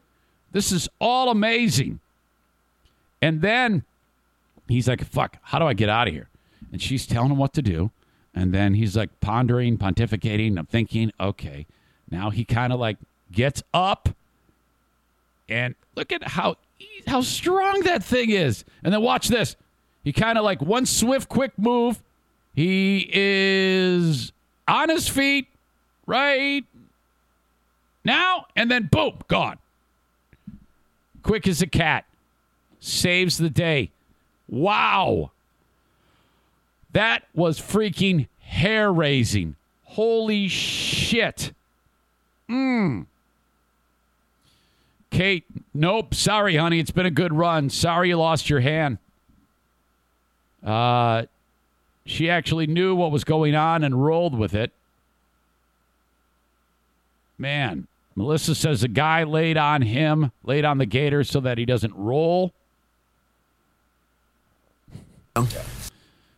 this 0.51 0.71
is 0.71 0.87
all 0.99 1.29
amazing. 1.29 1.99
And 3.21 3.41
then 3.41 3.83
he's 4.67 4.87
like, 4.87 5.03
"Fuck, 5.03 5.37
how 5.41 5.59
do 5.59 5.65
I 5.65 5.73
get 5.73 5.89
out 5.89 6.07
of 6.07 6.13
here?" 6.13 6.29
And 6.71 6.81
she's 6.81 7.05
telling 7.05 7.31
him 7.31 7.37
what 7.37 7.53
to 7.53 7.61
do. 7.61 7.91
And 8.33 8.53
then 8.53 8.75
he's 8.75 8.95
like 8.95 9.19
pondering, 9.19 9.77
pontificating. 9.77 10.57
I'm 10.57 10.65
thinking, 10.65 11.11
okay, 11.19 11.65
now 12.09 12.29
he 12.29 12.45
kind 12.45 12.71
of 12.71 12.79
like 12.79 12.97
gets 13.31 13.61
up, 13.73 14.09
and 15.49 15.75
look 15.95 16.11
at 16.11 16.23
how 16.23 16.55
how 17.07 17.21
strong 17.21 17.81
that 17.81 18.03
thing 18.03 18.29
is. 18.29 18.63
And 18.83 18.93
then 18.93 19.01
watch 19.01 19.27
this. 19.27 19.55
He 20.03 20.13
kind 20.13 20.37
of 20.37 20.43
like 20.43 20.61
one 20.61 20.85
swift, 20.85 21.29
quick 21.29 21.51
move. 21.57 22.01
He 22.53 23.09
is 23.11 24.31
on 24.67 24.89
his 24.89 25.07
feet 25.07 25.47
right 26.05 26.63
now, 28.03 28.45
and 28.55 28.69
then 28.69 28.89
boom, 28.91 29.19
gone. 29.27 29.57
Quick 31.23 31.47
as 31.47 31.61
a 31.61 31.67
cat. 31.67 32.05
Saves 32.79 33.37
the 33.37 33.49
day. 33.49 33.91
Wow. 34.49 35.31
That 36.93 37.23
was 37.33 37.59
freaking 37.59 38.27
hair 38.39 38.91
raising. 38.91 39.55
Holy 39.83 40.47
shit. 40.47 41.53
Mmm. 42.49 43.05
Kate, 45.11 45.43
nope. 45.73 46.15
Sorry, 46.15 46.55
honey. 46.55 46.79
It's 46.79 46.91
been 46.91 47.05
a 47.05 47.11
good 47.11 47.33
run. 47.33 47.69
Sorry 47.69 48.09
you 48.09 48.17
lost 48.17 48.49
your 48.49 48.61
hand. 48.61 48.97
Uh, 50.63 51.23
she 52.05 52.29
actually 52.29 52.67
knew 52.67 52.95
what 52.95 53.11
was 53.11 53.23
going 53.23 53.55
on 53.55 53.83
and 53.83 54.03
rolled 54.03 54.37
with 54.37 54.53
it. 54.53 54.71
Man, 57.37 57.87
Melissa 58.15 58.53
says 58.53 58.81
the 58.81 58.87
guy 58.87 59.23
laid 59.23 59.57
on 59.57 59.81
him, 59.81 60.31
laid 60.43 60.65
on 60.65 60.77
the 60.77 60.85
gator 60.85 61.23
so 61.23 61.39
that 61.39 61.57
he 61.57 61.65
doesn't 61.65 61.95
roll. 61.95 62.53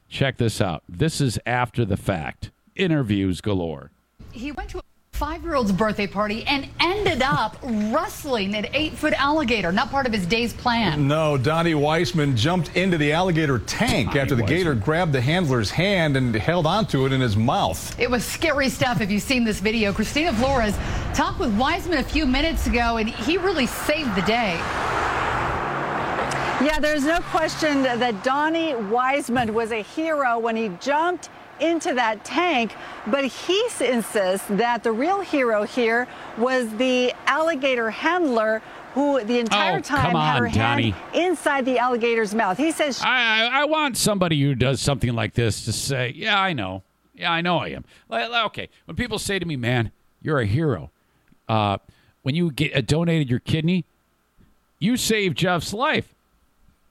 Check 0.09 0.38
this 0.38 0.61
out. 0.61 0.84
This 0.88 1.19
is 1.19 1.39
after 1.45 1.84
the 1.84 1.97
fact. 1.97 2.51
Interviews 2.76 3.41
galore. 3.41 3.89
He 4.32 4.51
went 4.51 4.69
to 4.69 4.82
five 5.24 5.41
year 5.41 5.55
old's 5.55 5.71
birthday 5.71 6.05
party 6.05 6.43
and 6.47 6.67
ended 6.82 7.21
up 7.21 7.55
wrestling 7.63 8.53
an 8.55 8.67
eight 8.74 8.91
foot 8.91 9.13
alligator, 9.13 9.71
not 9.71 9.89
part 9.89 10.05
of 10.05 10.11
his 10.11 10.26
day's 10.26 10.51
plan. 10.51 11.07
No, 11.07 11.38
Donnie 11.38 11.76
Wiseman 11.76 12.36
jumped 12.36 12.76
into 12.76 12.97
the 12.97 13.13
alligator 13.13 13.59
tank 13.59 14.07
Donnie 14.09 14.19
after 14.19 14.36
the 14.36 14.41
Wiseman. 14.41 14.59
gator 14.59 14.76
grabbed 14.76 15.13
the 15.13 15.21
handler's 15.21 15.71
hand 15.71 16.17
and 16.17 16.36
held 16.36 16.65
onto 16.65 17.05
it 17.05 17.13
in 17.13 17.21
his 17.21 17.38
mouth. 17.38 17.97
It 17.97 18.11
was 18.11 18.26
scary 18.26 18.67
stuff 18.67 18.99
if 18.99 19.09
you've 19.09 19.24
seen 19.24 19.45
this 19.45 19.61
video. 19.61 19.93
Christina 19.93 20.34
Flores 20.34 20.76
talked 21.13 21.39
with 21.39 21.57
Wiseman 21.57 21.99
a 21.99 22.03
few 22.03 22.26
minutes 22.26 22.67
ago, 22.67 22.97
and 22.97 23.07
he 23.07 23.38
really 23.38 23.67
saved 23.67 24.13
the 24.17 24.24
day. 24.24 24.55
Yeah, 26.61 26.80
there's 26.82 27.05
no 27.05 27.19
question 27.21 27.84
that 27.84 28.26
Donnie 28.26 28.76
Wiseman 28.76 29.53
was 29.53 29.72
a 29.72 29.84
hero 29.84 30.38
when 30.38 30.57
he 30.57 30.69
jumped 30.81 31.30
into 31.64 31.94
that 31.94 32.23
tank, 32.26 32.76
but 33.07 33.26
he 33.26 33.60
insists 33.81 34.48
that 34.49 34.84
the 34.84 34.91
real 34.91 35.22
hero 35.22 35.64
here 35.64 36.07
was 36.38 36.69
the 36.76 37.14
alligator 37.26 37.90
handler 37.90 38.61
who 38.94 39.23
the 39.23 39.40
entire 39.40 39.77
Oh, 39.77 39.81
time 39.81 40.11
come 40.11 40.22
had 40.22 40.35
on, 40.35 40.41
her 40.44 40.48
hand 40.48 40.94
inside 41.15 41.65
the 41.65 41.80
alligator's 41.80 42.35
mouth. 42.35 42.57
He 42.57 42.72
says 42.72 43.02
I, 43.02 43.48
I 43.52 43.61
I 43.61 43.65
want 43.65 43.98
somebody 43.98 44.40
who 44.40 44.53
does 44.53 44.80
something 44.81 45.14
like 45.14 45.34
this 45.34 45.65
to 45.65 45.73
say, 45.73 46.14
"Yeah, 46.15 46.40
I 46.40 46.53
know. 46.53 46.84
Yeah, 47.15 47.31
I 47.31 47.41
know 47.41 47.57
I 47.57 47.69
am." 47.69 47.85
Like, 48.10 48.30
okay, 48.48 48.69
when 48.85 48.95
people 48.95 49.18
say 49.18 49.40
to 49.40 49.45
me, 49.45 49.56
"Man, 49.56 49.91
you're 50.22 50.40
a 50.40 50.45
hero," 50.45 50.91
uh, 51.49 51.80
when 52.22 52.35
you 52.35 52.52
get 52.52 52.76
uh, 52.76 52.81
donated 52.81 53.31
your 53.31 53.40
kidney, 53.40 53.85
you 54.77 54.95
saved 54.95 55.38
Jeff's 55.40 55.73
life. 55.73 56.14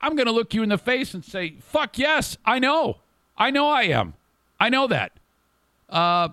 I'm 0.00 0.16
going 0.16 0.26
to 0.26 0.32
look 0.32 0.52
you 0.54 0.64
in 0.64 0.70
the 0.70 0.78
face 0.78 1.14
and 1.14 1.24
say, 1.24 1.54
"Fuck 1.60 1.98
yes, 1.98 2.36
I 2.44 2.58
know. 2.58 2.96
I 3.38 3.50
know 3.50 3.68
I 3.68 3.82
am. 3.82 4.14
I 4.62 4.68
know 4.68 4.86
that." 4.86 5.10
Uh, 5.90 6.28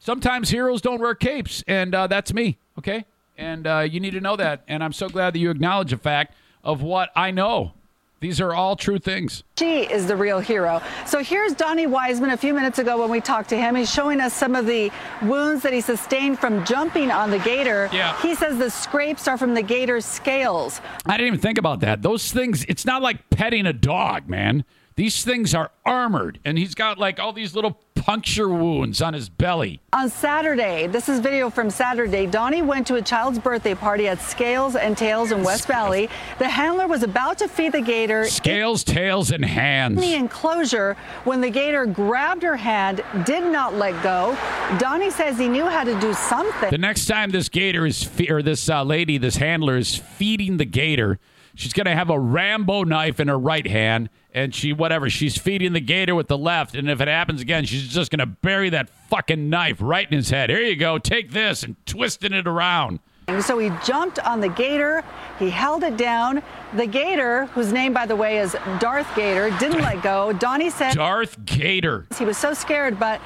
sometimes 0.00 0.50
heroes 0.50 0.80
don't 0.80 1.00
wear 1.00 1.14
capes, 1.14 1.62
and 1.66 1.94
uh, 1.94 2.06
that's 2.08 2.32
me. 2.32 2.58
Okay, 2.78 3.04
and 3.38 3.66
uh, 3.66 3.86
you 3.88 4.00
need 4.00 4.12
to 4.12 4.20
know 4.20 4.36
that. 4.36 4.62
And 4.66 4.82
I'm 4.82 4.92
so 4.92 5.08
glad 5.08 5.34
that 5.34 5.38
you 5.38 5.50
acknowledge 5.50 5.90
the 5.90 5.98
fact 5.98 6.34
of 6.64 6.82
what 6.82 7.10
I 7.14 7.30
know. 7.30 7.72
These 8.18 8.40
are 8.40 8.54
all 8.54 8.76
true 8.76 8.98
things. 8.98 9.44
she 9.58 9.82
is 9.82 10.06
the 10.06 10.16
real 10.16 10.40
hero. 10.40 10.80
So 11.04 11.22
here's 11.22 11.52
Donnie 11.52 11.86
Wiseman 11.86 12.30
a 12.30 12.36
few 12.36 12.54
minutes 12.54 12.78
ago 12.78 12.98
when 12.98 13.10
we 13.10 13.20
talked 13.20 13.50
to 13.50 13.56
him. 13.58 13.76
He's 13.76 13.92
showing 13.92 14.20
us 14.20 14.32
some 14.32 14.56
of 14.56 14.64
the 14.64 14.90
wounds 15.22 15.62
that 15.62 15.74
he 15.74 15.82
sustained 15.82 16.38
from 16.38 16.64
jumping 16.64 17.10
on 17.10 17.30
the 17.30 17.38
gator. 17.38 17.90
Yeah. 17.92 18.18
He 18.22 18.34
says 18.34 18.56
the 18.56 18.70
scrapes 18.70 19.28
are 19.28 19.36
from 19.36 19.52
the 19.52 19.62
gator's 19.62 20.06
scales. 20.06 20.80
I 21.04 21.18
didn't 21.18 21.26
even 21.26 21.40
think 21.40 21.58
about 21.58 21.80
that. 21.80 22.00
Those 22.00 22.32
things, 22.32 22.64
it's 22.70 22.86
not 22.86 23.02
like 23.02 23.28
petting 23.28 23.66
a 23.66 23.74
dog, 23.74 24.28
man. 24.28 24.64
These 24.96 25.24
things 25.24 25.54
are 25.54 25.70
armored, 25.84 26.38
and 26.42 26.56
he's 26.56 26.74
got 26.74 26.96
like 26.96 27.20
all 27.20 27.34
these 27.34 27.54
little 27.54 27.78
puncture 27.94 28.48
wounds 28.48 29.02
on 29.02 29.12
his 29.12 29.28
belly. 29.28 29.78
On 29.92 30.08
Saturday, 30.08 30.86
this 30.86 31.06
is 31.10 31.20
video 31.20 31.50
from 31.50 31.68
Saturday. 31.68 32.24
Donnie 32.26 32.62
went 32.62 32.86
to 32.86 32.94
a 32.94 33.02
child's 33.02 33.38
birthday 33.38 33.74
party 33.74 34.08
at 34.08 34.22
Scales 34.22 34.74
and 34.74 34.96
Tails 34.96 35.32
in 35.32 35.42
West 35.44 35.66
Valley. 35.66 36.08
The 36.38 36.48
handler 36.48 36.86
was 36.86 37.02
about 37.02 37.36
to 37.38 37.48
feed 37.48 37.72
the 37.72 37.82
gator 37.82 38.24
Scales, 38.24 38.82
tails, 38.84 39.32
and 39.32 39.44
hands. 39.44 39.96
in 39.96 40.00
the 40.00 40.14
enclosure 40.14 40.96
when 41.24 41.42
the 41.42 41.50
gator 41.50 41.84
grabbed 41.84 42.42
her 42.42 42.56
hand, 42.56 43.04
did 43.26 43.44
not 43.44 43.74
let 43.74 44.02
go. 44.02 44.34
Donnie 44.78 45.10
says 45.10 45.36
he 45.38 45.48
knew 45.48 45.66
how 45.66 45.84
to 45.84 46.00
do 46.00 46.14
something. 46.14 46.70
The 46.70 46.78
next 46.78 47.04
time 47.04 47.32
this 47.32 47.50
gator 47.50 47.84
is, 47.84 48.02
fe- 48.02 48.30
or 48.30 48.40
this 48.40 48.70
uh, 48.70 48.82
lady, 48.82 49.18
this 49.18 49.36
handler 49.36 49.76
is 49.76 49.94
feeding 49.94 50.56
the 50.56 50.64
gator, 50.64 51.18
she's 51.56 51.72
going 51.72 51.86
to 51.86 51.94
have 51.94 52.10
a 52.10 52.18
Rambo 52.18 52.84
knife 52.84 53.18
in 53.18 53.26
her 53.26 53.38
right 53.38 53.66
hand, 53.66 54.08
and 54.32 54.54
she, 54.54 54.72
whatever, 54.72 55.10
she's 55.10 55.36
feeding 55.36 55.72
the 55.72 55.80
gator 55.80 56.14
with 56.14 56.28
the 56.28 56.38
left. 56.38 56.76
And 56.76 56.88
if 56.88 57.00
it 57.00 57.08
happens 57.08 57.40
again, 57.40 57.64
she's 57.64 57.88
just 57.88 58.12
going 58.12 58.20
to 58.20 58.26
bury 58.26 58.70
that 58.70 58.88
fucking 59.10 59.50
knife 59.50 59.78
right 59.80 60.06
in 60.08 60.16
his 60.16 60.30
head. 60.30 60.50
Here 60.50 60.60
you 60.60 60.76
go, 60.76 60.98
take 60.98 61.32
this, 61.32 61.64
and 61.64 61.74
twisting 61.86 62.32
it 62.32 62.46
around. 62.46 63.00
So 63.40 63.58
he 63.58 63.72
jumped 63.84 64.20
on 64.20 64.40
the 64.40 64.48
gator. 64.48 65.02
He 65.40 65.50
held 65.50 65.82
it 65.82 65.96
down. 65.96 66.42
The 66.74 66.86
gator, 66.86 67.46
whose 67.46 67.72
name, 67.72 67.92
by 67.92 68.06
the 68.06 68.14
way, 68.14 68.38
is 68.38 68.56
Darth 68.78 69.12
Gator, 69.16 69.50
didn't 69.58 69.80
let 69.80 70.00
go. 70.00 70.32
Donnie 70.32 70.70
said 70.70 70.94
Darth 70.94 71.44
Gator. 71.44 72.06
he 72.18 72.24
was 72.24 72.38
so 72.38 72.54
scared, 72.54 73.00
but 73.00 73.20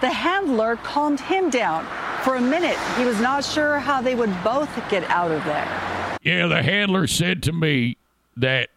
the 0.00 0.10
handler 0.10 0.76
calmed 0.76 1.20
him 1.20 1.50
down. 1.50 1.86
For 2.22 2.36
a 2.36 2.40
minute, 2.40 2.76
he 2.96 3.04
was 3.04 3.20
not 3.20 3.44
sure 3.44 3.78
how 3.78 4.00
they 4.00 4.14
would 4.14 4.32
both 4.42 4.70
get 4.90 5.04
out 5.10 5.30
of 5.30 5.44
there. 5.44 6.18
Yeah, 6.22 6.46
the 6.48 6.62
handler 6.62 7.06
said 7.06 7.42
to 7.44 7.52
me 7.52 7.96
that 8.36 8.68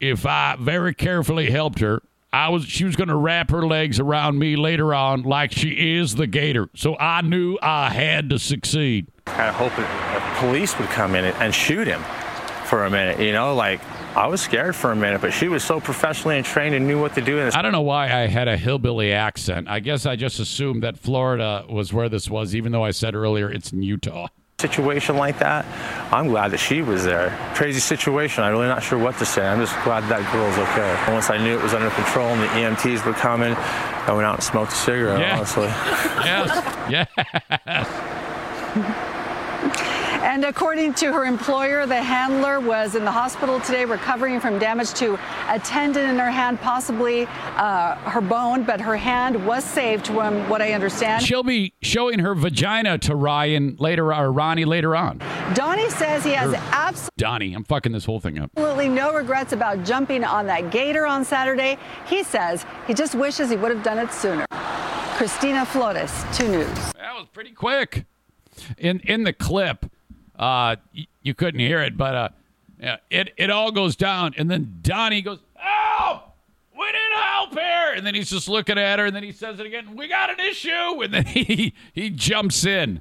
if 0.00 0.24
I 0.24 0.56
very 0.58 0.94
carefully 0.94 1.50
helped 1.50 1.80
her, 1.80 2.02
I 2.32 2.48
was 2.48 2.64
she 2.64 2.84
was 2.84 2.96
going 2.96 3.08
to 3.08 3.16
wrap 3.16 3.50
her 3.50 3.64
legs 3.64 4.00
around 4.00 4.38
me 4.38 4.56
later 4.56 4.92
on 4.92 5.22
like 5.22 5.52
she 5.52 5.96
is 5.96 6.16
the 6.16 6.26
gator. 6.26 6.68
So 6.74 6.96
I 6.98 7.20
knew 7.22 7.58
I 7.62 7.90
had 7.90 8.30
to 8.30 8.38
succeed. 8.38 9.06
kind 9.26 9.50
of 9.50 9.54
hoping 9.54 9.84
the 9.84 10.40
police 10.40 10.76
would 10.78 10.88
come 10.88 11.14
in 11.14 11.24
and 11.26 11.54
shoot 11.54 11.86
him 11.86 12.02
for 12.64 12.86
a 12.86 12.90
minute. 12.90 13.20
You 13.20 13.32
know, 13.32 13.54
like 13.54 13.80
I 14.16 14.28
was 14.28 14.40
scared 14.40 14.76
for 14.76 14.92
a 14.92 14.96
minute, 14.96 15.20
but 15.20 15.32
she 15.32 15.48
was 15.48 15.64
so 15.64 15.80
professionally 15.80 16.36
and 16.36 16.46
trained 16.46 16.74
and 16.74 16.86
knew 16.86 17.00
what 17.00 17.14
to 17.16 17.20
do. 17.20 17.40
I 17.52 17.62
don't 17.62 17.72
know 17.72 17.80
why 17.82 18.04
I 18.06 18.28
had 18.28 18.46
a 18.46 18.56
hillbilly 18.56 19.12
accent. 19.12 19.66
I 19.68 19.80
guess 19.80 20.06
I 20.06 20.14
just 20.14 20.38
assumed 20.38 20.82
that 20.84 20.96
Florida 20.96 21.64
was 21.68 21.92
where 21.92 22.08
this 22.08 22.30
was, 22.30 22.54
even 22.54 22.70
though 22.72 22.84
I 22.84 22.92
said 22.92 23.14
earlier 23.16 23.50
it's 23.50 23.72
in 23.72 23.82
Utah. 23.82 24.28
situation 24.60 25.16
like 25.16 25.40
that, 25.40 25.66
I'm 26.12 26.28
glad 26.28 26.52
that 26.52 26.58
she 26.58 26.80
was 26.80 27.02
there. 27.04 27.36
Crazy 27.56 27.80
situation. 27.80 28.44
I'm 28.44 28.52
really 28.52 28.68
not 28.68 28.84
sure 28.84 28.98
what 29.00 29.18
to 29.18 29.24
say. 29.26 29.44
I'm 29.44 29.58
just 29.60 29.74
glad 29.82 30.04
that 30.08 30.22
girl's 30.32 30.56
okay. 30.58 31.12
Once 31.12 31.28
I 31.28 31.36
knew 31.38 31.58
it 31.58 31.62
was 31.62 31.74
under 31.74 31.90
control 31.90 32.28
and 32.28 32.40
the 32.40 32.46
EMTs 32.46 33.04
were 33.04 33.14
coming, 33.14 33.54
I 33.54 34.12
went 34.12 34.24
out 34.26 34.34
and 34.36 34.44
smoked 34.44 34.70
a 34.72 34.76
cigarette. 34.76 35.18
Yeah. 35.18 35.36
Honestly. 35.38 35.66
Yes. 36.24 37.08
yes. 38.76 39.90
And 40.24 40.42
according 40.46 40.94
to 40.94 41.12
her 41.12 41.26
employer, 41.26 41.84
the 41.84 42.02
handler 42.02 42.58
was 42.58 42.94
in 42.94 43.04
the 43.04 43.10
hospital 43.10 43.60
today 43.60 43.84
recovering 43.84 44.40
from 44.40 44.58
damage 44.58 44.94
to 44.94 45.18
a 45.50 45.58
tendon 45.58 46.08
in 46.08 46.18
her 46.18 46.30
hand, 46.30 46.58
possibly 46.62 47.26
uh, 47.56 47.96
her 47.96 48.22
bone, 48.22 48.62
but 48.62 48.80
her 48.80 48.96
hand 48.96 49.46
was 49.46 49.62
saved 49.62 50.06
from 50.06 50.48
what 50.48 50.62
I 50.62 50.72
understand. 50.72 51.22
She'll 51.22 51.42
be 51.42 51.74
showing 51.82 52.20
her 52.20 52.34
vagina 52.34 52.96
to 53.00 53.14
Ryan 53.14 53.76
later, 53.78 54.14
or 54.14 54.32
Ronnie 54.32 54.64
later 54.64 54.96
on. 54.96 55.18
Donnie 55.52 55.90
says 55.90 56.24
he 56.24 56.32
has 56.32 56.54
absolutely 56.72 57.10
Donnie, 57.18 57.52
I'm 57.52 57.64
fucking 57.64 57.92
this 57.92 58.06
whole 58.06 58.18
thing 58.18 58.38
up. 58.38 58.50
Absolutely 58.56 58.88
no 58.88 59.12
regrets 59.12 59.52
about 59.52 59.84
jumping 59.84 60.24
on 60.24 60.46
that 60.46 60.70
gator 60.70 61.06
on 61.06 61.26
Saturday. 61.26 61.76
He 62.06 62.22
says 62.24 62.64
he 62.86 62.94
just 62.94 63.14
wishes 63.14 63.50
he 63.50 63.56
would 63.56 63.70
have 63.70 63.84
done 63.84 63.98
it 63.98 64.10
sooner. 64.10 64.46
Christina 65.16 65.66
Flores, 65.66 66.24
2 66.32 66.48
News. 66.48 66.66
That 66.94 67.14
was 67.14 67.26
pretty 67.30 67.52
quick. 67.52 68.06
In 68.78 69.00
in 69.00 69.24
the 69.24 69.32
clip, 69.32 69.86
uh, 70.38 70.76
you 71.22 71.34
couldn't 71.34 71.60
hear 71.60 71.80
it, 71.80 71.96
but 71.96 72.14
uh, 72.14 72.28
yeah, 72.80 72.96
it 73.10 73.32
it 73.36 73.50
all 73.50 73.70
goes 73.70 73.96
down, 73.96 74.34
and 74.36 74.50
then 74.50 74.78
Donnie 74.82 75.22
goes, 75.22 75.38
"Help! 75.54 76.34
We 76.78 76.86
need 76.86 77.16
help 77.16 77.52
here!" 77.52 77.92
And 77.94 78.04
then 78.06 78.14
he's 78.14 78.30
just 78.30 78.48
looking 78.48 78.78
at 78.78 78.98
her, 78.98 79.06
and 79.06 79.14
then 79.14 79.22
he 79.22 79.32
says 79.32 79.60
it 79.60 79.66
again, 79.66 79.96
"We 79.96 80.08
got 80.08 80.30
an 80.30 80.40
issue!" 80.40 81.02
And 81.02 81.14
then 81.14 81.24
he 81.26 81.72
he 81.92 82.10
jumps 82.10 82.64
in 82.64 83.00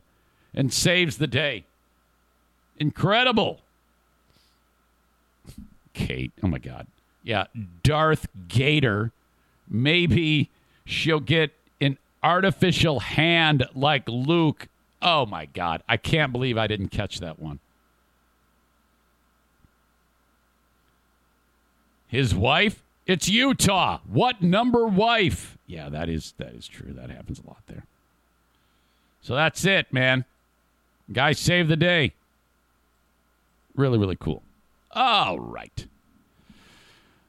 and 0.54 0.72
saves 0.72 1.18
the 1.18 1.28
day. 1.28 1.66
Incredible. 2.78 3.60
Kate, 5.94 6.32
oh 6.42 6.48
my 6.48 6.58
God, 6.58 6.88
yeah, 7.24 7.46
Darth 7.84 8.28
Gator. 8.48 9.12
Maybe 9.70 10.50
she'll 10.86 11.20
get 11.20 11.52
an 11.80 11.98
artificial 12.22 13.00
hand 13.00 13.66
like 13.74 14.08
Luke. 14.08 14.68
Oh 15.04 15.26
my 15.26 15.46
God. 15.46 15.84
I 15.88 15.98
can't 15.98 16.32
believe 16.32 16.58
I 16.58 16.68
didn't 16.68 16.90
catch 16.90 17.20
that 17.20 17.40
one. 17.40 17.60
His 22.08 22.34
wife? 22.34 22.84
It's 23.06 23.28
Utah. 23.28 24.00
What 24.08 24.42
number 24.42 24.88
wife? 24.88 25.58
Yeah, 25.68 25.90
that 25.90 26.08
is 26.08 26.34
that 26.38 26.54
is 26.54 26.68
true. 26.68 26.94
That 26.94 27.10
happens 27.10 27.40
a 27.40 27.48
lot 27.48 27.64
there. 27.68 27.86
So 29.22 29.36
that's 29.36 29.66
it, 29.66 29.92
man. 29.92 30.24
Guys 31.12 31.40
saved 31.40 31.70
the 31.70 31.76
day. 31.76 32.14
Really, 33.76 33.98
really 33.98 34.16
cool. 34.16 34.42
All 34.92 35.40
right. 35.40 35.88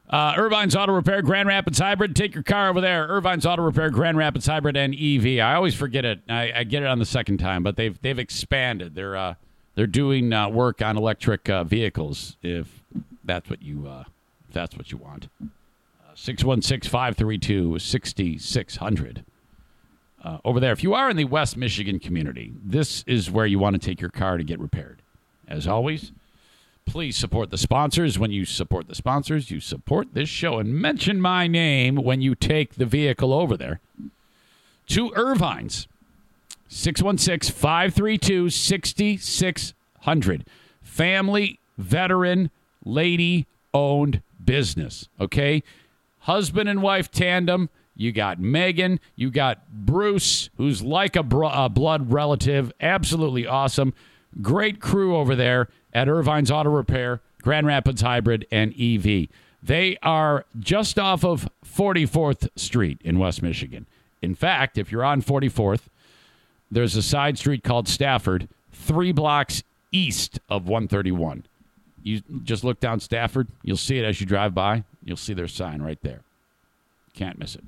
Uh, 0.09 0.35
Ervine's 0.35 0.76
Auto 0.76 0.93
Repair, 0.93 1.22
Grand 1.22 1.48
Rapids 1.48 1.78
Hybrid. 1.78 2.14
Take 2.14 2.35
your 2.35 2.43
car 2.43 2.68
over 2.68 2.81
there. 2.81 3.09
Ervine's 3.09 3.47
Auto 3.47 3.62
Repair, 3.62 3.90
Grand 3.90 4.18
Rapids 4.18 4.47
Hybrid, 4.47 4.76
and 4.76 4.94
EV. 4.94 5.40
I 5.44 5.55
always 5.55 5.74
forget 5.74 6.05
it. 6.05 6.20
I, 6.28 6.52
I 6.56 6.64
get 6.64 6.82
it 6.82 6.86
on 6.86 6.98
the 6.98 7.06
second 7.06 7.39
time, 7.39 7.62
but 7.62 7.76
they've 7.76 8.01
they've 8.02 8.18
expanded. 8.18 8.94
They're 8.94 9.16
uh, 9.16 9.35
they're 9.74 9.86
doing 9.86 10.32
uh, 10.32 10.48
work 10.51 10.82
on 10.82 10.97
electric 10.97 11.48
uh, 11.48 11.64
vehicles. 11.64 12.36
If 12.43 12.82
that's 13.24 13.48
what 13.48 13.62
you 13.62 13.86
uh, 13.89 14.05
if 14.47 14.55
that's 14.55 14.76
what 14.76 14.93
you 14.93 14.98
want. 14.98 15.28
Six 16.14 16.44
one 16.44 16.62
six 16.62 16.86
five 16.86 17.16
three 17.16 17.39
two 17.39 17.78
sixty 17.78 18.39
six 18.39 18.76
hundred. 18.76 19.24
Uh, 20.22 20.39
over 20.43 20.59
there. 20.59 20.72
If 20.72 20.82
you 20.82 20.94
are 20.94 21.10
in 21.10 21.18
the 21.18 21.26
West 21.26 21.55
Michigan 21.55 21.98
community, 21.98 22.55
this 22.64 23.05
is 23.06 23.31
where 23.31 23.44
you 23.44 23.59
want 23.59 23.74
to 23.74 23.78
take 23.78 24.01
your 24.01 24.09
car 24.09 24.39
to 24.39 24.44
get 24.44 24.59
repaired. 24.59 25.02
As 25.47 25.66
always, 25.66 26.12
please 26.86 27.16
support 27.16 27.51
the 27.51 27.59
sponsors. 27.59 28.19
When 28.19 28.31
you 28.31 28.44
support 28.44 28.89
the 28.89 28.94
sponsors, 28.94 29.51
you 29.51 29.61
support 29.61 30.15
this 30.15 30.28
show 30.28 30.59
and 30.59 30.74
mention 30.74 31.20
my 31.20 31.47
name 31.47 31.97
when 31.97 32.20
you 32.20 32.35
take 32.35 32.74
the 32.74 32.86
vehicle 32.86 33.32
over 33.32 33.56
there 33.56 33.81
to 34.89 35.11
Ervine's. 35.11 35.89
616 36.69 37.55
532 37.55 38.51
6600. 38.51 40.44
Family, 40.82 41.59
veteran, 41.78 42.51
lady 42.85 43.47
owned 43.73 44.23
business. 44.44 45.09
Okay? 45.20 45.62
Husband 46.20 46.69
and 46.69 46.82
wife 46.82 47.11
tandem. 47.11 47.70
You 47.97 48.11
got 48.11 48.40
Megan. 48.40 48.98
You 49.15 49.31
got 49.31 49.70
Bruce, 49.70 50.51
who's 50.56 50.82
like 50.82 51.15
a, 51.15 51.23
bro- 51.23 51.51
a 51.51 51.69
blood 51.69 52.11
relative. 52.11 52.73
Absolutely 52.81 53.47
awesome. 53.47 53.94
Great 54.43 54.81
crew 54.81 55.16
over 55.16 55.36
there 55.36 55.69
at 55.95 56.09
Ervine's 56.09 56.51
Auto 56.51 56.71
Repair, 56.71 57.21
Grand 57.43 57.66
Rapids 57.66 58.03
Hybrid, 58.03 58.47
and 58.51 58.75
EV. 58.79 59.29
They 59.62 59.97
are 60.03 60.45
just 60.59 60.99
off 60.99 61.25
of 61.25 61.49
44th 61.65 62.49
Street 62.57 62.99
in 63.03 63.19
West 63.19 63.43
Michigan. 63.43 63.87
In 64.21 64.35
fact, 64.35 64.77
if 64.77 64.91
you're 64.91 65.05
on 65.05 65.23
44th, 65.23 65.83
there's 66.71 66.97
a 66.97 67.03
side 67.03 67.39
street 67.39 67.62
called 67.62 67.89
Stafford, 67.89 68.49
three 68.73 69.12
blocks 69.12 69.62
east 69.93 70.41
of 70.49 70.66
131. 70.66 71.45
You 72.03 72.21
just 72.43 72.65
look 72.65 72.81
down 72.81 73.01
Stafford, 73.01 73.49
you'll 73.62 73.77
see 73.77 73.99
it 73.99 74.05
as 74.05 74.21
you 74.21 74.27
drive 74.27 74.55
by. 74.55 74.85
You'll 75.05 75.16
see 75.16 75.35
their 75.35 75.49
sign 75.49 75.81
right 75.83 75.99
there. 76.03 76.21
Can't 77.15 77.39
miss 77.39 77.55
it. 77.55 77.65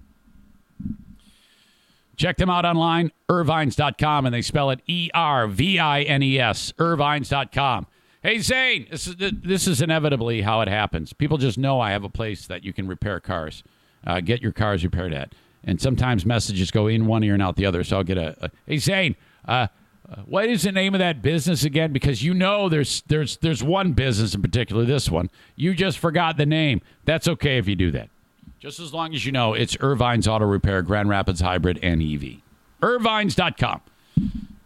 Check 2.17 2.39
them 2.39 2.49
out 2.49 2.65
online, 2.65 3.13
ervines.com, 3.29 4.27
and 4.27 4.35
they 4.35 4.43
spell 4.43 4.71
it 4.71 4.81
E 4.87 5.11
R 5.15 5.47
V 5.47 5.79
I 5.79 6.03
N 6.03 6.23
E 6.23 6.39
S, 6.39 6.73
ervines.com. 6.79 7.87
Hey, 8.27 8.41
Zane, 8.41 8.89
this 8.91 9.07
is, 9.07 9.15
this 9.21 9.69
is 9.69 9.81
inevitably 9.81 10.41
how 10.41 10.61
it 10.61 10.67
happens. 10.67 11.13
People 11.13 11.39
just 11.39 11.57
know 11.57 11.81
I 11.81 11.93
have 11.93 12.03
a 12.03 12.09
place 12.09 12.49
that 12.49 12.65
you 12.65 12.73
can 12.73 12.89
repair 12.89 13.21
cars, 13.21 13.63
uh, 14.05 14.19
get 14.19 14.43
your 14.43 14.51
cars 14.51 14.83
repaired 14.83 15.15
at. 15.15 15.33
And 15.63 15.81
sometimes 15.81 16.27
messages 16.27 16.73
go 16.73 16.89
in 16.89 17.07
one 17.07 17.23
ear 17.23 17.35
and 17.35 17.43
out 17.43 17.55
the 17.55 17.65
other. 17.67 17.85
So 17.85 17.99
I'll 17.99 18.03
get 18.03 18.19
a, 18.19 18.47
a 18.47 18.51
hey, 18.67 18.79
Zane, 18.79 19.15
uh, 19.47 19.69
uh, 20.11 20.23
what 20.25 20.49
is 20.49 20.65
the 20.65 20.73
name 20.73 20.93
of 20.93 20.99
that 20.99 21.23
business 21.23 21.63
again? 21.63 21.93
Because 21.93 22.25
you 22.25 22.35
know 22.35 22.69
there's 22.69 23.05
there's 23.07 23.37
there's 23.37 23.63
one 23.63 23.93
business 23.93 24.35
in 24.35 24.43
particular, 24.43 24.85
this 24.85 25.09
one. 25.09 25.31
You 25.55 25.73
just 25.73 25.97
forgot 26.01 26.37
the 26.37 26.47
name. 26.47 26.83
That's 27.05 27.29
okay 27.29 27.59
if 27.59 27.69
you 27.69 27.77
do 27.77 27.93
that. 27.93 28.11
Just 28.59 28.81
as 28.81 28.93
long 28.93 29.15
as 29.15 29.25
you 29.25 29.31
know 29.31 29.55
it's 29.55 29.77
Ervine's 29.77 30.27
Auto 30.27 30.47
Repair, 30.47 30.83
Grand 30.83 31.09
Rapids 31.09 31.43
Hybrid, 31.43 31.79
and 31.81 32.03
EV. 32.03 32.39
Ervines.com. 32.83 33.83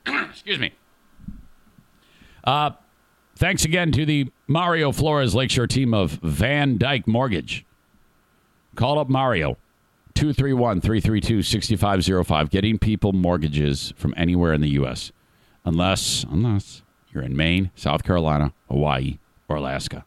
Excuse 0.31 0.59
me. 0.59 0.73
Uh, 2.43 2.71
thanks 3.41 3.65
again 3.65 3.91
to 3.91 4.05
the 4.05 4.29
Mario 4.47 4.93
Flores 4.93 5.35
Lakeshore 5.35 5.67
team 5.67 5.95
of 5.95 6.21
VanDyk 6.21 7.07
Mortgage. 7.07 7.65
Call 8.77 8.99
up 8.99 9.09
Mario. 9.09 9.57
231 10.15 10.81
332 10.81 11.43
6505. 11.43 12.51
Getting 12.51 12.79
people 12.79 13.13
mortgages 13.13 13.95
from 13.97 14.13
anywhere 14.17 14.53
in 14.53 14.61
the 14.61 14.69
U.S. 14.71 15.11
Unless, 15.65 16.25
unless 16.31 16.83
you're 17.13 17.23
in 17.23 17.35
Maine, 17.35 17.71
South 17.75 18.05
Carolina, 18.05 18.53
Hawaii, 18.69 19.19
or 19.49 19.57
Alaska. 19.57 20.05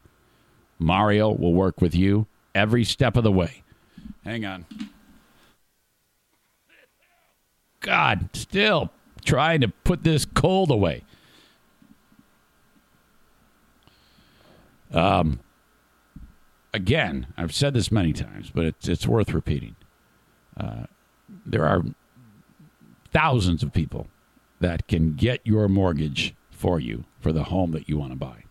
Mario 0.78 1.32
will 1.32 1.54
work 1.54 1.82
with 1.82 1.96
you 1.96 2.28
every 2.54 2.84
step 2.84 3.18
of 3.18 3.24
the 3.24 3.32
way. 3.32 3.64
Hang 4.24 4.46
on. 4.46 4.66
God, 7.80 8.30
still 8.34 8.92
trying 9.26 9.62
to 9.62 9.68
put 9.68 10.04
this 10.04 10.26
cold 10.26 10.70
away. 10.70 11.04
Um, 14.94 15.40
again, 16.74 17.28
I've 17.38 17.54
said 17.54 17.74
this 17.74 17.92
many 17.92 18.14
times, 18.14 18.52
but 18.54 18.66
it's, 18.66 18.88
it's 18.88 19.08
worth 19.08 19.34
repeating. 19.34 19.76
Uh, 20.56 20.86
there 21.46 21.66
are 21.66 21.84
thousands 23.12 23.64
of 23.64 23.74
people 23.74 24.08
that 24.60 24.88
can 24.88 25.14
get 25.14 25.42
your 25.44 25.68
mortgage 25.68 26.36
for 26.52 26.80
you 26.80 27.06
for 27.20 27.34
the 27.34 27.46
home 27.46 27.72
that 27.72 27.90
you 27.90 27.98
want 27.98 28.12
to 28.12 28.18
buy. 28.18 28.44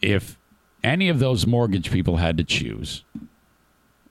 If 0.00 0.38
any 0.84 1.08
of 1.08 1.18
those 1.18 1.46
mortgage 1.46 1.90
people 1.90 2.18
had 2.18 2.36
to 2.36 2.44
choose 2.44 3.04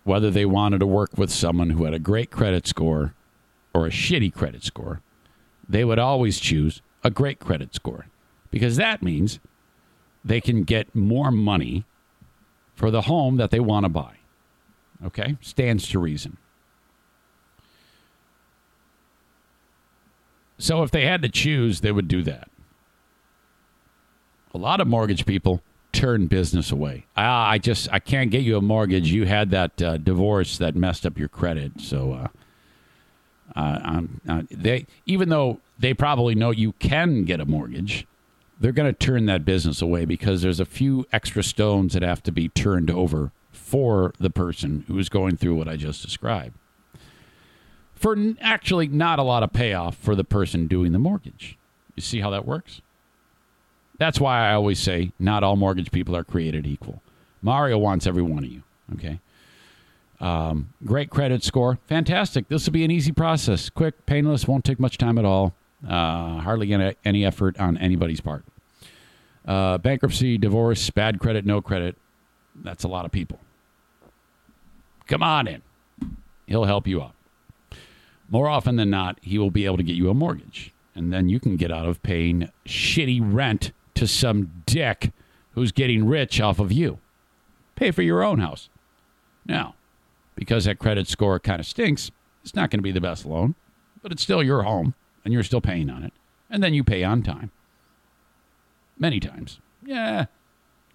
whether 0.03 0.29
they 0.29 0.45
wanted 0.45 0.79
to 0.79 0.85
work 0.85 1.17
with 1.17 1.31
someone 1.31 1.71
who 1.71 1.85
had 1.85 1.93
a 1.93 1.99
great 1.99 2.29
credit 2.29 2.67
score 2.67 3.15
or 3.73 3.85
a 3.85 3.89
shitty 3.89 4.33
credit 4.33 4.63
score, 4.63 5.01
they 5.67 5.83
would 5.83 5.97
always 5.97 6.39
choose 6.39 6.81
a 7.03 7.09
great 7.09 7.39
credit 7.39 7.73
score 7.73 8.07
because 8.55 8.77
that 8.77 9.03
means 9.03 9.41
they 10.23 10.39
can 10.39 10.63
get 10.63 10.95
more 10.95 11.29
money 11.29 11.83
for 12.73 12.89
the 12.89 13.01
home 13.01 13.35
that 13.35 13.51
they 13.51 13.59
want 13.59 13.83
to 13.83 13.89
buy. 13.89 14.15
Okay? 15.05 15.35
Stands 15.41 15.89
to 15.89 15.99
reason. 15.99 16.37
So 20.57 20.83
if 20.83 20.91
they 20.91 21.05
had 21.05 21.21
to 21.23 21.27
choose, 21.27 21.81
they 21.81 21.91
would 21.91 22.07
do 22.07 22.23
that. 22.23 22.49
A 24.53 24.57
lot 24.57 24.79
of 24.79 24.87
mortgage 24.87 25.25
people 25.25 25.61
turn 25.91 26.27
business 26.27 26.71
away. 26.71 27.07
Ah, 27.17 27.49
I 27.49 27.57
just 27.57 27.91
I 27.91 27.99
can't 27.99 28.31
get 28.31 28.43
you 28.43 28.55
a 28.55 28.61
mortgage. 28.61 29.11
You 29.11 29.25
had 29.25 29.51
that 29.51 29.81
uh, 29.81 29.97
divorce 29.97 30.57
that 30.59 30.77
messed 30.77 31.05
up 31.05 31.17
your 31.17 31.27
credit. 31.27 31.81
So 31.81 32.13
uh, 32.13 32.27
uh, 33.59 34.03
uh, 34.29 34.43
they 34.49 34.85
even 35.05 35.27
though 35.27 35.59
they 35.77 35.93
probably 35.93 36.35
know 36.35 36.51
you 36.51 36.71
can 36.71 37.25
get 37.25 37.41
a 37.41 37.45
mortgage, 37.45 38.07
they're 38.59 38.71
going 38.71 38.91
to 38.91 38.97
turn 38.97 39.25
that 39.25 39.45
business 39.45 39.81
away 39.81 40.05
because 40.05 40.41
there's 40.41 40.59
a 40.59 40.65
few 40.65 41.05
extra 41.11 41.43
stones 41.43 41.93
that 41.93 42.03
have 42.03 42.23
to 42.23 42.31
be 42.31 42.49
turned 42.49 42.89
over 42.89 43.31
for 43.51 44.13
the 44.19 44.29
person 44.29 44.85
who 44.87 44.97
is 44.99 45.09
going 45.09 45.37
through 45.37 45.55
what 45.55 45.67
I 45.67 45.75
just 45.75 46.01
described. 46.01 46.57
For 47.95 48.17
actually 48.41 48.87
not 48.87 49.19
a 49.19 49.23
lot 49.23 49.43
of 49.43 49.53
payoff 49.53 49.95
for 49.97 50.15
the 50.15 50.23
person 50.23 50.67
doing 50.67 50.91
the 50.91 50.99
mortgage. 50.99 51.57
You 51.95 52.01
see 52.01 52.19
how 52.19 52.29
that 52.29 52.45
works? 52.45 52.81
That's 53.97 54.19
why 54.19 54.49
I 54.49 54.53
always 54.53 54.79
say 54.79 55.11
not 55.17 55.43
all 55.43 55.55
mortgage 55.55 55.91
people 55.91 56.15
are 56.15 56.23
created 56.23 56.67
equal. 56.67 57.01
Mario 57.41 57.77
wants 57.77 58.05
every 58.05 58.23
one 58.23 58.43
of 58.43 58.51
you. 58.51 58.63
Okay. 58.93 59.19
Um, 60.19 60.73
great 60.83 61.09
credit 61.09 61.43
score. 61.43 61.79
Fantastic. 61.87 62.47
This 62.47 62.65
will 62.65 62.73
be 62.73 62.83
an 62.83 62.91
easy 62.91 63.11
process. 63.11 63.69
Quick, 63.69 64.05
painless, 64.05 64.47
won't 64.47 64.65
take 64.65 64.79
much 64.79 64.97
time 64.97 65.17
at 65.17 65.25
all. 65.25 65.53
Uh, 65.83 66.39
hardly 66.39 66.73
any, 66.73 66.95
any 67.03 67.25
effort 67.25 67.59
on 67.59 67.77
anybody's 67.77 68.21
part. 68.21 68.43
Uh, 69.47 69.77
bankruptcy, 69.77 70.37
divorce, 70.37 70.89
bad 70.89 71.19
credit, 71.19 71.45
no 71.45 71.61
credit. 71.61 71.95
That's 72.55 72.83
a 72.83 72.87
lot 72.87 73.05
of 73.05 73.11
people. 73.11 73.39
Come 75.07 75.21
on 75.21 75.47
in. 75.47 75.61
He'll 76.47 76.63
help 76.63 76.87
you 76.87 77.01
out. 77.01 77.13
More 78.29 78.47
often 78.47 78.75
than 78.75 78.89
not, 78.89 79.19
he 79.21 79.37
will 79.37 79.51
be 79.51 79.65
able 79.65 79.77
to 79.77 79.83
get 79.83 79.95
you 79.95 80.09
a 80.09 80.13
mortgage. 80.13 80.73
And 80.95 81.13
then 81.13 81.29
you 81.29 81.39
can 81.39 81.57
get 81.57 81.71
out 81.71 81.85
of 81.85 82.01
paying 82.01 82.49
shitty 82.65 83.19
rent 83.21 83.71
to 83.95 84.07
some 84.07 84.63
dick 84.65 85.11
who's 85.51 85.71
getting 85.71 86.07
rich 86.07 86.41
off 86.41 86.59
of 86.59 86.71
you. 86.71 86.99
Pay 87.75 87.91
for 87.91 88.01
your 88.01 88.23
own 88.23 88.39
house. 88.39 88.69
Now, 89.45 89.75
because 90.35 90.65
that 90.65 90.79
credit 90.79 91.07
score 91.07 91.39
kind 91.39 91.59
of 91.59 91.65
stinks, 91.65 92.09
it's 92.43 92.55
not 92.55 92.71
going 92.71 92.79
to 92.79 92.83
be 92.83 92.91
the 92.91 93.01
best 93.01 93.25
loan, 93.25 93.55
but 94.01 94.11
it's 94.11 94.23
still 94.23 94.41
your 94.41 94.63
home 94.63 94.95
and 95.25 95.33
you're 95.33 95.43
still 95.43 95.61
paying 95.61 95.89
on 95.89 96.03
it. 96.03 96.13
And 96.49 96.63
then 96.63 96.73
you 96.73 96.83
pay 96.83 97.03
on 97.03 97.23
time. 97.23 97.51
Many 98.97 99.19
times. 99.19 99.59
Yeah. 99.83 100.25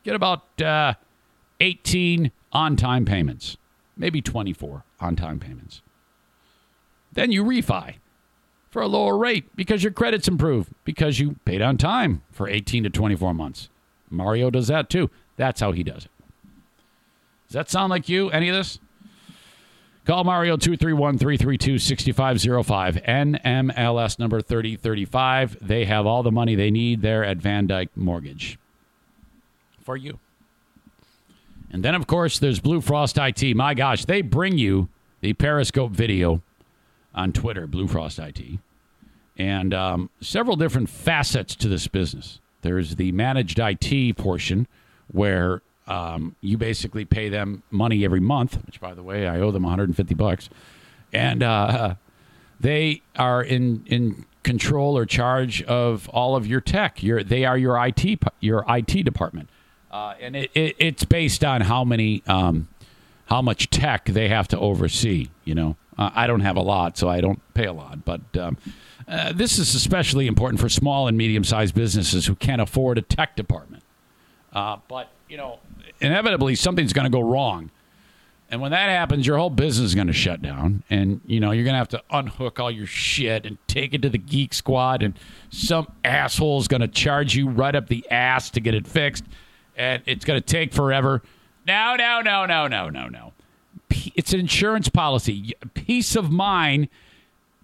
Get 0.05 0.15
about 0.15 0.63
uh, 0.63 0.95
18 1.61 2.33
on 2.53 2.77
time 2.77 3.05
payments, 3.05 3.57
maybe 3.97 4.23
24 4.23 4.85
on 5.01 5.17
time 5.17 5.39
payments. 5.39 5.83
Then 7.13 7.33
you 7.33 7.45
refi 7.45 7.97
for 8.71 8.81
a 8.81 8.87
lower 8.87 9.19
rate 9.19 9.55
because 9.57 9.83
your 9.83 9.93
credit's 9.93 10.29
improve 10.29 10.73
because 10.85 11.19
you 11.19 11.37
paid 11.45 11.61
on 11.61 11.77
time 11.77 12.23
for 12.31 12.49
18 12.49 12.85
to 12.85 12.91
24 12.91 13.35
months. 13.35 13.69
Mario 14.09 14.49
does 14.49 14.69
that 14.69 14.89
too. 14.89 15.11
That's 15.37 15.61
how 15.61 15.73
he 15.73 15.83
does 15.83 16.05
it. 16.05 16.11
Does 17.49 17.55
that 17.55 17.71
sound 17.71 17.91
like 17.91 18.09
you? 18.09 18.31
Any 18.31 18.49
of 18.49 18.55
this? 18.55 18.79
Call 20.11 20.25
Mario 20.25 20.57
231 20.57 21.19
332 21.19 21.79
6505. 21.79 22.97
NMLS 22.97 24.19
number 24.19 24.41
3035. 24.41 25.59
They 25.65 25.85
have 25.85 26.05
all 26.05 26.25
the 26.25 26.33
money 26.33 26.57
they 26.57 26.73
need 26.73 27.01
there 27.01 27.23
at 27.23 27.39
VanDyk 27.39 27.91
Mortgage 27.95 28.59
for 29.81 29.97
you. 29.97 30.19
And 31.71 31.85
then, 31.85 31.95
of 31.95 32.09
course, 32.09 32.41
there's 32.41 32.59
Blue 32.59 32.81
Frost 32.81 33.19
IT. 33.19 33.55
My 33.55 33.73
gosh, 33.73 34.05
they 34.05 34.21
bring 34.21 34.59
you 34.59 34.89
the 35.21 35.33
Periscope 35.35 35.93
video 35.93 36.43
on 37.15 37.33
Twitter, 37.33 37.69
Blue 37.69 37.87
Frost 37.87 38.19
IT, 38.19 38.43
and 39.39 39.73
um, 39.73 40.11
several 40.21 40.57
different 40.57 40.91
facets 40.91 41.55
to 41.55 41.69
this 41.69 41.87
business. 41.87 42.41
There's 42.63 42.97
the 42.97 43.13
managed 43.13 43.61
IT 43.61 44.17
portion 44.17 44.67
where 45.07 45.63
um, 45.91 46.37
you 46.41 46.57
basically 46.57 47.05
pay 47.05 47.29
them 47.29 47.65
money 47.71 48.05
every 48.05 48.21
month, 48.21 48.65
which, 48.65 48.81
by 48.81 48.95
the 48.95 49.03
way, 49.03 49.27
I 49.27 49.41
owe 49.41 49.51
them 49.51 49.65
150 49.65 50.15
bucks, 50.15 50.49
and 51.13 51.43
uh, 51.43 51.97
they 52.61 53.03
are 53.17 53.43
in 53.43 53.83
in 53.87 54.25
control 54.45 54.97
or 54.97 55.05
charge 55.05 55.63
of 55.65 56.09
all 56.11 56.37
of 56.37 56.47
your 56.47 56.61
tech. 56.61 57.03
Your 57.03 57.25
they 57.25 57.45
are 57.45 57.59
your 57.59 57.85
IT 57.85 58.23
your 58.39 58.65
IT 58.69 59.05
department, 59.05 59.51
uh, 59.91 60.15
and 60.21 60.37
it, 60.37 60.53
it, 60.55 60.77
it's 60.79 61.05
based 61.05 61.45
on 61.45 61.63
how 61.63 61.83
many 61.85 62.23
um, 62.29 62.69
how 63.27 63.43
much 63.43 63.69
tech 63.69 64.05
they 64.05 64.29
have 64.29 64.47
to 64.49 64.59
oversee. 64.61 65.29
You 65.45 65.57
know, 65.57 65.77
uh, 65.99 66.11
I 66.15 66.29
don't 66.29 66.41
have 66.41 66.57
a 66.57 66.63
lot, 66.63 66.99
so 66.99 67.09
I 67.09 67.21
don't 67.21 67.41
pay 67.55 67.67
a 67.67 67.73
lot, 67.73 68.05
but. 68.05 68.21
Um, 68.39 68.57
uh, 69.09 69.33
this 69.33 69.59
is 69.59 69.75
especially 69.75 70.29
important 70.29 70.61
for 70.61 70.69
small 70.69 71.09
and 71.09 71.19
medium 71.19 71.43
sized 71.43 71.75
businesses 71.75 72.27
who 72.27 72.37
can't 72.37 72.61
afford 72.61 72.97
a 72.97 73.03
tech 73.03 73.35
department. 73.35 73.83
Uh, 74.53 74.77
but, 74.89 75.11
you 75.29 75.37
know, 75.37 75.59
inevitably 76.01 76.55
something's 76.55 76.93
going 76.93 77.05
to 77.05 77.11
go 77.11 77.21
wrong. 77.21 77.71
And 78.51 78.61
when 78.61 78.73
that 78.73 78.89
happens, 78.89 79.27
your 79.27 79.39
whole 79.39 79.51
business 79.51 79.91
is 79.91 79.95
going 79.95 80.09
to 80.09 80.13
shut 80.13 80.43
down. 80.43 80.83
And, 80.91 81.21
you 81.25 81.39
know, 81.39 81.53
you're 81.53 81.63
going 81.63 81.75
to 81.75 81.79
have 81.79 81.89
to 81.91 82.03
unhook 82.11 82.59
all 82.59 82.71
your 82.71 82.87
shit 82.87 83.47
and 83.47 83.59
take 83.69 83.95
it 83.95 84.03
to 84.03 84.09
the 84.09 84.19
Geek 84.19 84.53
Squad. 84.53 85.05
And 85.05 85.15
some 85.51 85.87
asshole 86.05 86.59
is 86.59 86.67
going 86.67 86.81
to 86.81 86.89
charge 86.89 87.37
you 87.37 87.49
right 87.49 87.75
up 87.77 87.87
the 87.87 88.05
ass 88.11 88.51
to 88.51 88.61
get 88.61 88.75
it 88.75 88.89
fixed. 88.89 89.25
And 89.77 90.03
it's 90.05 90.25
going 90.25 90.41
to 90.41 90.45
take 90.45 90.73
forever. 90.73 91.23
No, 91.65 91.95
no, 91.97 92.23
no, 92.23 92.45
no, 92.45 92.67
no, 92.67 92.89
no, 92.89 93.09
no. 93.09 93.33
It's 94.17 94.33
an 94.33 94.41
insurance 94.41 94.89
policy. 94.89 95.55
Peace 95.75 96.17
of 96.17 96.31
mind. 96.31 96.89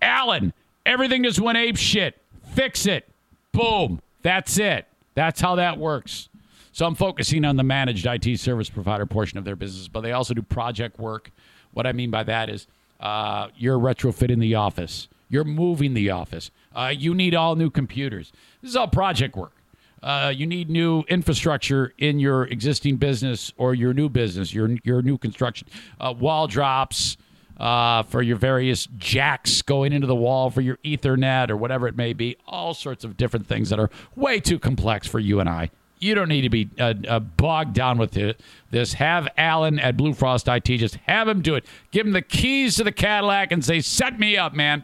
Alan, 0.00 0.52
everything 0.84 1.24
just 1.24 1.40
went 1.40 1.58
ape 1.58 1.76
shit. 1.76 2.20
Fix 2.54 2.86
it. 2.86 3.08
Boom. 3.50 4.00
That's 4.22 4.56
it. 4.58 4.86
That's 5.14 5.40
how 5.40 5.56
that 5.56 5.78
works. 5.78 6.28
So 6.76 6.84
I'm 6.84 6.94
focusing 6.94 7.46
on 7.46 7.56
the 7.56 7.62
managed 7.62 8.04
IT 8.04 8.38
service 8.38 8.68
provider 8.68 9.06
portion 9.06 9.38
of 9.38 9.46
their 9.46 9.56
business, 9.56 9.88
but 9.88 10.02
they 10.02 10.12
also 10.12 10.34
do 10.34 10.42
project 10.42 10.98
work. 10.98 11.30
What 11.72 11.86
I 11.86 11.92
mean 11.92 12.10
by 12.10 12.22
that 12.24 12.50
is 12.50 12.66
uh, 13.00 13.48
you're 13.56 13.78
retrofitting 13.78 14.40
the 14.40 14.56
office, 14.56 15.08
you're 15.30 15.42
moving 15.42 15.94
the 15.94 16.10
office, 16.10 16.50
uh, 16.74 16.92
you 16.94 17.14
need 17.14 17.34
all 17.34 17.56
new 17.56 17.70
computers. 17.70 18.30
This 18.60 18.72
is 18.72 18.76
all 18.76 18.88
project 18.88 19.36
work. 19.36 19.54
Uh, 20.02 20.30
you 20.36 20.46
need 20.46 20.68
new 20.68 21.02
infrastructure 21.08 21.94
in 21.96 22.18
your 22.18 22.44
existing 22.44 22.98
business 22.98 23.54
or 23.56 23.74
your 23.74 23.94
new 23.94 24.10
business, 24.10 24.52
your 24.52 24.68
your 24.84 25.00
new 25.00 25.16
construction, 25.16 25.66
uh, 25.98 26.12
wall 26.12 26.46
drops 26.46 27.16
uh, 27.56 28.02
for 28.02 28.20
your 28.20 28.36
various 28.36 28.86
jacks 28.98 29.62
going 29.62 29.94
into 29.94 30.06
the 30.06 30.14
wall 30.14 30.50
for 30.50 30.60
your 30.60 30.76
Ethernet 30.84 31.48
or 31.48 31.56
whatever 31.56 31.88
it 31.88 31.96
may 31.96 32.12
be. 32.12 32.36
All 32.46 32.74
sorts 32.74 33.02
of 33.02 33.16
different 33.16 33.46
things 33.46 33.70
that 33.70 33.80
are 33.80 33.88
way 34.14 34.40
too 34.40 34.58
complex 34.58 35.08
for 35.08 35.18
you 35.18 35.40
and 35.40 35.48
I. 35.48 35.70
You 35.98 36.14
don't 36.14 36.28
need 36.28 36.42
to 36.42 36.50
be 36.50 36.68
uh, 36.78 36.94
uh, 37.08 37.20
bogged 37.20 37.72
down 37.74 37.98
with 37.98 38.16
it. 38.16 38.40
this. 38.70 38.94
Have 38.94 39.28
Alan 39.36 39.78
at 39.78 39.96
Blue 39.96 40.12
Frost 40.12 40.46
IT 40.48 40.64
just 40.64 40.96
have 41.06 41.26
him 41.28 41.40
do 41.40 41.54
it. 41.54 41.64
Give 41.90 42.06
him 42.06 42.12
the 42.12 42.22
keys 42.22 42.76
to 42.76 42.84
the 42.84 42.92
Cadillac 42.92 43.50
and 43.52 43.64
say, 43.64 43.80
"Set 43.80 44.18
me 44.18 44.36
up, 44.36 44.54
man." 44.54 44.82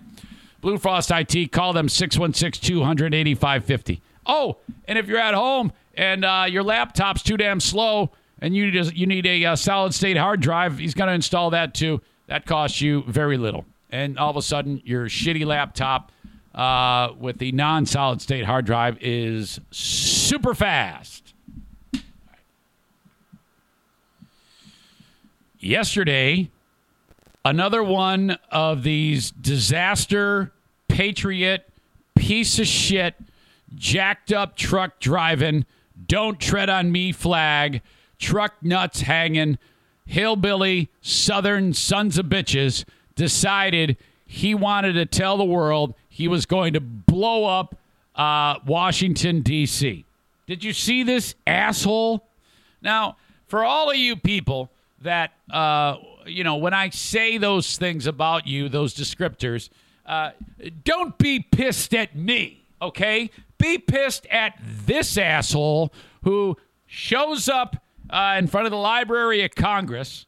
Blue 0.62 0.78
Frost 0.78 1.10
IT. 1.10 1.50
Call 1.52 1.72
them 1.72 1.88
616 1.88 2.66
200 2.66 3.14
8550. 3.14 4.00
Oh, 4.26 4.58
and 4.86 4.96
if 4.96 5.08
you're 5.08 5.18
at 5.18 5.34
home 5.34 5.72
and 5.94 6.24
uh, 6.24 6.46
your 6.48 6.62
laptop's 6.62 7.22
too 7.22 7.36
damn 7.36 7.58
slow 7.60 8.12
and 8.40 8.54
you 8.54 8.70
just 8.70 8.94
you 8.94 9.06
need 9.06 9.26
a, 9.26 9.44
uh 9.44 9.56
solid 9.56 9.92
state 9.92 10.16
hard 10.16 10.40
drive, 10.40 10.78
he's 10.78 10.94
going 10.94 11.08
to 11.08 11.14
install 11.14 11.50
that 11.50 11.74
too. 11.74 12.00
That 12.28 12.46
costs 12.46 12.80
you 12.80 13.02
very 13.08 13.36
little, 13.36 13.66
and 13.90 14.18
all 14.18 14.30
of 14.30 14.36
a 14.36 14.42
sudden 14.42 14.80
your 14.84 15.06
shitty 15.06 15.44
laptop 15.44 16.12
uh, 16.54 17.10
with 17.18 17.38
the 17.38 17.52
non-solid 17.52 18.20
state 18.20 18.44
hard 18.44 18.66
drive 18.66 18.98
is 19.00 19.60
super 19.70 20.54
fast. 20.54 21.34
Yesterday, 25.58 26.50
another 27.44 27.82
one 27.82 28.36
of 28.50 28.82
these 28.82 29.30
disaster 29.30 30.52
patriot 30.88 31.68
piece 32.14 32.58
of 32.58 32.66
shit 32.66 33.14
jacked 33.74 34.32
up 34.32 34.56
truck 34.56 35.00
driving 35.00 35.64
don't 36.06 36.38
tread 36.38 36.68
on 36.68 36.92
me 36.92 37.12
flag 37.12 37.80
truck 38.18 38.54
nuts 38.60 39.02
hanging 39.02 39.58
hillbilly 40.04 40.90
southern 41.00 41.72
sons 41.72 42.18
of 42.18 42.26
bitches 42.26 42.84
decided 43.14 43.96
he 44.26 44.54
wanted 44.54 44.92
to 44.92 45.06
tell 45.06 45.36
the 45.36 45.44
world 45.44 45.94
he 46.12 46.28
was 46.28 46.46
going 46.46 46.72
to 46.72 46.80
blow 46.80 47.44
up 47.44 47.76
uh, 48.16 48.56
washington 48.66 49.40
d.c 49.40 50.04
did 50.46 50.62
you 50.62 50.72
see 50.72 51.02
this 51.02 51.34
asshole 51.46 52.24
now 52.82 53.16
for 53.46 53.64
all 53.64 53.90
of 53.90 53.96
you 53.96 54.16
people 54.16 54.70
that 55.00 55.32
uh, 55.50 55.96
you 56.26 56.44
know 56.44 56.56
when 56.56 56.74
i 56.74 56.88
say 56.90 57.38
those 57.38 57.76
things 57.76 58.06
about 58.06 58.46
you 58.46 58.68
those 58.68 58.94
descriptors 58.94 59.70
uh, 60.06 60.30
don't 60.84 61.16
be 61.18 61.40
pissed 61.40 61.94
at 61.94 62.16
me, 62.16 62.64
okay? 62.80 63.30
Be 63.58 63.78
pissed 63.78 64.26
at 64.26 64.58
this 64.60 65.16
asshole 65.16 65.92
who 66.24 66.56
shows 66.86 67.48
up 67.48 67.76
uh, 68.10 68.36
in 68.38 68.46
front 68.46 68.66
of 68.66 68.70
the 68.70 68.78
Library 68.78 69.44
of 69.44 69.54
Congress 69.54 70.26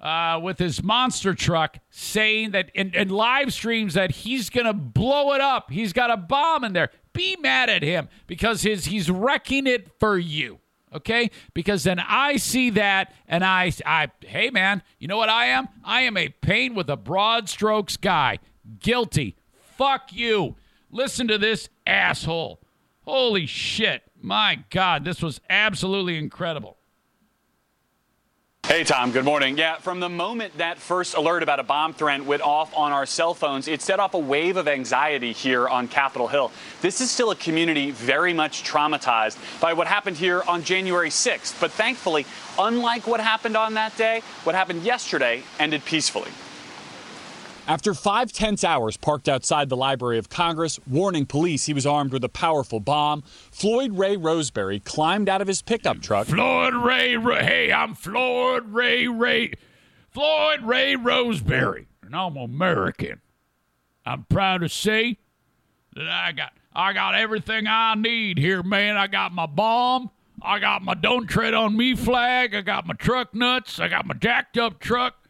uh, 0.00 0.38
with 0.42 0.58
his 0.58 0.82
monster 0.82 1.34
truck 1.34 1.78
saying 1.90 2.52
that, 2.52 2.70
in, 2.74 2.92
and 2.94 3.10
live 3.10 3.52
streams 3.52 3.94
that 3.94 4.10
he's 4.10 4.50
going 4.50 4.66
to 4.66 4.72
blow 4.72 5.32
it 5.32 5.40
up. 5.40 5.70
He's 5.70 5.92
got 5.92 6.10
a 6.10 6.16
bomb 6.16 6.64
in 6.64 6.72
there. 6.72 6.90
Be 7.12 7.36
mad 7.36 7.68
at 7.68 7.82
him 7.82 8.08
because 8.26 8.62
his, 8.62 8.86
he's 8.86 9.10
wrecking 9.10 9.66
it 9.66 9.90
for 9.98 10.18
you. 10.18 10.60
Okay, 10.94 11.30
because 11.52 11.84
then 11.84 12.00
I 12.00 12.36
see 12.36 12.70
that 12.70 13.12
and 13.26 13.44
I, 13.44 13.72
I, 13.84 14.08
hey 14.24 14.48
man, 14.48 14.82
you 14.98 15.06
know 15.06 15.18
what 15.18 15.28
I 15.28 15.44
am? 15.46 15.68
I 15.84 16.02
am 16.02 16.16
a 16.16 16.30
pain 16.30 16.74
with 16.74 16.88
a 16.88 16.96
broad 16.96 17.50
strokes 17.50 17.98
guy. 17.98 18.38
Guilty. 18.80 19.36
Fuck 19.76 20.14
you. 20.14 20.56
Listen 20.90 21.28
to 21.28 21.36
this 21.36 21.68
asshole. 21.86 22.62
Holy 23.04 23.44
shit. 23.44 24.02
My 24.20 24.64
God, 24.70 25.04
this 25.04 25.20
was 25.20 25.42
absolutely 25.50 26.16
incredible. 26.16 26.77
Hey, 28.68 28.84
Tom, 28.84 29.12
good 29.12 29.24
morning. 29.24 29.56
Yeah, 29.56 29.76
from 29.76 29.98
the 29.98 30.10
moment 30.10 30.58
that 30.58 30.76
first 30.76 31.14
alert 31.14 31.42
about 31.42 31.58
a 31.58 31.62
bomb 31.62 31.94
threat 31.94 32.22
went 32.22 32.42
off 32.42 32.70
on 32.76 32.92
our 32.92 33.06
cell 33.06 33.32
phones, 33.32 33.66
it 33.66 33.80
set 33.80 33.98
off 33.98 34.12
a 34.12 34.18
wave 34.18 34.58
of 34.58 34.68
anxiety 34.68 35.32
here 35.32 35.66
on 35.66 35.88
Capitol 35.88 36.28
Hill. 36.28 36.52
This 36.82 37.00
is 37.00 37.10
still 37.10 37.30
a 37.30 37.34
community 37.34 37.92
very 37.92 38.34
much 38.34 38.64
traumatized 38.64 39.38
by 39.58 39.72
what 39.72 39.86
happened 39.86 40.18
here 40.18 40.42
on 40.46 40.64
January 40.64 41.08
6th. 41.08 41.58
But 41.58 41.72
thankfully, 41.72 42.26
unlike 42.58 43.06
what 43.06 43.20
happened 43.20 43.56
on 43.56 43.72
that 43.72 43.96
day, 43.96 44.20
what 44.44 44.54
happened 44.54 44.82
yesterday 44.82 45.44
ended 45.58 45.82
peacefully. 45.86 46.30
After 47.68 47.92
five 47.92 48.32
tense 48.32 48.64
hours 48.64 48.96
parked 48.96 49.28
outside 49.28 49.68
the 49.68 49.76
Library 49.76 50.16
of 50.16 50.30
Congress, 50.30 50.80
warning 50.86 51.26
police 51.26 51.66
he 51.66 51.74
was 51.74 51.84
armed 51.84 52.14
with 52.14 52.24
a 52.24 52.28
powerful 52.30 52.80
bomb, 52.80 53.20
Floyd 53.50 53.98
Ray 53.98 54.16
Roseberry 54.16 54.80
climbed 54.80 55.28
out 55.28 55.42
of 55.42 55.48
his 55.48 55.60
pickup 55.60 56.00
truck. 56.00 56.28
Floyd 56.28 56.72
Ray, 56.72 57.18
Ray 57.18 57.44
hey, 57.44 57.70
I'm 57.70 57.94
Floyd 57.94 58.70
Ray 58.70 59.06
Ray, 59.06 59.52
Floyd 60.08 60.62
Ray 60.62 60.96
Roseberry, 60.96 61.88
and 62.00 62.16
I'm 62.16 62.38
American. 62.38 63.20
I'm 64.06 64.24
proud 64.24 64.62
to 64.62 64.70
say 64.70 65.18
that 65.94 66.08
I 66.08 66.32
got 66.32 66.54
I 66.74 66.94
got 66.94 67.16
everything 67.16 67.66
I 67.66 67.96
need 67.96 68.38
here, 68.38 68.62
man. 68.62 68.96
I 68.96 69.08
got 69.08 69.34
my 69.34 69.44
bomb. 69.44 70.10
I 70.40 70.58
got 70.58 70.80
my 70.80 70.94
don't 70.94 71.26
tread 71.26 71.52
on 71.52 71.76
me 71.76 71.94
flag. 71.94 72.54
I 72.54 72.62
got 72.62 72.86
my 72.86 72.94
truck 72.94 73.34
nuts. 73.34 73.78
I 73.78 73.88
got 73.88 74.06
my 74.06 74.14
jacked 74.14 74.56
up 74.56 74.80
truck. 74.80 75.27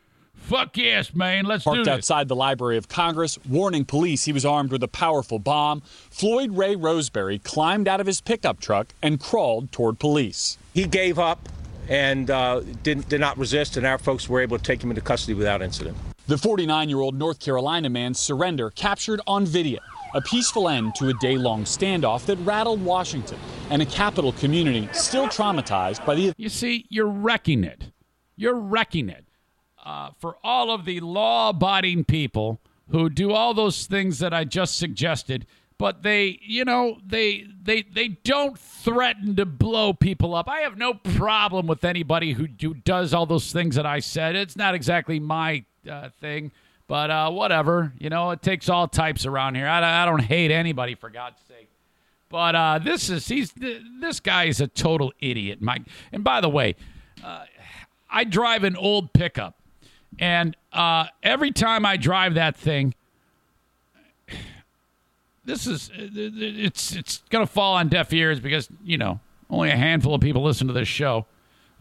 Fuck 0.49 0.79
yes, 0.79 1.15
man. 1.15 1.45
Let's 1.45 1.65
Parked 1.65 1.81
do 1.81 1.85
this. 1.85 1.93
outside 1.93 2.29
the 2.29 2.35
Library 2.35 2.79
of 2.79 2.89
Congress, 2.89 3.39
warning 3.47 3.85
police 3.85 4.25
he 4.25 4.33
was 4.33 4.47
armed 4.47 4.73
with 4.73 4.83
a 4.83 4.89
powerful 4.89 5.39
bomb. 5.39 5.83
Floyd 6.11 6.57
Ray 6.57 6.75
Roseberry 6.75 7.39
climbed 7.39 7.87
out 7.87 8.01
of 8.01 8.07
his 8.07 8.23
pickup 8.23 8.59
truck 8.59 8.95
and 9.03 9.21
crawled 9.21 9.71
toward 9.73 9.99
police. 9.99 10.57
He 10.73 10.87
gave 10.87 11.19
up 11.19 11.51
and 11.87 12.31
uh, 12.31 12.63
did, 12.83 13.07
did 13.11 13.21
not 13.21 13.37
resist, 13.37 13.77
and 13.77 13.85
our 13.85 13.99
folks 13.99 14.27
were 14.27 14.41
able 14.41 14.57
to 14.57 14.65
take 14.65 14.83
him 14.83 14.89
into 14.89 15.03
custody 15.03 15.35
without 15.35 15.61
incident. 15.61 15.99
The 16.29 16.39
49 16.39 16.89
year 16.89 17.01
old 17.01 17.15
North 17.15 17.41
Carolina 17.41 17.91
man's 17.91 18.19
surrender 18.19 18.71
captured 18.71 19.21
on 19.27 19.45
video. 19.45 19.81
A 20.15 20.23
peaceful 20.23 20.71
end 20.71 20.95
to 20.95 21.11
a 21.11 21.15
day 21.15 21.37
long 21.37 21.65
standoff 21.65 22.25
that 22.25 22.37
rattled 22.37 22.83
Washington 22.83 23.39
and 23.69 23.83
a 23.83 23.87
capital 23.87 24.33
community 24.33 24.89
still 24.95 25.27
traumatized 25.27 26.07
by 26.07 26.15
the. 26.15 26.33
You 26.39 26.49
see, 26.49 26.87
you're 26.89 27.07
wrecking 27.07 27.65
it. 27.65 27.85
You're 28.35 28.59
wrecking 28.59 29.11
it. 29.11 29.28
Uh, 29.89 30.11
for 30.19 30.37
all 30.45 30.71
of 30.71 30.85
the 30.85 31.01
law 31.01 31.49
abiding 31.49 32.05
people 32.05 32.61
who 32.91 33.09
do 33.09 33.33
all 33.33 33.55
those 33.55 33.87
things 33.87 34.19
that 34.19 34.35
I 34.35 34.45
just 34.45 34.77
suggested, 34.77 35.47
but 35.79 36.03
they, 36.03 36.39
you 36.43 36.67
know, 36.67 36.99
they 37.07 37.47
they 37.63 37.81
they 37.81 38.09
don't 38.09 38.59
threaten 38.59 39.35
to 39.37 39.47
blow 39.47 39.95
people 39.95 40.35
up. 40.35 40.47
I 40.47 40.61
have 40.61 40.77
no 40.77 40.93
problem 40.93 41.67
with 41.67 41.85
anybody 41.85 42.35
who, 42.35 42.49
who 42.61 42.75
does 42.75 43.15
all 43.15 43.25
those 43.25 43.51
things 43.51 43.77
that 43.77 43.87
I 43.87 44.01
said. 44.01 44.37
It's 44.37 44.57
not 44.57 44.75
exactly 44.75 45.21
my 45.21 45.65
uh, 45.91 46.11
thing, 46.21 46.53
but 46.87 47.11
uh, 47.11 47.31
whatever. 47.31 47.95
You 47.99 48.11
know, 48.11 48.33
it 48.33 48.43
takes 48.43 48.69
all 48.69 48.89
types 48.89 49.25
around 49.25 49.55
here. 49.55 49.69
I, 49.69 50.03
I 50.03 50.05
don't 50.05 50.21
hate 50.21 50.51
anybody 50.51 50.97
for 50.97 51.09
God's 51.09 51.41
sake. 51.49 51.71
But 52.29 52.55
uh, 52.55 52.79
this 52.81 53.09
is 53.09 53.27
he's 53.27 53.55
this 54.03 54.21
guy 54.21 54.45
is 54.45 54.61
a 54.61 54.67
total 54.67 55.15
idiot, 55.19 55.63
Mike. 55.63 55.85
And 56.13 56.23
by 56.23 56.43
the 56.43 56.51
way, 56.51 56.77
uh, 57.25 57.47
I 58.11 58.25
drive 58.25 58.65
an 58.65 58.77
old 58.77 59.15
pickup. 59.15 59.58
And 60.19 60.57
uh, 60.73 61.07
every 61.23 61.53
time 61.53 61.87
I 61.87 61.97
drive 61.97 62.35
that 62.35 62.57
thing, 62.57 62.95
this 65.45 65.67
is 65.67 65.91
it's 65.95 66.95
it's 66.95 67.23
gonna 67.31 67.47
fall 67.47 67.75
on 67.75 67.89
deaf 67.89 68.13
ears 68.13 68.39
because 68.39 68.69
you 68.85 68.99
know 68.99 69.21
only 69.49 69.71
a 69.71 69.77
handful 69.77 70.15
of 70.15 70.21
people 70.21 70.43
listen 70.43 70.67
to 70.67 70.73
this 70.73 70.89
show, 70.89 71.27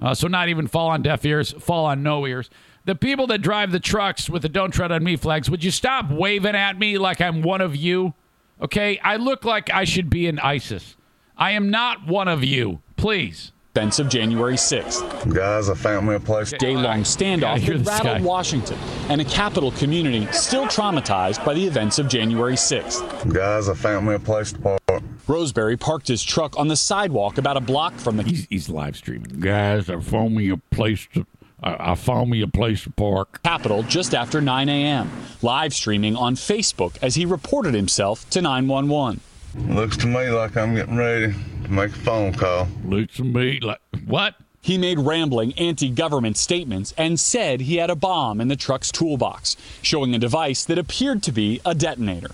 uh, 0.01 0.13
so 0.13 0.27
not 0.27 0.49
even 0.49 0.67
fall 0.67 0.87
on 0.89 1.01
deaf 1.01 1.25
ears, 1.25 1.51
fall 1.53 1.85
on 1.85 2.01
no 2.01 2.25
ears. 2.25 2.49
The 2.85 2.95
people 2.95 3.27
that 3.27 3.39
drive 3.39 3.71
the 3.71 3.79
trucks 3.79 4.29
with 4.29 4.41
the 4.41 4.49
"Don't 4.49 4.71
Tread 4.71 4.91
on 4.91 5.03
Me" 5.03 5.17
flags, 5.17 5.49
would 5.49 5.63
you 5.63 5.71
stop 5.71 6.09
waving 6.09 6.55
at 6.55 6.79
me 6.79 6.97
like 6.97 7.19
I'm 7.19 7.41
one 7.41 7.59
of 7.59 7.75
you? 7.75 8.13
Okay, 8.61 8.97
I 8.99 9.17
look 9.17 9.43
like 9.43 9.71
I 9.71 9.83
should 9.83 10.09
be 10.09 10.27
in 10.27 10.39
ISIS. 10.39 10.95
I 11.37 11.51
am 11.51 11.69
not 11.69 12.07
one 12.07 12.27
of 12.27 12.43
you. 12.43 12.81
Please 12.95 13.51
events 13.77 13.99
of 13.99 14.09
January 14.09 14.55
6th. 14.55 15.35
Guys, 15.35 15.69
I 15.69 15.75
found 15.75 16.07
me 16.07 16.15
a 16.15 16.19
place. 16.19 16.51
Day 16.51 16.75
long 16.75 17.01
standoff 17.01 17.63
that 17.63 17.85
rattled 17.85 18.17
guy. 18.17 18.21
Washington 18.21 18.77
and 19.09 19.21
a 19.21 19.25
capital 19.25 19.69
community 19.71 20.25
still 20.31 20.65
traumatized 20.65 21.45
by 21.45 21.53
the 21.53 21.63
events 21.63 21.99
of 21.99 22.07
January 22.07 22.55
6th. 22.55 23.31
Guys, 23.31 23.69
I 23.69 23.75
found 23.75 24.07
me 24.07 24.15
a 24.15 24.19
place 24.19 24.51
to 24.53 24.59
park. 24.59 25.03
Roseberry 25.27 25.77
parked 25.77 26.07
his 26.07 26.23
truck 26.23 26.57
on 26.57 26.69
the 26.69 26.75
sidewalk 26.75 27.37
about 27.37 27.55
a 27.55 27.61
block 27.61 27.93
from 27.93 28.17
the. 28.17 28.23
He's, 28.23 28.47
he's 28.49 28.67
live 28.67 28.97
streaming. 28.97 29.39
Guys, 29.39 29.91
I 29.91 29.99
found 29.99 30.33
me 30.33 30.49
a 30.49 30.57
place 30.57 31.07
to. 31.13 31.27
I, 31.61 31.91
I 31.91 31.95
found 31.95 32.31
me 32.31 32.41
a 32.41 32.47
place 32.47 32.83
to 32.85 32.89
park. 32.89 33.43
Capitol 33.43 33.83
just 33.83 34.15
after 34.15 34.41
9 34.41 34.69
a.m. 34.69 35.11
Live 35.43 35.73
streaming 35.75 36.15
on 36.15 36.33
Facebook 36.33 36.97
as 37.03 37.13
he 37.13 37.25
reported 37.25 37.75
himself 37.75 38.27
to 38.31 38.41
911. 38.41 39.19
Looks 39.65 39.97
to 39.97 40.07
me 40.07 40.29
like 40.29 40.55
I'm 40.55 40.75
getting 40.75 40.95
ready 40.95 41.33
to 41.63 41.71
make 41.71 41.91
a 41.91 41.95
phone 41.95 42.33
call. 42.33 42.67
Looks 42.85 43.17
to 43.17 43.23
me 43.23 43.59
like 43.59 43.79
what? 44.05 44.35
He 44.61 44.77
made 44.77 44.99
rambling 44.99 45.53
anti 45.53 45.89
government 45.89 46.35
statements 46.37 46.93
and 46.97 47.19
said 47.19 47.61
he 47.61 47.77
had 47.77 47.89
a 47.89 47.95
bomb 47.95 48.41
in 48.41 48.49
the 48.49 48.55
truck's 48.55 48.91
toolbox, 48.91 49.55
showing 49.81 50.13
a 50.13 50.19
device 50.19 50.65
that 50.65 50.77
appeared 50.77 51.23
to 51.23 51.31
be 51.31 51.61
a 51.65 51.73
detonator. 51.73 52.31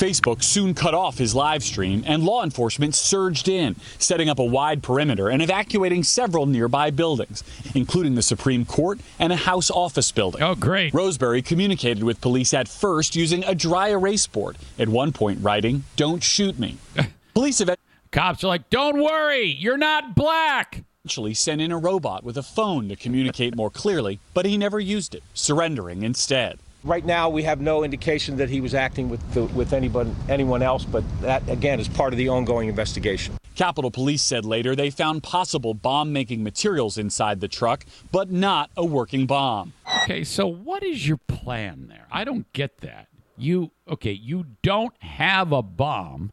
Facebook 0.00 0.42
soon 0.42 0.72
cut 0.72 0.94
off 0.94 1.18
his 1.18 1.34
live 1.34 1.62
stream, 1.62 2.02
and 2.06 2.24
law 2.24 2.42
enforcement 2.42 2.94
surged 2.94 3.48
in, 3.48 3.76
setting 3.98 4.30
up 4.30 4.38
a 4.38 4.44
wide 4.44 4.82
perimeter 4.82 5.28
and 5.28 5.42
evacuating 5.42 6.02
several 6.02 6.46
nearby 6.46 6.90
buildings, 6.90 7.44
including 7.74 8.14
the 8.14 8.22
Supreme 8.22 8.64
Court 8.64 8.98
and 9.18 9.30
a 9.30 9.36
House 9.36 9.70
office 9.70 10.10
building. 10.10 10.42
Oh, 10.42 10.54
great. 10.54 10.94
Roseberry 10.94 11.42
communicated 11.42 12.02
with 12.02 12.22
police 12.22 12.54
at 12.54 12.66
first 12.66 13.14
using 13.14 13.44
a 13.44 13.54
dry 13.54 13.88
erase 13.88 14.26
board, 14.26 14.56
at 14.78 14.88
one 14.88 15.12
point 15.12 15.38
writing, 15.42 15.84
Don't 15.96 16.22
shoot 16.22 16.58
me. 16.58 16.78
police 17.34 17.60
eventually. 17.60 17.84
Cops 18.10 18.42
are 18.42 18.48
like, 18.48 18.70
Don't 18.70 19.02
worry, 19.02 19.48
you're 19.48 19.76
not 19.76 20.14
black. 20.14 20.82
Eventually 21.04 21.34
sent 21.34 21.60
in 21.60 21.72
a 21.72 21.78
robot 21.78 22.24
with 22.24 22.38
a 22.38 22.42
phone 22.42 22.88
to 22.88 22.96
communicate 22.96 23.54
more 23.54 23.70
clearly, 23.70 24.18
but 24.32 24.46
he 24.46 24.56
never 24.56 24.80
used 24.80 25.14
it, 25.14 25.22
surrendering 25.34 26.02
instead. 26.02 26.58
Right 26.82 27.04
now, 27.04 27.28
we 27.28 27.42
have 27.42 27.60
no 27.60 27.84
indication 27.84 28.38
that 28.38 28.48
he 28.48 28.62
was 28.62 28.74
acting 28.74 29.10
with 29.10 29.34
the, 29.34 29.44
with 29.44 29.74
anybody, 29.74 30.10
anyone 30.30 30.62
else, 30.62 30.84
but 30.84 31.04
that 31.20 31.46
again 31.48 31.78
is 31.78 31.88
part 31.88 32.14
of 32.14 32.16
the 32.16 32.28
ongoing 32.30 32.68
investigation. 32.68 33.36
Capitol 33.54 33.90
Police 33.90 34.22
said 34.22 34.46
later 34.46 34.74
they 34.74 34.88
found 34.88 35.22
possible 35.22 35.74
bomb 35.74 36.12
making 36.12 36.42
materials 36.42 36.96
inside 36.96 37.40
the 37.40 37.48
truck, 37.48 37.84
but 38.10 38.30
not 38.30 38.70
a 38.76 38.84
working 38.84 39.26
bomb. 39.26 39.74
Okay, 40.04 40.24
so 40.24 40.46
what 40.46 40.82
is 40.82 41.06
your 41.06 41.18
plan 41.18 41.88
there? 41.88 42.06
I 42.10 42.24
don't 42.24 42.50
get 42.54 42.78
that. 42.78 43.08
You 43.36 43.72
okay, 43.86 44.12
you 44.12 44.46
don't 44.62 44.94
have 45.02 45.52
a 45.52 45.62
bomb, 45.62 46.32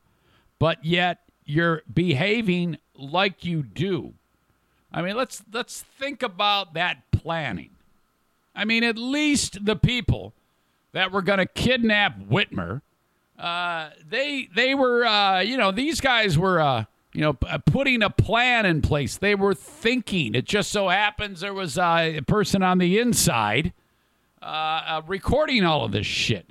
but 0.60 0.84
yet 0.86 1.20
you're 1.44 1.82
behaving 1.94 2.78
like 2.96 3.44
you 3.44 3.64
do. 3.64 4.14
I 4.94 5.02
mean, 5.02 5.18
let's 5.18 5.44
let's 5.52 5.82
think 5.82 6.24
about 6.24 6.74
that 6.76 7.12
planning. 7.12 7.72
I 8.58 8.66
mean, 8.66 8.84
at 8.84 8.98
least 8.98 9.64
the 9.64 9.76
people 9.76 10.34
that 10.92 11.12
were 11.12 11.22
going 11.22 11.38
to 11.38 11.46
kidnap 11.46 12.20
Whitmer, 12.20 12.82
uh, 13.38 13.92
they 14.10 14.50
they 14.56 14.74
were 14.74 15.06
uh, 15.06 15.42
you 15.42 15.58
know 15.58 15.72
these 15.72 16.02
guys 16.02 16.40
were 16.40 16.60
uh, 16.60 16.86
you 17.14 17.22
know 17.22 17.34
p- 17.34 17.48
putting 17.68 18.02
a 18.02 18.10
plan 18.10 18.66
in 18.66 18.82
place. 18.82 19.16
They 19.18 19.36
were 19.36 19.54
thinking. 19.54 20.34
It 20.34 20.46
just 20.46 20.72
so 20.72 20.90
happens 20.90 21.42
there 21.42 21.54
was 21.54 21.78
uh, 21.78 22.14
a 22.18 22.22
person 22.22 22.64
on 22.64 22.80
the 22.80 22.98
inside 22.98 23.74
uh, 24.42 24.46
uh, 24.46 25.02
recording 25.06 25.64
all 25.64 25.86
of 25.86 25.92
this 25.92 26.08
shit. 26.08 26.50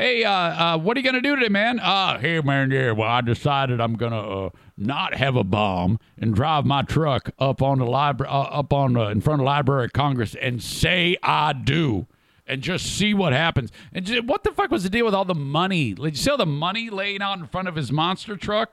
Hey, 0.00 0.24
uh, 0.24 0.32
uh, 0.32 0.78
what 0.78 0.96
are 0.96 1.00
you 1.00 1.04
gonna 1.04 1.20
do 1.20 1.36
today, 1.36 1.50
man? 1.50 1.78
Uh, 1.78 2.18
hey, 2.18 2.40
man, 2.40 2.70
yeah. 2.70 2.92
Well, 2.92 3.06
I 3.06 3.20
decided 3.20 3.82
I'm 3.82 3.96
gonna 3.96 4.46
uh, 4.46 4.50
not 4.78 5.12
have 5.12 5.36
a 5.36 5.44
bomb 5.44 5.98
and 6.16 6.34
drive 6.34 6.64
my 6.64 6.80
truck 6.80 7.28
up 7.38 7.60
on 7.60 7.80
the 7.80 7.84
library, 7.84 8.32
uh, 8.32 8.44
up 8.44 8.72
on 8.72 8.94
the, 8.94 9.08
in 9.08 9.20
front 9.20 9.40
of 9.40 9.44
the 9.44 9.50
Library 9.50 9.84
of 9.84 9.92
Congress, 9.92 10.34
and 10.40 10.62
say 10.62 11.18
I 11.22 11.52
do, 11.52 12.06
and 12.46 12.62
just 12.62 12.86
see 12.86 13.12
what 13.12 13.34
happens. 13.34 13.72
And 13.92 14.06
j- 14.06 14.20
what 14.20 14.42
the 14.42 14.52
fuck 14.52 14.70
was 14.70 14.84
the 14.84 14.88
deal 14.88 15.04
with 15.04 15.14
all 15.14 15.26
the 15.26 15.34
money? 15.34 15.92
Did 15.92 16.16
you 16.16 16.22
see 16.22 16.30
all 16.30 16.38
the 16.38 16.46
money 16.46 16.88
laying 16.88 17.20
out 17.20 17.38
in 17.38 17.46
front 17.46 17.68
of 17.68 17.76
his 17.76 17.92
monster 17.92 18.38
truck? 18.38 18.70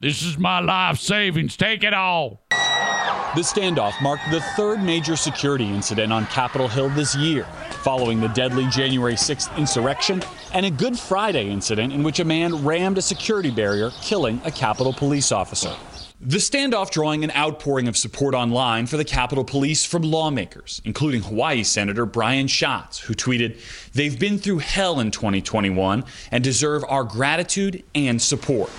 This 0.00 0.22
is 0.22 0.38
my 0.38 0.60
life 0.60 0.98
savings. 0.98 1.56
Take 1.56 1.82
it 1.82 1.92
all. 1.92 2.44
The 2.50 3.42
standoff 3.42 4.00
marked 4.00 4.30
the 4.30 4.40
third 4.56 4.80
major 4.80 5.16
security 5.16 5.66
incident 5.66 6.12
on 6.12 6.26
Capitol 6.26 6.68
Hill 6.68 6.88
this 6.90 7.16
year, 7.16 7.44
following 7.82 8.20
the 8.20 8.28
deadly 8.28 8.68
January 8.68 9.14
6th 9.14 9.56
insurrection 9.56 10.22
and 10.54 10.64
a 10.64 10.70
Good 10.70 10.96
Friday 10.96 11.50
incident 11.50 11.92
in 11.92 12.04
which 12.04 12.20
a 12.20 12.24
man 12.24 12.64
rammed 12.64 12.96
a 12.96 13.02
security 13.02 13.50
barrier, 13.50 13.90
killing 14.00 14.40
a 14.44 14.52
Capitol 14.52 14.92
police 14.92 15.32
officer. 15.32 15.74
The 16.20 16.36
standoff 16.36 16.92
drawing 16.92 17.24
an 17.24 17.32
outpouring 17.32 17.88
of 17.88 17.96
support 17.96 18.34
online 18.36 18.86
for 18.86 18.98
the 18.98 19.04
Capitol 19.04 19.44
Police 19.44 19.84
from 19.84 20.02
lawmakers, 20.02 20.80
including 20.84 21.22
Hawaii 21.22 21.64
Senator 21.64 22.06
Brian 22.06 22.46
Schatz, 22.46 23.00
who 23.00 23.14
tweeted, 23.14 23.58
They've 23.94 24.18
been 24.18 24.38
through 24.38 24.58
hell 24.58 25.00
in 25.00 25.10
2021 25.10 26.04
and 26.30 26.44
deserve 26.44 26.84
our 26.88 27.02
gratitude 27.02 27.82
and 27.96 28.22
support. 28.22 28.70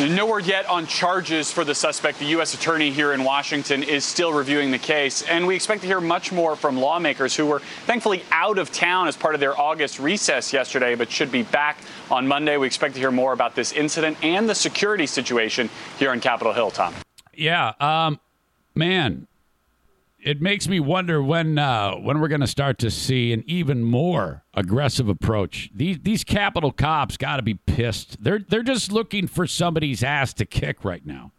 No 0.00 0.26
word 0.26 0.46
yet 0.46 0.68
on 0.68 0.88
charges 0.88 1.52
for 1.52 1.62
the 1.62 1.74
suspect. 1.74 2.18
The 2.18 2.24
U.S. 2.26 2.52
Attorney 2.52 2.90
here 2.90 3.12
in 3.12 3.22
Washington 3.22 3.84
is 3.84 4.04
still 4.04 4.32
reviewing 4.32 4.72
the 4.72 4.78
case, 4.78 5.22
and 5.22 5.46
we 5.46 5.54
expect 5.54 5.82
to 5.82 5.86
hear 5.86 6.00
much 6.00 6.32
more 6.32 6.56
from 6.56 6.76
lawmakers 6.76 7.36
who 7.36 7.46
were 7.46 7.60
thankfully 7.86 8.24
out 8.32 8.58
of 8.58 8.72
town 8.72 9.06
as 9.06 9.16
part 9.16 9.34
of 9.34 9.40
their 9.40 9.56
August 9.56 10.00
recess 10.00 10.52
yesterday, 10.52 10.96
but 10.96 11.12
should 11.12 11.30
be 11.30 11.44
back 11.44 11.78
on 12.10 12.26
Monday. 12.26 12.56
We 12.56 12.66
expect 12.66 12.94
to 12.94 13.00
hear 13.00 13.12
more 13.12 13.32
about 13.32 13.54
this 13.54 13.70
incident 13.70 14.18
and 14.20 14.48
the 14.48 14.54
security 14.56 15.06
situation 15.06 15.70
here 15.96 16.10
on 16.10 16.18
Capitol 16.18 16.52
Hill, 16.52 16.72
Tom. 16.72 16.92
Yeah, 17.32 17.74
um, 17.78 18.18
man, 18.74 19.28
it 20.24 20.40
makes 20.40 20.66
me 20.66 20.80
wonder 20.80 21.22
when 21.22 21.58
uh, 21.58 21.96
when 21.96 22.18
we're 22.18 22.28
going 22.28 22.40
to 22.40 22.46
start 22.46 22.78
to 22.78 22.90
see 22.90 23.34
an 23.34 23.44
even 23.46 23.84
more 23.84 24.42
aggressive 24.54 25.06
approach. 25.06 25.70
These 25.74 25.98
these 26.00 26.24
Capitol 26.24 26.72
cops 26.72 27.18
got 27.18 27.36
to 27.36 27.42
be 27.42 27.54
pissed. 27.54 28.24
They're 28.24 28.38
they're 28.38 28.62
just 28.62 28.90
looking 28.90 29.26
for 29.26 29.46
somebody's 29.46 30.02
ass 30.02 30.32
to 30.34 30.46
kick 30.46 30.82
right 30.82 31.04
now. 31.04 31.32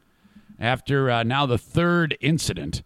After 0.60 1.10
uh, 1.10 1.24
now 1.24 1.48
the 1.48 1.57
third 1.57 2.16
incident, 2.22 2.84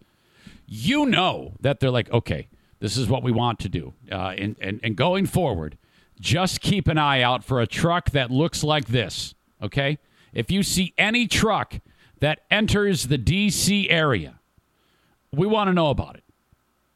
you 0.66 1.04
know 1.04 1.52
that 1.60 1.80
they're 1.80 1.90
like, 1.90 2.10
okay, 2.10 2.48
this 2.80 2.96
is 2.96 3.06
what 3.06 3.22
we 3.22 3.30
want 3.30 3.60
to 3.60 3.68
do, 3.68 3.92
uh, 4.10 4.34
and, 4.38 4.56
and 4.58 4.80
and 4.82 4.96
going 4.96 5.26
forward, 5.26 5.76
just 6.18 6.62
keep 6.62 6.88
an 6.88 6.96
eye 6.96 7.20
out 7.20 7.44
for 7.44 7.60
a 7.60 7.66
truck 7.66 8.10
that 8.12 8.30
looks 8.30 8.64
like 8.64 8.86
this. 8.86 9.34
Okay, 9.62 9.98
if 10.32 10.50
you 10.50 10.62
see 10.62 10.94
any 10.96 11.26
truck 11.26 11.78
that 12.20 12.40
enters 12.50 13.08
the 13.08 13.18
D.C. 13.18 13.90
area 13.90 14.39
we 15.32 15.46
want 15.46 15.68
to 15.68 15.72
know 15.72 15.90
about 15.90 16.16
it. 16.16 16.24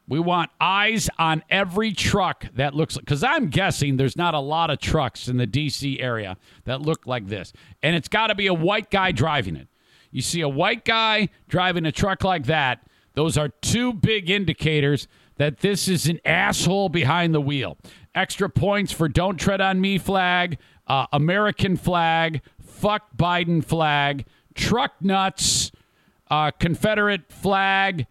We 0.07 0.19
want 0.19 0.51
eyes 0.61 1.09
on 1.17 1.43
every 1.49 1.91
truck 1.91 2.45
that 2.55 2.75
looks 2.75 2.97
because 2.97 3.23
I'm 3.23 3.47
guessing 3.47 3.97
there's 3.97 4.15
not 4.15 4.35
a 4.35 4.39
lot 4.39 4.69
of 4.69 4.79
trucks 4.79 5.27
in 5.27 5.37
the 5.37 5.47
DC 5.47 6.01
area 6.01 6.37
that 6.65 6.81
look 6.81 7.07
like 7.07 7.27
this. 7.27 7.53
And 7.81 7.95
it's 7.95 8.07
got 8.07 8.27
to 8.27 8.35
be 8.35 8.45
a 8.45 8.53
white 8.53 8.91
guy 8.91 9.11
driving 9.11 9.55
it. 9.55 9.67
You 10.11 10.21
see 10.21 10.41
a 10.41 10.49
white 10.49 10.85
guy 10.85 11.29
driving 11.47 11.85
a 11.85 11.91
truck 11.91 12.23
like 12.23 12.45
that, 12.45 12.85
those 13.15 13.37
are 13.37 13.49
two 13.49 13.93
big 13.93 14.29
indicators 14.29 15.07
that 15.37 15.59
this 15.59 15.87
is 15.87 16.07
an 16.07 16.19
asshole 16.23 16.89
behind 16.89 17.33
the 17.33 17.41
wheel. 17.41 17.77
Extra 18.13 18.49
points 18.49 18.91
for 18.91 19.09
don't 19.09 19.37
tread 19.37 19.59
on 19.59 19.81
me 19.81 19.97
flag, 19.97 20.57
uh, 20.87 21.07
American 21.11 21.77
flag, 21.77 22.41
fuck 22.61 23.17
Biden 23.17 23.63
flag, 23.63 24.25
truck 24.53 24.93
nuts, 25.01 25.71
uh, 26.29 26.51
Confederate 26.51 27.31
flag 27.31 28.05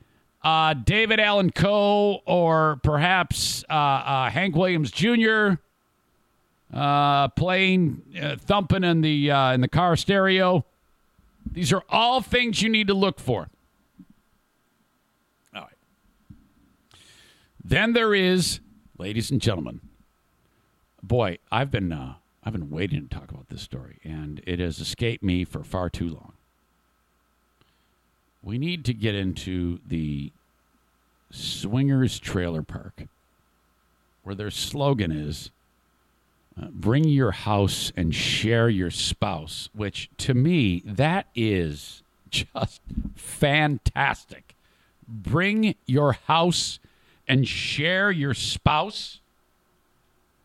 uh, 0.44 0.74
David 0.74 1.18
Allen 1.18 1.50
Coe 1.50 2.20
or 2.26 2.78
perhaps 2.82 3.64
uh, 3.68 3.72
uh, 3.72 4.30
Hank 4.30 4.54
Williams 4.54 4.90
Jr. 4.90 5.54
Uh, 6.72 7.28
playing 7.28 8.02
uh, 8.20 8.36
thumping 8.36 8.84
in 8.84 9.00
the 9.00 9.30
uh, 9.30 9.52
in 9.52 9.62
the 9.62 9.68
car 9.68 9.96
stereo. 9.96 10.64
These 11.50 11.72
are 11.72 11.82
all 11.88 12.20
things 12.20 12.62
you 12.62 12.68
need 12.68 12.88
to 12.88 12.94
look 12.94 13.20
for. 13.20 13.48
All 15.54 15.62
right. 15.62 15.72
Then 17.64 17.92
there 17.92 18.14
is, 18.14 18.60
ladies 18.98 19.30
and 19.30 19.40
gentlemen. 19.40 19.80
Boy, 21.02 21.38
I've 21.52 21.70
been 21.70 21.92
I've 21.92 22.52
been 22.52 22.70
waiting 22.70 23.08
to 23.08 23.14
talk 23.14 23.30
about 23.30 23.48
this 23.48 23.62
story, 23.62 23.98
and 24.04 24.42
it 24.46 24.58
has 24.58 24.78
escaped 24.78 25.22
me 25.22 25.44
for 25.44 25.62
far 25.64 25.88
too 25.88 26.08
long 26.08 26.34
we 28.44 28.58
need 28.58 28.84
to 28.84 28.94
get 28.94 29.14
into 29.14 29.78
the 29.86 30.30
Swingers 31.34 32.18
Trailer 32.18 32.62
Park, 32.62 33.04
where 34.22 34.34
their 34.34 34.50
slogan 34.50 35.10
is 35.10 35.50
uh, 36.60 36.66
bring 36.70 37.04
your 37.04 37.32
house 37.32 37.92
and 37.96 38.14
share 38.14 38.68
your 38.68 38.90
spouse, 38.90 39.68
which 39.74 40.08
to 40.18 40.34
me, 40.34 40.82
that 40.86 41.26
is 41.34 42.02
just 42.30 42.80
fantastic. 43.16 44.54
Bring 45.08 45.74
your 45.86 46.12
house 46.12 46.78
and 47.26 47.46
share 47.46 48.10
your 48.10 48.34
spouse. 48.34 49.20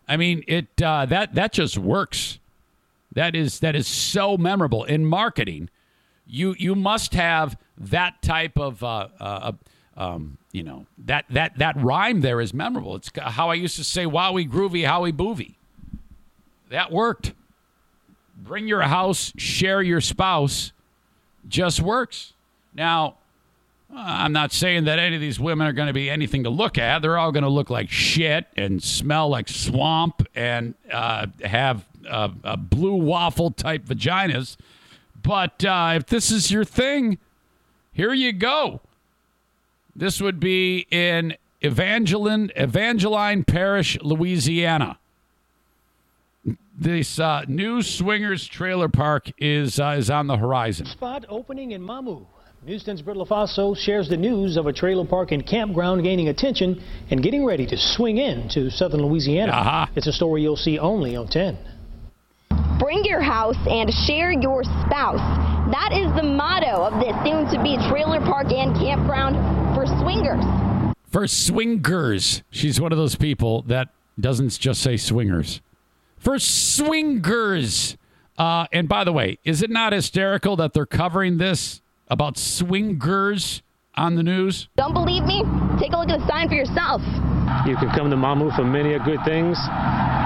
I 0.08 0.18
mean, 0.18 0.44
it 0.48 0.82
uh, 0.82 1.06
that 1.06 1.36
that 1.36 1.54
just 1.54 1.78
works. 1.78 2.40
That 3.14 3.36
is 3.36 3.60
that 3.60 3.76
is 3.76 3.88
so 3.88 4.38
memorable 4.38 4.84
in 4.86 5.06
marketing. 5.06 5.70
You 6.26 6.56
you 6.58 6.74
must 6.74 7.14
have 7.14 7.58
that 7.78 8.22
type 8.24 8.58
of 8.58 8.84
uh, 8.84 9.10
uh, 9.20 9.52
um, 10.00 10.38
you 10.52 10.64
know 10.64 10.88
that 11.06 11.26
that 11.30 11.58
that 11.60 11.76
rhyme 11.78 12.22
there 12.22 12.42
is 12.42 12.54
memorable. 12.54 12.96
It's 12.96 13.12
how 13.16 13.50
I 13.50 13.56
used 13.56 13.76
to 13.76 13.84
say 13.84 14.06
"wowie 14.06 14.50
groovy, 14.50 14.86
howie 14.86 15.12
boovy." 15.12 15.56
That 16.70 16.92
worked. 16.92 17.34
Bring 18.38 18.68
your 18.68 18.82
house, 18.82 19.34
share 19.36 19.82
your 19.82 20.00
spouse, 20.00 20.72
just 21.50 21.82
works. 21.82 22.34
Now, 22.74 23.18
I'm 23.94 24.32
not 24.32 24.54
saying 24.54 24.86
that 24.86 24.98
any 24.98 25.16
of 25.16 25.22
these 25.22 25.42
women 25.42 25.68
are 25.68 25.74
going 25.74 25.88
to 25.88 25.94
be 25.94 26.10
anything 26.10 26.44
to 26.44 26.50
look 26.50 26.78
at. 26.78 27.02
They're 27.02 27.18
all 27.18 27.34
going 27.34 27.44
to 27.44 27.50
look 27.50 27.70
like 27.70 27.90
shit 27.90 28.48
and 28.56 28.82
smell 28.82 29.28
like 29.28 29.50
swamp 29.50 30.26
and 30.36 30.76
uh, 30.90 31.28
have 31.44 31.86
uh, 32.10 32.30
blue 32.56 32.96
waffle 32.96 33.52
type 33.52 33.84
vaginas. 33.84 34.56
But 35.22 35.66
uh, 35.66 35.96
if 35.98 36.06
this 36.06 36.32
is 36.32 36.50
your 36.50 36.64
thing, 36.64 37.18
here 37.92 38.14
you 38.14 38.32
go. 38.32 38.80
This 40.00 40.22
would 40.22 40.40
be 40.40 40.88
in 40.92 41.36
Evangeline, 41.60 42.52
Evangeline 42.56 43.44
Parish, 43.44 43.98
Louisiana. 44.02 44.98
This 46.80 47.20
uh, 47.20 47.44
new 47.50 47.82
swingers 47.82 48.48
trailer 48.48 48.88
park 48.88 49.30
is 49.38 49.78
uh, 49.78 49.98
is 49.98 50.10
on 50.10 50.28
the 50.28 50.38
horizon. 50.38 50.86
Spot 50.86 51.26
opening 51.28 51.72
in 51.72 51.82
Mamou. 51.82 52.26
News 52.66 52.86
10's 52.86 53.02
Britt 53.02 53.18
LaFaso 53.18 53.76
shares 53.76 54.08
the 54.08 54.16
news 54.16 54.56
of 54.56 54.68
a 54.68 54.74
trailer 54.74 55.06
park 55.06 55.34
and 55.34 55.46
campground 55.46 56.04
gaining 56.04 56.30
attention 56.30 56.82
and 57.12 57.22
getting 57.22 57.44
ready 57.44 57.66
to 57.68 57.76
swing 57.76 58.20
in 58.20 58.48
to 58.50 58.70
southern 58.70 59.02
Louisiana. 59.02 59.52
Uh-huh. 59.52 59.86
It's 59.98 60.08
a 60.08 60.14
story 60.14 60.44
you'll 60.44 60.56
see 60.56 60.80
only 60.80 61.18
on 61.18 61.28
10. 61.28 61.58
Bring 62.80 63.04
your 63.04 63.20
house 63.20 63.58
and 63.70 63.94
share 64.08 64.32
your 64.32 64.64
spouse. 64.64 65.20
That 65.70 65.92
is 65.92 66.12
the 66.16 66.24
motto 66.24 66.86
of 66.86 66.94
this 67.02 67.14
soon 67.26 67.46
to 67.50 67.62
be 67.62 67.76
trailer 67.90 68.22
park 68.22 68.54
and 68.54 68.74
campground 68.74 69.36
for 69.76 69.86
swingers. 69.86 70.44
For 71.12 71.28
swingers. 71.28 72.42
She's 72.50 72.80
one 72.80 72.94
of 72.94 72.98
those 72.98 73.16
people 73.16 73.64
that 73.64 73.90
doesn't 74.18 74.58
just 74.58 74.82
say 74.82 74.96
swingers. 74.96 75.60
For 76.18 76.40
swingers. 76.40 77.98
Uh, 78.38 78.66
and 78.72 78.88
by 78.88 79.04
the 79.04 79.12
way, 79.12 79.40
is 79.44 79.62
it 79.62 79.70
not 79.70 79.92
hysterical 79.92 80.56
that 80.56 80.74
they're 80.74 80.86
covering 80.86 81.38
this 81.38 81.82
about 82.08 82.38
swingers 82.38 83.62
on 83.96 84.16
the 84.16 84.24
news? 84.24 84.70
Don't 84.78 84.94
believe 84.94 85.26
me? 85.26 85.44
Take 85.80 85.94
a 85.94 85.98
look 85.98 86.10
at 86.10 86.20
the 86.20 86.28
sign 86.28 86.50
for 86.50 86.56
yourself. 86.56 87.02
You 87.66 87.76
can 87.78 87.90
come 87.96 88.10
to 88.10 88.16
Mamou 88.16 88.56
for 88.56 88.64
many 88.64 88.94
of 88.94 89.04
good 89.04 89.20
things. 89.26 89.58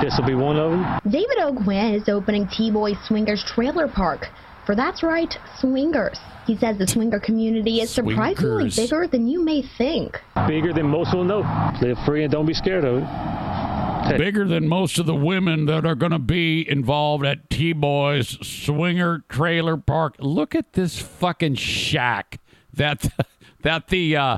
This 0.02 0.18
will 0.18 0.28
be 0.28 0.36
one 0.36 0.58
of 0.58 0.72
them. 0.72 1.00
David 1.10 1.38
O'Quinn 1.40 1.94
is 1.94 2.10
opening 2.10 2.48
T-Boy 2.48 2.94
Swingers 3.06 3.44
Trailer 3.46 3.88
Park. 3.88 4.28
For 4.66 4.76
that's 4.76 5.04
right, 5.04 5.34
swingers. 5.60 6.18
He 6.48 6.58
says 6.58 6.78
the 6.78 6.88
swinger 6.88 7.20
community 7.20 7.82
is 7.82 7.90
surprisingly 7.90 8.70
Swingers. 8.70 8.76
bigger 8.76 9.08
than 9.08 9.28
you 9.28 9.44
may 9.44 9.62
think. 9.78 10.20
Bigger 10.48 10.74
than 10.74 10.88
most 10.88 11.14
will 11.14 11.24
know. 11.24 11.42
Live 11.82 11.98
free 12.06 12.24
and 12.24 12.32
don't 12.32 12.46
be 12.46 12.54
scared 12.54 12.86
of 12.86 13.04
it. 13.04 14.18
Bigger 14.18 14.46
than 14.48 14.68
most 14.68 15.00
of 15.00 15.06
the 15.06 15.16
women 15.16 15.66
that 15.66 15.86
are 15.86 15.96
going 15.96 16.12
to 16.12 16.20
be 16.20 16.70
involved 16.70 17.26
at 17.26 17.50
T 17.50 17.74
Boy's 17.74 18.38
Swinger 18.46 19.24
Trailer 19.30 19.78
Park. 19.78 20.16
Look 20.20 20.56
at 20.56 20.74
this 20.74 21.00
fucking 21.00 21.56
shack 21.56 22.40
that 22.74 23.06
that 23.62 23.88
the 23.88 24.16
uh, 24.18 24.38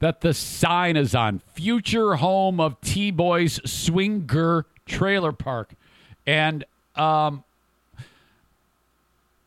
that 0.00 0.20
the 0.20 0.34
sign 0.34 0.96
is 0.96 1.14
on. 1.14 1.40
Future 1.54 2.16
home 2.16 2.60
of 2.60 2.80
T 2.80 3.10
Boy's 3.10 3.60
Swinger 3.70 4.66
Trailer 4.86 5.32
Park, 5.32 5.72
and 6.26 6.64
um, 6.96 7.44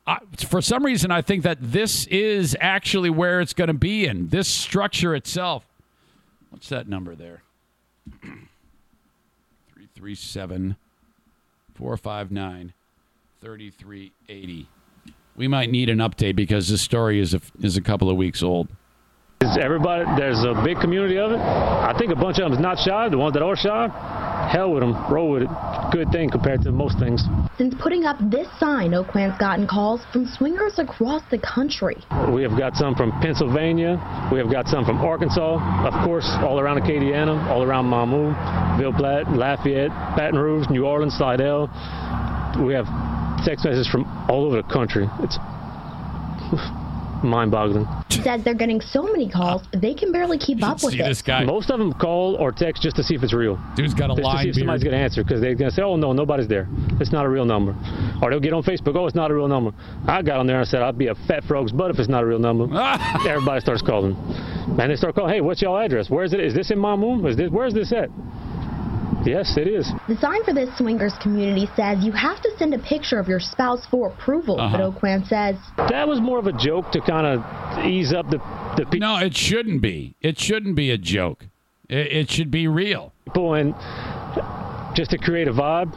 I, 0.08 0.20
for 0.38 0.62
some 0.62 0.86
reason, 0.86 1.12
I 1.12 1.22
think 1.22 1.44
that 1.44 1.58
this 1.62 2.08
is 2.08 2.56
actually 2.60 3.10
where 3.10 3.42
it's 3.42 3.54
going 3.54 3.68
to 3.68 3.74
be 3.74 4.06
in 4.06 4.30
this 4.30 4.48
structure 4.48 5.16
itself. 5.16 5.66
What's 6.50 6.70
that 6.70 6.88
number 6.88 7.16
there? 7.16 7.42
337 9.96 10.76
459 11.76 12.74
3380. 13.42 14.68
We 15.36 15.48
might 15.48 15.72
need 15.72 15.90
an 15.90 15.98
update 15.98 16.36
because 16.36 16.70
this 16.70 16.82
story 16.82 17.20
is 17.20 17.34
a, 17.34 17.42
is 17.62 17.76
a 17.76 17.82
couple 17.82 18.10
of 18.10 18.18
weeks 18.18 18.44
old. 18.44 18.68
Is 19.44 19.58
everybody, 19.60 20.06
there's 20.16 20.40
a 20.40 20.56
big 20.64 20.80
community 20.80 21.20
of 21.20 21.32
it. 21.32 21.38
I 21.38 21.94
think 22.00 22.14
a 22.14 22.16
bunch 22.16 22.40
of 22.40 22.46
them 22.46 22.54
is 22.54 22.60
not 22.60 22.80
shy. 22.80 23.10
The 23.10 23.18
ones 23.18 23.34
that 23.34 23.44
are 23.44 23.58
shy, 23.58 23.92
hell 24.50 24.72
with 24.72 24.80
them, 24.80 24.96
roll 25.12 25.32
with 25.32 25.44
it. 25.44 25.50
Good 25.92 26.12
thing 26.14 26.30
compared 26.30 26.62
to 26.62 26.72
most 26.72 26.98
things. 26.98 27.28
Since 27.58 27.76
putting 27.78 28.06
up 28.06 28.16
this 28.32 28.48
sign, 28.58 28.94
O'Quinn's 28.94 29.38
gotten 29.38 29.68
calls 29.68 30.00
from 30.14 30.26
swingers 30.28 30.80
across 30.80 31.24
the 31.30 31.40
country. 31.40 31.98
We 32.32 32.42
have 32.44 32.58
got 32.58 32.76
some 32.76 32.96
from 32.96 33.12
Pennsylvania. 33.20 34.00
We 34.32 34.40
have 34.40 34.50
got 34.50 34.68
some 34.70 34.86
from 34.86 35.00
Arkansas. 35.00 35.60
Of 35.86 35.94
course, 36.06 36.30
all 36.40 36.62
around 36.62 36.80
Acadiana, 36.80 37.36
all 37.52 37.64
around 37.64 37.88
Mamou, 37.88 38.32
Ville 38.80 38.94
Platte, 38.94 39.28
Lafayette, 39.36 39.92
Baton 40.16 40.40
Rouge, 40.40 40.70
New 40.70 40.86
Orleans, 40.86 41.16
Slidell. 41.18 41.68
We 42.64 42.74
have 42.74 42.88
text 43.44 43.66
messages 43.66 43.90
from 43.90 44.06
all 44.30 44.46
over 44.46 44.62
the 44.62 44.68
country. 44.72 45.10
It's 45.20 45.38
mind-boggling. 47.30 47.88
He 48.10 48.22
says 48.22 48.44
they're 48.44 48.54
getting 48.54 48.82
so 48.82 49.04
many 49.04 49.30
calls, 49.30 49.64
they 49.74 49.94
can 49.94 50.12
barely 50.12 50.38
keep 50.38 50.64
up 50.64 50.84
with 50.84 50.94
it. 50.94 50.98
this 51.04 51.22
guy. 51.22 51.44
Most 51.44 51.70
of 51.72 51.80
them 51.80 51.94
call 51.94 52.36
or 52.36 52.52
text 52.52 52.84
just 52.84 52.96
to 52.98 53.04
see 53.04 53.16
if 53.16 53.24
it's 53.24 53.34
real. 53.34 53.60
Dude's 53.76 53.94
got 53.94 54.06
a 54.12 54.16
just 54.16 54.22
to 54.22 54.26
line 54.28 54.44
see 54.44 54.50
if 54.50 54.56
somebody's 54.56 54.84
beard. 54.84 54.92
going 54.92 55.00
to 55.00 55.04
answer 55.04 55.24
because 55.24 55.42
they're 55.42 55.56
going 55.56 55.70
to 55.70 55.76
say, 55.76 55.82
"Oh 55.82 55.96
no, 55.96 56.14
nobody's 56.14 56.48
there. 56.48 56.68
It's 57.00 57.12
not 57.12 57.26
a 57.26 57.30
real 57.30 57.46
number." 57.46 57.76
Or 58.22 58.30
they'll 58.30 58.40
get 58.40 58.54
on 58.54 58.64
Facebook, 58.64 58.96
"Oh, 58.96 59.06
it's 59.08 59.16
not 59.16 59.32
a 59.32 59.34
real 59.34 59.48
number." 59.48 59.72
I 60.08 60.22
got 60.22 60.38
on 60.40 60.48
there 60.48 60.58
and 60.58 60.66
I 60.68 60.70
said, 60.70 60.82
"I'd 60.82 60.98
be 60.98 61.08
a 61.08 61.16
fat 61.28 61.44
frog's 61.46 61.72
butt 61.72 61.90
if 61.92 62.00
it's 62.00 62.10
not 62.10 62.24
a 62.24 62.26
real 62.26 62.40
number." 62.40 62.66
Everybody 63.28 63.62
starts 63.62 63.82
calling, 63.82 64.16
and 64.80 64.92
they 64.92 64.96
start 64.96 65.16
calling, 65.16 65.34
"Hey, 65.34 65.42
what's 65.42 65.62
y'all 65.62 65.78
address? 65.78 66.10
Where 66.10 66.24
is 66.24 66.34
it? 66.34 66.40
Is 66.40 66.54
this 66.54 66.72
in 66.72 66.78
Mamoon? 66.78 67.26
Is 67.28 67.36
this 67.38 67.50
where's 67.50 67.74
this 67.74 67.92
at?" 67.92 68.10
Yes, 69.26 69.58
it 69.58 69.68
is. 69.68 69.92
The 70.08 70.18
sign 70.18 70.44
for 70.44 70.54
this 70.54 70.76
swingers 70.78 71.14
community 71.22 71.70
says 71.76 72.04
you 72.04 72.12
have 72.12 72.42
to 72.42 72.52
send 72.58 72.74
a 72.74 72.80
picture 72.80 73.20
of 73.20 73.28
your 73.28 73.40
spouse 73.40 73.86
for 73.90 74.10
approval, 74.10 74.58
but 74.58 74.64
Uh-huh. 74.64 74.84
O'Quinn 74.88 75.24
says 75.26 75.56
That 75.78 76.08
was 76.08 76.20
more 76.22 76.40
of 76.40 76.48
a 76.48 76.54
joke 76.54 76.92
to 76.92 77.02
kind 77.02 77.26
of 77.28 77.86
ease 77.86 78.14
up 78.14 78.30
the 78.30 78.40
the 78.78 78.86
people. 78.86 79.08
No, 79.08 79.18
it 79.18 79.36
shouldn't 79.36 79.82
be. 79.82 80.16
It 80.22 80.40
shouldn't 80.40 80.76
be 80.76 80.92
a 80.92 80.98
joke. 80.98 81.46
It, 81.90 82.12
it 82.12 82.30
should 82.32 82.50
be 82.52 82.68
real. 82.68 83.14
People 83.26 83.54
and 83.54 83.74
just 84.96 85.12
to 85.12 85.18
create 85.18 85.48
a 85.48 85.54
vibe. 85.54 85.92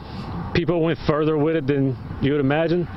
People 0.53 0.81
went 0.81 0.97
further 1.07 1.37
with 1.37 1.55
it 1.55 1.67
than 1.67 1.95
you 2.21 2.31
would 2.31 2.39
imagine. 2.41 2.87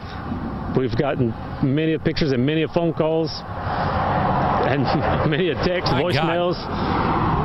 We've 0.76 0.96
gotten 0.96 1.34
many 1.62 1.92
of 1.94 2.04
pictures 2.04 2.32
and 2.32 2.46
many 2.46 2.62
of 2.62 2.70
phone 2.70 2.92
calls 2.94 3.30
and 3.44 4.82
many 5.30 5.50
of 5.50 5.58
texts, 5.58 5.92
My 5.92 6.12
God. 6.12 6.54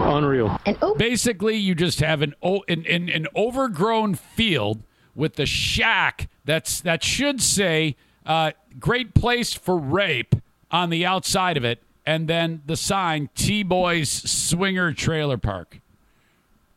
Voicemails. 0.05 0.59
Unreal. 0.65 0.95
Basically, 0.97 1.55
you 1.55 1.75
just 1.75 1.99
have 1.99 2.21
an, 2.21 2.33
o- 2.41 2.63
an, 2.67 2.85
an 2.87 3.09
an 3.09 3.27
overgrown 3.35 4.15
field 4.15 4.83
with 5.15 5.35
the 5.35 5.45
shack 5.45 6.29
that's 6.45 6.81
that 6.81 7.03
should 7.03 7.41
say 7.41 7.95
uh, 8.25 8.51
"Great 8.79 9.13
place 9.13 9.53
for 9.53 9.77
rape" 9.77 10.35
on 10.71 10.89
the 10.89 11.05
outside 11.05 11.57
of 11.57 11.63
it, 11.63 11.81
and 12.05 12.27
then 12.27 12.61
the 12.65 12.75
sign 12.75 13.29
"T 13.35 13.63
Boys 13.63 14.09
Swinger 14.09 14.93
Trailer 14.93 15.37
Park." 15.37 15.79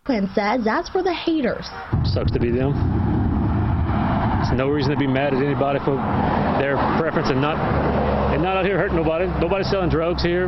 Quinn 0.05 0.29
says 0.35 0.65
that's 0.65 0.89
for 0.89 1.03
the 1.03 1.13
haters. 1.13 1.67
Sucks 2.05 2.33
to 2.33 2.41
be 2.41 2.51
them. 2.51 2.73
There's 4.39 4.57
no 4.57 4.69
reason 4.69 4.91
to 4.93 4.97
be 4.97 5.07
mad 5.07 5.35
at 5.35 5.43
anybody 5.43 5.79
for 5.81 5.97
their 6.59 6.77
preference 6.99 7.29
and 7.29 7.41
not 7.43 7.57
and 8.33 8.43
not 8.43 8.57
out 8.57 8.65
here 8.65 8.79
hurting 8.79 8.97
nobody. 8.97 9.27
Nobody's 9.41 9.69
selling 9.69 9.91
drugs 9.91 10.23
here. 10.23 10.47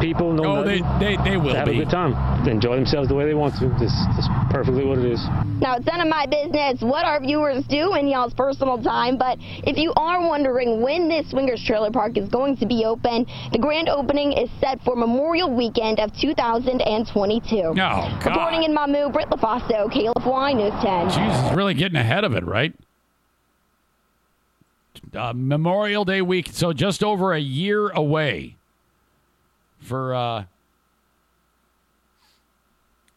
People, 0.00 0.32
no. 0.32 0.44
Oh, 0.44 0.62
they- 0.64 0.80
nothing. 0.80 0.98
they- 1.22 1.30
they 1.30 1.36
will 1.36 1.54
have 1.54 1.66
be. 1.66 1.72
a 1.72 1.84
good 1.84 1.90
time. 1.90 2.14
Enjoy 2.48 2.74
themselves 2.74 3.08
the 3.08 3.14
way 3.14 3.26
they 3.26 3.34
want 3.34 3.54
to. 3.56 3.68
This 3.78 3.92
is 4.18 4.28
perfectly 4.50 4.84
what 4.84 4.98
it 4.98 5.04
is. 5.04 5.22
Now, 5.60 5.74
it's 5.76 5.86
none 5.86 6.00
of 6.00 6.08
my 6.08 6.26
business 6.26 6.80
what 6.80 7.04
our 7.04 7.20
viewers 7.20 7.64
do 7.66 7.94
in 7.94 8.08
y'all's 8.08 8.32
personal 8.34 8.78
time, 8.82 9.18
but 9.18 9.38
if 9.64 9.76
you 9.76 9.92
are 9.96 10.26
wondering 10.26 10.80
when 10.80 11.08
this 11.08 11.28
Swingers 11.30 11.62
Trailer 11.62 11.90
Park 11.90 12.16
is 12.16 12.28
going 12.28 12.56
to 12.56 12.66
be 12.66 12.84
open, 12.84 13.26
the 13.52 13.58
grand 13.58 13.88
opening 13.88 14.32
is 14.32 14.48
set 14.60 14.80
for 14.82 14.96
Memorial 14.96 15.50
Weekend 15.54 16.00
of 16.00 16.12
2022. 16.18 17.56
Oh, 17.56 17.74
God. 17.74 18.24
Reporting 18.24 18.62
in 18.64 18.74
Mamou, 18.74 19.12
Britt 19.12 19.28
LaFasto, 19.30 19.88
KLFY 19.92 20.54
News 20.56 20.72
10. 20.82 21.08
Jesus, 21.10 21.52
really 21.54 21.74
getting 21.74 21.96
ahead 21.96 22.24
of 22.24 22.34
it, 22.34 22.44
right? 22.44 22.72
Uh, 25.14 25.32
Memorial 25.34 26.04
Day 26.04 26.22
week, 26.22 26.48
so 26.52 26.72
just 26.72 27.02
over 27.02 27.32
a 27.32 27.38
year 27.40 27.88
away 27.90 28.56
for 29.80 30.14
uh, 30.14 30.44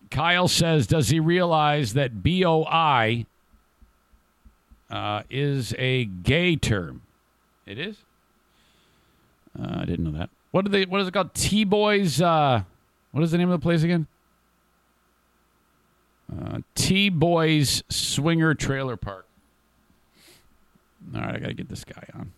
Kyle 0.09 0.47
says, 0.47 0.87
does 0.87 1.09
he 1.09 1.19
realize 1.19 1.93
that 1.93 2.23
BOI 2.23 3.25
uh, 4.89 5.23
is 5.29 5.73
a 5.77 6.05
gay 6.05 6.55
term? 6.55 7.01
It 7.65 7.79
is? 7.79 7.97
Uh, 9.59 9.79
I 9.79 9.85
didn't 9.85 10.05
know 10.05 10.17
that. 10.17 10.29
What 10.51 10.65
are 10.65 10.69
they? 10.69 10.85
What 10.85 11.01
is 11.01 11.07
it 11.07 11.11
called? 11.11 11.33
T 11.33 11.63
Boys. 11.63 12.21
Uh, 12.21 12.63
what 13.11 13.23
is 13.23 13.31
the 13.31 13.37
name 13.37 13.49
of 13.49 13.59
the 13.59 13.63
place 13.63 13.83
again? 13.83 14.07
Uh, 16.31 16.59
T 16.75 17.09
Boys 17.09 17.83
Swinger 17.89 18.53
Trailer 18.53 18.97
Park. 18.97 19.25
All 21.15 21.21
right, 21.21 21.35
I 21.35 21.39
got 21.39 21.47
to 21.47 21.53
get 21.53 21.69
this 21.69 21.83
guy 21.83 22.07
on. 22.13 22.31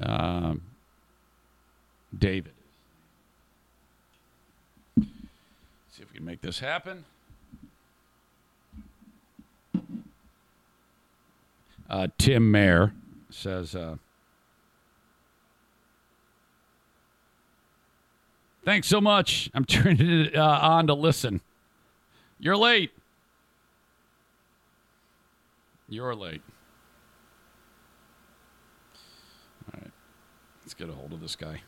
Um, 0.00 0.62
David. 2.18 2.52
See 4.96 6.02
if 6.02 6.10
we 6.12 6.16
can 6.16 6.24
make 6.24 6.40
this 6.40 6.58
happen. 6.58 7.04
Uh, 11.88 12.08
Tim 12.18 12.50
Mayer 12.50 12.92
says, 13.30 13.74
uh, 13.74 13.96
Thanks 18.66 18.88
so 18.88 19.00
much. 19.00 19.48
I'm 19.54 19.64
turning 19.66 20.26
it 20.26 20.36
uh, 20.36 20.58
on 20.60 20.88
to 20.88 20.94
listen. 20.94 21.40
You're 22.40 22.56
late. 22.56 22.90
You're 25.88 26.16
late. 26.16 26.42
All 29.72 29.80
right. 29.80 29.92
Let's 30.64 30.74
get 30.74 30.88
a 30.88 30.92
hold 30.92 31.12
of 31.12 31.20
this 31.20 31.36
guy. 31.36 31.60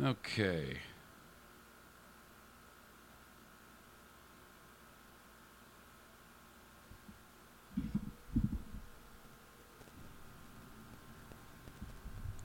Okay. 0.00 0.78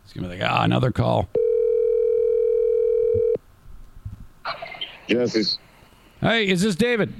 It's 0.03 0.13
gonna 0.13 0.27
be 0.27 0.39
like, 0.39 0.49
ah, 0.49 0.63
another 0.63 0.91
call. 0.91 1.29
Jesse's. 5.07 5.57
Hey, 6.19 6.47
is 6.49 6.61
this 6.61 6.75
David? 6.75 7.13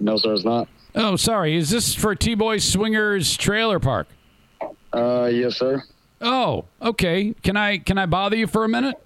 No, 0.00 0.16
sir, 0.16 0.34
it's 0.34 0.44
not. 0.44 0.68
Oh, 0.94 1.16
sorry. 1.16 1.56
Is 1.56 1.70
this 1.70 1.94
for 1.94 2.14
T 2.14 2.34
Boys 2.34 2.64
Swingers 2.64 3.36
Trailer 3.36 3.78
Park? 3.78 4.08
Uh, 4.92 5.30
yes, 5.32 5.56
sir. 5.56 5.82
Oh, 6.22 6.66
okay. 6.80 7.34
Can 7.42 7.56
I 7.56 7.78
can 7.78 7.98
I 7.98 8.06
bother 8.06 8.36
you 8.36 8.46
for 8.46 8.64
a 8.64 8.68
minute? 8.68 8.96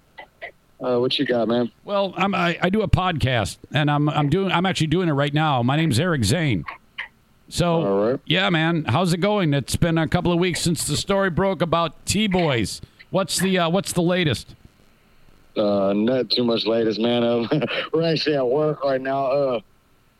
Uh, 0.79 0.99
what 0.99 1.17
you 1.17 1.25
got, 1.25 1.47
man? 1.47 1.71
Well, 1.83 2.13
I'm, 2.15 2.35
I 2.35 2.57
I 2.61 2.69
do 2.69 2.83
a 2.83 2.87
podcast, 2.87 3.57
and 3.73 3.89
I'm 3.89 4.07
I'm 4.09 4.29
doing 4.29 4.51
I'm 4.51 4.65
actually 4.65 4.87
doing 4.87 5.09
it 5.09 5.13
right 5.13 5.33
now. 5.33 5.63
My 5.63 5.75
name's 5.75 5.99
Eric 5.99 6.23
Zane. 6.23 6.63
So, 7.49 8.19
yeah, 8.25 8.49
man, 8.49 8.83
how's 8.83 9.13
it 9.13 9.19
going? 9.19 9.53
It's 9.53 9.77
been 9.77 9.97
a 9.97 10.05
couple 10.07 10.33
of 10.33 10.39
weeks 10.39 10.59
since 10.59 10.85
the 10.85 10.97
story 10.97 11.29
broke 11.29 11.61
about 11.61 12.05
T 12.05 12.27
Boys. 12.27 12.81
What's 13.09 13.39
the 13.39 13.57
uh, 13.57 13.69
What's 13.69 13.93
the 13.93 14.01
latest? 14.01 14.53
Uh, 15.55 15.93
not 15.93 16.29
too 16.29 16.43
much 16.43 16.65
latest, 16.65 16.99
man. 16.99 17.23
Um, 17.23 17.49
we're 17.93 18.03
actually 18.03 18.35
at 18.35 18.45
work 18.45 18.83
right 18.83 19.01
now, 19.01 19.25
uh, 19.25 19.59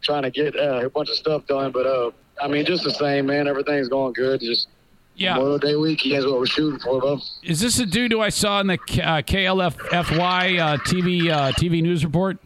trying 0.01 0.23
to 0.23 0.31
get 0.31 0.55
uh, 0.55 0.85
a 0.85 0.89
bunch 0.89 1.09
of 1.09 1.15
stuff 1.15 1.45
done. 1.45 1.71
But 1.71 1.85
uh, 1.85 2.11
I 2.41 2.47
mean, 2.47 2.65
just 2.65 2.83
the 2.83 2.91
same, 2.91 3.27
man. 3.27 3.47
Everything's 3.47 3.89
going 3.89 4.13
good. 4.13 4.39
Just 4.39 4.67
Yeah. 5.17 5.33
Memorial 5.33 5.57
Day 5.57 5.75
weekend 5.75 6.13
is 6.15 6.25
what 6.25 6.39
we're 6.39 6.45
shooting 6.45 6.79
for, 6.79 7.01
though. 7.01 7.19
Is 7.43 7.59
this 7.59 7.79
a 7.79 7.85
dude 7.85 8.11
who 8.11 8.21
I 8.21 8.29
saw 8.29 8.59
in 8.61 8.67
the 8.67 8.75
uh, 8.75 9.21
KLFY 9.23 10.59
uh, 10.59 10.77
TV 10.77 11.29
uh, 11.31 11.51
TV 11.53 11.81
news 11.81 12.05
report? 12.05 12.37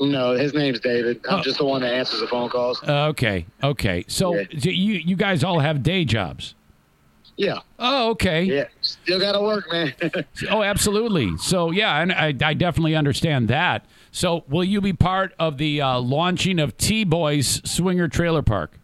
No, 0.00 0.32
his 0.32 0.52
name's 0.54 0.80
David. 0.80 1.20
I'm 1.28 1.38
Oh. 1.40 1.42
just 1.42 1.58
the 1.58 1.64
one 1.64 1.80
that 1.82 1.94
answers 1.94 2.20
the 2.20 2.26
phone 2.26 2.50
calls. 2.50 2.82
Uh, 2.82 3.06
okay, 3.08 3.46
okay. 3.62 4.04
So 4.06 4.34
so 4.58 4.68
you 4.68 4.94
you 4.94 5.16
guys 5.16 5.42
all 5.44 5.60
have 5.60 5.82
day 5.82 6.04
jobs. 6.04 6.54
Yeah. 7.36 7.58
Oh, 7.80 8.10
okay. 8.10 8.42
Yeah. 8.44 8.64
Still 8.80 9.18
got 9.18 9.32
to 9.32 9.40
work, 9.40 9.64
man. 9.72 9.92
Oh, 10.50 10.62
absolutely. 10.62 11.36
So 11.38 11.70
yeah, 11.72 12.00
and 12.00 12.12
I, 12.12 12.26
I 12.46 12.54
definitely 12.54 12.94
understand 12.94 13.48
that. 13.48 13.86
So 14.12 14.44
will 14.48 14.62
you 14.62 14.80
be 14.80 14.92
part 14.92 15.32
of 15.38 15.58
the 15.58 15.80
uh, 15.80 15.98
launching 16.00 16.58
of 16.60 16.76
T 16.76 17.02
Boys 17.04 17.60
Swinger 17.64 18.08
Trailer 18.08 18.42
Park? 18.42 18.78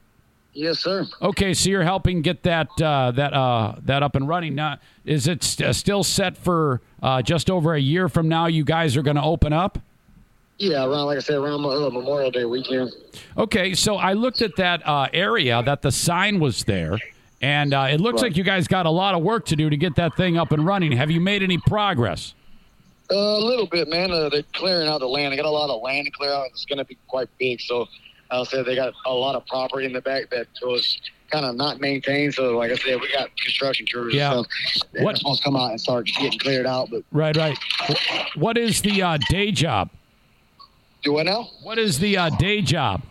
Yes, 0.53 0.79
sir. 0.81 1.07
Okay, 1.23 1.55
so 1.55 1.71
you're 1.71 1.83
helping 1.83 2.23
get 2.23 2.43
that 2.45 2.69
uh, 2.81 3.11
that 3.13 3.33
uh, 3.33 3.77
that 3.85 4.03
up 4.03 4.15
and 4.17 4.29
running. 4.29 4.55
Now, 4.55 4.79
is 5.05 5.27
it 5.29 5.43
st- 5.43 5.69
uh, 5.69 5.73
still 5.73 6.03
set 6.05 6.37
for 6.37 6.81
uh, 7.03 7.23
just 7.23 7.51
over 7.51 7.75
a 7.75 7.81
year 7.81 8.09
from 8.09 8.29
now? 8.29 8.47
You 8.47 8.65
guys 8.65 8.97
are 8.97 9.03
going 9.03 9.17
to 9.17 9.23
open 9.23 9.53
up. 9.53 9.79
Yeah, 10.59 10.85
around 10.85 11.07
like 11.07 11.17
I 11.17 11.21
said, 11.21 11.37
around 11.37 11.65
uh, 11.65 11.89
Memorial 11.91 12.31
Day 12.31 12.45
weekend. 12.45 12.93
Okay, 13.39 13.73
so 13.73 13.97
I 13.97 14.13
looked 14.13 14.43
at 14.43 14.57
that 14.57 14.87
uh, 14.87 15.09
area 15.13 15.63
that 15.63 15.81
the 15.81 15.91
sign 15.91 16.39
was 16.39 16.65
there, 16.65 16.99
and 17.41 17.73
uh, 17.73 17.89
it 17.91 17.99
looks 17.99 18.21
like 18.21 18.37
you 18.37 18.45
guys 18.45 18.69
got 18.69 18.85
a 18.85 18.91
lot 18.91 19.15
of 19.15 19.23
work 19.23 19.47
to 19.47 19.57
do 19.57 19.71
to 19.71 19.77
get 19.79 19.97
that 19.97 20.17
thing 20.17 20.37
up 20.37 20.53
and 20.53 20.67
running. 20.67 20.93
Have 20.93 21.11
you 21.11 21.21
made 21.21 21.43
any 21.43 21.57
progress? 21.57 22.35
Uh, 23.11 23.17
a 23.17 23.41
little 23.41 23.67
bit, 23.67 23.89
man. 23.89 24.11
Uh, 24.11 24.29
they're 24.29 24.43
clearing 24.53 24.87
out 24.87 25.01
the 25.01 25.09
land. 25.09 25.33
They 25.33 25.37
got 25.37 25.47
a 25.47 25.51
lot 25.51 25.71
of 25.71 25.81
land 25.83 26.05
to 26.05 26.13
clear 26.13 26.31
out. 26.31 26.47
It's 26.51 26.67
going 26.67 26.79
to 26.79 26.85
be 26.85 26.99
quite 27.09 27.29
big. 27.39 27.61
So 27.63 27.89
I'll 28.31 28.45
say 28.45 28.63
they 28.63 28.75
got 28.75 28.93
a 29.07 29.13
lot 29.13 29.35
of 29.35 29.47
property 29.47 29.87
in 29.87 29.93
the 29.93 30.01
back 30.01 30.31
that 30.31 30.47
was 30.63 31.01
kind 31.31 31.45
of 31.45 31.57
not 31.57 31.81
maintained. 31.81 32.35
So 32.35 32.57
like 32.57 32.71
I 32.71 32.77
said, 32.77 33.01
we 33.01 33.13
got 33.13 33.35
construction 33.37 33.87
crews. 33.87 34.15
Yeah. 34.15 34.43
What- 35.01 35.17
supposed 35.19 35.43
to 35.43 35.45
come 35.45 35.57
out 35.57 35.71
and 35.71 35.81
start 35.81 36.07
getting 36.07 36.39
cleared 36.39 36.67
out. 36.67 36.91
But 36.91 37.03
Right, 37.13 37.37
right. 37.37 37.57
What 38.37 38.57
is 38.59 38.83
the 38.83 39.03
uh, 39.03 39.19
day 39.29 39.51
job? 39.53 39.91
do 41.03 41.15
what 41.15 41.25
now? 41.27 41.49
What 41.63 41.79
is 41.79 41.99
the 41.99 42.17
uh, 42.19 42.31
day 42.31 42.61
job? 42.61 43.03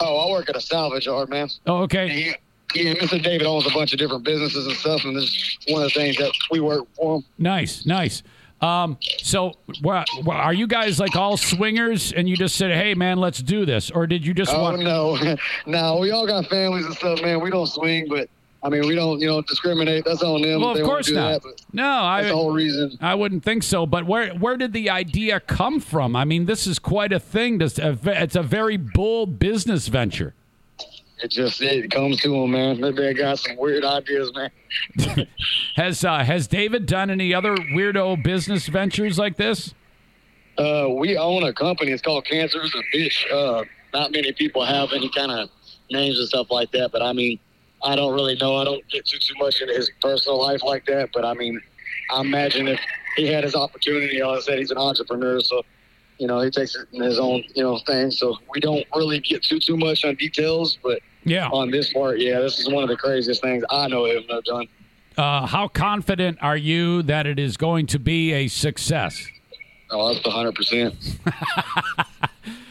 Oh, 0.00 0.28
I 0.28 0.30
work 0.30 0.48
at 0.48 0.56
a 0.56 0.60
salvage 0.60 1.06
yard, 1.06 1.28
man. 1.30 1.48
Oh, 1.66 1.78
okay. 1.78 2.08
He, 2.08 2.34
yeah, 2.74 2.94
Mr. 2.94 3.22
David 3.22 3.46
owns 3.46 3.66
a 3.66 3.70
bunch 3.70 3.94
of 3.94 3.98
different 3.98 4.24
businesses 4.24 4.66
and 4.66 4.76
stuff, 4.76 5.04
and 5.04 5.16
this 5.16 5.24
is 5.24 5.58
one 5.68 5.82
of 5.82 5.92
the 5.92 5.98
things 5.98 6.16
that 6.18 6.32
we 6.50 6.60
work 6.60 6.84
for 6.94 7.16
him. 7.16 7.24
Nice, 7.38 7.86
nice. 7.86 8.22
Um, 8.60 8.98
so, 9.22 9.54
wha- 9.82 10.04
are 10.26 10.52
you 10.52 10.66
guys 10.66 10.98
like 10.98 11.14
all 11.14 11.36
swingers, 11.36 12.12
and 12.12 12.28
you 12.28 12.36
just 12.36 12.56
said, 12.56 12.72
"Hey, 12.72 12.94
man, 12.94 13.18
let's 13.18 13.40
do 13.40 13.64
this," 13.64 13.90
or 13.90 14.06
did 14.06 14.26
you 14.26 14.34
just 14.34 14.52
oh 14.52 14.60
want? 14.62 14.80
no, 14.82 15.36
no, 15.66 15.98
we 15.98 16.10
all 16.10 16.26
got 16.26 16.46
families 16.46 16.84
and 16.86 16.94
stuff, 16.94 17.22
man. 17.22 17.40
We 17.40 17.50
don't 17.50 17.68
swing, 17.68 18.06
but 18.08 18.28
I 18.62 18.68
mean, 18.68 18.86
we 18.88 18.96
don't, 18.96 19.20
you 19.20 19.28
know, 19.28 19.40
discriminate. 19.42 20.04
That's 20.04 20.22
on 20.24 20.42
them. 20.42 20.60
Well, 20.60 20.76
of 20.76 20.82
course 20.84 21.08
not. 21.08 21.42
That, 21.42 21.62
No, 21.72 21.88
I. 21.88 22.22
that's 22.22 22.32
the 22.32 22.36
whole 22.36 22.50
reason. 22.52 22.98
I 23.00 23.14
wouldn't 23.14 23.44
think 23.44 23.62
so. 23.62 23.86
But 23.86 24.06
where 24.06 24.30
where 24.30 24.56
did 24.56 24.72
the 24.72 24.90
idea 24.90 25.38
come 25.38 25.78
from? 25.78 26.16
I 26.16 26.24
mean, 26.24 26.46
this 26.46 26.66
is 26.66 26.80
quite 26.80 27.12
a 27.12 27.20
thing. 27.20 27.60
It's 27.60 27.78
a 27.78 28.42
very 28.42 28.76
bold 28.76 29.38
business 29.38 29.86
venture. 29.86 30.34
It 31.20 31.30
just 31.30 31.60
it 31.60 31.90
comes 31.90 32.20
to 32.22 32.28
them, 32.28 32.50
man. 32.52 32.80
They- 32.80 32.92
They 32.92 33.14
got 33.14 33.38
some 33.38 33.56
weird 33.56 33.84
ideas, 33.84 34.32
man. 34.34 34.50
Has 35.76 36.04
uh, 36.04 36.18
has 36.24 36.46
David 36.46 36.86
done 36.86 37.10
any 37.10 37.32
other 37.32 37.54
weirdo 37.56 38.22
business 38.22 38.66
ventures 38.68 39.18
like 39.18 39.36
this? 39.36 39.74
Uh, 40.58 40.88
we 40.90 41.16
own 41.16 41.44
a 41.44 41.52
company. 41.52 41.92
It's 41.92 42.02
called 42.02 42.24
Cancers 42.24 42.74
and 42.74 42.84
Fish. 42.92 43.26
Uh, 43.32 43.62
not 43.94 44.10
many 44.12 44.32
people 44.32 44.64
have 44.64 44.92
any 44.92 45.08
kind 45.10 45.30
of 45.30 45.48
names 45.90 46.18
and 46.18 46.28
stuff 46.28 46.48
like 46.50 46.70
that, 46.72 46.90
but 46.92 47.00
I 47.00 47.12
mean, 47.12 47.38
I 47.82 47.94
don't 47.96 48.12
really 48.12 48.34
know. 48.36 48.56
I 48.56 48.64
don't 48.64 48.86
get 48.88 49.06
too 49.06 49.18
too 49.18 49.34
much 49.38 49.60
into 49.60 49.72
his 49.74 49.90
personal 50.02 50.38
life 50.40 50.62
like 50.64 50.84
that, 50.86 51.10
but 51.14 51.24
I 51.24 51.32
mean, 51.34 51.60
I 52.12 52.20
imagine 52.20 52.66
if 52.68 52.80
he 53.16 53.26
had 53.26 53.44
his 53.44 53.54
opportunity, 53.54 54.20
like 54.22 54.38
I 54.38 54.40
said, 54.40 54.58
he's 54.58 54.70
an 54.72 54.78
entrepreneur, 54.78 55.40
so 55.40 55.62
you 56.18 56.26
know 56.26 56.40
he 56.40 56.50
takes 56.50 56.74
it 56.74 56.88
in 56.92 57.02
his 57.02 57.18
own 57.20 57.44
you 57.54 57.62
know 57.62 57.78
thing. 57.86 58.10
So 58.10 58.36
we 58.52 58.58
don't 58.60 58.84
really 58.96 59.20
get 59.20 59.44
too 59.44 59.60
too 59.60 59.76
much 59.76 60.04
on 60.04 60.16
details, 60.16 60.76
but 60.82 61.00
Yeah. 61.24 61.48
on 61.48 61.70
this 61.70 61.92
part, 61.92 62.20
yeah, 62.20 62.40
this 62.40 62.58
is 62.58 62.68
one 62.68 62.82
of 62.82 62.88
the 62.88 62.96
craziest 62.96 63.42
things 63.42 63.64
I 63.70 63.88
know 63.88 64.06
him 64.06 64.24
have 64.30 64.44
done. 64.44 64.66
Uh, 65.16 65.46
how 65.46 65.68
confident 65.68 66.38
are 66.40 66.56
you 66.56 67.02
that 67.02 67.26
it 67.26 67.38
is 67.38 67.56
going 67.56 67.86
to 67.88 67.98
be 67.98 68.32
a 68.32 68.48
success? 68.48 69.26
Oh, 69.90 70.12
that's 70.12 70.24
hundred 70.26 70.54
percent. 70.54 70.94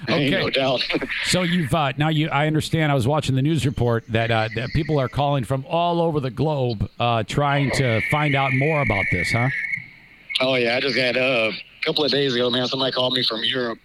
Okay. 0.10 0.30
no 0.30 0.50
doubt. 0.50 0.82
So 1.26 1.42
you've 1.42 1.74
uh, 1.74 1.92
now 1.98 2.08
you. 2.08 2.30
I 2.30 2.48
understand. 2.48 2.92
I 2.92 2.96
was 2.96 3.06
watching 3.06 3.36
the 3.36 3.42
news 3.42 3.66
report 3.66 4.06
that 4.08 4.32
uh, 4.32 4.48
that 4.56 4.70
people 4.70 5.00
are 5.00 5.10
calling 5.10 5.44
from 5.44 5.66
all 5.68 6.02
over 6.02 6.22
the 6.22 6.30
globe, 6.30 6.90
uh, 7.00 7.24
trying 7.24 7.72
to 7.72 8.00
find 8.10 8.34
out 8.34 8.54
more 8.54 8.82
about 8.82 9.04
this, 9.12 9.30
huh? 9.32 9.50
Oh 10.40 10.56
yeah, 10.56 10.78
I 10.78 10.80
just 10.80 10.98
had 10.98 11.18
uh, 11.18 11.52
a 11.52 11.86
couple 11.86 12.06
of 12.06 12.12
days 12.12 12.34
ago, 12.36 12.50
man. 12.50 12.66
Somebody 12.68 12.94
called 12.94 13.14
me 13.14 13.24
from 13.24 13.44
Europe. 13.44 13.80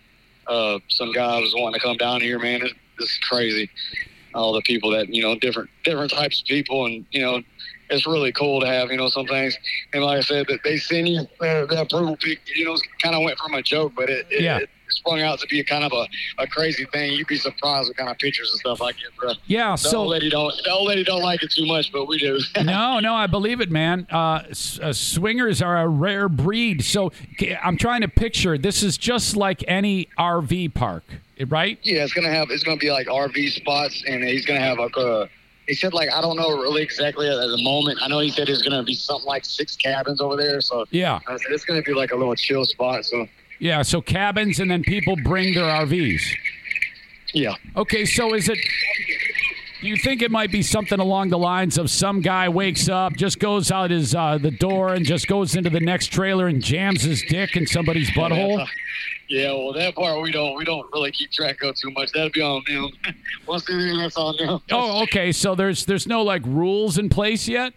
Uh, 0.47 0.79
some 0.89 1.11
guy 1.13 1.41
was 1.41 1.53
wanting 1.57 1.81
to 1.81 1.85
come 1.85 1.97
down 1.97 2.21
here, 2.21 2.39
man. 2.39 2.63
It, 2.63 2.73
this 2.99 3.09
is 3.11 3.19
crazy. 3.19 3.69
All 4.35 4.53
the 4.53 4.63
people 4.63 4.91
that 4.91 5.09
you 5.09 5.23
know, 5.23 5.35
different 5.39 5.71
different 5.85 6.11
types 6.11 6.41
of 6.41 6.47
people, 6.47 6.87
and 6.87 7.05
you 7.11 7.21
know, 7.21 7.43
it's 7.91 8.07
really 8.07 8.33
cool 8.33 8.61
to 8.61 8.67
have 8.67 8.91
you 8.91 8.97
know 8.97 9.09
some 9.09 9.27
things. 9.27 9.57
And 9.93 10.03
like 10.03 10.19
I 10.19 10.23
said, 10.23 10.47
that 10.49 10.61
they 10.65 10.79
send 10.79 11.09
you 11.09 11.21
uh, 11.41 11.67
that 11.67 11.83
approval 11.83 12.17
pic. 12.17 12.41
You 12.55 12.67
know, 12.67 12.77
kind 13.03 13.15
of 13.15 13.23
went 13.23 13.39
from 13.39 13.55
a 13.55 13.63
joke, 13.63 13.93
but 13.95 14.09
it, 14.09 14.27
it, 14.31 14.43
Yeah. 14.43 14.59
it 14.59 14.71
sprung 14.93 15.21
out 15.23 15.39
to 15.41 15.47
be 15.47 15.61
a 15.61 15.65
kind 15.65 15.85
of 15.85 15.93
a, 15.93 16.07
a 16.43 16.47
crazy 16.47 16.85
thing. 16.93 17.13
You'd 17.13 17.27
be 17.27 17.37
surprised 17.37 17.89
what 17.89 17.97
kind 17.97 18.11
of 18.11 18.19
pictures 18.19 18.51
and 18.51 18.61
stuff 18.61 18.81
I 18.83 18.93
get, 18.93 19.15
bro. 19.19 19.33
Yeah, 19.47 19.73
The 19.73 19.77
so- 19.77 19.99
old 20.01 20.09
lady 20.11 20.31
don't 20.31 20.53
the 20.65 20.71
old 20.71 20.89
lady 20.89 21.05
don't 21.05 21.23
like 21.23 21.43
it 21.43 21.51
too 21.51 21.67
much, 21.67 21.93
but 21.93 22.07
we 22.07 22.19
do. 22.19 22.39
no, 22.63 23.01
no, 23.01 23.15
I 23.15 23.27
believe 23.27 23.61
it, 23.61 23.71
man. 23.71 24.07
Uh, 24.11 24.43
s- 24.51 24.79
uh, 24.83 24.93
swingers 24.93 25.61
are 25.63 25.83
a 25.83 25.89
rare 25.89 26.29
breed. 26.29 26.85
So 26.85 27.13
I'm 27.63 27.77
trying 27.77 28.03
to 28.03 28.09
picture. 28.09 28.57
This 28.59 28.83
is 28.83 28.97
just 28.99 29.37
like 29.37 29.65
any 29.69 30.09
RV 30.19 30.75
park, 30.75 31.05
right? 31.49 31.79
Yeah, 31.83 32.05
it's 32.05 32.13
gonna 32.13 32.31
have 32.31 32.51
it's 32.51 32.63
gonna 32.63 32.77
be 32.77 32.91
like 32.91 33.07
RV 33.07 33.51
spots, 33.53 34.03
and 34.07 34.23
he's 34.25 34.47
gonna 34.47 34.61
have 34.61 34.79
like 34.79 34.97
a. 34.97 35.29
He 35.69 35.75
said 35.75 35.95
like 35.95 36.11
I 36.13 36.21
don't 36.21 36.37
know 36.37 36.51
really 36.61 36.83
exactly 36.83 37.29
at 37.29 37.37
the 37.37 37.63
moment. 37.63 38.01
I 38.03 38.09
know 38.09 38.19
he 38.19 38.31
said 38.31 38.49
there's 38.49 38.63
gonna 38.63 38.83
be 38.83 38.95
something 38.95 39.27
like 39.27 39.45
six 39.45 39.77
cabins 39.77 40.21
over 40.21 40.37
there. 40.37 40.61
So 40.61 40.85
Yeah. 40.91 41.21
I 41.29 41.37
said 41.37 41.53
it's 41.53 41.65
gonna 41.65 41.83
be 41.83 41.95
like 41.95 42.11
a 42.11 42.17
little 42.17 42.35
chill 42.35 42.65
spot. 42.65 43.05
So 43.05 43.27
Yeah. 43.63 43.83
So 43.83 44.01
cabins, 44.01 44.59
and 44.59 44.69
then 44.69 44.83
people 44.83 45.15
bring 45.23 45.55
their 45.55 45.63
RVs. 45.63 46.21
Yeah. 47.33 47.55
Okay. 47.77 48.05
So 48.05 48.35
is 48.35 48.49
it? 48.49 48.59
Do 49.81 49.89
you 49.89 49.97
think 49.97 50.21
it 50.21 50.33
might 50.33 50.51
be 50.51 50.63
something 50.63 50.99
along 50.99 51.31
the 51.31 51.39
lines 51.39 51.79
of 51.79 51.89
some 51.89 52.21
guy 52.21 52.49
wakes 52.49 52.89
up, 52.89 53.15
just 53.15 53.39
goes 53.39 53.71
out 53.71 53.91
his 53.91 54.17
uh, 54.17 54.39
the 54.39 54.51
door, 54.51 54.95
and 54.95 55.07
just 55.07 55.29
goes 55.29 55.55
into 55.55 55.71
the 55.71 55.79
next 55.79 56.09
trailer 56.09 56.49
and 56.49 56.61
jams 56.61 57.03
his 57.03 57.23
dick 57.23 57.57
in 57.57 57.69
somebody's 57.69 58.11
butthole? 58.11 58.67
yeah, 59.29 59.53
well 59.53 59.73
that 59.73 59.95
part 59.95 60.21
we 60.21 60.33
don't 60.33 60.57
we 60.57 60.65
don't 60.65 60.93
really 60.93 61.13
keep 61.13 61.31
track 61.31 61.63
of 61.63 61.77
too 61.77 61.93
much. 61.93 62.11
That'd 62.11 62.33
be 62.33 62.43
on 62.43 62.65
them. 62.67 62.91
Once 63.47 63.65
they're 63.65 63.79
in, 63.79 63.99
that's 63.99 64.17
on 64.17 64.37
them. 64.39 64.61
Oh, 64.73 65.05
okay. 65.05 65.31
So 65.31 65.55
there's 65.55 65.87
there's 65.87 66.09
no 66.09 66.23
like 66.23 66.43
rules 66.47 66.99
in 66.99 67.09
place 67.09 67.47
yet. 67.47 67.75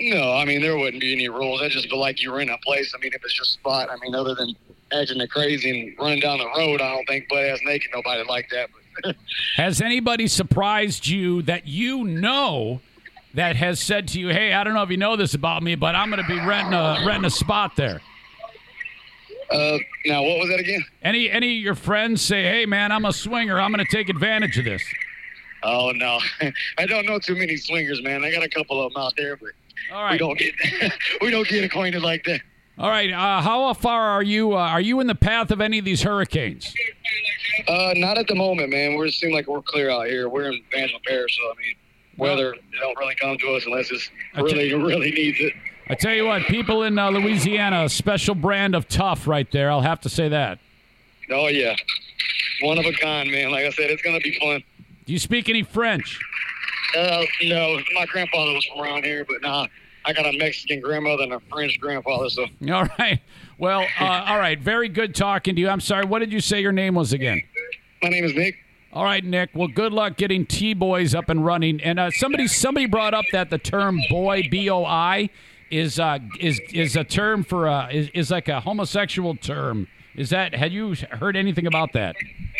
No, 0.00 0.34
I 0.34 0.44
mean 0.44 0.62
there 0.62 0.78
wouldn't 0.78 1.00
be 1.00 1.12
any 1.12 1.28
rules. 1.28 1.60
That'd 1.60 1.72
just 1.72 1.90
be 1.90 1.96
like 1.96 2.22
you 2.22 2.32
rent 2.32 2.48
a 2.50 2.58
place. 2.64 2.92
I 2.94 2.98
mean 3.02 3.12
if 3.12 3.24
it's 3.24 3.36
your 3.36 3.44
spot. 3.44 3.88
I 3.90 3.96
mean 3.96 4.14
other 4.14 4.36
than 4.36 4.54
acting 4.92 5.26
crazy 5.28 5.88
and 5.88 5.98
running 5.98 6.20
down 6.20 6.38
the 6.38 6.46
road, 6.56 6.80
I 6.80 6.90
don't 6.94 7.06
think 7.06 7.28
butt 7.28 7.44
ass 7.44 7.60
naked 7.64 7.90
nobody 7.94 8.22
like 8.28 8.48
that. 8.50 8.70
Has 9.56 9.80
anybody 9.80 10.26
surprised 10.26 11.06
you 11.06 11.42
that 11.42 11.66
you 11.66 12.04
know 12.04 12.80
that 13.34 13.54
has 13.56 13.78
said 13.78 14.08
to 14.08 14.20
you, 14.20 14.28
"Hey, 14.28 14.52
I 14.52 14.64
don't 14.64 14.74
know 14.74 14.82
if 14.82 14.90
you 14.90 14.96
know 14.96 15.16
this 15.16 15.34
about 15.34 15.62
me, 15.62 15.76
but 15.76 15.94
I'm 15.94 16.10
going 16.10 16.22
to 16.22 16.28
be 16.28 16.38
renting 16.40 16.74
a 16.74 17.02
renting 17.06 17.24
a 17.26 17.30
spot 17.30 17.76
there"? 17.76 18.00
uh, 19.52 19.78
now 20.06 20.22
what 20.22 20.38
was 20.40 20.48
that 20.48 20.60
again? 20.60 20.84
Any 21.02 21.30
any 21.30 21.56
of 21.58 21.62
your 21.62 21.74
friends 21.76 22.20
say, 22.20 22.42
"Hey, 22.42 22.66
man, 22.66 22.90
I'm 22.92 23.04
a 23.04 23.12
swinger. 23.12 23.60
I'm 23.60 23.72
going 23.72 23.84
to 23.84 23.90
take 23.96 24.08
advantage 24.08 24.58
of 24.58 24.64
this." 24.64 24.82
Oh 25.62 25.92
no, 25.92 26.18
I 26.78 26.86
don't 26.86 27.06
know 27.06 27.18
too 27.18 27.36
many 27.36 27.56
swingers, 27.56 28.02
man. 28.02 28.24
I 28.24 28.32
got 28.32 28.42
a 28.42 28.48
couple 28.48 28.84
of 28.84 28.92
them 28.92 29.02
out 29.02 29.14
there, 29.16 29.36
but 29.36 29.50
All 29.92 30.02
right. 30.02 30.12
we 30.12 30.18
don't 30.18 30.38
get 30.38 30.54
we 31.20 31.30
don't 31.30 31.46
get 31.48 31.64
acquainted 31.64 32.02
like 32.02 32.24
that. 32.24 32.40
All 32.80 32.88
right. 32.88 33.12
Uh, 33.12 33.42
how 33.42 33.74
far 33.74 34.08
are 34.08 34.22
you? 34.22 34.54
Uh, 34.54 34.60
are 34.60 34.80
you 34.80 35.00
in 35.00 35.06
the 35.06 35.14
path 35.14 35.50
of 35.50 35.60
any 35.60 35.78
of 35.78 35.84
these 35.84 36.00
hurricanes? 36.02 36.74
Uh, 37.68 37.92
not 37.94 38.16
at 38.16 38.26
the 38.26 38.34
moment, 38.34 38.70
man. 38.70 38.94
We're 38.94 39.06
it 39.06 39.12
seem 39.12 39.34
like 39.34 39.46
we're 39.46 39.60
clear 39.60 39.90
out 39.90 40.06
here. 40.06 40.30
We're 40.30 40.50
in 40.50 40.62
Van 40.72 40.88
Parish, 41.06 41.36
so 41.36 41.42
I 41.42 41.54
mean, 41.58 41.74
weather 42.16 42.56
don't 42.80 42.98
really 42.98 43.14
come 43.16 43.36
to 43.36 43.48
us 43.54 43.66
unless 43.66 43.90
it's 43.90 44.08
really 44.34 44.72
really 44.82 45.10
needs 45.10 45.38
it. 45.40 45.52
I 45.90 45.94
tell 45.94 46.14
you 46.14 46.24
what, 46.24 46.42
people 46.44 46.84
in 46.84 46.98
uh, 46.98 47.10
Louisiana, 47.10 47.84
a 47.84 47.88
special 47.90 48.34
brand 48.34 48.74
of 48.74 48.88
tough 48.88 49.26
right 49.26 49.50
there. 49.52 49.70
I'll 49.70 49.82
have 49.82 50.00
to 50.00 50.08
say 50.08 50.30
that. 50.30 50.58
Oh 51.30 51.48
yeah, 51.48 51.76
one 52.62 52.78
of 52.78 52.86
a 52.86 52.92
kind, 52.92 53.30
man. 53.30 53.50
Like 53.50 53.66
I 53.66 53.70
said, 53.72 53.90
it's 53.90 54.00
gonna 54.00 54.20
be 54.20 54.38
fun. 54.40 54.62
Do 55.04 55.12
you 55.12 55.18
speak 55.18 55.50
any 55.50 55.64
French? 55.64 56.18
Uh, 56.96 57.24
no, 57.42 57.78
my 57.92 58.06
grandfather 58.06 58.54
was 58.54 58.64
from 58.64 58.80
around 58.80 59.04
here, 59.04 59.26
but 59.28 59.42
nah, 59.42 59.66
I 60.04 60.12
got 60.12 60.26
a 60.26 60.36
Mexican 60.38 60.80
grandmother 60.80 61.24
and 61.24 61.32
a 61.32 61.40
French 61.40 61.78
grandfather, 61.80 62.28
so. 62.30 62.42
All 62.72 62.88
right. 62.98 63.20
Well, 63.58 63.86
uh, 64.00 64.24
all 64.26 64.38
right. 64.38 64.58
Very 64.58 64.88
good 64.88 65.14
talking 65.14 65.54
to 65.54 65.60
you. 65.60 65.68
I'm 65.68 65.80
sorry. 65.80 66.06
What 66.06 66.20
did 66.20 66.32
you 66.32 66.40
say 66.40 66.62
your 66.62 66.72
name 66.72 66.94
was 66.94 67.12
again? 67.12 67.42
My 68.02 68.08
name 68.08 68.24
is 68.24 68.34
Nick. 68.34 68.56
All 68.92 69.04
right, 69.04 69.22
Nick. 69.22 69.50
Well, 69.54 69.68
good 69.68 69.92
luck 69.92 70.16
getting 70.16 70.46
T 70.46 70.72
boys 70.72 71.14
up 71.14 71.28
and 71.28 71.44
running. 71.44 71.78
And 71.82 72.00
uh, 72.00 72.10
somebody 72.10 72.46
somebody 72.48 72.86
brought 72.86 73.12
up 73.12 73.26
that 73.32 73.50
the 73.50 73.58
term 73.58 74.00
boy 74.08 74.48
B 74.50 74.70
O 74.70 74.84
I 74.84 75.28
is 75.70 76.00
uh, 76.00 76.18
is 76.40 76.58
is 76.72 76.96
a 76.96 77.04
term 77.04 77.44
for 77.44 77.68
uh, 77.68 77.90
is 77.90 78.08
is 78.14 78.30
like 78.30 78.48
a 78.48 78.60
homosexual 78.60 79.36
term. 79.36 79.86
Is 80.16 80.30
that 80.30 80.54
had 80.54 80.72
you 80.72 80.96
heard 81.12 81.36
anything 81.36 81.66
about 81.66 81.92
that? 81.92 82.16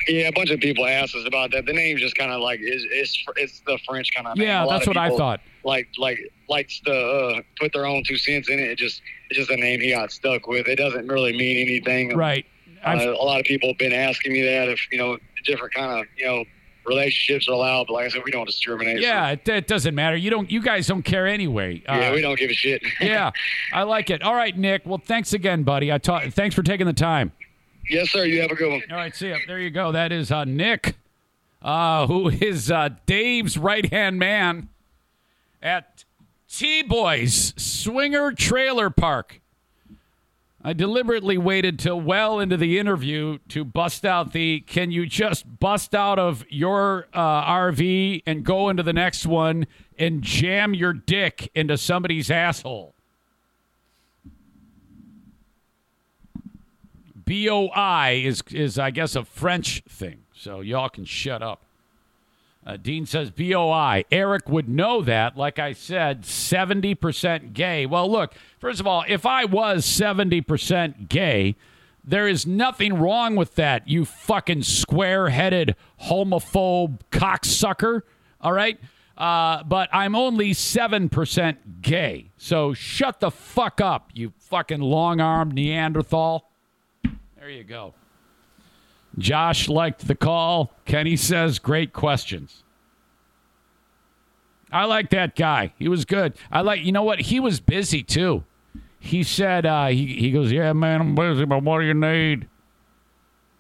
Yeah, 0.07 0.29
a 0.29 0.33
bunch 0.33 0.51
of 0.51 0.61
people 0.61 0.87
asked 0.87 1.17
us 1.17 1.27
about 1.27 1.51
that. 1.51 1.67
The 1.67 1.73
name's 1.73 2.01
just 2.01 2.15
kind 2.15 2.31
of 2.31 2.41
like 2.41 2.61
is 2.61 2.87
it's 2.91 3.25
it's 3.37 3.61
the 3.61 3.79
French 3.87 4.15
kind 4.15 4.27
of. 4.27 4.39
Yeah, 4.39 4.67
that's 4.69 4.87
what 4.87 4.97
I 4.97 5.15
thought. 5.17 5.41
Like 5.65 5.89
like 5.99 6.19
likes 6.51 6.81
to 6.81 6.93
uh, 6.93 7.41
put 7.59 7.73
their 7.73 7.87
own 7.87 8.03
two 8.07 8.19
cents 8.19 8.49
in 8.49 8.59
it. 8.59 8.71
It 8.71 8.79
just 8.79 9.01
it's 9.31 9.39
just 9.39 9.51
a 9.51 9.57
name 9.57 9.81
he 9.81 9.91
got 9.91 10.13
stuck 10.13 10.47
with. 10.47 10.67
It 10.69 10.77
doesn't 10.77 11.07
really 11.09 11.37
mean 11.37 11.57
anything. 11.57 12.17
Right. 12.17 12.45
Uh, 12.85 12.97
a 12.99 13.25
lot 13.25 13.39
of 13.41 13.47
people 13.47 13.69
have 13.69 13.79
been 13.79 13.93
asking 13.93 14.33
me 14.33 14.43
that 14.43 14.69
if 14.69 14.81
you 14.91 14.99
know 14.99 15.19
different 15.45 15.75
kind 15.75 16.01
of 16.01 16.07
you 16.17 16.27
know 16.27 16.45
relationships 16.87 17.49
are 17.49 17.53
allowed, 17.53 17.87
but 17.87 17.95
like 17.95 18.07
I 18.07 18.09
said, 18.09 18.23
we 18.25 18.31
don't 18.31 18.47
discriminate. 18.47 19.01
Yeah, 19.01 19.31
it, 19.31 19.49
it 19.49 19.67
doesn't 19.67 19.95
matter. 19.95 20.17
You 20.17 20.31
don't. 20.31 20.51
You 20.51 20.63
guys 20.63 20.87
don't 20.87 21.03
care 21.03 21.27
anyway. 21.27 21.83
So, 21.87 21.95
yeah, 21.95 22.13
we 22.13 22.21
don't 22.21 22.39
give 22.39 22.51
a 22.51 22.55
shit. 22.55 22.83
yeah, 23.01 23.31
I 23.73 23.83
like 23.85 24.11
it. 24.11 24.23
All 24.23 24.35
right, 24.35 24.57
Nick. 24.57 24.83
Well, 24.85 25.01
thanks 25.03 25.33
again, 25.33 25.63
buddy. 25.63 25.93
I 25.93 25.99
ta- 25.99 26.29
Thanks 26.31 26.55
for 26.55 26.63
taking 26.63 26.87
the 26.87 26.93
time. 26.93 27.33
Yes, 27.89 28.11
sir. 28.11 28.25
You 28.25 28.43
have 28.43 28.51
a 28.51 28.55
good 28.55 28.71
one. 28.71 28.83
All 28.91 28.97
right, 28.97 29.15
see 29.15 29.31
ya. 29.31 29.37
There 29.47 29.59
you 29.59 29.71
go. 29.71 29.93
That 29.93 30.13
is 30.13 30.31
uh, 30.31 30.45
Nick, 30.45 30.97
uh, 31.63 32.07
who 32.07 32.29
is 32.29 32.71
uh, 32.71 32.91
Dave's 33.07 33.59
right 33.59 33.91
hand 33.91 34.19
man 34.19 34.69
at 35.63 36.05
T 36.53 36.83
Boys 36.83 37.55
Swinger 37.57 38.33
Trailer 38.33 38.91
Park. 38.91 39.41
I 40.63 40.75
deliberately 40.75 41.39
waited 41.39 41.79
till 41.79 41.99
well 41.99 42.39
into 42.39 42.57
the 42.59 42.79
interview 42.79 43.39
to 43.49 43.65
bust 43.65 44.05
out 44.05 44.33
the 44.33 44.61
can 44.61 44.91
you 44.91 45.07
just 45.07 45.59
bust 45.59 45.95
out 45.95 46.19
of 46.19 46.45
your 46.51 47.07
uh, 47.15 47.45
RV 47.45 48.25
and 48.27 48.45
go 48.45 48.69
into 48.69 48.83
the 48.83 48.93
next 48.93 49.25
one 49.25 49.67
and 49.99 50.23
jam 50.23 50.75
your 50.75 50.93
dick 50.93 51.51
into 51.55 51.79
somebody's 51.79 52.31
asshole? 52.31 52.95
BOI 57.15 58.23
is 58.23 58.43
is 58.51 58.79
I 58.79 58.91
guess 58.91 59.17
a 59.17 59.25
French 59.25 59.83
thing. 59.89 60.25
So 60.35 60.61
y'all 60.61 60.91
can 60.91 61.07
shut 61.07 61.43
up. 61.43 61.63
Uh, 62.67 62.77
Dean 62.77 63.07
says 63.07 63.31
BOI. 63.31 64.05
Eric 64.13 64.49
would 64.49 64.69
know 64.69 65.03
that. 65.03 65.37
Like 65.37 65.59
I 65.59 65.73
said, 65.73 66.23
70% 66.23 67.53
gay. 67.55 67.87
Well, 67.87 68.11
look, 68.11 68.35
first 68.59 68.81
of 68.81 68.87
all, 68.87 69.05
if 69.09 69.25
I 69.25 69.47
was 69.47 69.87
70% 69.87 71.09
gay, 71.09 71.57
there 72.05 72.29
is 72.29 72.47
nothing 72.47 72.95
wrong 72.95 73.37
with 73.37 73.55
that, 73.55 73.89
you 73.89 74.05
fucking 74.05 74.63
square 74.63 75.31
headed 75.31 75.75
homophobe 76.03 77.01
cocksucker. 77.11 78.03
All 78.41 78.53
right? 78.53 78.79
Uh, 79.17 79.63
but 79.65 79.89
I'm 79.93 80.15
only 80.15 80.53
7% 80.53 81.57
gay. 81.83 82.31
So 82.37 82.73
shut 82.73 83.21
the 83.21 83.31
fuck 83.31 83.81
up, 83.81 84.11
you 84.15 84.33
fucking 84.39 84.81
long 84.81 85.21
armed 85.21 85.55
Neanderthal. 85.55 86.51
There 87.39 87.51
you 87.51 87.65
go. 87.65 87.95
Josh 89.19 89.69
liked 89.69 90.07
the 90.07 90.15
call. 90.15 90.73
Kenny 90.85 91.17
says, 91.17 91.59
great 91.59 91.93
questions. 91.93 92.63
I 94.73 94.85
like 94.85 95.11
that 95.11 95.35
guy. 95.35 95.73
He 95.79 95.89
was 95.89 96.05
good. 96.05 96.35
I 96.51 96.61
like, 96.61 96.83
you 96.83 96.93
know 96.93 97.03
what? 97.03 97.21
He 97.21 97.41
was 97.41 97.61
busy 97.61 98.03
too. 98.03 98.45
He 99.01 99.23
said, 99.23 99.67
uh, 99.67 99.89
he, 99.89 100.07
he 100.07 100.31
goes, 100.31 100.53
yeah, 100.53 100.73
man, 100.73 101.01
I'm 101.01 101.15
busy, 101.15 101.45
but 101.45 101.63
what 101.63 101.81
do 101.81 101.87
you 101.87 101.95
need? 101.95 102.49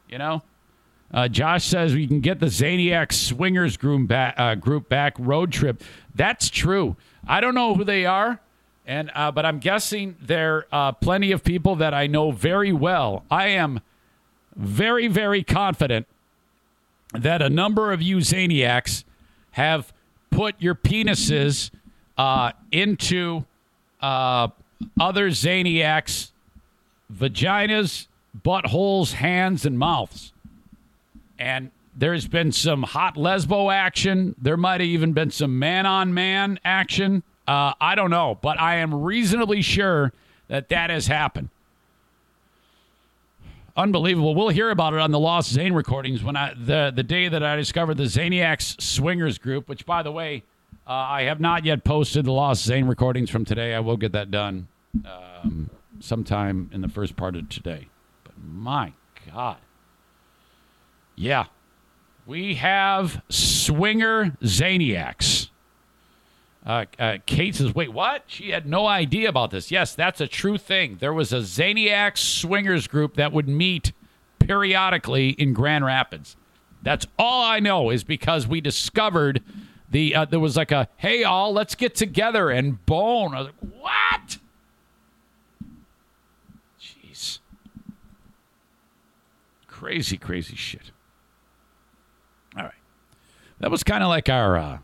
You 0.08 0.18
know? 0.18 0.42
Uh, 1.12 1.26
Josh 1.26 1.64
says 1.64 1.94
we 1.94 2.06
can 2.06 2.20
get 2.20 2.38
the 2.38 2.46
Zaniac 2.46 3.12
Swingers 3.12 3.76
group 3.76 4.06
back, 4.06 4.34
uh, 4.38 4.54
group 4.54 4.88
back 4.88 5.16
road 5.18 5.50
trip. 5.50 5.82
That's 6.14 6.48
true. 6.48 6.96
I 7.26 7.40
don't 7.40 7.54
know 7.54 7.74
who 7.74 7.82
they 7.82 8.06
are, 8.06 8.40
and 8.86 9.10
uh, 9.14 9.32
but 9.32 9.44
I'm 9.44 9.58
guessing 9.58 10.16
they're 10.20 10.66
uh, 10.70 10.92
plenty 10.92 11.32
of 11.32 11.42
people 11.42 11.74
that 11.76 11.94
I 11.94 12.06
know 12.06 12.30
very 12.30 12.72
well. 12.72 13.24
I 13.28 13.48
am 13.48 13.80
very, 14.60 15.08
very 15.08 15.42
confident 15.42 16.06
that 17.12 17.42
a 17.42 17.48
number 17.48 17.92
of 17.92 18.02
you 18.02 18.18
Zaniacs 18.18 19.04
have 19.52 19.92
put 20.30 20.54
your 20.60 20.74
penises 20.74 21.70
uh, 22.18 22.52
into 22.70 23.44
uh, 24.00 24.48
other 25.00 25.30
Zaniacs' 25.30 26.30
vaginas, 27.12 28.06
buttholes, 28.44 29.14
hands, 29.14 29.64
and 29.64 29.78
mouths. 29.78 30.32
And 31.38 31.70
there's 31.96 32.28
been 32.28 32.52
some 32.52 32.82
hot 32.82 33.16
lesbo 33.16 33.72
action. 33.72 34.36
There 34.40 34.56
might 34.56 34.80
have 34.80 34.88
even 34.88 35.12
been 35.12 35.30
some 35.30 35.58
man 35.58 35.86
on 35.86 36.14
man 36.14 36.60
action. 36.64 37.22
Uh, 37.48 37.72
I 37.80 37.94
don't 37.94 38.10
know, 38.10 38.38
but 38.40 38.60
I 38.60 38.76
am 38.76 38.94
reasonably 38.94 39.62
sure 39.62 40.12
that 40.48 40.68
that 40.68 40.90
has 40.90 41.06
happened. 41.06 41.48
Unbelievable. 43.76 44.34
We'll 44.34 44.48
hear 44.48 44.70
about 44.70 44.94
it 44.94 45.00
on 45.00 45.10
the 45.10 45.18
Lost 45.18 45.52
Zane 45.52 45.72
recordings 45.72 46.22
when 46.22 46.36
I 46.36 46.54
the 46.54 46.92
the 46.94 47.02
day 47.02 47.28
that 47.28 47.42
I 47.42 47.56
discovered 47.56 47.96
the 47.96 48.04
Zaniacs 48.04 48.80
Swingers 48.80 49.38
group, 49.38 49.68
which 49.68 49.86
by 49.86 50.02
the 50.02 50.12
way, 50.12 50.44
uh, 50.86 50.92
I 50.92 51.22
have 51.22 51.40
not 51.40 51.64
yet 51.64 51.84
posted 51.84 52.24
the 52.24 52.32
Lost 52.32 52.64
Zane 52.64 52.86
recordings 52.86 53.30
from 53.30 53.44
today. 53.44 53.74
I 53.74 53.80
will 53.80 53.96
get 53.96 54.12
that 54.12 54.30
done 54.30 54.68
um, 55.04 55.70
sometime 56.00 56.70
in 56.72 56.80
the 56.80 56.88
first 56.88 57.16
part 57.16 57.36
of 57.36 57.48
today. 57.48 57.88
But 58.24 58.34
my 58.42 58.92
God. 59.32 59.58
Yeah. 61.14 61.44
We 62.26 62.54
have 62.56 63.22
Swinger 63.28 64.36
Zaniacs. 64.42 65.49
Uh, 66.64 66.84
uh, 66.98 67.16
Kate 67.24 67.54
says, 67.54 67.74
wait, 67.74 67.92
what? 67.92 68.24
She 68.26 68.50
had 68.50 68.66
no 68.66 68.86
idea 68.86 69.28
about 69.28 69.50
this. 69.50 69.70
Yes, 69.70 69.94
that's 69.94 70.20
a 70.20 70.26
true 70.26 70.58
thing. 70.58 70.98
There 71.00 71.12
was 71.12 71.32
a 71.32 71.38
Zaniac 71.38 72.18
swingers 72.18 72.86
group 72.86 73.14
that 73.14 73.32
would 73.32 73.48
meet 73.48 73.92
periodically 74.38 75.30
in 75.30 75.54
Grand 75.54 75.84
Rapids. 75.84 76.36
That's 76.82 77.06
all 77.18 77.42
I 77.42 77.60
know 77.60 77.90
is 77.90 78.04
because 78.04 78.46
we 78.46 78.60
discovered 78.60 79.42
the 79.90 80.14
uh, 80.14 80.24
there 80.24 80.40
was 80.40 80.56
like 80.56 80.72
a 80.72 80.88
hey 80.96 81.24
all 81.24 81.52
let's 81.52 81.74
get 81.74 81.94
together 81.94 82.50
and 82.50 82.84
bone. 82.86 83.34
I 83.34 83.38
was 83.40 83.46
like, 83.48 83.72
what? 83.80 84.38
Jeez, 86.80 87.40
crazy, 89.66 90.16
crazy 90.16 90.56
shit. 90.56 90.90
All 92.56 92.64
right, 92.64 92.72
that 93.58 93.70
was 93.70 93.82
kind 93.82 94.02
of 94.02 94.08
like 94.08 94.28
our 94.28 94.56
uh, 94.56 94.78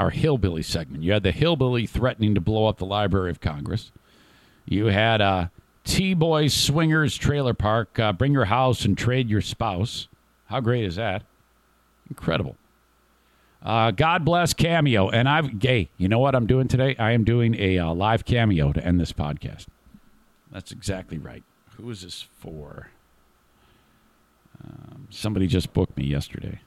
our 0.00 0.08
hillbilly 0.08 0.62
segment. 0.62 1.02
You 1.02 1.12
had 1.12 1.22
the 1.22 1.30
hillbilly 1.30 1.84
threatening 1.84 2.34
to 2.34 2.40
blow 2.40 2.66
up 2.66 2.78
the 2.78 2.86
Library 2.86 3.30
of 3.30 3.38
Congress. 3.38 3.92
You 4.64 4.86
had 4.86 5.20
uh, 5.20 5.48
T 5.84 6.14
Boys 6.14 6.54
Swingers 6.54 7.18
Trailer 7.18 7.52
Park, 7.52 7.98
uh, 7.98 8.14
bring 8.14 8.32
your 8.32 8.46
house 8.46 8.86
and 8.86 8.96
trade 8.96 9.28
your 9.28 9.42
spouse. 9.42 10.08
How 10.46 10.60
great 10.60 10.84
is 10.84 10.96
that? 10.96 11.22
Incredible. 12.08 12.56
Uh, 13.62 13.90
God 13.90 14.24
bless 14.24 14.54
Cameo. 14.54 15.10
And 15.10 15.28
I've, 15.28 15.58
gay, 15.58 15.90
you 15.98 16.08
know 16.08 16.18
what 16.18 16.34
I'm 16.34 16.46
doing 16.46 16.66
today? 16.66 16.96
I 16.98 17.10
am 17.12 17.24
doing 17.24 17.54
a 17.56 17.78
uh, 17.78 17.92
live 17.92 18.24
cameo 18.24 18.72
to 18.72 18.82
end 18.82 18.98
this 18.98 19.12
podcast. 19.12 19.66
That's 20.50 20.72
exactly 20.72 21.18
right. 21.18 21.44
Who 21.76 21.90
is 21.90 22.00
this 22.00 22.26
for? 22.38 22.88
Um, 24.64 25.08
somebody 25.10 25.46
just 25.46 25.74
booked 25.74 25.98
me 25.98 26.06
yesterday. 26.06 26.60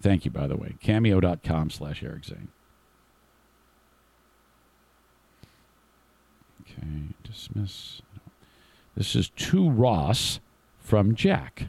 Thank 0.00 0.24
you, 0.24 0.30
by 0.30 0.46
the 0.46 0.56
way. 0.56 0.76
Cameo.com 0.80 1.70
slash 1.70 2.02
Eric 2.02 2.24
Zane. 2.24 2.48
Okay, 6.62 7.14
dismiss. 7.24 8.02
This 8.96 9.16
is 9.16 9.28
to 9.30 9.68
Ross 9.68 10.40
from 10.78 11.14
Jack. 11.14 11.68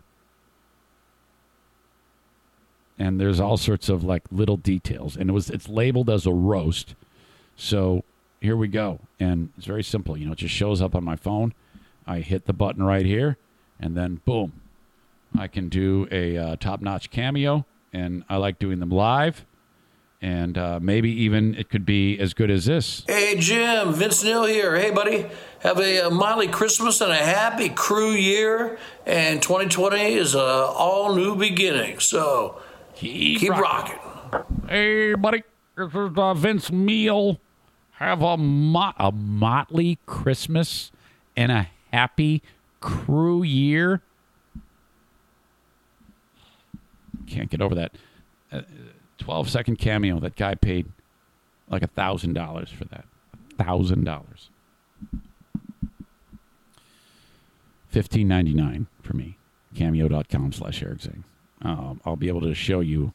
And 2.98 3.20
there's 3.20 3.40
all 3.40 3.58
sorts 3.58 3.88
of 3.88 4.04
like 4.04 4.24
little 4.32 4.58
details. 4.58 5.16
And 5.16 5.30
it 5.30 5.34
was 5.34 5.50
it's 5.50 5.70
labeled 5.70 6.10
as 6.10 6.26
a 6.26 6.34
roast. 6.34 6.96
So 7.56 8.04
here 8.42 8.58
we 8.58 8.68
go. 8.68 9.00
And 9.20 9.50
it's 9.58 9.66
very 9.66 9.84
simple. 9.84 10.18
You 10.18 10.26
know, 10.26 10.34
it 10.34 10.40
just 10.40 10.54
shows 10.54 10.82
up 10.82 10.96
on 10.96 11.04
my 11.04 11.16
phone. 11.16 11.54
I 12.06 12.20
hit 12.20 12.46
the 12.46 12.54
button 12.54 12.84
right 12.84 13.06
here, 13.06 13.38
and 13.80 13.96
then 13.96 14.22
boom. 14.26 14.62
I 15.38 15.48
can 15.48 15.70
do 15.70 16.08
a 16.12 16.38
uh, 16.38 16.56
top 16.56 16.82
notch 16.82 17.12
cameo 17.12 17.66
and 17.94 18.24
I 18.30 18.38
like 18.38 18.60
doing 18.60 18.80
them 18.80 18.90
live. 18.90 19.46
and 20.22 20.58
uh, 20.58 20.80
maybe 20.82 21.10
even 21.24 21.56
it 21.56 21.70
could 21.70 21.86
be 21.86 22.20
as 22.20 22.34
good 22.34 22.52
as 22.52 22.66
this. 22.66 23.04
Hey, 23.08 23.38
Jim, 23.40 23.94
Vince 23.94 24.22
Neil 24.24 24.44
here. 24.46 24.76
Hey, 24.76 24.92
buddy. 24.92 25.26
Have 25.62 25.80
a, 25.80 26.08
a 26.08 26.10
Molly 26.10 26.48
Christmas 26.48 27.00
and 27.02 27.12
a 27.12 27.16
happy 27.16 27.70
crew 27.70 28.12
year. 28.12 28.78
And 29.06 29.42
2020 29.42 30.14
is 30.16 30.36
a 30.36 30.40
all 30.40 31.16
new 31.16 31.36
beginning. 31.36 32.00
So 32.00 32.62
keep, 32.96 33.50
rocking. 33.52 33.98
Hey, 34.68 35.14
buddy, 35.16 35.44
this 35.78 35.94
is 35.94 36.12
uh, 36.18 36.34
Vince 36.34 36.70
Meal. 36.72 37.40
Have 37.92 38.22
a, 38.22 38.36
mo- 38.38 38.94
a 38.98 39.12
motley 39.12 40.00
Christmas 40.06 40.92
and 41.36 41.52
a 41.52 41.70
happy 41.94 42.42
crew 42.82 43.42
year. 43.44 44.02
Can't 47.30 47.50
get 47.50 47.62
over 47.62 47.76
that. 47.76 47.92
Uh, 48.52 48.62
12 49.20 49.50
second 49.50 49.78
cameo. 49.78 50.20
That 50.20 50.36
guy 50.36 50.56
paid 50.56 50.88
like 51.70 51.84
a 51.84 51.88
thousand 51.88 52.34
dollars 52.34 52.70
for 52.70 52.86
that. 52.86 53.06
Thousand 53.58 54.04
dollars. 54.04 54.50
Fifteen 57.88 58.28
ninety 58.28 58.54
nine 58.54 58.88
for 59.02 59.16
me. 59.16 59.38
Cameo.com 59.76 60.52
slash 60.52 60.82
Eric 60.82 61.02
Zane. 61.02 61.24
Um, 61.62 62.02
I'll 62.06 62.16
be 62.16 62.28
able 62.28 62.42
to 62.42 62.54
show 62.56 62.80
you 62.80 63.14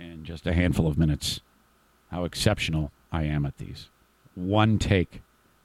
in 0.00 0.24
just 0.24 0.46
a 0.46 0.52
handful 0.52 0.86
of 0.86 0.98
minutes 0.98 1.40
how 2.10 2.24
exceptional 2.24 2.90
I 3.12 3.24
am 3.24 3.46
at 3.46 3.58
these. 3.58 3.88
One 4.34 4.78
take, 4.78 5.20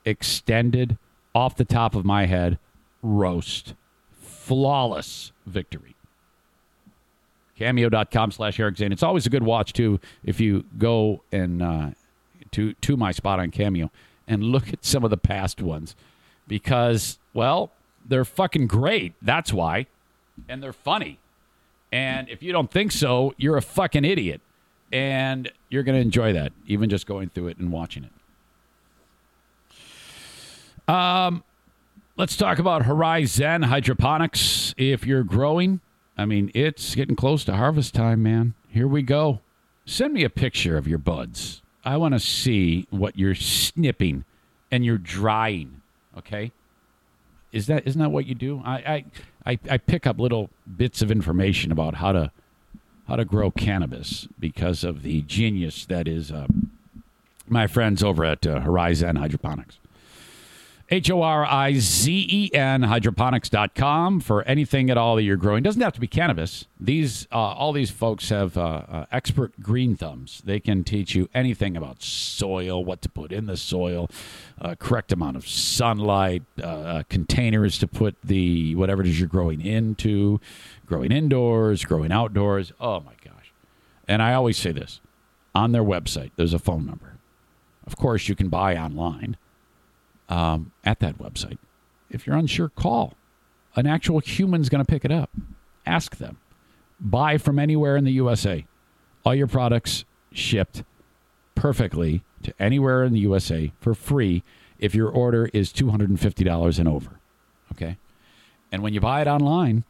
extended, 0.05 0.97
off 1.33 1.55
the 1.55 1.65
top 1.65 1.95
of 1.95 2.05
my 2.05 2.25
head, 2.25 2.59
roast. 3.01 3.73
Flawless 4.19 5.31
victory. 5.45 5.95
Cameo.com 7.59 8.31
slash 8.31 8.57
Eric 8.57 8.77
Zane. 8.77 8.93
It's 8.93 9.03
always 9.03 9.25
a 9.25 9.29
good 9.29 9.43
watch, 9.43 9.73
too, 9.73 9.99
if 10.23 10.39
you 10.39 10.63
go 10.77 11.21
and 11.31 11.61
uh, 11.61 11.89
to, 12.51 12.73
to 12.73 12.95
my 12.95 13.11
spot 13.11 13.39
on 13.39 13.51
Cameo 13.51 13.91
and 14.27 14.43
look 14.43 14.71
at 14.71 14.85
some 14.85 15.03
of 15.03 15.09
the 15.09 15.17
past 15.17 15.61
ones 15.61 15.93
because, 16.47 17.19
well, 17.33 17.71
they're 18.07 18.23
fucking 18.23 18.67
great. 18.67 19.13
That's 19.21 19.51
why. 19.51 19.87
And 20.47 20.63
they're 20.63 20.71
funny. 20.71 21.19
And 21.91 22.29
if 22.29 22.41
you 22.41 22.53
don't 22.53 22.71
think 22.71 22.93
so, 22.93 23.33
you're 23.37 23.57
a 23.57 23.61
fucking 23.61 24.05
idiot. 24.05 24.39
And 24.93 25.51
you're 25.69 25.83
going 25.83 25.97
to 25.97 26.01
enjoy 26.01 26.31
that, 26.33 26.53
even 26.65 26.89
just 26.89 27.05
going 27.05 27.29
through 27.29 27.49
it 27.49 27.57
and 27.57 27.71
watching 27.73 28.05
it. 28.05 28.11
Um, 30.91 31.43
let's 32.15 32.37
talk 32.37 32.57
about 32.57 32.83
Horizen 32.83 33.65
Hydroponics. 33.65 34.73
If 34.77 35.05
you're 35.05 35.23
growing, 35.23 35.81
I 36.19 36.25
mean, 36.25 36.51
it's 36.53 36.95
getting 36.95 37.15
close 37.15 37.45
to 37.45 37.55
harvest 37.55 37.93
time, 37.93 38.21
man. 38.21 38.53
Here 38.67 38.89
we 38.89 39.03
go. 39.03 39.39
Send 39.85 40.13
me 40.13 40.25
a 40.25 40.29
picture 40.29 40.77
of 40.77 40.85
your 40.85 40.97
buds. 40.97 41.61
I 41.85 41.95
want 41.95 42.13
to 42.13 42.19
see 42.19 42.87
what 42.89 43.17
you're 43.17 43.35
snipping 43.35 44.25
and 44.69 44.83
you're 44.83 44.97
drying. 44.97 45.81
Okay, 46.17 46.51
is 47.53 47.67
that 47.67 47.87
isn't 47.87 48.01
that 48.01 48.09
what 48.09 48.25
you 48.25 48.35
do? 48.35 48.61
I 48.65 48.75
I, 48.75 49.05
I, 49.51 49.59
I 49.71 49.77
pick 49.77 50.05
up 50.05 50.19
little 50.19 50.49
bits 50.75 51.01
of 51.01 51.09
information 51.09 51.71
about 51.71 51.95
how 51.95 52.11
to 52.11 52.31
how 53.07 53.15
to 53.15 53.23
grow 53.23 53.49
cannabis 53.49 54.27
because 54.37 54.83
of 54.83 55.03
the 55.03 55.21
genius 55.21 55.85
that 55.85 56.05
is 56.05 56.33
uh, 56.33 56.47
my 57.47 57.65
friends 57.65 58.03
over 58.03 58.25
at 58.25 58.45
uh, 58.45 58.59
Horizen 58.59 59.17
Hydroponics. 59.17 59.79
H 60.91 61.11
O 61.11 61.21
R 61.21 61.45
I 61.45 61.75
Z 61.75 62.27
E 62.29 62.49
N 62.53 62.81
hydroponics.com 62.81 64.21
for 64.21 64.41
anything 64.43 64.89
at 64.89 64.97
all 64.97 65.15
that 65.17 65.23
you're 65.23 65.37
growing. 65.37 65.61
Doesn't 65.61 65.81
have 65.81 65.93
to 65.93 65.99
be 65.99 66.07
cannabis. 66.07 66.65
These 66.79 67.27
uh, 67.31 67.35
all 67.35 67.73
these 67.73 67.91
folks 67.91 68.29
have 68.29 68.57
uh, 68.57 68.61
uh, 68.89 69.05
expert 69.11 69.61
green 69.61 69.95
thumbs. 69.95 70.41
They 70.43 70.59
can 70.59 70.83
teach 70.83 71.13
you 71.13 71.29
anything 71.31 71.77
about 71.77 72.01
soil, 72.01 72.83
what 72.83 73.03
to 73.03 73.09
put 73.09 73.31
in 73.31 73.45
the 73.45 73.55
soil, 73.55 74.09
uh, 74.59 74.73
correct 74.79 75.11
amount 75.11 75.37
of 75.37 75.47
sunlight, 75.47 76.41
uh, 76.59 76.65
uh, 76.65 77.03
containers 77.07 77.77
to 77.79 77.87
put 77.87 78.15
the 78.23 78.73
whatever 78.73 79.03
it 79.03 79.07
is 79.07 79.19
you're 79.19 79.29
growing 79.29 79.61
into, 79.61 80.41
growing 80.87 81.11
indoors, 81.11 81.85
growing 81.85 82.11
outdoors. 82.11 82.73
Oh 82.79 82.99
my 83.01 83.13
gosh! 83.23 83.53
And 84.07 84.23
I 84.23 84.33
always 84.33 84.57
say 84.57 84.71
this 84.71 85.01
on 85.53 85.71
their 85.71 85.83
website. 85.83 86.31
There's 86.35 86.53
a 86.53 86.59
phone 86.59 86.87
number. 86.87 87.17
Of 87.85 87.95
course, 87.95 88.27
you 88.27 88.35
can 88.35 88.49
buy 88.49 88.75
online 88.75 89.37
um, 90.29 90.71
at 90.85 90.99
that 90.99 91.17
website. 91.17 91.57
If 92.09 92.25
you're 92.25 92.37
unsure, 92.37 92.69
call. 92.69 93.15
An 93.75 93.85
actual 93.85 94.19
human's 94.19 94.69
going 94.69 94.83
to 94.83 94.89
pick 94.89 95.05
it 95.05 95.11
up. 95.11 95.29
Ask 95.85 96.17
them. 96.17 96.37
Buy 96.99 97.37
from 97.37 97.59
anywhere 97.59 97.97
in 97.97 98.03
the 98.03 98.11
USA. 98.13 98.65
All 99.25 99.35
your 99.35 99.47
products 99.47 100.05
shipped 100.31 100.83
perfectly 101.55 102.23
to 102.43 102.53
anywhere 102.59 103.03
in 103.03 103.13
the 103.13 103.19
USA 103.19 103.71
for 103.79 103.93
free 103.93 104.43
if 104.77 104.95
your 104.95 105.09
order 105.09 105.49
is 105.53 105.71
$250 105.73 106.79
and 106.79 106.87
over. 106.87 107.19
Okay? 107.73 107.97
And 108.71 108.81
when 108.81 108.93
you 108.93 109.01
buy 109.01 109.21
it 109.21 109.27
online, 109.27 109.83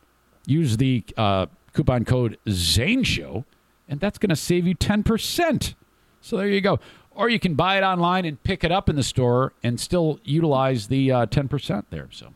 use 0.45 0.77
the 0.77 1.03
uh, 1.15 1.47
coupon 1.73 2.05
code 2.05 2.37
Zane 2.49 3.03
Show, 3.03 3.45
and 3.87 3.99
that's 3.99 4.17
going 4.17 4.29
to 4.29 4.35
save 4.35 4.65
you 4.67 4.75
10%. 4.75 5.75
So 6.21 6.37
there 6.37 6.47
you 6.47 6.61
go. 6.61 6.79
Or 7.19 7.27
you 7.27 7.37
can 7.37 7.53
buy 7.53 7.77
it 7.77 7.83
online 7.83 8.23
and 8.23 8.41
pick 8.43 8.63
it 8.63 8.71
up 8.71 8.87
in 8.87 8.95
the 8.95 9.03
store 9.03 9.51
and 9.61 9.77
still 9.77 10.21
utilize 10.23 10.87
the 10.87 11.11
uh, 11.11 11.25
10% 11.25 11.83
there. 11.89 12.07
So, 12.11 12.33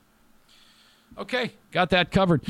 okay, 1.18 1.54
got 1.72 1.90
that 1.92 2.12
covered. 2.12 2.42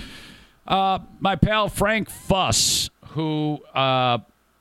Uh, 0.66 0.98
my 1.20 1.36
pal 1.36 1.70
Frank 1.70 2.10
Fuss, 2.10 2.90
who, 3.10 3.60
uh, 3.76 4.18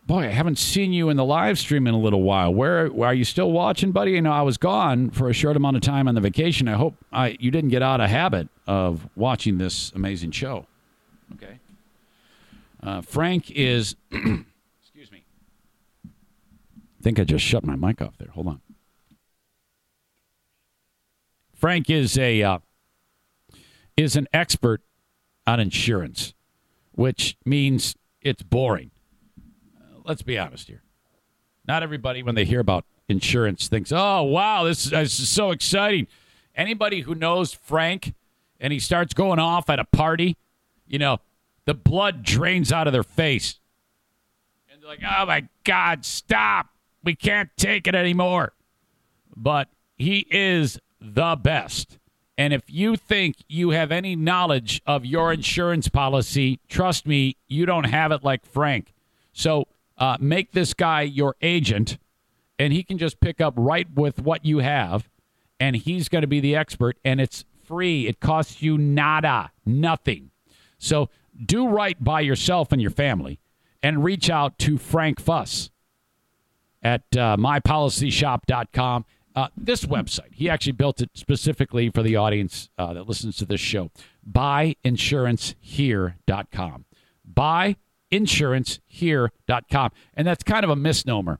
boy, 0.06 0.24
I 0.24 0.26
haven't 0.26 0.58
seen 0.58 0.92
you 0.92 1.08
in 1.08 1.16
the 1.16 1.24
live 1.24 1.58
stream 1.58 1.86
in 1.86 1.94
a 1.94 1.98
little 1.98 2.22
while. 2.22 2.52
Where, 2.52 2.88
where 2.88 3.08
are 3.08 3.14
you 3.14 3.24
still 3.24 3.50
watching, 3.50 3.90
buddy? 3.90 4.12
You 4.12 4.20
know, 4.20 4.32
I 4.32 4.42
was 4.42 4.58
gone 4.58 5.08
for 5.08 5.30
a 5.30 5.32
short 5.32 5.56
amount 5.56 5.76
of 5.76 5.82
time 5.82 6.08
on 6.08 6.14
the 6.14 6.20
vacation. 6.20 6.68
I 6.68 6.74
hope 6.74 6.94
I, 7.10 7.38
you 7.40 7.50
didn't 7.50 7.70
get 7.70 7.80
out 7.80 8.02
of 8.02 8.10
habit 8.10 8.48
of 8.66 9.08
watching 9.16 9.56
this 9.56 9.92
amazing 9.94 10.32
show. 10.32 10.66
Okay. 11.36 11.58
Uh, 12.82 13.00
Frank 13.00 13.50
is 13.50 13.96
think 17.02 17.18
I 17.18 17.24
just 17.24 17.44
shut 17.44 17.64
my 17.64 17.76
mic 17.76 18.00
off 18.00 18.16
there. 18.18 18.30
Hold 18.32 18.48
on. 18.48 18.60
Frank 21.54 21.90
is 21.90 22.18
a 22.18 22.42
uh, 22.42 22.58
is 23.96 24.16
an 24.16 24.26
expert 24.32 24.82
on 25.46 25.60
insurance, 25.60 26.34
which 26.92 27.36
means 27.44 27.94
it's 28.20 28.42
boring. 28.42 28.90
Uh, 29.76 30.00
let's 30.04 30.22
be 30.22 30.38
honest 30.38 30.68
here. 30.68 30.82
Not 31.66 31.82
everybody, 31.82 32.22
when 32.22 32.34
they 32.34 32.44
hear 32.44 32.60
about 32.60 32.84
insurance, 33.08 33.68
thinks, 33.68 33.92
"Oh, 33.92 34.22
wow, 34.22 34.64
this 34.64 34.86
is, 34.86 34.90
this 34.90 35.20
is 35.20 35.28
so 35.28 35.50
exciting." 35.50 36.08
Anybody 36.54 37.00
who 37.02 37.14
knows 37.14 37.52
Frank 37.52 38.14
and 38.60 38.72
he 38.72 38.78
starts 38.78 39.14
going 39.14 39.38
off 39.38 39.70
at 39.70 39.78
a 39.78 39.84
party, 39.84 40.36
you 40.86 40.98
know, 40.98 41.18
the 41.64 41.74
blood 41.74 42.22
drains 42.24 42.72
out 42.72 42.86
of 42.86 42.92
their 42.92 43.04
face, 43.04 43.60
and 44.70 44.82
they're 44.82 44.88
like, 44.88 45.02
"Oh 45.08 45.26
my 45.26 45.46
God, 45.62 46.04
stop!" 46.04 46.71
We 47.04 47.14
can't 47.14 47.50
take 47.56 47.86
it 47.86 47.94
anymore. 47.94 48.52
But 49.36 49.68
he 49.96 50.26
is 50.30 50.78
the 51.00 51.36
best. 51.36 51.98
And 52.38 52.52
if 52.52 52.62
you 52.68 52.96
think 52.96 53.36
you 53.48 53.70
have 53.70 53.92
any 53.92 54.16
knowledge 54.16 54.80
of 54.86 55.04
your 55.04 55.32
insurance 55.32 55.88
policy, 55.88 56.60
trust 56.68 57.06
me, 57.06 57.36
you 57.46 57.66
don't 57.66 57.84
have 57.84 58.10
it 58.10 58.24
like 58.24 58.46
Frank. 58.46 58.94
So 59.32 59.68
uh, 59.98 60.16
make 60.18 60.52
this 60.52 60.74
guy 60.74 61.02
your 61.02 61.36
agent, 61.42 61.98
and 62.58 62.72
he 62.72 62.82
can 62.82 62.98
just 62.98 63.20
pick 63.20 63.40
up 63.40 63.54
right 63.56 63.86
with 63.94 64.20
what 64.20 64.44
you 64.44 64.58
have, 64.58 65.08
and 65.60 65.76
he's 65.76 66.08
going 66.08 66.22
to 66.22 66.28
be 66.28 66.40
the 66.40 66.56
expert, 66.56 66.98
and 67.04 67.20
it's 67.20 67.44
free. 67.64 68.06
It 68.06 68.18
costs 68.18 68.62
you 68.62 68.78
nada, 68.78 69.52
nothing. 69.64 70.30
So 70.78 71.10
do 71.44 71.68
right 71.68 72.02
by 72.02 72.20
yourself 72.20 72.72
and 72.72 72.80
your 72.80 72.90
family, 72.90 73.40
and 73.82 74.02
reach 74.02 74.30
out 74.30 74.58
to 74.60 74.78
Frank 74.78 75.20
Fuss 75.20 75.70
at 76.82 77.02
uh, 77.16 77.36
mypolicyshop.com. 77.38 79.04
Uh, 79.34 79.48
this 79.56 79.86
website, 79.86 80.34
he 80.34 80.50
actually 80.50 80.72
built 80.72 81.00
it 81.00 81.08
specifically 81.14 81.88
for 81.88 82.02
the 82.02 82.16
audience 82.16 82.68
uh, 82.76 82.92
that 82.92 83.08
listens 83.08 83.36
to 83.36 83.46
this 83.46 83.60
show. 83.60 83.90
Buyinsurancehere.com. 84.30 86.84
Buyinsurancehere.com. 87.32 89.90
And 90.14 90.26
that's 90.26 90.42
kind 90.42 90.64
of 90.64 90.70
a 90.70 90.76
misnomer. 90.76 91.38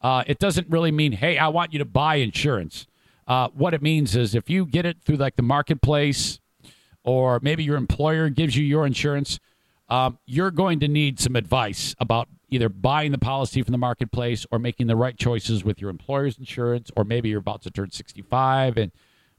Uh, 0.00 0.24
it 0.26 0.38
doesn't 0.38 0.68
really 0.68 0.90
mean, 0.90 1.12
hey, 1.12 1.38
I 1.38 1.46
want 1.48 1.72
you 1.72 1.78
to 1.78 1.84
buy 1.84 2.16
insurance. 2.16 2.88
Uh, 3.26 3.48
what 3.48 3.74
it 3.74 3.82
means 3.82 4.16
is 4.16 4.34
if 4.34 4.50
you 4.50 4.64
get 4.64 4.86
it 4.86 5.02
through 5.02 5.16
like 5.16 5.36
the 5.36 5.42
marketplace 5.42 6.40
or 7.04 7.40
maybe 7.42 7.62
your 7.62 7.76
employer 7.76 8.30
gives 8.30 8.56
you 8.56 8.64
your 8.64 8.86
insurance, 8.86 9.38
um, 9.88 10.18
you're 10.26 10.50
going 10.50 10.80
to 10.80 10.88
need 10.88 11.20
some 11.20 11.36
advice 11.36 11.94
about 11.98 12.28
either 12.50 12.68
buying 12.68 13.12
the 13.12 13.18
policy 13.18 13.62
from 13.62 13.72
the 13.72 13.78
marketplace 13.78 14.46
or 14.50 14.58
making 14.58 14.86
the 14.86 14.96
right 14.96 15.16
choices 15.16 15.64
with 15.64 15.80
your 15.80 15.90
employer's 15.90 16.38
insurance, 16.38 16.90
or 16.96 17.04
maybe 17.04 17.28
you're 17.28 17.40
about 17.40 17.62
to 17.62 17.70
turn 17.70 17.90
65 17.90 18.76
and 18.76 18.92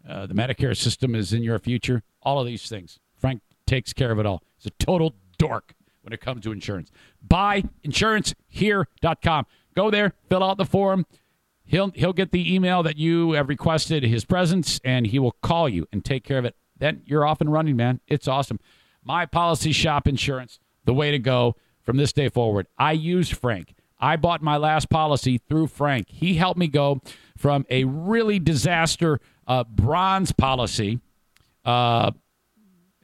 uh, 0.07 0.25
the 0.25 0.33
Medicare 0.33 0.77
system 0.77 1.15
is 1.15 1.33
in 1.33 1.43
your 1.43 1.59
future. 1.59 2.03
All 2.21 2.39
of 2.39 2.47
these 2.47 2.69
things. 2.69 2.99
Frank 3.17 3.41
takes 3.65 3.91
care 3.93 4.11
of 4.11 4.19
it 4.19 4.25
all. 4.25 4.43
He's 4.57 4.67
a 4.67 4.83
total 4.83 5.15
dork 5.37 5.73
when 6.01 6.13
it 6.13 6.21
comes 6.21 6.43
to 6.43 6.51
insurance. 6.51 6.91
Buyinsurancehere.com. 7.27 9.45
Go 9.75 9.91
there, 9.91 10.13
fill 10.29 10.43
out 10.43 10.57
the 10.57 10.65
form. 10.65 11.05
He'll 11.63 11.91
he'll 11.91 12.13
get 12.13 12.31
the 12.31 12.51
email 12.53 12.83
that 12.83 12.97
you 12.97 13.33
have 13.33 13.47
requested 13.47 14.03
his 14.03 14.25
presence, 14.25 14.81
and 14.83 15.05
he 15.05 15.19
will 15.19 15.35
call 15.43 15.69
you 15.69 15.85
and 15.91 16.03
take 16.03 16.23
care 16.23 16.39
of 16.39 16.45
it. 16.45 16.55
Then 16.77 17.03
you're 17.05 17.27
off 17.27 17.41
and 17.41 17.51
running, 17.51 17.75
man. 17.75 17.99
It's 18.07 18.27
awesome. 18.27 18.59
My 19.03 19.27
policy 19.27 19.71
shop 19.71 20.07
insurance, 20.07 20.59
the 20.85 20.93
way 20.93 21.11
to 21.11 21.19
go 21.19 21.55
from 21.83 21.97
this 21.97 22.13
day 22.13 22.29
forward. 22.29 22.67
I 22.77 22.93
use 22.93 23.29
Frank. 23.29 23.75
I 23.99 24.15
bought 24.15 24.41
my 24.41 24.57
last 24.57 24.89
policy 24.89 25.37
through 25.37 25.67
Frank. 25.67 26.07
He 26.09 26.35
helped 26.35 26.59
me 26.59 26.67
go 26.67 27.01
from 27.37 27.65
a 27.69 27.83
really 27.83 28.39
disaster 28.39 29.19
uh, 29.47 29.63
bronze 29.65 30.31
policy, 30.31 30.99
uh, 31.65 32.11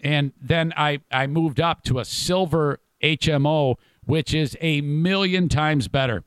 and 0.04 0.32
then 0.40 0.74
I 0.78 1.02
I 1.12 1.28
moved 1.28 1.60
up 1.60 1.84
to 1.84 2.00
a 2.00 2.06
silver 2.06 2.80
HMO, 3.04 3.76
which 4.06 4.34
is 4.34 4.56
a 4.62 4.82
million 4.82 5.50
times 5.50 5.88
better. 5.88 6.24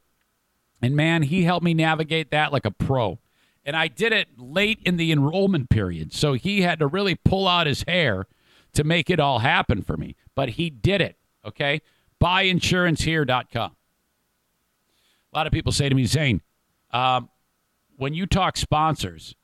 And 0.83 0.95
man, 0.95 1.23
he 1.23 1.45
helped 1.45 1.65
me 1.65 1.75
navigate 1.75 2.31
that 2.31 2.53
like 2.53 2.65
a 2.65 2.71
pro. 2.71 3.19
And 3.65 3.77
I 3.77 3.89
did 3.89 4.13
it 4.13 4.29
late 4.39 4.81
in 4.85 4.97
the 4.97 5.13
enrollment 5.13 5.69
period. 5.71 6.13
So 6.13 6.33
he 6.35 6.63
had 6.63 6.79
to 6.79 6.87
really 6.87 7.15
pull 7.15 7.47
out 7.47 7.67
his 7.67 7.85
hair 7.87 8.27
to 8.73 8.85
make 8.85 9.11
it 9.11 9.21
all 9.21 9.41
happen 9.41 9.83
for 9.83 9.97
me. 9.97 10.15
But 10.35 10.51
he 10.51 10.71
did 10.71 11.01
it. 11.01 11.17
Okay. 11.45 11.83
Buyinsurancehere.com. 12.23 13.77
A 15.33 15.37
lot 15.37 15.47
of 15.47 15.53
people 15.53 15.73
say 15.73 15.89
to 15.89 15.95
me, 15.95 16.05
Zane, 16.05 16.41
um, 16.91 17.29
when 17.97 18.15
you 18.15 18.27
talk 18.27 18.57
sponsors, 18.57 19.35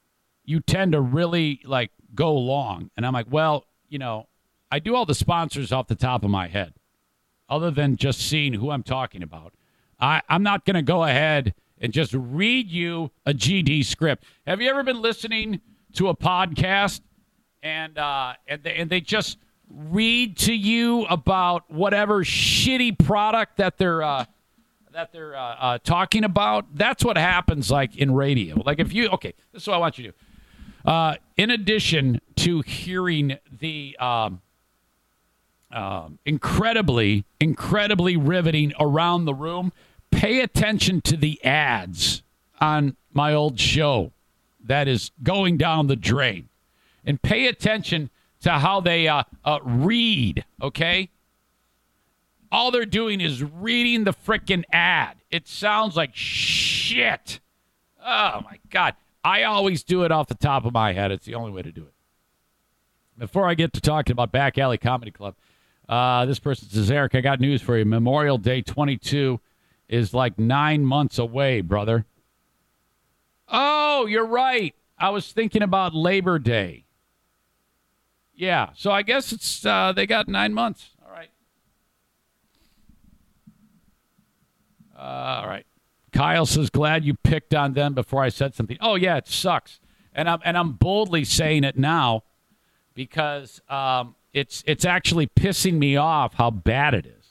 you 0.45 0.61
tend 0.61 0.93
to 0.93 1.01
really 1.01 1.61
like 1.65 1.91
go 2.15 2.35
long. 2.35 2.91
And 2.97 3.07
I'm 3.07 3.13
like, 3.13 3.27
well, 3.31 3.67
you 3.89 3.99
know, 3.99 4.29
I 4.71 4.79
do 4.79 4.95
all 4.95 5.07
the 5.07 5.15
sponsors 5.15 5.73
off 5.73 5.89
the 5.89 5.95
top 5.95 6.25
of 6.25 6.31
my 6.31 6.49
head, 6.49 6.75
other 7.49 7.71
than 7.71 7.97
just 7.97 8.21
seeing 8.21 8.55
who 8.55 8.71
I'm 8.71 8.83
talking 8.83 9.23
about. 9.23 9.55
I, 10.01 10.23
I'm 10.29 10.43
not 10.43 10.65
going 10.65 10.75
to 10.75 10.83
go 10.83 11.05
ahead 11.05 11.55
and 11.81 11.93
just 11.93 12.13
read 12.15 12.71
you 12.71 13.11
a 13.27 13.33
GD 13.33 13.85
script. 13.85 14.25
Have 14.47 14.61
you 14.61 14.69
ever 14.69 14.83
been 14.83 15.01
listening 15.01 15.61
to 15.95 16.09
a 16.09 16.17
podcast 16.17 17.01
and 17.63 17.99
uh, 17.99 18.35
and 18.49 18.63
they, 18.63 18.75
and 18.75 18.91
they 18.91 19.01
just 19.01 19.39
read 19.75 20.37
to 20.39 20.55
you 20.55 21.05
about 21.07 21.71
whatever 21.71 22.25
shitty 22.25 22.99
product 22.99 23.57
that 23.57 23.79
they're 23.79 24.03
uh, 24.03 24.25
that 24.93 25.13
they're 25.13 25.37
uh, 25.37 25.57
uh, 25.59 25.79
talking 25.79 26.25
about? 26.25 26.67
That's 26.75 27.05
what 27.05 27.17
happens 27.17 27.71
like 27.71 27.97
in 27.97 28.15
radio. 28.15 28.63
Like 28.65 28.79
if 28.79 28.93
you 28.93 29.09
okay, 29.11 29.35
this 29.53 29.63
is 29.63 29.69
what 29.69 29.75
I 29.75 29.79
want 29.79 29.99
you 29.99 30.05
to 30.05 30.11
do. 30.11 30.91
Uh, 30.91 31.17
in 31.37 31.51
addition 31.51 32.21
to 32.37 32.61
hearing 32.61 33.39
the 33.51 33.97
um, 33.99 34.43
um, 35.75 36.21
incredibly, 36.25 37.25
incredibly 37.41 38.17
riveting 38.17 38.73
around 38.79 39.25
the 39.25 39.35
room. 39.35 39.73
Pay 40.11 40.41
attention 40.41 41.01
to 41.03 41.17
the 41.17 41.45
ads 41.45 42.23
on 42.61 42.97
my 43.13 43.35
old 43.35 43.59
show 43.59 44.13
that 44.65 44.87
is 44.87 45.11
going 45.23 45.57
down 45.57 45.89
the 45.89 45.97
drain. 45.97 46.49
And 47.05 47.21
pay 47.21 47.49
attention 47.49 48.11
to 48.45 48.51
how 48.51 48.81
they 48.81 49.09
uh, 49.09 49.25
uh, 49.45 49.59
read, 49.63 50.45
okay? 50.63 51.11
All 52.53 52.71
they're 52.71 52.87
doing 52.87 53.21
is 53.21 53.43
reading 53.43 54.05
the 54.05 54.13
freaking 54.13 54.65
ad. 54.73 55.17
It 55.31 55.49
sounds 55.49 55.97
like 55.97 56.15
shit. 56.15 57.41
Oh, 58.01 58.43
my 58.45 58.61
God. 58.71 58.95
I 59.25 59.43
always 59.45 59.83
do 59.83 60.05
it 60.05 60.13
off 60.13 60.29
the 60.29 60.35
top 60.35 60.67
of 60.67 60.73
my 60.75 60.93
head. 60.93 61.11
It's 61.11 61.25
the 61.25 61.35
only 61.35 61.51
way 61.51 61.63
to 61.63 61.73
do 61.73 61.83
it. 61.83 61.95
Before 63.19 63.49
I 63.49 63.55
get 63.55 63.73
to 63.73 63.81
talking 63.81 64.13
about 64.13 64.31
Back 64.31 64.59
Alley 64.59 64.79
Comedy 64.79 65.11
Club, 65.11 65.35
uh, 65.89 66.27
this 66.27 66.39
person 66.39 66.69
says, 66.69 66.91
Eric, 66.91 67.15
I 67.15 67.23
got 67.23 67.41
news 67.41 67.63
for 67.63 67.79
you. 67.79 67.85
Memorial 67.85 68.39
Day 68.39 68.61
22 68.61 69.41
is 69.89 70.13
like 70.13 70.39
nine 70.39 70.85
months 70.85 71.19
away, 71.19 71.63
brother. 71.63 72.05
Oh, 73.49 74.05
you're 74.07 74.27
right. 74.27 74.75
I 74.99 75.11
was 75.11 75.33
thinking 75.33 75.63
about 75.63 75.95
Labor 75.95 76.39
Day. 76.39 76.84
Yeah, 78.37 78.71
so 78.75 78.91
I 78.91 79.03
guess 79.03 79.33
it's 79.33 79.65
uh, 79.65 79.93
they 79.95 80.07
got 80.07 80.29
nine 80.29 80.53
months. 80.53 80.91
All 81.05 81.13
right. 81.13 81.31
Uh, 84.97 85.01
all 85.43 85.47
right. 85.47 85.67
Kyle 86.13 86.47
says, 86.47 86.71
"Glad 86.71 87.05
you 87.05 87.15
picked 87.15 87.55
on 87.55 87.75
them 87.75 87.95
before 87.95 88.23
I 88.23 88.29
said 88.29 88.55
something." 88.55 88.79
Oh 88.81 88.95
yeah, 88.97 89.17
it 89.17 89.29
sucks, 89.29 89.81
and 90.13 90.29
I'm 90.29 90.41
and 90.45 90.57
I'm 90.57 90.73
boldly 90.73 91.25
saying 91.25 91.65
it 91.65 91.77
now 91.77 92.23
because 92.95 93.61
um, 93.69 94.15
it's 94.33 94.65
it's 94.67 94.85
actually 94.85 95.27
pissing 95.27 95.75
me 95.75 95.97
off 95.97 96.35
how 96.35 96.51
bad 96.51 96.95
it 96.95 97.07
is. 97.07 97.27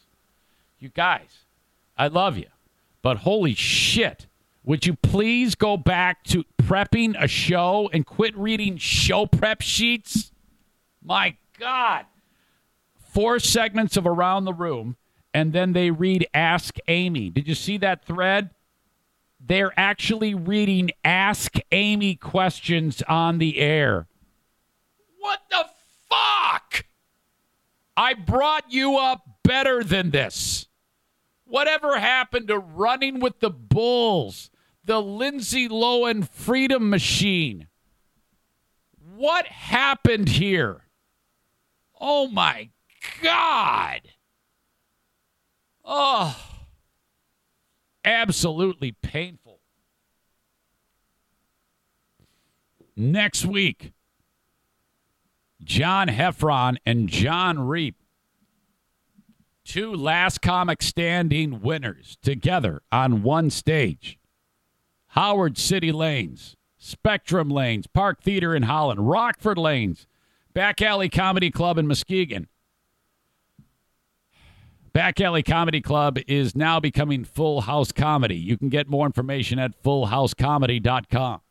You 0.80 0.90
guys, 0.90 1.46
I 1.98 2.08
love 2.08 2.38
you, 2.38 2.48
but 3.02 3.18
holy 3.20 3.54
shit! 3.54 4.28
Would 4.66 4.86
you 4.86 4.96
please 4.96 5.56
go 5.56 5.76
back 5.76 6.24
to 6.26 6.46
prepping 6.62 7.16
a 7.22 7.28
show 7.28 7.90
and 7.92 8.06
quit 8.06 8.38
reading 8.38 8.78
show 8.78 9.26
prep 9.26 9.62
sheets? 9.62 10.33
My 11.04 11.36
God. 11.60 12.06
Four 13.12 13.40
segments 13.40 13.98
of 13.98 14.08
Around 14.08 14.46
the 14.46 14.54
Room, 14.54 14.96
and 15.34 15.54
then 15.54 15.74
they 15.74 15.92
read 15.92 16.28
Ask 16.34 16.78
Amy. 16.88 17.30
Did 17.30 17.48
you 17.48 17.56
see 17.56 17.78
that 17.78 18.06
thread? 18.06 18.52
They're 19.40 19.78
actually 19.78 20.34
reading 20.34 20.92
Ask 21.04 21.58
Amy 21.72 22.16
questions 22.16 23.04
on 23.10 23.38
the 23.38 23.60
air. 23.60 24.08
What 25.20 25.42
the 25.50 25.66
fuck? 26.10 26.86
I 27.98 28.14
brought 28.14 28.72
you 28.72 28.98
up 28.98 29.24
better 29.44 29.84
than 29.84 30.12
this. 30.12 30.68
Whatever 31.44 32.00
happened 32.00 32.48
to 32.48 32.58
running 32.58 33.20
with 33.20 33.40
the 33.42 33.50
Bulls? 33.50 34.50
The 34.86 35.02
Lindsay 35.02 35.70
Lohan 35.70 36.28
Freedom 36.28 36.90
Machine. 36.90 37.68
What 39.16 39.46
happened 39.48 40.30
here? 40.30 40.83
Oh 42.06 42.28
my 42.28 42.70
God. 43.22 44.02
Oh, 45.86 46.38
absolutely 48.04 48.92
painful. 48.92 49.62
Next 52.98 53.46
week, 53.46 53.94
John 55.64 56.10
Heffron 56.10 56.76
and 56.86 57.08
John 57.08 57.58
Reep, 57.60 57.96
two 59.64 59.94
last 59.94 60.42
comic 60.42 60.82
standing 60.82 61.62
winners 61.62 62.18
together 62.22 62.82
on 62.92 63.24
one 63.24 63.50
stage. 63.50 64.20
Howard 65.08 65.58
City 65.58 65.94
Lanes, 65.94 66.58
Spectrum 66.78 67.50
Lanes, 67.50 67.88
Park 67.88 68.22
Theater 68.22 68.54
in 68.54 68.64
Holland, 68.64 69.10
Rockford 69.10 69.58
Lanes, 69.58 70.06
Back 70.54 70.82
Alley 70.82 71.10
Comedy 71.10 71.50
Club 71.50 71.78
in 71.78 71.88
Muskegon. 71.88 72.48
Back 74.94 75.20
Alley 75.20 75.42
Comedy 75.42 75.82
Club 75.82 76.20
is 76.28 76.56
now 76.56 76.80
becoming 76.80 77.24
Full 77.24 77.62
House 77.62 77.92
Comedy. 77.92 78.36
You 78.36 78.58
can 78.58 78.70
get 78.70 78.88
more 78.88 79.08
information 79.08 79.58
at 79.58 79.82
fullhousecomedy.com. 79.82 81.42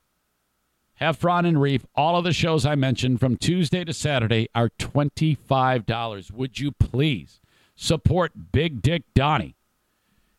Heffron 1.00 1.48
and 1.48 1.60
Reep, 1.60 1.82
all 1.96 2.16
of 2.16 2.22
the 2.22 2.32
shows 2.32 2.64
I 2.64 2.76
mentioned 2.76 3.18
from 3.18 3.36
Tuesday 3.36 3.84
to 3.84 3.92
Saturday 3.92 4.48
are 4.54 4.68
$25. 4.78 6.30
Would 6.30 6.60
you 6.60 6.70
please 6.70 7.40
support 7.74 8.52
Big 8.52 8.80
Dick 8.80 9.02
Donnie 9.12 9.56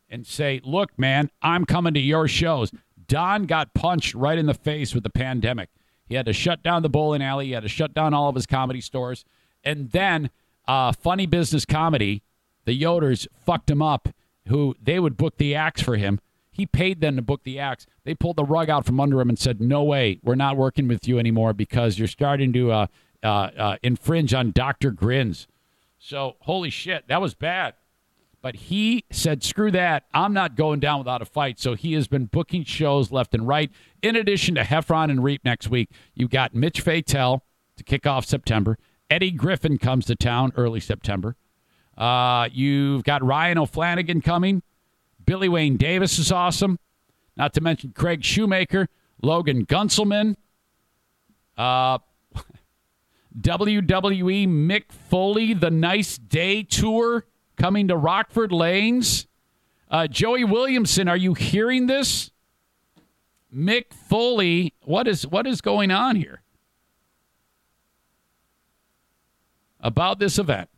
and 0.08 0.26
say, 0.26 0.62
look, 0.64 0.98
man, 0.98 1.30
I'm 1.42 1.66
coming 1.66 1.92
to 1.92 2.00
your 2.00 2.26
shows. 2.26 2.72
Don 3.06 3.44
got 3.44 3.74
punched 3.74 4.14
right 4.14 4.38
in 4.38 4.46
the 4.46 4.54
face 4.54 4.94
with 4.94 5.02
the 5.02 5.10
pandemic. 5.10 5.68
He 6.06 6.14
had 6.14 6.26
to 6.26 6.32
shut 6.32 6.62
down 6.62 6.82
the 6.82 6.88
bowling 6.88 7.22
alley. 7.22 7.46
He 7.46 7.52
had 7.52 7.62
to 7.62 7.68
shut 7.68 7.94
down 7.94 8.14
all 8.14 8.28
of 8.28 8.34
his 8.34 8.46
comedy 8.46 8.80
stores. 8.80 9.24
And 9.62 9.90
then 9.90 10.30
uh, 10.68 10.92
Funny 10.92 11.26
Business 11.26 11.64
Comedy, 11.64 12.22
the 12.64 12.80
Yoders 12.80 13.26
fucked 13.44 13.70
him 13.70 13.82
up, 13.82 14.08
who 14.48 14.74
they 14.82 14.98
would 15.00 15.16
book 15.16 15.38
the 15.38 15.54
acts 15.54 15.82
for 15.82 15.96
him. 15.96 16.20
He 16.50 16.66
paid 16.66 17.00
them 17.00 17.16
to 17.16 17.22
book 17.22 17.42
the 17.42 17.58
acts. 17.58 17.86
They 18.04 18.14
pulled 18.14 18.36
the 18.36 18.44
rug 18.44 18.70
out 18.70 18.86
from 18.86 19.00
under 19.00 19.20
him 19.20 19.28
and 19.28 19.38
said, 19.38 19.60
"No 19.60 19.82
way, 19.82 20.20
we're 20.22 20.36
not 20.36 20.56
working 20.56 20.86
with 20.86 21.08
you 21.08 21.18
anymore 21.18 21.52
because 21.52 21.98
you're 21.98 22.06
starting 22.06 22.52
to 22.52 22.70
uh, 22.70 22.86
uh, 23.24 23.26
uh, 23.26 23.76
infringe 23.82 24.32
on 24.32 24.52
Doctor 24.52 24.92
Grins." 24.92 25.48
So, 25.98 26.36
holy 26.40 26.70
shit, 26.70 27.08
that 27.08 27.20
was 27.20 27.34
bad. 27.34 27.74
But 28.40 28.54
he 28.56 29.04
said, 29.10 29.42
"Screw 29.42 29.72
that! 29.72 30.04
I'm 30.14 30.32
not 30.32 30.54
going 30.54 30.78
down 30.78 30.98
without 30.98 31.22
a 31.22 31.24
fight." 31.24 31.58
So 31.58 31.74
he 31.74 31.94
has 31.94 32.06
been 32.06 32.26
booking 32.26 32.62
shows 32.62 33.10
left 33.10 33.34
and 33.34 33.48
right. 33.48 33.72
In 34.04 34.16
addition 34.16 34.54
to 34.56 34.60
Heffron 34.60 35.10
and 35.10 35.24
Reep 35.24 35.46
next 35.46 35.70
week, 35.70 35.88
you've 36.14 36.28
got 36.28 36.54
Mitch 36.54 36.84
Fatel 36.84 37.40
to 37.78 37.84
kick 37.84 38.06
off 38.06 38.26
September. 38.26 38.76
Eddie 39.08 39.30
Griffin 39.30 39.78
comes 39.78 40.04
to 40.04 40.14
town 40.14 40.52
early 40.56 40.78
September. 40.78 41.36
Uh, 41.96 42.50
you've 42.52 43.02
got 43.04 43.24
Ryan 43.24 43.56
O'Flanagan 43.56 44.22
coming. 44.22 44.62
Billy 45.24 45.48
Wayne 45.48 45.78
Davis 45.78 46.18
is 46.18 46.30
awesome. 46.30 46.78
Not 47.34 47.54
to 47.54 47.62
mention 47.62 47.92
Craig 47.96 48.22
Shoemaker, 48.22 48.88
Logan 49.22 49.64
Gunselman, 49.64 50.36
uh, 51.56 51.96
WWE 53.40 54.46
Mick 54.46 54.92
Foley, 54.92 55.54
the 55.54 55.70
Nice 55.70 56.18
Day 56.18 56.62
Tour 56.62 57.24
coming 57.56 57.88
to 57.88 57.96
Rockford 57.96 58.52
Lanes. 58.52 59.26
Uh, 59.90 60.06
Joey 60.06 60.44
Williamson, 60.44 61.08
are 61.08 61.16
you 61.16 61.32
hearing 61.32 61.86
this? 61.86 62.32
Mick 63.54 63.92
Foley, 63.92 64.74
what 64.82 65.06
is 65.06 65.26
what 65.26 65.46
is 65.46 65.60
going 65.60 65.90
on 65.90 66.16
here? 66.16 66.42
About 69.80 70.18
this 70.18 70.38
event. 70.38 70.68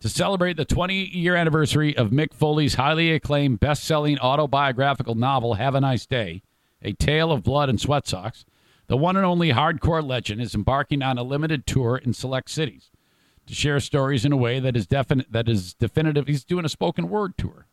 To 0.00 0.08
celebrate 0.08 0.56
the 0.56 0.64
20 0.64 0.94
year 1.16 1.36
anniversary 1.36 1.96
of 1.96 2.10
Mick 2.10 2.32
Foley's 2.32 2.74
highly 2.74 3.12
acclaimed 3.12 3.60
best 3.60 3.84
selling 3.84 4.18
autobiographical 4.18 5.14
novel, 5.14 5.54
Have 5.54 5.74
a 5.74 5.80
Nice 5.80 6.06
Day, 6.06 6.42
A 6.82 6.92
Tale 6.92 7.30
of 7.30 7.42
Blood 7.42 7.68
and 7.68 7.80
Sweat 7.80 8.06
Socks, 8.06 8.44
the 8.86 8.96
one 8.96 9.16
and 9.16 9.26
only 9.26 9.52
hardcore 9.52 10.06
legend 10.06 10.40
is 10.40 10.54
embarking 10.54 11.02
on 11.02 11.18
a 11.18 11.22
limited 11.22 11.66
tour 11.66 11.96
in 11.96 12.12
select 12.12 12.50
cities 12.50 12.90
to 13.46 13.54
share 13.54 13.78
stories 13.78 14.24
in 14.24 14.32
a 14.32 14.36
way 14.36 14.58
that 14.58 14.76
is 14.76 14.86
definite 14.86 15.30
that 15.30 15.48
is 15.48 15.74
definitive. 15.74 16.26
He's 16.26 16.44
doing 16.44 16.64
a 16.64 16.68
spoken 16.68 17.08
word 17.08 17.36
tour. 17.36 17.66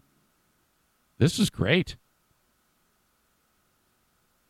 This 1.17 1.39
is 1.39 1.49
great. 1.49 1.95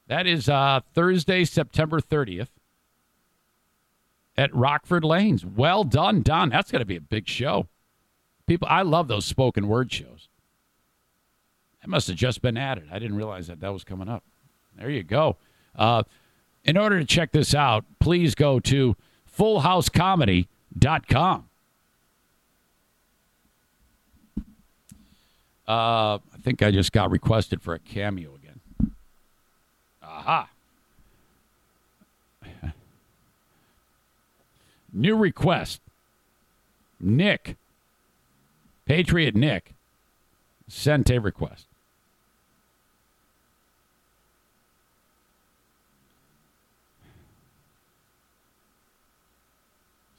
That 0.08 0.26
is 0.26 0.48
uh, 0.48 0.80
Thursday, 0.94 1.44
September 1.44 2.00
30th 2.00 2.48
at 4.38 4.56
Rockford 4.56 5.04
Lanes. 5.04 5.46
Well 5.46 5.84
done, 5.84 6.22
Don. 6.22 6.50
That's 6.50 6.72
going 6.72 6.80
to 6.80 6.86
be 6.86 6.96
a 6.96 7.02
big 7.02 7.28
show. 7.28 7.68
People, 8.46 8.68
I 8.70 8.84
love 8.84 9.10
those 9.10 9.26
spoken 9.26 9.68
word 9.68 9.92
shows. 9.92 10.30
That 11.82 11.90
must 11.90 12.08
have 12.08 12.16
just 12.16 12.42
been 12.42 12.58
added. 12.58 12.88
I 12.92 13.00
didn't 13.00 13.18
realize 13.18 13.48
that 13.48 13.60
that 13.60 13.74
was 13.74 13.84
coming 13.84 14.08
up. 14.08 14.24
There 14.78 14.90
you 14.90 15.04
go. 15.04 15.36
Uh, 15.76 16.04
in 16.64 16.78
order 16.78 17.00
to 17.00 17.06
check 17.06 17.32
this 17.32 17.54
out, 17.54 17.84
please 18.00 18.36
go 18.36 18.60
to 18.62 18.96
fullhousecomedy.com. 19.38 21.50
Uh, 25.68 26.16
I 26.16 26.20
think 26.42 26.64
I 26.64 26.72
just 26.72 26.94
got 26.94 27.12
requested 27.12 27.62
for 27.62 27.74
a 27.74 27.80
cameo. 27.80 28.37
Aha. 30.28 30.50
New 34.94 35.16
request. 35.16 35.82
Nick, 37.00 37.56
Patriot 38.86 39.36
Nick, 39.36 39.74
sent 40.68 41.10
a 41.10 41.20
request. 41.20 41.68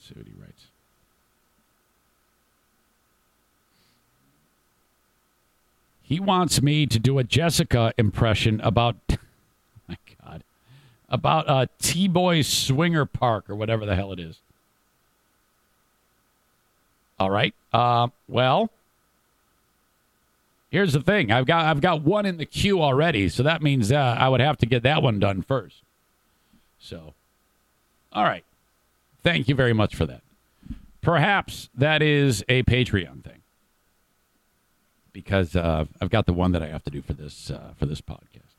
see 0.09 0.15
what 0.15 0.27
he 0.27 0.33
writes. 0.41 0.67
He 6.03 6.21
wants 6.21 6.63
me 6.63 6.87
to 6.87 6.99
do 6.99 7.19
a 7.19 7.25
Jessica 7.25 7.93
impression 7.99 8.61
about, 8.63 8.97
about 11.09 11.49
uh, 11.49 11.67
T 11.81 12.09
Boy 12.09 12.43
Swinger 12.43 13.07
Park 13.07 13.49
or 13.49 13.55
whatever 13.55 13.87
the 13.87 13.97
hell 13.97 14.13
it 14.13 14.21
is. 14.21 14.39
All 17.19 17.31
right. 17.31 17.55
Uh, 17.73 18.09
well, 18.29 18.71
here's 20.71 20.93
the 20.93 21.01
thing. 21.01 21.33
I've 21.33 21.47
got 21.47 21.65
I've 21.65 21.81
got 21.81 22.03
one 22.03 22.27
in 22.27 22.37
the 22.37 22.47
queue 22.47 22.81
already, 22.83 23.29
so 23.29 23.43
that 23.43 23.63
means 23.63 23.91
uh, 23.91 23.97
I 23.97 24.29
would 24.29 24.41
have 24.41 24.59
to 24.59 24.67
get 24.67 24.83
that 24.85 25.03
one 25.03 25.19
done 25.19 25.43
first. 25.43 25.83
So, 26.79 27.15
all 28.13 28.25
right. 28.25 28.45
Thank 29.23 29.49
you 29.49 29.55
very 29.55 29.73
much 29.73 29.97
for 29.97 30.07
that. 30.07 30.23
Perhaps 31.03 31.69
that 31.75 32.03
is 32.03 32.45
a 32.49 32.63
Patreon 32.63 33.25
thing 33.25 33.43
because 35.13 35.57
uh, 35.57 35.87
I've 36.01 36.11
got 36.11 36.27
the 36.27 36.33
one 36.33 36.53
that 36.53 36.63
I 36.63 36.69
have 36.69 36.85
to 36.85 36.91
do 36.91 37.03
for 37.03 37.13
this 37.13 37.51
uh, 37.51 37.73
for 37.77 37.87
this 37.87 38.01
podcast. 38.01 38.55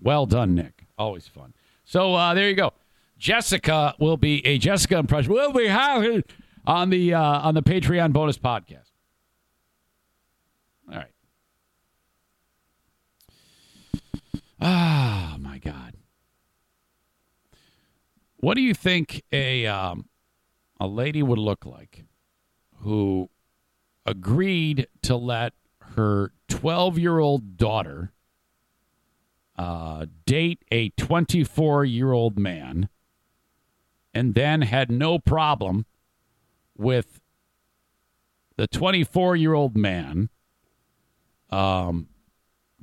Well 0.00 0.26
done, 0.26 0.54
Nick. 0.54 0.84
Always 0.98 1.28
fun. 1.28 1.52
So 1.92 2.14
uh, 2.14 2.32
there 2.32 2.48
you 2.48 2.54
go. 2.54 2.72
Jessica 3.18 3.94
will 3.98 4.16
be 4.16 4.44
a 4.46 4.56
Jessica 4.56 4.96
impression. 4.96 5.30
Will 5.30 5.52
be 5.52 5.66
having 5.66 6.24
on 6.66 6.88
the 6.88 7.12
uh, 7.12 7.20
on 7.20 7.52
the 7.52 7.62
Patreon 7.62 8.14
bonus 8.14 8.38
podcast. 8.38 8.88
All 10.90 10.96
right. 10.96 11.12
Ah, 14.58 15.36
my 15.38 15.58
God. 15.58 15.92
What 18.38 18.54
do 18.54 18.62
you 18.62 18.72
think 18.72 19.22
a 19.30 19.66
um, 19.66 20.08
a 20.80 20.86
lady 20.86 21.22
would 21.22 21.38
look 21.38 21.66
like 21.66 22.06
who 22.76 23.28
agreed 24.06 24.86
to 25.02 25.14
let 25.14 25.52
her 25.94 26.32
12 26.48 26.98
year 26.98 27.18
old 27.18 27.58
daughter 27.58 28.12
uh, 29.56 30.06
date 30.26 30.64
a 30.70 30.90
24 30.90 31.84
year 31.84 32.12
old 32.12 32.38
man 32.38 32.88
and 34.14 34.34
then 34.34 34.62
had 34.62 34.90
no 34.90 35.18
problem 35.18 35.86
with 36.76 37.20
the 38.56 38.66
24 38.66 39.36
year 39.36 39.54
old 39.54 39.76
man 39.76 40.28
um, 41.50 42.08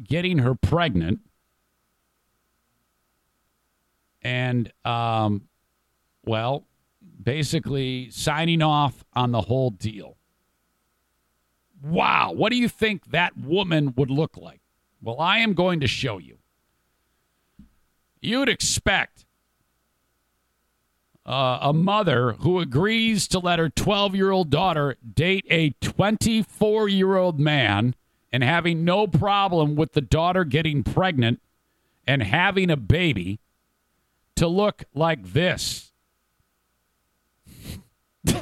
getting 0.03 0.39
her 0.39 0.55
pregnant 0.55 1.19
and, 4.21 4.71
um, 4.83 5.47
well, 6.25 6.65
basically 7.23 8.09
signing 8.11 8.61
off 8.61 9.03
on 9.13 9.31
the 9.31 9.41
whole 9.41 9.69
deal. 9.69 10.17
Wow. 11.81 12.33
What 12.33 12.51
do 12.51 12.57
you 12.57 12.67
think 12.67 13.11
that 13.11 13.37
woman 13.37 13.93
would 13.95 14.11
look 14.11 14.35
like? 14.35 14.61
Well, 15.01 15.19
I 15.19 15.39
am 15.39 15.53
going 15.53 15.79
to 15.79 15.87
show 15.87 16.17
you. 16.17 16.38
You'd 18.21 18.49
expect 18.49 19.25
uh, 21.25 21.59
a 21.61 21.73
mother 21.73 22.33
who 22.39 22.59
agrees 22.59 23.27
to 23.29 23.39
let 23.39 23.59
her 23.59 23.69
12 23.69 24.15
year 24.15 24.31
old 24.31 24.49
daughter 24.49 24.97
date 25.13 25.45
a 25.49 25.69
24 25.81 26.89
year 26.89 27.15
old 27.15 27.39
man 27.39 27.95
and 28.31 28.43
having 28.43 28.83
no 28.83 29.07
problem 29.07 29.75
with 29.75 29.93
the 29.93 30.01
daughter 30.01 30.43
getting 30.43 30.83
pregnant 30.83 31.41
and 32.07 32.23
having 32.23 32.69
a 32.69 32.77
baby 32.77 33.39
to 34.35 34.47
look 34.47 34.83
like 34.93 35.33
this. 35.33 35.91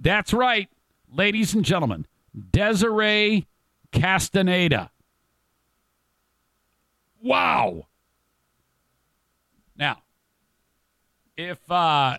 That's 0.00 0.32
right, 0.32 0.68
ladies 1.12 1.54
and 1.54 1.64
gentlemen. 1.64 2.06
Desiree 2.52 3.46
Castaneda. 3.92 4.90
Wow. 7.22 7.86
Now, 9.76 10.02
if 11.36 11.70
uh, 11.70 12.18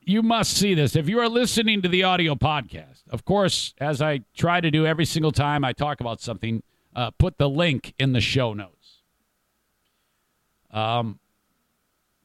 you 0.00 0.22
must 0.22 0.56
see 0.56 0.74
this, 0.74 0.96
if 0.96 1.08
you 1.08 1.18
are 1.20 1.28
listening 1.28 1.82
to 1.82 1.88
the 1.88 2.02
audio 2.02 2.34
podcast, 2.34 3.02
of 3.10 3.24
course, 3.24 3.74
as 3.78 4.00
I 4.00 4.20
try 4.36 4.60
to 4.60 4.70
do 4.70 4.86
every 4.86 5.04
single 5.04 5.32
time 5.32 5.64
I 5.64 5.72
talk 5.72 6.00
about 6.00 6.20
something, 6.20 6.62
uh, 6.94 7.10
put 7.12 7.38
the 7.38 7.48
link 7.48 7.94
in 7.98 8.12
the 8.12 8.20
show 8.20 8.52
notes. 8.52 9.02
Um, 10.70 11.18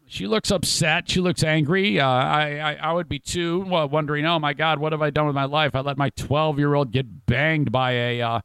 she 0.07 0.27
looks 0.27 0.51
upset. 0.51 1.09
She 1.09 1.19
looks 1.19 1.43
angry. 1.43 1.99
Uh, 1.99 2.07
I, 2.07 2.57
I, 2.57 2.73
I 2.75 2.93
would 2.93 3.09
be 3.09 3.19
too, 3.19 3.65
well, 3.67 3.89
wondering, 3.89 4.25
oh 4.25 4.39
my 4.39 4.53
God, 4.53 4.79
what 4.79 4.91
have 4.91 5.01
I 5.01 5.09
done 5.09 5.25
with 5.25 5.35
my 5.35 5.45
life? 5.45 5.75
I 5.75 5.81
let 5.81 5.97
my 5.97 6.09
12 6.11 6.59
year 6.59 6.75
old 6.75 6.91
get 6.91 7.25
banged 7.25 7.71
by 7.71 7.91
a 7.91 8.21
uh, 8.21 8.41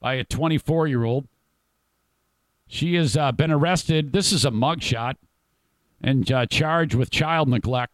by 0.00 0.14
a 0.14 0.24
24 0.24 0.86
year 0.86 1.04
old. 1.04 1.26
She 2.68 2.94
has 2.94 3.16
uh, 3.16 3.32
been 3.32 3.50
arrested. 3.50 4.12
This 4.12 4.32
is 4.32 4.44
a 4.44 4.50
mugshot 4.50 5.16
and 6.02 6.30
uh, 6.30 6.46
charged 6.46 6.94
with 6.94 7.10
child 7.10 7.48
neglect 7.48 7.92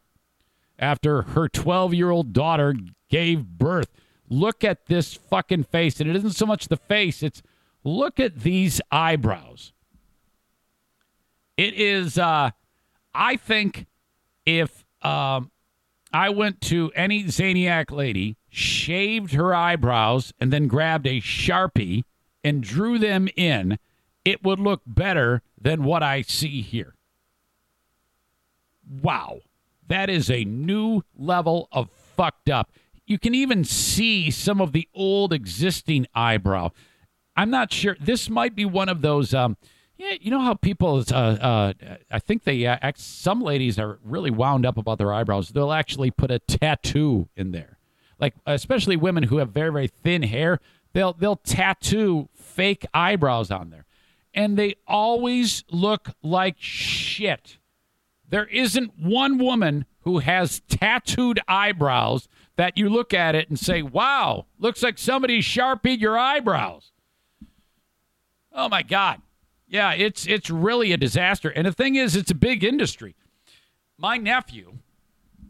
after 0.79 1.23
her 1.23 1.49
12 1.49 1.95
year 1.95 2.11
old 2.11 2.33
daughter 2.33 2.75
gave 3.09 3.45
birth. 3.45 3.89
Look 4.29 4.65
at 4.65 4.87
this 4.87 5.15
fucking 5.15 5.65
face. 5.65 6.01
And 6.01 6.09
it 6.09 6.17
isn't 6.17 6.33
so 6.33 6.47
much 6.47 6.69
the 6.69 6.77
face, 6.77 7.23
it's 7.23 7.43
look 7.85 8.21
at 8.21 8.41
these 8.41 8.81
eyebrows. 8.91 9.73
It 11.57 11.75
is, 11.75 12.19
uh, 12.19 12.51
I 13.15 13.37
think, 13.37 13.87
if 14.47 14.85
um, 15.03 15.51
I 16.13 16.31
went 16.31 16.61
to 16.63 16.93
any 16.95 17.25
Zaniac 17.25 17.91
lady, 17.91 18.37
shaved 18.49 19.33
her 19.33 19.55
eyebrows, 19.55 20.33
and 20.41 20.53
then 20.53 20.69
grabbed 20.69 21.07
a 21.07 21.21
Sharpie 21.21 22.05
and 22.45 22.63
drew 22.63 22.99
them 22.99 23.29
in, 23.37 23.79
it 24.25 24.45
would 24.45 24.61
look 24.61 24.83
better 24.87 25.43
than 25.61 25.83
what 25.83 26.03
I 26.03 26.23
see 26.23 26.63
here. 26.63 26.95
Wow. 29.03 29.41
That 29.87 30.11
is 30.11 30.31
a 30.31 30.45
new 30.45 31.03
level 31.17 31.69
of 31.73 31.91
fucked 32.17 32.51
up. 32.51 32.71
You 33.07 33.19
can 33.19 33.35
even 33.35 33.65
see 33.65 34.31
some 34.31 34.61
of 34.61 34.73
the 34.73 34.87
old 34.95 35.33
existing 35.33 36.07
eyebrow. 36.15 36.71
I'm 37.37 37.51
not 37.51 37.73
sure. 37.73 37.97
This 38.01 38.29
might 38.29 38.55
be 38.55 38.65
one 38.65 38.89
of 38.89 39.01
those. 39.01 39.33
Um, 39.33 39.57
yeah, 39.97 40.15
you 40.21 40.31
know 40.31 40.41
how 40.41 40.55
people. 40.55 41.03
Uh, 41.11 41.15
uh, 41.15 41.73
I 42.11 42.19
think 42.19 42.45
they. 42.45 42.67
Uh, 42.67 42.77
act, 42.83 43.01
some 43.01 43.41
ladies 43.41 43.79
are 43.79 43.99
really 44.05 44.31
wound 44.31 44.67
up 44.67 44.77
about 44.77 44.99
their 44.99 45.13
eyebrows. 45.13 45.49
They'll 45.51 45.73
actually 45.73 46.11
put 46.11 46.31
a 46.31 46.39
tattoo 46.39 47.29
in 47.37 47.53
there, 47.53 47.79
like 48.21 48.35
especially 48.47 48.97
women 48.97 49.25
who 49.25 49.39
have 49.39 49.51
very 49.51 49.73
very 49.73 49.89
thin 49.89 50.23
hair. 50.23 50.61
they'll 50.93 51.15
they'll 51.15 51.37
tattoo 51.37 52.29
fake 52.35 52.87
eyebrows 52.93 53.51
on 53.51 53.71
there, 53.71 53.87
and 54.35 54.59
they 54.59 54.75
always 54.87 55.65
look 55.71 56.11
like 56.23 56.57
shit. 56.59 57.59
There 58.29 58.47
isn't 58.47 58.99
one 58.99 59.39
woman 59.39 59.87
who 60.01 60.19
has 60.19 60.61
tattooed 60.69 61.41
eyebrows 61.49 62.29
that 62.57 62.77
you 62.77 62.89
look 62.89 63.15
at 63.15 63.35
it 63.35 63.49
and 63.49 63.59
say, 63.59 63.83
"Wow, 63.83 64.47
looks 64.59 64.83
like 64.83 64.99
somebody 64.99 65.41
sharpied 65.41 66.01
your 66.01 66.19
eyebrows." 66.19 66.93
Oh 68.53 68.69
my 68.69 68.83
god. 68.83 69.23
Yeah, 69.69 69.93
it's 69.93 70.27
it's 70.27 70.51
really 70.51 70.93
a 70.93 70.97
disaster. 70.97 71.51
And 71.51 71.67
the 71.67 71.73
thing 71.73 71.97
is, 71.97 72.17
it's 72.17 72.31
a 72.31 72.35
big 72.35 72.65
industry. 72.65 73.15
My 73.99 74.17
nephew 74.17 74.79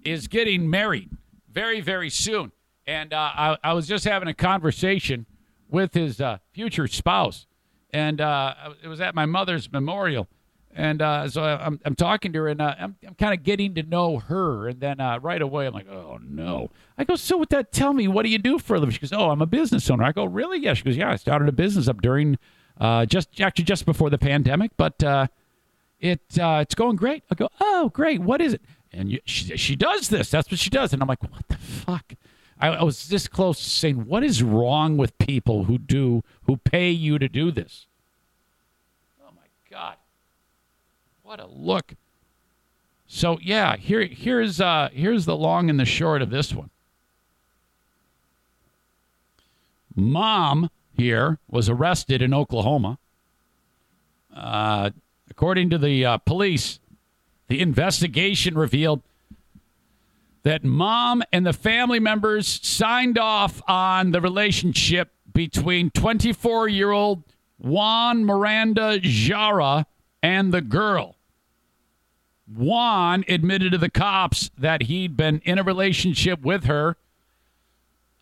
is 0.04 0.28
getting 0.28 0.68
married 0.68 1.10
very, 1.50 1.80
very 1.80 2.10
soon. 2.10 2.52
And 2.86 3.12
uh, 3.12 3.30
I, 3.34 3.56
I 3.62 3.72
was 3.74 3.86
just 3.86 4.04
having 4.04 4.28
a 4.28 4.34
conversation 4.34 5.26
with 5.68 5.94
his 5.94 6.20
uh, 6.20 6.38
future 6.52 6.86
spouse. 6.88 7.46
And 7.90 8.20
uh, 8.20 8.54
it 8.82 8.88
was 8.88 9.00
at 9.00 9.14
my 9.14 9.26
mother's 9.26 9.70
memorial. 9.70 10.28
And 10.74 11.02
uh, 11.02 11.28
so 11.28 11.42
I'm, 11.42 11.80
I'm 11.84 11.96
talking 11.96 12.32
to 12.34 12.38
her, 12.40 12.48
and 12.48 12.60
uh, 12.60 12.74
I'm, 12.78 12.96
I'm 13.06 13.14
kind 13.14 13.34
of 13.34 13.42
getting 13.42 13.74
to 13.74 13.82
know 13.82 14.18
her. 14.18 14.68
And 14.68 14.80
then 14.80 15.00
uh, 15.00 15.18
right 15.18 15.42
away, 15.42 15.66
I'm 15.66 15.74
like, 15.74 15.88
oh, 15.88 16.18
no. 16.22 16.70
I 16.96 17.04
go, 17.04 17.16
so 17.16 17.36
with 17.36 17.48
that, 17.48 17.72
tell 17.72 17.92
me, 17.92 18.06
what 18.06 18.22
do 18.22 18.28
you 18.28 18.38
do 18.38 18.58
for 18.58 18.76
a 18.76 18.78
living? 18.78 18.92
She 18.92 19.00
goes, 19.00 19.12
oh, 19.12 19.30
I'm 19.30 19.42
a 19.42 19.46
business 19.46 19.90
owner. 19.90 20.04
I 20.04 20.12
go, 20.12 20.24
really? 20.24 20.58
Yeah. 20.60 20.74
She 20.74 20.84
goes, 20.84 20.96
yeah, 20.96 21.10
I 21.10 21.16
started 21.16 21.48
a 21.48 21.52
business 21.52 21.88
up 21.88 22.00
during 22.00 22.38
uh, 22.80 23.06
just 23.06 23.40
actually 23.40 23.64
just 23.64 23.84
before 23.84 24.10
the 24.10 24.18
pandemic, 24.18 24.70
but 24.76 25.02
uh, 25.02 25.26
it 26.00 26.20
uh, 26.38 26.60
it's 26.62 26.74
going 26.74 26.96
great. 26.96 27.24
I 27.30 27.34
go, 27.34 27.48
oh, 27.60 27.90
great. 27.92 28.20
What 28.20 28.40
is 28.40 28.54
it? 28.54 28.62
And 28.92 29.10
you, 29.10 29.20
she 29.24 29.56
she 29.56 29.76
does 29.76 30.08
this. 30.08 30.30
That's 30.30 30.50
what 30.50 30.60
she 30.60 30.70
does. 30.70 30.92
And 30.92 31.02
I'm 31.02 31.08
like, 31.08 31.22
what 31.22 31.48
the 31.48 31.56
fuck? 31.56 32.14
I, 32.60 32.68
I 32.68 32.82
was 32.82 33.08
this 33.08 33.28
close 33.28 33.62
to 33.62 33.68
saying, 33.70 34.06
what 34.06 34.24
is 34.24 34.42
wrong 34.42 34.96
with 34.96 35.16
people 35.18 35.64
who 35.64 35.78
do 35.78 36.22
who 36.44 36.56
pay 36.56 36.90
you 36.90 37.18
to 37.18 37.28
do 37.28 37.50
this? 37.50 37.86
Oh 39.20 39.30
my 39.34 39.42
god, 39.70 39.96
what 41.28 41.40
a 41.40 41.46
look. 41.46 41.94
So 43.06 43.38
yeah, 43.42 43.76
here 43.76 44.06
here's 44.06 44.62
uh 44.62 44.88
here's 44.94 45.26
the 45.26 45.36
long 45.36 45.68
and 45.68 45.78
the 45.78 45.84
short 45.84 46.22
of 46.22 46.30
this 46.30 46.54
one. 46.54 46.70
Mom 49.94 50.70
here 50.90 51.38
was 51.46 51.68
arrested 51.68 52.22
in 52.22 52.32
Oklahoma. 52.32 52.98
Uh, 54.34 54.88
according 55.30 55.68
to 55.68 55.76
the 55.76 56.06
uh, 56.06 56.16
police, 56.16 56.80
the 57.48 57.60
investigation 57.60 58.56
revealed 58.56 59.02
that 60.44 60.64
mom 60.64 61.22
and 61.30 61.44
the 61.44 61.52
family 61.52 62.00
members 62.00 62.48
signed 62.66 63.18
off 63.18 63.60
on 63.68 64.12
the 64.12 64.22
relationship 64.22 65.12
between 65.34 65.90
24 65.90 66.68
year 66.68 66.90
old 66.90 67.22
Juan 67.58 68.24
Miranda 68.24 68.98
Jara 68.98 69.84
and 70.22 70.54
the 70.54 70.62
girl. 70.62 71.16
Juan 72.54 73.24
admitted 73.28 73.72
to 73.72 73.78
the 73.78 73.90
cops 73.90 74.50
that 74.56 74.84
he'd 74.84 75.16
been 75.16 75.40
in 75.44 75.58
a 75.58 75.62
relationship 75.62 76.40
with 76.40 76.64
her 76.64 76.96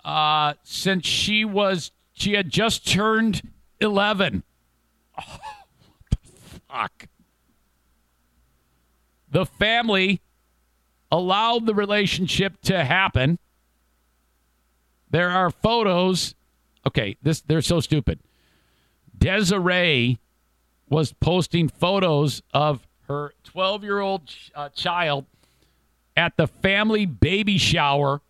uh, 0.05 0.55
since 0.63 1.07
she 1.07 1.45
was 1.45 1.93
she 2.13 2.33
had 2.33 2.49
just 2.51 2.87
turned 2.87 3.43
11. 3.81 4.43
Oh, 5.19 5.39
the 6.11 6.19
fuck. 6.69 7.07
The 9.31 9.47
family 9.47 10.21
allowed 11.11 11.65
the 11.65 11.75
relationship 11.75 12.61
to 12.65 12.85
happen. 12.85 13.39
There 15.09 15.31
are 15.31 15.51
photos. 15.51 16.35
Okay, 16.87 17.17
this 17.23 17.41
they're 17.41 17.63
so 17.63 17.81
stupid. 17.81 18.21
Desiree 19.17 20.19
was 20.91 21.15
posting 21.15 21.69
photos 21.69 22.43
of 22.53 22.86
her 23.09 23.33
12 23.45 23.85
year 23.85 24.01
old 24.01 24.23
uh, 24.55 24.69
child 24.71 25.27
at 26.17 26.37
the 26.37 26.47
family 26.47 27.07
baby 27.07 27.59
shower 27.59 28.21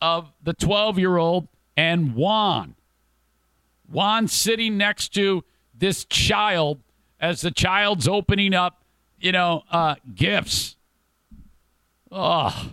of 0.00 0.32
the 0.42 0.52
12 0.52 0.98
year 0.98 1.16
old 1.16 1.48
and 1.76 2.14
Juan. 2.14 2.74
Juan 3.88 4.28
sitting 4.28 4.76
next 4.76 5.10
to 5.14 5.44
this 5.76 6.04
child 6.04 6.80
as 7.18 7.40
the 7.40 7.50
child's 7.50 8.06
opening 8.06 8.54
up, 8.54 8.82
you 9.18 9.32
know, 9.32 9.62
uh, 9.70 9.96
gifts. 10.14 10.76
Oh. 12.10 12.72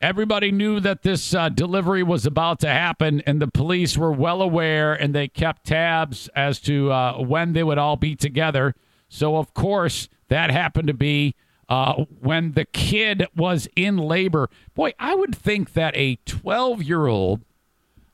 Everybody 0.00 0.52
knew 0.52 0.78
that 0.78 1.02
this 1.02 1.34
uh, 1.34 1.48
delivery 1.48 2.04
was 2.04 2.24
about 2.24 2.60
to 2.60 2.68
happen, 2.68 3.20
and 3.26 3.42
the 3.42 3.48
police 3.48 3.98
were 3.98 4.12
well 4.12 4.40
aware, 4.40 4.94
and 4.94 5.12
they 5.12 5.26
kept 5.26 5.66
tabs 5.66 6.28
as 6.36 6.60
to 6.60 6.92
uh, 6.92 7.20
when 7.20 7.52
they 7.52 7.64
would 7.64 7.78
all 7.78 7.96
be 7.96 8.14
together. 8.14 8.76
So, 9.08 9.38
of 9.38 9.54
course, 9.54 10.08
that 10.28 10.52
happened 10.52 10.86
to 10.86 10.94
be 10.94 11.34
uh, 11.68 12.04
when 12.20 12.52
the 12.52 12.64
kid 12.64 13.26
was 13.34 13.66
in 13.74 13.96
labor. 13.96 14.48
Boy, 14.74 14.92
I 15.00 15.16
would 15.16 15.34
think 15.34 15.72
that 15.72 15.96
a 15.96 16.16
12 16.26 16.80
year 16.84 17.08
old 17.08 17.40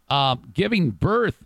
um, 0.09 0.51
giving 0.55 0.91
birth, 0.91 1.45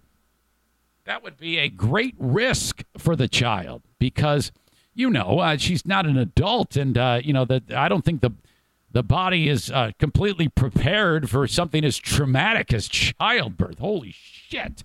that 1.05 1.24
would 1.24 1.36
be 1.36 1.59
a 1.59 1.69
great 1.69 2.15
risk 2.16 2.85
for 2.97 3.16
the 3.16 3.27
child 3.27 3.82
because, 3.98 4.52
you 4.94 5.10
know, 5.10 5.40
uh, 5.40 5.56
she's 5.56 5.85
not 5.85 6.06
an 6.06 6.16
adult, 6.16 6.77
and 6.77 6.97
uh, 6.97 7.20
you 7.24 7.32
know 7.32 7.44
that 7.44 7.73
I 7.73 7.89
don't 7.89 8.05
think 8.05 8.20
the 8.20 8.31
the 8.90 9.02
body 9.02 9.48
is 9.48 9.70
uh, 9.70 9.93
completely 9.98 10.48
prepared 10.48 11.28
for 11.28 11.47
something 11.47 11.85
as 11.85 11.97
traumatic 11.98 12.73
as 12.73 12.89
childbirth. 12.89 13.78
Holy 13.78 14.12
shit! 14.12 14.85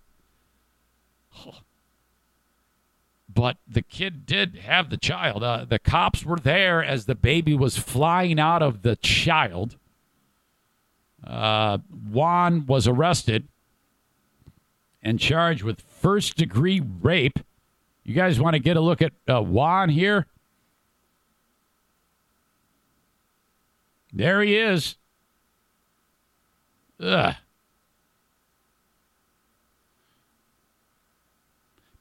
But 3.33 3.57
the 3.67 3.81
kid 3.81 4.25
did 4.25 4.57
have 4.57 4.89
the 4.89 4.97
child. 4.97 5.43
Uh, 5.43 5.65
the 5.67 5.79
cops 5.79 6.23
were 6.23 6.37
there 6.37 6.83
as 6.83 7.05
the 7.05 7.15
baby 7.15 7.55
was 7.55 7.77
flying 7.77 8.39
out 8.39 8.61
of 8.61 8.83
the 8.83 8.95
child. 8.97 9.77
Uh, 11.25 11.79
Juan 11.89 12.65
was 12.65 12.87
arrested 12.87 13.47
and 15.01 15.19
charged 15.19 15.63
with 15.63 15.81
first 15.81 16.35
degree 16.35 16.79
rape. 16.79 17.39
You 18.03 18.13
guys 18.13 18.39
want 18.39 18.53
to 18.55 18.59
get 18.59 18.77
a 18.77 18.81
look 18.81 19.01
at 19.01 19.13
uh, 19.27 19.41
Juan 19.41 19.89
here? 19.89 20.27
There 24.13 24.41
he 24.43 24.55
is. 24.55 24.95
Ugh. 26.99 27.35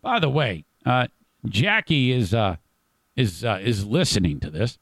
By 0.02 0.18
the 0.18 0.28
way, 0.28 0.64
uh, 0.84 1.06
Jackie 1.46 2.12
is 2.12 2.34
uh, 2.34 2.56
is 3.16 3.44
uh, 3.44 3.60
is 3.62 3.86
listening 3.86 4.40
to 4.40 4.50
this. 4.50 4.78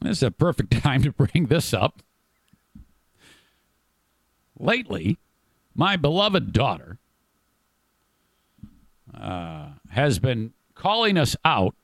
This 0.00 0.18
is 0.18 0.22
a 0.22 0.30
perfect 0.30 0.70
time 0.82 1.02
to 1.02 1.12
bring 1.12 1.46
this 1.46 1.74
up. 1.74 2.02
Lately, 4.58 5.18
my 5.74 5.96
beloved 5.96 6.52
daughter 6.52 6.98
uh, 9.12 9.70
has 9.90 10.18
been 10.18 10.52
calling 10.74 11.18
us 11.18 11.34
out, 11.44 11.74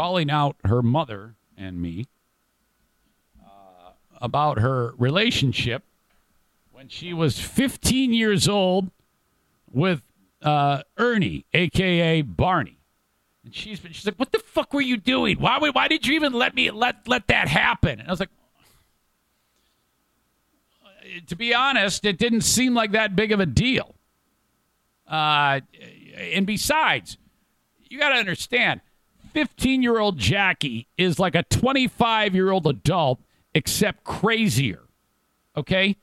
calling 0.00 0.30
out 0.30 0.56
her 0.64 0.80
mother 0.80 1.34
and 1.58 1.78
me 1.78 2.06
uh, 3.44 3.90
about 4.18 4.58
her 4.58 4.94
relationship 4.96 5.82
when 6.72 6.88
she 6.88 7.12
was 7.12 7.38
15 7.38 8.14
years 8.14 8.48
old 8.48 8.90
with 9.70 10.00
uh, 10.40 10.82
Ernie, 10.96 11.44
aka 11.52 12.22
Barney. 12.22 12.78
And 13.44 13.54
she's 13.54 13.78
been, 13.78 13.92
she's 13.92 14.06
like, 14.06 14.18
"What 14.18 14.32
the 14.32 14.38
fuck 14.38 14.72
were 14.72 14.80
you 14.80 14.96
doing? 14.96 15.38
Why 15.38 15.58
why 15.58 15.88
did 15.88 16.06
you 16.06 16.14
even 16.14 16.32
let 16.32 16.54
me 16.54 16.70
let 16.70 17.06
let 17.06 17.26
that 17.26 17.48
happen?" 17.48 18.00
And 18.00 18.08
I 18.08 18.10
was 18.10 18.20
like, 18.20 18.30
to 21.26 21.36
be 21.36 21.54
honest, 21.54 22.06
it 22.06 22.16
didn't 22.16 22.42
seem 22.42 22.72
like 22.72 22.92
that 22.92 23.14
big 23.14 23.32
of 23.32 23.40
a 23.40 23.46
deal. 23.46 23.94
Uh, 25.06 25.60
and 26.16 26.46
besides, 26.46 27.18
you 27.88 27.98
got 27.98 28.10
to 28.10 28.14
understand 28.14 28.80
15 29.32 29.82
year 29.82 29.98
old 29.98 30.18
Jackie 30.18 30.86
is 30.96 31.18
like 31.18 31.34
a 31.34 31.42
25 31.44 32.34
year 32.34 32.50
old 32.50 32.66
adult, 32.66 33.20
except 33.54 34.04
crazier. 34.04 34.82
Okay? 35.56 35.96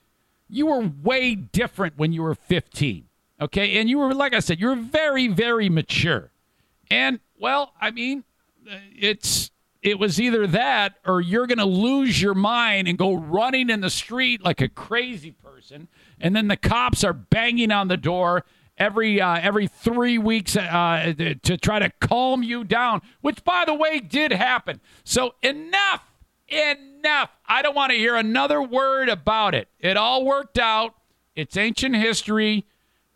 You 0.50 0.68
were 0.68 0.92
way 1.04 1.36
different 1.36 1.98
when 1.98 2.14
you 2.14 2.24
were 2.24 2.36
15. 2.36 3.06
Okay? 3.42 3.78
And 3.80 3.90
you 3.90 4.00
were, 4.00 4.14
like 4.14 4.34
I 4.34 4.40
said, 4.40 4.60
you 4.60 4.68
were 4.68 4.76
very, 4.76 5.28
very 5.28 5.70
mature. 5.70 6.32
And, 6.90 7.20
well, 7.40 7.74
I 7.80 7.92
mean, 7.92 8.24
it's 8.98 9.52
it 9.82 10.00
was 10.00 10.20
either 10.20 10.48
that 10.48 10.96
or 11.06 11.22
you're 11.22 11.48
going 11.48 11.60
to 11.60 11.66
lose 11.66 12.22
your 12.22 12.34
mind 12.34 12.88
and 12.88 12.98
go 12.98 13.14
running 13.14 13.70
in 13.70 13.82
the 13.82 13.90
street 13.90 14.44
like 14.44 14.60
a 14.60 14.68
crazy 14.68 15.32
person 15.32 15.88
and 16.20 16.36
then 16.36 16.48
the 16.48 16.58
cops 16.58 17.04
are 17.04 17.14
banging 17.14 17.72
on 17.72 17.88
the 17.88 17.98
door 17.98 18.44
every 18.78 19.20
uh, 19.20 19.40
every 19.42 19.68
three 19.68 20.18
weeks 20.18 20.56
uh, 20.56 21.14
to 21.44 21.58
try 21.58 21.80
to 21.80 21.92
calm 22.00 22.44
you 22.44 22.64
down 22.64 23.02
which 23.22 23.44
by 23.44 23.64
the 23.66 23.74
way 23.74 24.00
did 24.00 24.32
happen 24.32 24.80
so 25.04 25.34
enough 25.42 26.04
Enough. 26.50 27.30
I 27.46 27.62
don't 27.62 27.76
want 27.76 27.92
to 27.92 27.98
hear 27.98 28.16
another 28.16 28.62
word 28.62 29.10
about 29.10 29.54
it. 29.54 29.68
It 29.80 29.98
all 29.98 30.26
worked 30.26 30.58
out. 30.58 30.96
It's 31.36 31.58
ancient 31.58 31.96
history. 31.96 32.66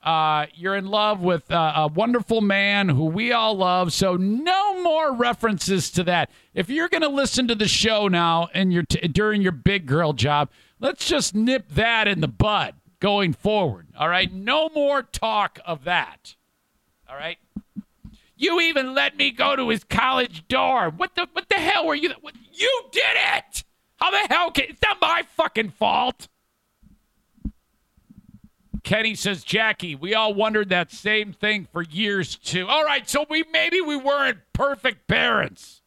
Uh, 0.04 0.48
you're 0.54 0.76
in 0.76 0.88
love 0.88 1.22
with 1.22 1.50
uh, 1.50 1.74
a 1.76 1.88
wonderful 1.88 2.42
man 2.42 2.90
who 2.90 3.06
we 3.06 3.32
all 3.32 3.56
love. 3.56 3.94
So 3.94 4.18
no 4.18 4.82
more 4.82 5.16
references 5.16 5.90
to 5.92 6.04
that. 6.06 6.30
If 6.54 6.70
you're 6.70 6.90
going 6.90 7.04
to 7.04 7.10
listen 7.10 7.48
to 7.48 7.56
the 7.56 7.68
show 7.68 8.08
now 8.08 8.50
and 8.54 8.74
you're 8.74 8.84
t- 8.84 9.08
during 9.08 9.42
your 9.42 9.52
big 9.54 9.86
girl 9.86 10.12
job, 10.12 10.50
let's 10.80 11.08
just 11.08 11.34
nip 11.34 11.70
that 11.70 12.08
in 12.08 12.20
the 12.20 12.28
bud 12.28 12.74
going 13.02 13.34
forward. 13.34 13.88
All 13.98 14.08
right. 14.08 14.32
No 14.32 14.70
more 14.70 15.04
talk 15.04 15.60
of 15.66 15.84
that. 15.84 16.36
All 17.10 17.18
right. 17.18 17.38
You 18.38 18.62
even 18.62 18.96
let 18.96 19.18
me 19.18 19.32
go 19.32 19.58
to 19.58 19.68
his 19.70 19.84
college 19.84 20.48
dorm. 20.48 20.96
What 20.96 21.16
the 21.16 21.28
what 21.34 21.50
the 21.50 21.56
hell 21.56 21.86
were 21.86 21.96
you? 21.96 22.12
What, 22.22 22.36
you 22.54 22.84
did 22.94 23.04
it. 23.36 23.66
How 23.98 24.10
the 24.10 24.34
hell 24.34 24.50
can? 24.50 24.66
It's 24.70 24.82
not 24.82 25.02
my 25.02 25.24
fucking 25.36 25.72
fault. 25.72 26.30
Kenny 28.84 29.14
says, 29.14 29.44
Jackie, 29.44 29.94
we 29.94 30.16
all 30.16 30.34
wondered 30.34 30.70
that 30.70 30.92
same 30.92 31.34
thing 31.34 31.68
for 31.72 31.84
years 31.84 32.36
too. 32.36 32.68
All 32.68 32.84
right, 32.84 33.08
so 33.08 33.26
we 33.30 33.44
maybe 33.52 33.80
we 33.80 33.96
weren't 33.96 34.40
perfect 34.54 35.08
parents. 35.08 35.82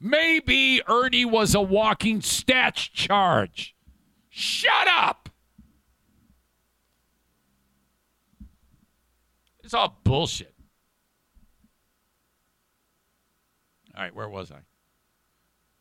Maybe 0.00 0.82
Ernie 0.88 1.24
was 1.24 1.54
a 1.54 1.60
walking 1.60 2.20
stats 2.20 2.90
charge. 2.90 3.76
Shut 4.30 4.88
up. 4.88 5.19
It's 9.70 9.74
all 9.76 10.00
bullshit. 10.02 10.52
All 13.96 14.02
right, 14.02 14.12
where 14.12 14.28
was 14.28 14.50
I? 14.50 14.62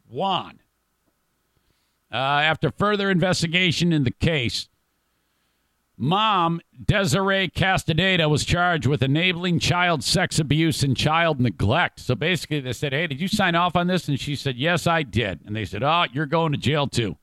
Juan. 0.08 0.60
Uh, 2.12 2.18
after 2.18 2.70
further 2.70 3.10
investigation 3.10 3.92
in 3.92 4.04
the 4.04 4.12
case, 4.12 4.70
mom 5.98 6.62
Desiree 6.86 7.50
Castaneda 7.50 8.30
was 8.30 8.46
charged 8.46 8.86
with 8.86 9.02
enabling 9.02 9.58
child 9.58 10.04
sex 10.04 10.38
abuse 10.38 10.84
and 10.84 10.96
child 10.96 11.40
neglect. 11.40 12.00
So 12.00 12.14
basically, 12.14 12.60
they 12.60 12.74
said, 12.74 12.94
"Hey, 12.94 13.08
did 13.08 13.20
you 13.20 13.28
sign 13.28 13.56
off 13.56 13.76
on 13.76 13.88
this?" 13.88 14.08
And 14.08 14.20
she 14.20 14.36
said, 14.36 14.56
"Yes, 14.56 14.86
I 14.86 15.02
did." 15.02 15.40
And 15.48 15.56
they 15.56 15.66
said, 15.66 15.82
"Oh, 15.82 16.06
you're 16.14 16.28
going 16.28 16.52
to 16.52 16.60
jail 16.60 16.86
too." 16.86 17.18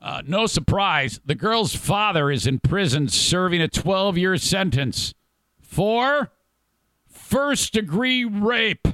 Uh, 0.00 0.22
no 0.26 0.46
surprise, 0.46 1.20
the 1.24 1.34
girl's 1.34 1.74
father 1.74 2.30
is 2.30 2.46
in 2.46 2.60
prison 2.60 3.08
serving 3.08 3.60
a 3.60 3.68
12 3.68 4.16
year 4.16 4.36
sentence 4.36 5.12
for 5.60 6.30
first 7.08 7.72
degree 7.72 8.24
rape, 8.24 8.86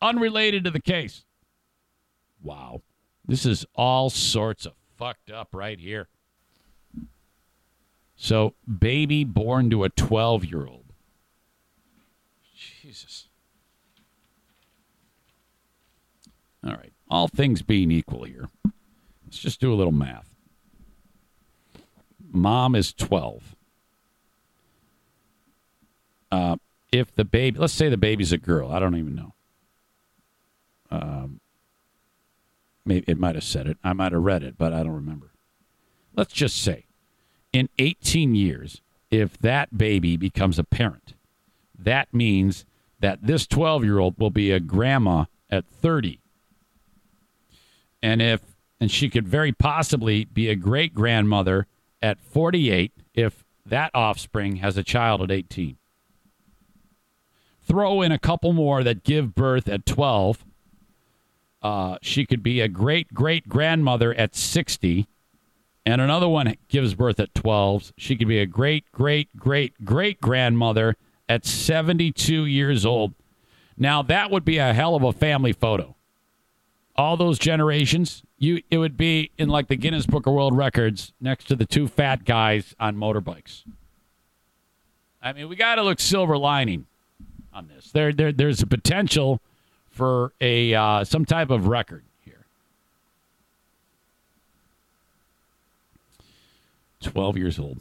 unrelated 0.00 0.64
to 0.64 0.70
the 0.70 0.80
case. 0.80 1.24
Wow. 2.42 2.82
This 3.26 3.44
is 3.44 3.66
all 3.74 4.10
sorts 4.10 4.64
of 4.66 4.74
fucked 4.96 5.30
up 5.30 5.48
right 5.52 5.78
here. 5.78 6.08
So, 8.14 8.54
baby 8.78 9.24
born 9.24 9.70
to 9.70 9.82
a 9.82 9.88
12 9.88 10.44
year 10.44 10.66
old. 10.66 10.84
Jesus. 12.54 13.28
All 16.64 16.72
right. 16.72 16.92
All 17.10 17.26
things 17.26 17.62
being 17.62 17.90
equal 17.90 18.24
here. 18.24 18.48
Let's 19.32 19.40
just 19.40 19.60
do 19.62 19.72
a 19.72 19.74
little 19.74 19.94
math. 19.94 20.28
Mom 22.30 22.74
is 22.74 22.92
12. 22.92 23.56
Uh, 26.30 26.56
if 26.92 27.14
the 27.14 27.24
baby, 27.24 27.58
let's 27.58 27.72
say 27.72 27.88
the 27.88 27.96
baby's 27.96 28.32
a 28.32 28.36
girl, 28.36 28.70
I 28.70 28.78
don't 28.78 28.94
even 28.94 29.14
know. 29.14 29.32
Um, 30.90 31.40
maybe 32.84 33.06
it 33.10 33.18
might 33.18 33.34
have 33.34 33.42
said 33.42 33.66
it. 33.66 33.78
I 33.82 33.94
might 33.94 34.12
have 34.12 34.22
read 34.22 34.42
it, 34.42 34.58
but 34.58 34.74
I 34.74 34.82
don't 34.82 34.92
remember. 34.92 35.30
Let's 36.14 36.34
just 36.34 36.62
say 36.62 36.84
in 37.54 37.70
18 37.78 38.34
years, 38.34 38.82
if 39.10 39.38
that 39.38 39.78
baby 39.78 40.18
becomes 40.18 40.58
a 40.58 40.64
parent, 40.64 41.14
that 41.78 42.12
means 42.12 42.66
that 43.00 43.22
this 43.22 43.46
12 43.46 43.82
year 43.82 43.98
old 43.98 44.18
will 44.18 44.28
be 44.28 44.50
a 44.50 44.60
grandma 44.60 45.24
at 45.48 45.64
30. 45.64 46.20
And 48.02 48.20
if, 48.20 48.51
and 48.82 48.90
she 48.90 49.08
could 49.08 49.26
very 49.26 49.52
possibly 49.52 50.24
be 50.24 50.48
a 50.48 50.56
great 50.56 50.92
grandmother 50.94 51.66
at 52.02 52.20
48 52.20 52.92
if 53.14 53.44
that 53.64 53.90
offspring 53.94 54.56
has 54.56 54.76
a 54.76 54.82
child 54.82 55.22
at 55.22 55.30
18. 55.30 55.76
Throw 57.62 58.02
in 58.02 58.10
a 58.10 58.18
couple 58.18 58.52
more 58.52 58.82
that 58.82 59.04
give 59.04 59.34
birth 59.34 59.68
at 59.68 59.86
12 59.86 60.44
uh, 61.62 61.96
she 62.02 62.26
could 62.26 62.42
be 62.42 62.60
a 62.60 62.68
great 62.68 63.14
great 63.14 63.48
grandmother 63.48 64.12
at 64.14 64.34
60, 64.34 65.06
and 65.86 66.00
another 66.00 66.28
one 66.28 66.56
gives 66.68 66.94
birth 66.94 67.20
at 67.20 67.34
12. 67.34 67.92
She 67.96 68.16
could 68.16 68.28
be 68.28 68.40
a 68.40 68.46
great 68.46 68.90
great 68.90 69.36
great 69.36 69.84
great 69.84 70.20
grandmother 70.20 70.96
at 71.28 71.46
72 71.46 72.44
years 72.44 72.84
old. 72.84 73.14
Now 73.76 74.02
that 74.02 74.30
would 74.30 74.44
be 74.44 74.58
a 74.58 74.74
hell 74.74 74.96
of 74.96 75.04
a 75.04 75.12
family 75.12 75.52
photo. 75.52 75.94
All 76.96 77.16
those 77.16 77.38
generations, 77.38 78.22
you 78.42 78.60
it 78.70 78.78
would 78.78 78.96
be 78.96 79.30
in 79.38 79.48
like 79.48 79.68
the 79.68 79.76
Guinness 79.76 80.04
Book 80.04 80.26
of 80.26 80.34
World 80.34 80.56
Records 80.56 81.12
next 81.20 81.44
to 81.44 81.56
the 81.56 81.64
two 81.64 81.86
fat 81.86 82.24
guys 82.24 82.74
on 82.80 82.96
motorbikes. 82.96 83.62
I 85.22 85.32
mean, 85.32 85.48
we 85.48 85.54
got 85.54 85.76
to 85.76 85.82
look 85.82 86.00
silver 86.00 86.36
lining 86.36 86.86
on 87.54 87.68
this. 87.68 87.92
There, 87.92 88.12
there, 88.12 88.32
there's 88.32 88.60
a 88.60 88.66
potential 88.66 89.40
for 89.90 90.32
a 90.40 90.74
uh, 90.74 91.04
some 91.04 91.24
type 91.24 91.50
of 91.50 91.68
record 91.68 92.02
here. 92.24 92.44
Twelve 97.00 97.36
years 97.36 97.60
old, 97.60 97.78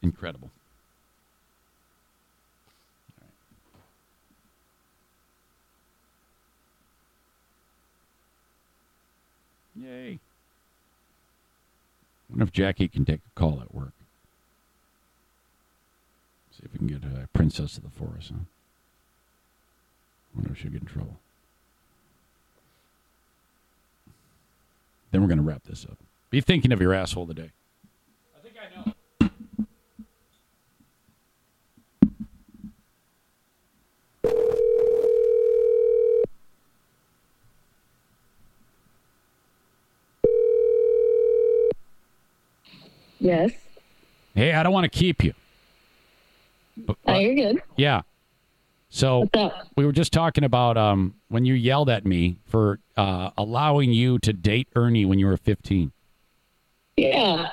incredible. 0.00 0.50
Wonder 12.36 12.44
if 12.44 12.52
Jackie 12.52 12.86
can 12.86 13.06
take 13.06 13.20
a 13.34 13.40
call 13.40 13.62
at 13.62 13.74
work. 13.74 13.94
See 16.52 16.64
if 16.66 16.72
we 16.72 16.78
can 16.78 16.86
get 16.86 17.02
a 17.02 17.28
Princess 17.28 17.78
of 17.78 17.82
the 17.82 17.88
Forest, 17.88 18.30
huh? 18.30 18.44
wonder 20.34 20.52
if 20.52 20.58
she'll 20.58 20.70
get 20.70 20.82
in 20.82 20.86
trouble. 20.86 21.16
Then 25.12 25.22
we're 25.22 25.28
going 25.28 25.38
to 25.38 25.44
wrap 25.44 25.62
this 25.64 25.86
up. 25.86 25.96
Be 26.28 26.42
thinking 26.42 26.72
of 26.72 26.80
your 26.82 26.92
asshole 26.92 27.26
today. 27.26 27.52
I 28.36 28.42
think 28.42 28.56
I 28.60 28.84
know. 28.84 28.92
Yes. 43.18 43.52
Hey, 44.34 44.52
I 44.52 44.62
don't 44.62 44.72
want 44.72 44.84
to 44.90 44.98
keep 44.98 45.24
you. 45.24 45.32
But, 46.76 46.96
Oh, 47.06 47.18
you're 47.18 47.34
good. 47.34 47.62
Yeah. 47.76 48.02
So 48.88 49.28
we 49.76 49.84
were 49.84 49.92
just 49.92 50.12
talking 50.12 50.44
about 50.44 50.76
um, 50.76 51.14
when 51.28 51.44
you 51.44 51.54
yelled 51.54 51.90
at 51.90 52.04
me 52.06 52.36
for 52.46 52.78
uh, 52.96 53.30
allowing 53.36 53.92
you 53.92 54.18
to 54.20 54.32
date 54.32 54.68
Ernie 54.76 55.04
when 55.04 55.18
you 55.18 55.26
were 55.26 55.36
15. 55.36 55.92
Yeah. 56.96 57.50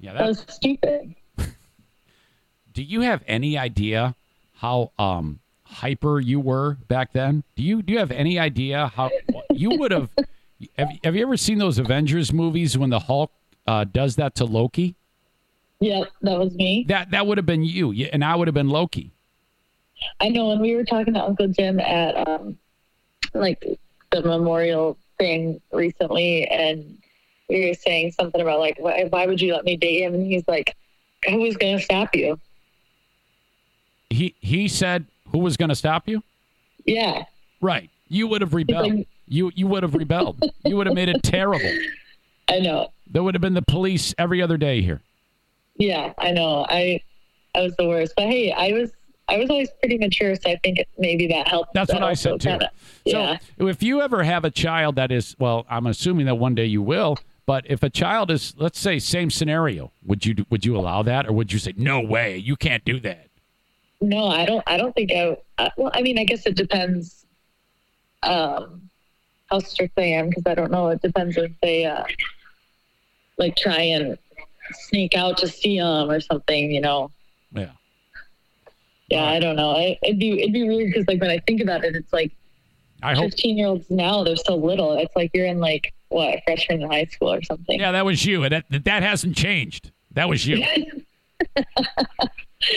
Yeah, 0.00 0.12
that 0.14 0.26
was 0.26 0.44
stupid. 0.48 1.14
Do 2.72 2.82
you 2.82 3.00
have 3.02 3.22
any 3.26 3.58
idea 3.58 4.14
how 4.54 4.92
um, 4.98 5.40
hyper 5.64 6.20
you 6.20 6.40
were 6.40 6.76
back 6.88 7.12
then? 7.12 7.42
Do 7.56 7.62
you 7.62 7.82
do 7.82 7.92
you 7.92 7.98
have 7.98 8.10
any 8.10 8.38
idea 8.38 8.88
how 8.94 9.10
you 9.50 9.70
would 9.70 9.90
have? 9.90 10.10
Have, 10.76 10.88
have 11.04 11.14
you 11.14 11.22
ever 11.22 11.36
seen 11.36 11.58
those 11.58 11.78
Avengers 11.78 12.32
movies 12.32 12.76
when 12.76 12.90
the 12.90 12.98
Hulk 12.98 13.30
uh, 13.68 13.84
does 13.84 14.16
that 14.16 14.34
to 14.36 14.46
Loki? 14.46 14.94
Yep, 15.80 16.08
that 16.22 16.38
was 16.38 16.54
me. 16.54 16.86
That 16.88 17.10
that 17.10 17.26
would 17.26 17.36
have 17.38 17.46
been 17.46 17.62
you, 17.62 17.92
Yeah, 17.92 18.08
and 18.12 18.24
I 18.24 18.34
would 18.34 18.48
have 18.48 18.54
been 18.54 18.70
Loki. 18.70 19.12
I 20.20 20.28
know. 20.30 20.50
And 20.52 20.60
we 20.60 20.74
were 20.74 20.84
talking 20.84 21.14
to 21.14 21.22
Uncle 21.22 21.48
Jim 21.48 21.78
at 21.78 22.26
um, 22.26 22.56
like 23.34 23.64
the 24.10 24.22
memorial 24.22 24.96
thing 25.18 25.60
recently, 25.70 26.46
and 26.46 26.98
we 27.48 27.66
were 27.66 27.74
saying 27.74 28.12
something 28.12 28.40
about 28.40 28.58
like, 28.58 28.78
why, 28.78 29.04
why 29.10 29.26
would 29.26 29.40
you 29.40 29.52
let 29.54 29.64
me 29.64 29.76
date 29.76 30.02
him? 30.02 30.14
And 30.14 30.26
he's 30.26 30.46
like, 30.48 30.74
who 31.26 31.38
was 31.38 31.56
going 31.56 31.76
to 31.78 31.84
stop 31.84 32.14
you? 32.16 32.40
He 34.10 34.34
he 34.40 34.68
said, 34.68 35.04
"Who 35.32 35.38
was 35.40 35.58
going 35.58 35.68
to 35.68 35.74
stop 35.74 36.08
you?" 36.08 36.22
Yeah. 36.86 37.24
Right. 37.60 37.90
You 38.08 38.26
would 38.28 38.40
have 38.40 38.54
rebelled. 38.54 39.04
you 39.26 39.52
you 39.54 39.66
would 39.66 39.82
have 39.82 39.94
rebelled. 39.94 40.42
you 40.64 40.76
would 40.76 40.86
have 40.86 40.94
made 40.94 41.10
it 41.10 41.22
terrible. 41.22 41.70
I 42.48 42.60
know. 42.60 42.90
There 43.10 43.22
would 43.22 43.34
have 43.34 43.40
been 43.42 43.54
the 43.54 43.62
police 43.62 44.14
every 44.18 44.42
other 44.42 44.56
day 44.56 44.82
here. 44.82 45.00
Yeah, 45.76 46.12
I 46.18 46.32
know. 46.32 46.66
I 46.68 47.00
I 47.54 47.62
was 47.62 47.74
the 47.76 47.86
worst. 47.86 48.12
But 48.16 48.26
hey, 48.26 48.52
I 48.52 48.72
was 48.72 48.90
I 49.28 49.36
was 49.38 49.48
always 49.50 49.68
pretty 49.80 49.98
mature, 49.98 50.34
so 50.36 50.50
I 50.50 50.56
think 50.62 50.78
maybe 50.98 51.26
that 51.28 51.48
helped. 51.48 51.74
That's 51.74 51.92
what 51.92 52.02
I 52.02 52.14
said 52.14 52.40
too. 52.40 52.48
kinda- 52.50 52.70
yeah. 53.04 53.38
So 53.58 53.68
if 53.68 53.82
you 53.82 54.00
ever 54.02 54.22
have 54.22 54.44
a 54.44 54.50
child 54.50 54.96
that 54.96 55.10
is, 55.12 55.34
well, 55.38 55.66
I'm 55.70 55.86
assuming 55.86 56.26
that 56.26 56.34
one 56.36 56.54
day 56.54 56.66
you 56.66 56.82
will. 56.82 57.16
But 57.46 57.64
if 57.66 57.82
a 57.82 57.88
child 57.88 58.30
is, 58.30 58.52
let's 58.58 58.78
say, 58.78 58.98
same 58.98 59.30
scenario, 59.30 59.90
would 60.04 60.26
you 60.26 60.44
would 60.50 60.66
you 60.66 60.76
allow 60.76 61.02
that, 61.02 61.26
or 61.26 61.32
would 61.32 61.50
you 61.52 61.58
say, 61.58 61.72
no 61.76 62.00
way, 62.00 62.36
you 62.36 62.56
can't 62.56 62.84
do 62.84 63.00
that? 63.00 63.26
No, 64.02 64.26
I 64.28 64.44
don't. 64.44 64.62
I 64.66 64.76
don't 64.76 64.94
think 64.94 65.10
I. 65.12 65.36
Uh, 65.56 65.70
well, 65.78 65.90
I 65.94 66.02
mean, 66.02 66.18
I 66.18 66.24
guess 66.24 66.44
it 66.46 66.54
depends. 66.56 67.24
Um, 68.22 68.82
how 69.50 69.60
strict 69.60 69.98
I 69.98 70.02
am 70.02 70.28
because 70.28 70.42
I 70.46 70.54
don't 70.54 70.70
know. 70.70 70.88
It 70.88 71.00
depends 71.00 71.36
if 71.38 71.50
they 71.62 71.86
uh, 71.86 72.04
like 73.38 73.56
try 73.56 73.80
and 73.80 74.18
sneak 74.72 75.14
out 75.14 75.38
to 75.38 75.48
see 75.48 75.78
them 75.78 76.10
or 76.10 76.20
something. 76.20 76.70
You 76.70 76.80
know. 76.80 77.10
Yeah. 77.52 77.70
Yeah, 79.08 79.24
I 79.24 79.40
don't 79.40 79.56
know. 79.56 79.76
It, 79.78 79.98
it'd 80.02 80.18
be 80.18 80.40
it'd 80.40 80.52
be 80.52 80.64
weird 80.64 80.92
because 80.92 81.08
like 81.08 81.20
when 81.20 81.30
I 81.30 81.38
think 81.38 81.60
about 81.60 81.84
it, 81.84 81.96
it's 81.96 82.12
like 82.12 82.32
I 83.02 83.14
hope. 83.14 83.30
fifteen 83.30 83.56
year 83.56 83.68
olds 83.68 83.90
now 83.90 84.24
they're 84.24 84.36
so 84.36 84.56
little. 84.56 84.98
It's 84.98 85.14
like 85.16 85.30
you're 85.32 85.46
in 85.46 85.60
like 85.60 85.94
what 86.08 86.40
freshman 86.44 86.82
in 86.82 86.90
high 86.90 87.06
school 87.06 87.32
or 87.32 87.42
something. 87.42 87.80
Yeah, 87.80 87.92
that 87.92 88.04
was 88.04 88.24
you, 88.24 88.44
and 88.44 88.52
that 88.52 88.84
that 88.84 89.02
hasn't 89.02 89.36
changed. 89.36 89.92
That 90.12 90.28
was 90.28 90.46
you. 90.46 90.62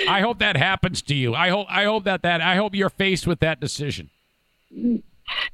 I 0.07 0.21
hope 0.21 0.39
that 0.39 0.55
happens 0.55 1.01
to 1.03 1.15
you. 1.15 1.33
I 1.33 1.49
hope 1.49 1.67
I 1.69 1.85
hope 1.85 2.05
that 2.05 2.21
that 2.21 2.39
I 2.39 2.55
hope 2.55 2.75
you're 2.75 2.89
faced 2.89 3.27
with 3.27 3.39
that 3.39 3.59
decision. 3.59 4.09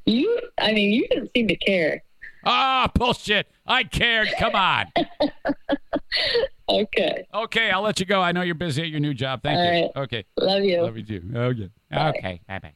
You, 0.05 0.41
I 0.57 0.73
mean, 0.73 0.91
you 0.91 1.07
didn't 1.07 1.31
seem 1.33 1.47
to 1.47 1.55
care. 1.55 2.03
Ah, 2.49 2.89
bullshit. 2.95 3.47
I 3.65 3.83
cared. 3.83 4.29
Come 4.39 4.55
on. 4.55 4.85
Okay. 6.69 7.25
Okay, 7.33 7.69
I'll 7.71 7.81
let 7.81 7.99
you 7.99 8.05
go. 8.05 8.21
I 8.21 8.33
know 8.33 8.41
you're 8.41 8.55
busy 8.55 8.81
at 8.81 8.89
your 8.89 8.99
new 8.99 9.13
job. 9.13 9.41
Thank 9.41 9.57
All 9.57 9.63
you. 9.63 9.69
right. 9.83 9.91
Okay. 10.03 10.25
Love 10.37 10.63
you. 10.63 10.81
Love 10.81 10.97
you 10.97 11.03
too. 11.03 11.21
Okay. 11.33 11.69
Bye. 11.89 12.09
Okay. 12.09 12.41
Bye 12.45 12.59
bye. 12.59 12.73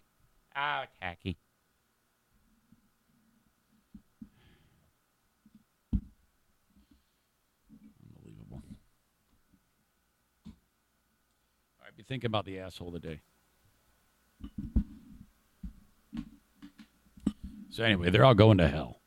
Oh, 0.56 0.84
tacky. 1.02 1.38
Unbelievable. 8.03 8.61
All 10.48 10.53
right, 11.84 11.95
be 11.95 12.03
thinking 12.03 12.27
about 12.27 12.45
the 12.45 12.60
asshole 12.60 12.91
today. 12.91 13.22
So 17.69 17.84
anyway, 17.84 18.10
they're 18.10 18.26
all 18.26 18.35
going 18.35 18.57
to 18.57 18.68
hell. 18.68 19.01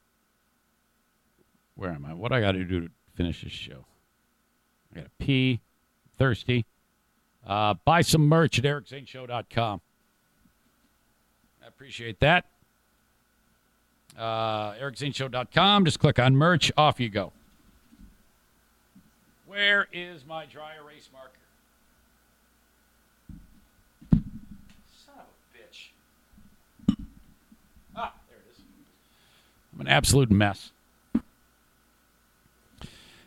Where 1.76 1.90
am 1.90 2.04
I? 2.04 2.14
What 2.14 2.28
do 2.28 2.36
I 2.36 2.40
got 2.40 2.52
to 2.52 2.64
do 2.64 2.80
to 2.82 2.88
finish 3.14 3.42
this 3.42 3.52
show? 3.52 3.84
I 4.92 5.00
got 5.00 5.04
to 5.04 5.10
pee. 5.18 5.60
Thirsty. 6.18 6.64
Uh, 7.46 7.74
buy 7.84 8.00
some 8.00 8.28
merch 8.28 8.58
at 8.58 8.64
ericzaneshow.com. 8.64 9.80
I 11.62 11.66
appreciate 11.66 12.20
that. 12.20 12.46
Uh, 14.16 14.74
ericzaneshow.com. 14.74 15.84
Just 15.84 15.98
click 15.98 16.18
on 16.18 16.36
merch. 16.36 16.70
Off 16.76 17.00
you 17.00 17.08
go. 17.08 17.32
Where 19.46 19.88
is 19.92 20.24
my 20.26 20.46
dry 20.46 20.72
erase 20.82 21.08
marker? 21.12 21.30
Son 25.04 25.14
of 25.16 25.24
a 25.24 25.58
bitch. 25.58 25.90
Ah, 27.96 28.14
there 28.28 28.38
it 28.38 28.52
is. 28.52 28.62
I'm 29.72 29.80
an 29.80 29.88
absolute 29.88 30.30
mess. 30.30 30.72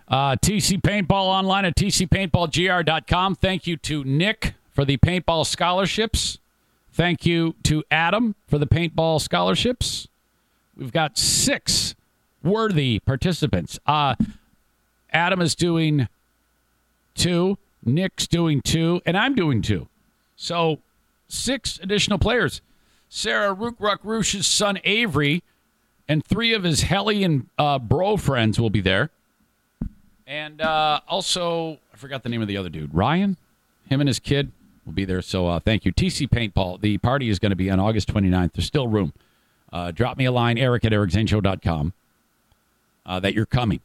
Uh, 0.07 0.35
TC 0.38 0.81
Paintball 0.81 1.11
online 1.11 1.65
at 1.65 1.75
tcpaintballgr.com. 1.75 3.35
Thank 3.35 3.67
you 3.67 3.77
to 3.77 4.03
Nick 4.05 4.53
for 4.71 4.85
the 4.85 4.97
paintball 4.97 5.45
scholarships. 5.45 6.39
Thank 6.91 7.25
you 7.25 7.55
to 7.63 7.84
Adam 7.91 8.35
for 8.47 8.57
the 8.57 8.67
paintball 8.67 9.21
scholarships. 9.21 10.07
We've 10.75 10.91
got 10.91 11.17
six 11.17 11.95
worthy 12.43 12.99
participants. 12.99 13.79
Uh, 13.85 14.15
Adam 15.11 15.41
is 15.41 15.55
doing 15.55 16.07
two, 17.15 17.57
Nick's 17.84 18.27
doing 18.27 18.61
two, 18.61 19.01
and 19.05 19.17
I'm 19.17 19.35
doing 19.35 19.61
two. 19.61 19.88
So 20.35 20.79
six 21.27 21.79
additional 21.81 22.19
players. 22.19 22.61
Sarah 23.09 23.55
Rookruck 23.55 23.99
Roosh's 24.03 24.47
son 24.47 24.79
Avery 24.84 25.43
and 26.07 26.25
three 26.25 26.53
of 26.53 26.63
his 26.63 26.81
Hellion 26.81 27.49
uh, 27.57 27.79
bro 27.79 28.17
friends 28.17 28.59
will 28.59 28.69
be 28.69 28.81
there. 28.81 29.11
And 30.27 30.61
uh, 30.61 30.99
also, 31.07 31.79
I 31.93 31.97
forgot 31.97 32.21
the 32.21 32.29
name 32.29 32.41
of 32.41 32.49
the 32.49 32.57
other 32.57 32.69
dude. 32.69 32.93
Ryan, 32.93 33.37
him 33.89 34.01
and 34.01 34.09
his 34.09 34.19
kid 34.19 34.51
will 34.85 34.91
be 34.93 35.05
there. 35.05 35.21
So 35.21 35.47
uh, 35.47 35.59
thank 35.59 35.85
you. 35.85 35.93
TC 35.93 36.29
Paintball. 36.29 36.81
The 36.81 36.97
party 36.97 37.29
is 37.29 37.39
going 37.39 37.51
to 37.51 37.55
be 37.55 37.71
on 37.71 37.79
August 37.79 38.13
29th. 38.13 38.53
There's 38.53 38.65
still 38.65 38.89
room. 38.89 39.13
Uh, 39.71 39.91
drop 39.91 40.17
me 40.17 40.25
a 40.25 40.31
line, 40.31 40.57
eric 40.57 40.85
at 40.85 40.91
ericzaneshow.com, 40.91 41.93
uh, 43.05 43.19
that 43.19 43.33
you're 43.33 43.45
coming. 43.45 43.79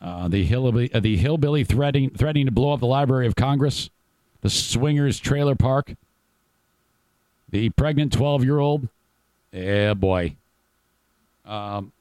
uh, 0.00 0.28
the 0.28 0.44
hillbilly, 0.44 0.92
uh, 0.92 1.00
the 1.00 1.16
hillbilly 1.16 1.64
threatening 1.64 2.10
threatening 2.10 2.46
to 2.46 2.52
blow 2.52 2.72
up 2.72 2.80
the 2.80 2.86
Library 2.86 3.26
of 3.26 3.36
Congress, 3.36 3.90
the 4.40 4.50
swingers 4.50 5.18
trailer 5.18 5.54
park, 5.54 5.94
the 7.48 7.70
pregnant 7.70 8.12
twelve 8.12 8.44
year 8.44 8.58
old. 8.58 8.88
Yeah, 9.52 9.94
boy. 9.94 10.36
Um, 11.44 11.92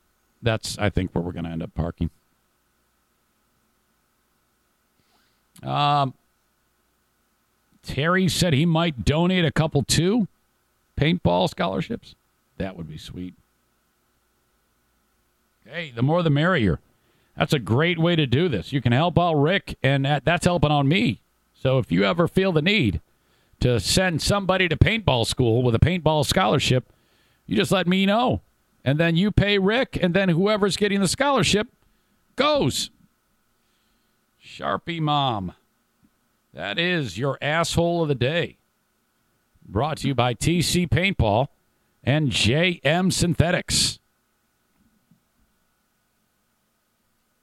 that's 0.42 0.78
I 0.78 0.90
think 0.90 1.14
where 1.14 1.24
we're 1.24 1.32
going 1.32 1.46
to 1.46 1.52
end 1.52 1.64
up 1.64 1.74
parking. 1.74 2.10
Um, 5.62 6.14
Terry 7.84 8.28
said 8.28 8.54
he 8.54 8.66
might 8.66 9.06
donate 9.06 9.46
a 9.46 9.52
couple 9.52 9.84
too. 9.84 10.28
Paintball 10.98 11.50
scholarships. 11.50 12.16
That 12.58 12.78
would 12.78 12.90
be 12.90 12.98
sweet. 12.98 13.34
Hey, 15.74 15.90
the 15.90 16.04
more 16.04 16.22
the 16.22 16.30
merrier. 16.30 16.80
That's 17.36 17.54
a 17.54 17.58
great 17.58 17.98
way 17.98 18.16
to 18.16 18.28
do 18.28 18.48
this. 18.48 18.72
You 18.72 18.80
can 18.80 18.92
help 18.92 19.18
out 19.18 19.34
Rick, 19.34 19.76
and 19.82 20.06
that, 20.06 20.24
that's 20.24 20.46
helping 20.46 20.70
on 20.70 20.88
me. 20.88 21.22
So 21.54 21.80
if 21.80 21.92
you 21.92 22.04
ever 22.04 22.28
feel 22.28 22.52
the 22.52 22.62
need 22.62 23.02
to 23.62 23.80
send 23.80 24.22
somebody 24.22 24.68
to 24.70 24.78
paintball 24.78 25.26
school 25.26 25.64
with 25.64 25.74
a 25.74 25.80
paintball 25.80 26.28
scholarship, 26.28 26.94
you 27.48 27.56
just 27.56 27.72
let 27.72 27.88
me 27.88 28.06
know. 28.06 28.42
And 28.86 29.00
then 29.00 29.16
you 29.16 29.32
pay 29.32 29.58
Rick, 29.58 29.98
and 30.00 30.14
then 30.14 30.30
whoever's 30.30 30.78
getting 30.78 31.00
the 31.00 31.08
scholarship 31.08 31.70
goes. 32.36 32.92
Sharpie 34.44 35.00
Mom. 35.00 35.54
That 36.54 36.78
is 36.78 37.18
your 37.18 37.40
asshole 37.42 38.04
of 38.04 38.10
the 38.10 38.16
day. 38.16 38.58
Brought 39.66 39.98
to 40.00 40.08
you 40.08 40.14
by 40.14 40.36
TC 40.36 40.88
Paintball 40.88 41.48
and 42.04 42.30
JM 42.30 43.12
Synthetics. 43.12 44.00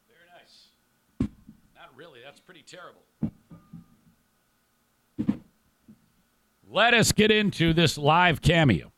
Very 0.06 0.28
nice. 0.38 0.68
Not 1.74 1.96
really. 1.96 2.20
That's 2.24 2.40
pretty 2.40 2.59
terrible. 2.70 3.02
Let 6.68 6.94
us 6.94 7.10
get 7.10 7.32
into 7.32 7.72
this 7.72 7.98
live 7.98 8.40
cameo. 8.40 8.92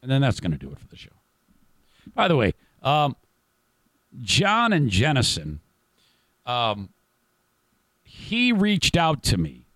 And 0.00 0.10
then 0.10 0.22
that's 0.22 0.40
going 0.40 0.52
to 0.52 0.58
do 0.58 0.70
it 0.70 0.78
for 0.78 0.86
the 0.86 0.96
show. 0.96 1.10
By 2.14 2.28
the 2.28 2.36
way, 2.36 2.54
um, 2.82 3.16
John 4.22 4.72
and 4.72 4.88
Jenison, 4.88 5.60
um, 6.46 6.88
he 8.02 8.52
reached 8.52 8.96
out 8.96 9.22
to 9.24 9.36
me 9.36 9.66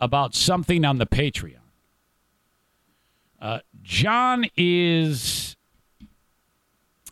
about 0.00 0.34
something 0.34 0.84
on 0.84 0.98
the 0.98 1.06
Patreon. 1.06 1.56
Uh, 3.40 3.60
John 3.82 4.46
is, 4.56 5.56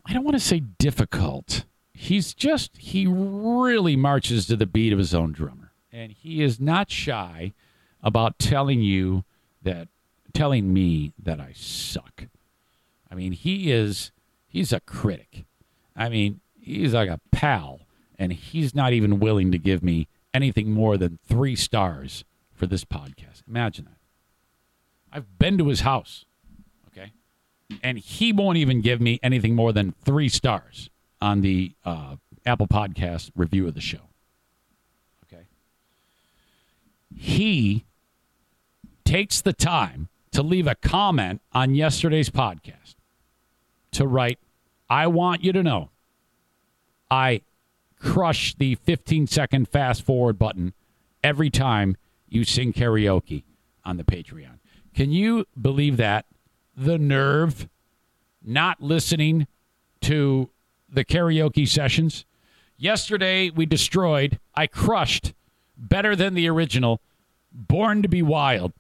I 0.05 0.13
don't 0.13 0.25
want 0.25 0.37
to 0.37 0.41
say 0.41 0.61
difficult. 0.61 1.65
He's 2.03 2.33
just, 2.33 2.79
he 2.79 3.07
really 3.07 3.95
marches 3.95 4.47
to 4.47 4.57
the 4.57 4.65
beat 4.65 4.91
of 4.95 4.99
his 4.99 5.15
own 5.15 5.33
drummer. 5.33 5.71
And 5.93 6.11
he 6.11 6.43
is 6.43 6.59
not 6.59 6.91
shy 6.91 7.53
about 8.03 8.39
telling 8.39 8.81
you 8.81 9.25
that, 9.63 9.89
telling 10.33 10.73
me 10.73 11.13
that 11.23 11.39
I 11.39 11.53
suck. 11.55 12.25
I 13.11 13.15
mean, 13.15 13.33
he 13.33 13.71
is, 13.71 14.13
he's 14.49 14.73
a 14.73 14.81
critic. 14.81 15.45
I 15.95 16.09
mean, 16.09 16.41
he's 16.59 16.95
like 16.95 17.11
a 17.11 17.21
pal, 17.33 17.81
and 18.19 18.33
he's 18.33 18.75
not 18.75 18.95
even 18.95 19.21
willing 19.21 19.53
to 19.53 19.59
give 19.59 19.83
me 19.83 20.09
anything 20.33 20.73
more 20.73 20.97
than 20.97 21.19
three 21.29 21.55
stars 21.55 22.25
for 22.55 22.67
this 22.67 22.85
podcast. 22.85 23.43
Imagine 23.47 23.85
that. 23.85 23.99
I've 25.13 25.39
been 25.39 25.59
to 25.59 25.69
his 25.69 25.83
house, 25.83 26.25
okay, 26.89 27.13
and 27.83 27.99
he 27.99 28.33
won't 28.33 28.57
even 28.57 28.81
give 28.81 29.03
me 29.03 29.21
anything 29.23 29.55
more 29.55 29.75
than 29.75 29.93
three 30.03 30.31
stars 30.31 30.89
on 31.21 31.41
the 31.41 31.73
uh, 31.85 32.17
Apple 32.47 32.67
Podcast 32.67 33.31
review 33.37 33.67
of 33.69 33.75
the 33.75 33.81
show. 33.81 34.01
Okay, 35.27 35.45
he 37.15 37.85
takes 39.05 39.41
the 39.41 39.53
time 39.53 40.09
to 40.33 40.43
leave 40.43 40.67
a 40.67 40.75
comment 40.77 41.41
on 41.53 41.75
yesterday's 41.75 42.31
podcast 42.31 42.95
to 43.93 44.07
write, 44.07 44.39
I 44.89 45.07
want 45.07 45.43
you 45.43 45.53
to 45.53 45.63
know 45.63 45.91
I 47.11 47.43
crush 47.99 48.55
the 48.55 48.77
15 48.77 49.27
second 49.27 49.69
fast 49.69 50.03
forward 50.03 50.39
button 50.39 50.73
every 51.23 51.51
time 51.51 51.97
you 52.29 52.45
sing 52.45 52.73
karaoke 52.73 53.43
on 53.85 53.97
the 53.97 54.05
Patreon. 54.05 54.59
Can 54.95 55.11
you 55.11 55.47
believe 55.61 55.97
that? 55.97 56.27
The 56.77 56.99
nerve 56.99 57.69
not 58.43 58.81
listening 58.81 59.47
to 60.03 60.49
the 60.93 61.05
karaoke 61.05 61.69
sessions. 61.69 62.25
Yesterday, 62.77 63.51
we 63.51 63.67
destroyed, 63.67 64.39
I 64.55 64.67
crushed 64.67 65.33
better 65.77 66.17
than 66.17 66.35
the 66.35 66.49
original, 66.49 67.01
Born 67.53 68.03
to 68.03 68.09
Be 68.09 68.23
Wild. 68.23 68.73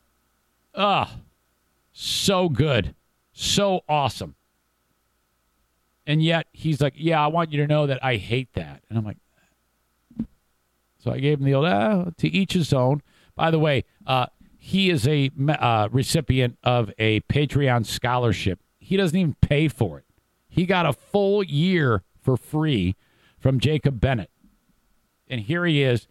Ah, 0.74 1.16
so 1.92 2.48
good. 2.48 2.94
So 3.32 3.84
awesome. 3.88 4.34
And 6.06 6.22
yet 6.22 6.46
he's 6.52 6.80
like, 6.80 6.94
Yeah, 6.96 7.22
I 7.22 7.28
want 7.28 7.52
you 7.52 7.58
to 7.58 7.66
know 7.66 7.86
that 7.86 8.02
I 8.04 8.16
hate 8.16 8.52
that. 8.54 8.82
And 8.88 8.98
I'm 8.98 9.04
like, 9.04 9.18
So 10.98 11.10
I 11.10 11.18
gave 11.18 11.38
him 11.38 11.44
the 11.44 11.54
old, 11.54 11.66
ah, 11.66 12.06
to 12.18 12.28
each 12.28 12.54
his 12.54 12.72
own. 12.72 13.02
By 13.34 13.50
the 13.50 13.58
way, 13.58 13.84
uh, 14.06 14.26
he 14.58 14.90
is 14.90 15.08
a 15.08 15.30
uh, 15.48 15.88
recipient 15.90 16.58
of 16.62 16.92
a 16.98 17.20
Patreon 17.22 17.86
scholarship. 17.86 18.60
He 18.78 18.96
doesn't 18.96 19.16
even 19.16 19.34
pay 19.40 19.68
for 19.68 19.98
it. 19.98 20.04
He 20.50 20.66
got 20.66 20.84
a 20.84 20.92
full 20.92 21.42
year 21.42 22.02
for 22.20 22.36
free 22.36 22.96
from 23.38 23.60
Jacob 23.60 24.00
Bennett. 24.00 24.30
And 25.28 25.40
here 25.40 25.64
he 25.64 25.82
is 25.82 26.08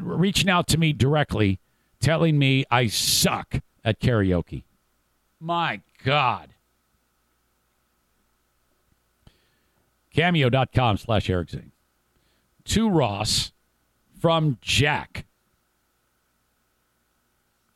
reaching 0.00 0.48
out 0.48 0.68
to 0.68 0.78
me 0.78 0.92
directly, 0.92 1.58
telling 2.00 2.38
me 2.38 2.64
I 2.70 2.86
suck 2.86 3.60
at 3.84 4.00
karaoke. 4.00 4.62
My 5.40 5.80
God. 6.04 6.54
Cameo.com 10.14 10.96
slash 10.96 11.28
Eric 11.28 11.50
Zane. 11.50 11.72
To 12.64 12.88
Ross 12.88 13.52
from 14.20 14.58
Jack. 14.60 15.26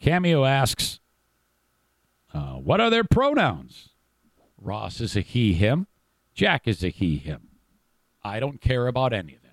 Cameo 0.00 0.44
asks, 0.44 1.00
uh, 2.34 2.54
What 2.54 2.80
are 2.80 2.90
their 2.90 3.04
pronouns? 3.04 3.91
Ross 4.62 5.00
is 5.00 5.16
a 5.16 5.20
he, 5.20 5.54
him. 5.54 5.88
Jack 6.34 6.68
is 6.68 6.84
a 6.84 6.88
he, 6.88 7.18
him. 7.18 7.48
I 8.22 8.38
don't 8.38 8.60
care 8.60 8.86
about 8.86 9.12
any 9.12 9.34
of 9.34 9.42
that. 9.42 9.48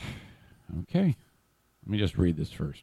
Okay. 0.82 1.16
Let 1.86 1.90
me 1.90 1.96
just 1.96 2.18
read 2.18 2.36
this 2.36 2.52
first. 2.52 2.82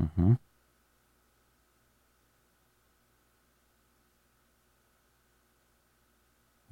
Uh 0.00 0.06
huh. 0.16 0.34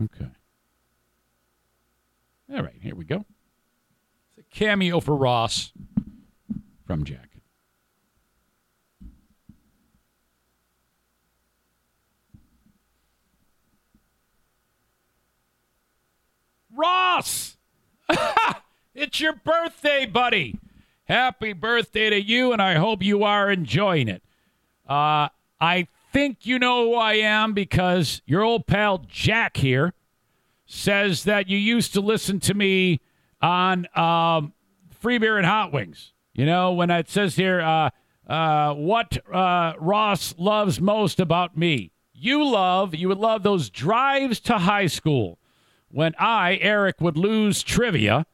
Okay. 0.04 0.30
All 2.54 2.62
right, 2.62 2.78
here 2.80 2.94
we 2.94 3.04
go. 3.04 3.24
It's 4.28 4.38
a 4.38 4.42
cameo 4.56 5.00
for 5.00 5.16
Ross 5.16 5.72
from 6.86 7.04
Jack. 7.04 7.28
Ross! 16.74 17.56
it's 18.94 19.20
your 19.20 19.34
birthday, 19.34 20.06
buddy. 20.06 20.58
Happy 21.04 21.52
birthday 21.52 22.10
to 22.10 22.20
you, 22.20 22.52
and 22.52 22.62
I 22.62 22.74
hope 22.74 23.02
you 23.02 23.24
are 23.24 23.50
enjoying 23.50 24.08
it. 24.08 24.22
Uh, 24.88 25.28
I 25.60 25.88
think 26.12 26.46
you 26.46 26.58
know 26.58 26.86
who 26.86 26.94
I 26.94 27.14
am 27.14 27.52
because 27.52 28.22
your 28.26 28.42
old 28.42 28.66
pal 28.66 28.98
Jack 29.08 29.58
here 29.58 29.94
says 30.66 31.24
that 31.24 31.48
you 31.48 31.58
used 31.58 31.92
to 31.94 32.00
listen 32.00 32.40
to 32.40 32.54
me 32.54 33.00
on 33.40 33.86
um, 33.96 34.54
Free 34.90 35.18
Beer 35.18 35.36
and 35.36 35.46
Hot 35.46 35.72
Wings. 35.72 36.12
You 36.34 36.46
know, 36.46 36.72
when 36.72 36.90
it 36.90 37.10
says 37.10 37.36
here, 37.36 37.60
uh, 37.60 37.90
uh, 38.26 38.74
what 38.74 39.18
uh, 39.32 39.74
Ross 39.78 40.34
loves 40.38 40.80
most 40.80 41.20
about 41.20 41.56
me. 41.56 41.92
You 42.14 42.44
love, 42.44 42.94
you 42.94 43.08
would 43.08 43.18
love 43.18 43.42
those 43.42 43.68
drives 43.68 44.40
to 44.40 44.58
high 44.58 44.86
school 44.86 45.38
when 45.90 46.14
I, 46.18 46.58
Eric, 46.60 47.00
would 47.00 47.16
lose 47.16 47.62
trivia. 47.62 48.26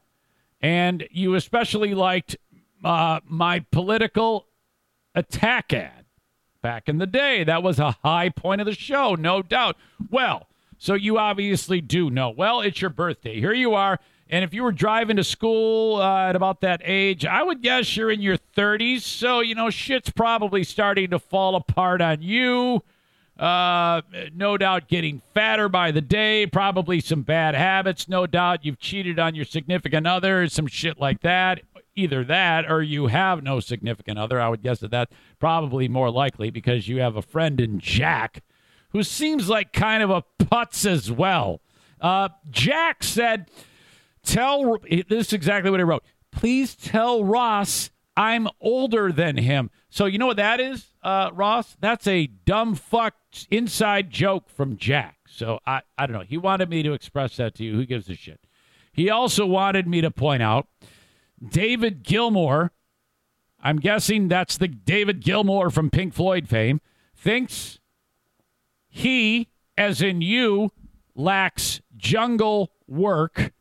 And 0.61 1.07
you 1.11 1.35
especially 1.35 1.93
liked 1.93 2.37
uh, 2.83 3.19
my 3.25 3.59
political 3.71 4.47
attack 5.15 5.73
ad 5.73 6.05
back 6.61 6.87
in 6.87 6.97
the 6.97 7.07
day. 7.07 7.43
That 7.43 7.63
was 7.63 7.79
a 7.79 7.97
high 8.03 8.29
point 8.29 8.61
of 8.61 8.65
the 8.65 8.73
show, 8.73 9.15
no 9.15 9.41
doubt. 9.41 9.77
Well, 10.09 10.47
so 10.77 10.93
you 10.93 11.17
obviously 11.17 11.81
do 11.81 12.09
know. 12.09 12.29
Well, 12.29 12.61
it's 12.61 12.81
your 12.81 12.89
birthday. 12.89 13.39
Here 13.39 13.53
you 13.53 13.73
are. 13.73 13.99
And 14.29 14.43
if 14.43 14.53
you 14.53 14.63
were 14.63 14.71
driving 14.71 15.17
to 15.17 15.23
school 15.23 15.99
uh, 15.99 16.29
at 16.29 16.35
about 16.35 16.61
that 16.61 16.81
age, 16.83 17.25
I 17.25 17.41
would 17.41 17.63
guess 17.63 17.97
you're 17.97 18.11
in 18.11 18.21
your 18.21 18.37
30s. 18.55 19.01
So, 19.01 19.39
you 19.39 19.55
know, 19.55 19.71
shit's 19.71 20.11
probably 20.11 20.63
starting 20.63 21.09
to 21.09 21.19
fall 21.19 21.55
apart 21.55 21.99
on 21.99 22.21
you. 22.21 22.83
Uh, 23.39 24.01
no 24.35 24.57
doubt 24.57 24.87
getting 24.87 25.21
fatter 25.33 25.69
by 25.69 25.91
the 25.91 26.01
day, 26.01 26.45
probably 26.45 26.99
some 26.99 27.23
bad 27.23 27.55
habits. 27.55 28.07
No 28.07 28.27
doubt 28.27 28.65
you've 28.65 28.79
cheated 28.79 29.17
on 29.17 29.33
your 29.33 29.45
significant 29.45 30.05
other, 30.05 30.47
some 30.47 30.67
shit 30.67 30.99
like 30.99 31.21
that. 31.21 31.61
Either 31.95 32.23
that 32.23 32.69
or 32.69 32.83
you 32.83 33.07
have 33.07 33.41
no 33.41 33.59
significant 33.59 34.19
other. 34.19 34.39
I 34.39 34.49
would 34.49 34.61
guess 34.61 34.79
that 34.79 34.91
that's 34.91 35.13
probably 35.39 35.87
more 35.87 36.11
likely 36.11 36.49
because 36.49 36.87
you 36.87 36.99
have 36.99 37.15
a 37.15 37.21
friend 37.21 37.59
in 37.59 37.79
Jack 37.79 38.43
who 38.91 39.03
seems 39.03 39.49
like 39.49 39.73
kind 39.73 40.03
of 40.03 40.09
a 40.09 40.23
putz 40.39 40.85
as 40.85 41.11
well. 41.11 41.61
Uh, 41.99 42.29
Jack 42.51 43.03
said, 43.03 43.49
Tell, 44.23 44.77
this 44.89 45.27
is 45.27 45.33
exactly 45.33 45.71
what 45.71 45.79
he 45.79 45.83
wrote. 45.83 46.03
Please 46.31 46.75
tell 46.75 47.23
Ross 47.23 47.89
I'm 48.19 48.49
older 48.59 49.13
than 49.13 49.37
him. 49.37 49.71
So 49.89 50.05
you 50.05 50.17
know 50.17 50.27
what 50.27 50.37
that 50.37 50.59
is, 50.59 50.87
uh, 51.01 51.29
Ross? 51.33 51.77
That's 51.79 52.05
a 52.05 52.27
dumb 52.27 52.75
fuck 52.75 53.15
inside 53.49 54.09
joke 54.09 54.49
from 54.49 54.75
Jack. 54.75 55.19
So 55.27 55.59
I, 55.65 55.83
I 55.97 56.05
don't 56.05 56.17
know. 56.17 56.25
He 56.27 56.37
wanted 56.37 56.69
me 56.69 56.83
to 56.83 56.91
express 56.91 57.37
that 57.37 57.55
to 57.55 57.63
you. 57.63 57.75
Who 57.75 57.85
gives 57.85 58.09
a 58.09 58.15
shit? 58.15 58.41
He 58.91 59.09
also 59.09 59.45
wanted 59.45 59.87
me 59.87 60.01
to 60.01 60.11
point 60.11 60.43
out 60.43 60.67
David 61.41 62.03
Gilmour. 62.03 62.71
I'm 63.61 63.77
guessing 63.77 64.27
that's 64.27 64.57
the 64.57 64.67
David 64.67 65.21
Gilmour 65.23 65.69
from 65.71 65.89
Pink 65.89 66.13
Floyd 66.13 66.49
fame. 66.49 66.81
Thinks 67.15 67.79
he, 68.89 69.47
as 69.77 70.01
in 70.01 70.21
you, 70.21 70.71
lacks 71.15 71.79
jungle 71.95 72.71
work, 72.85 73.53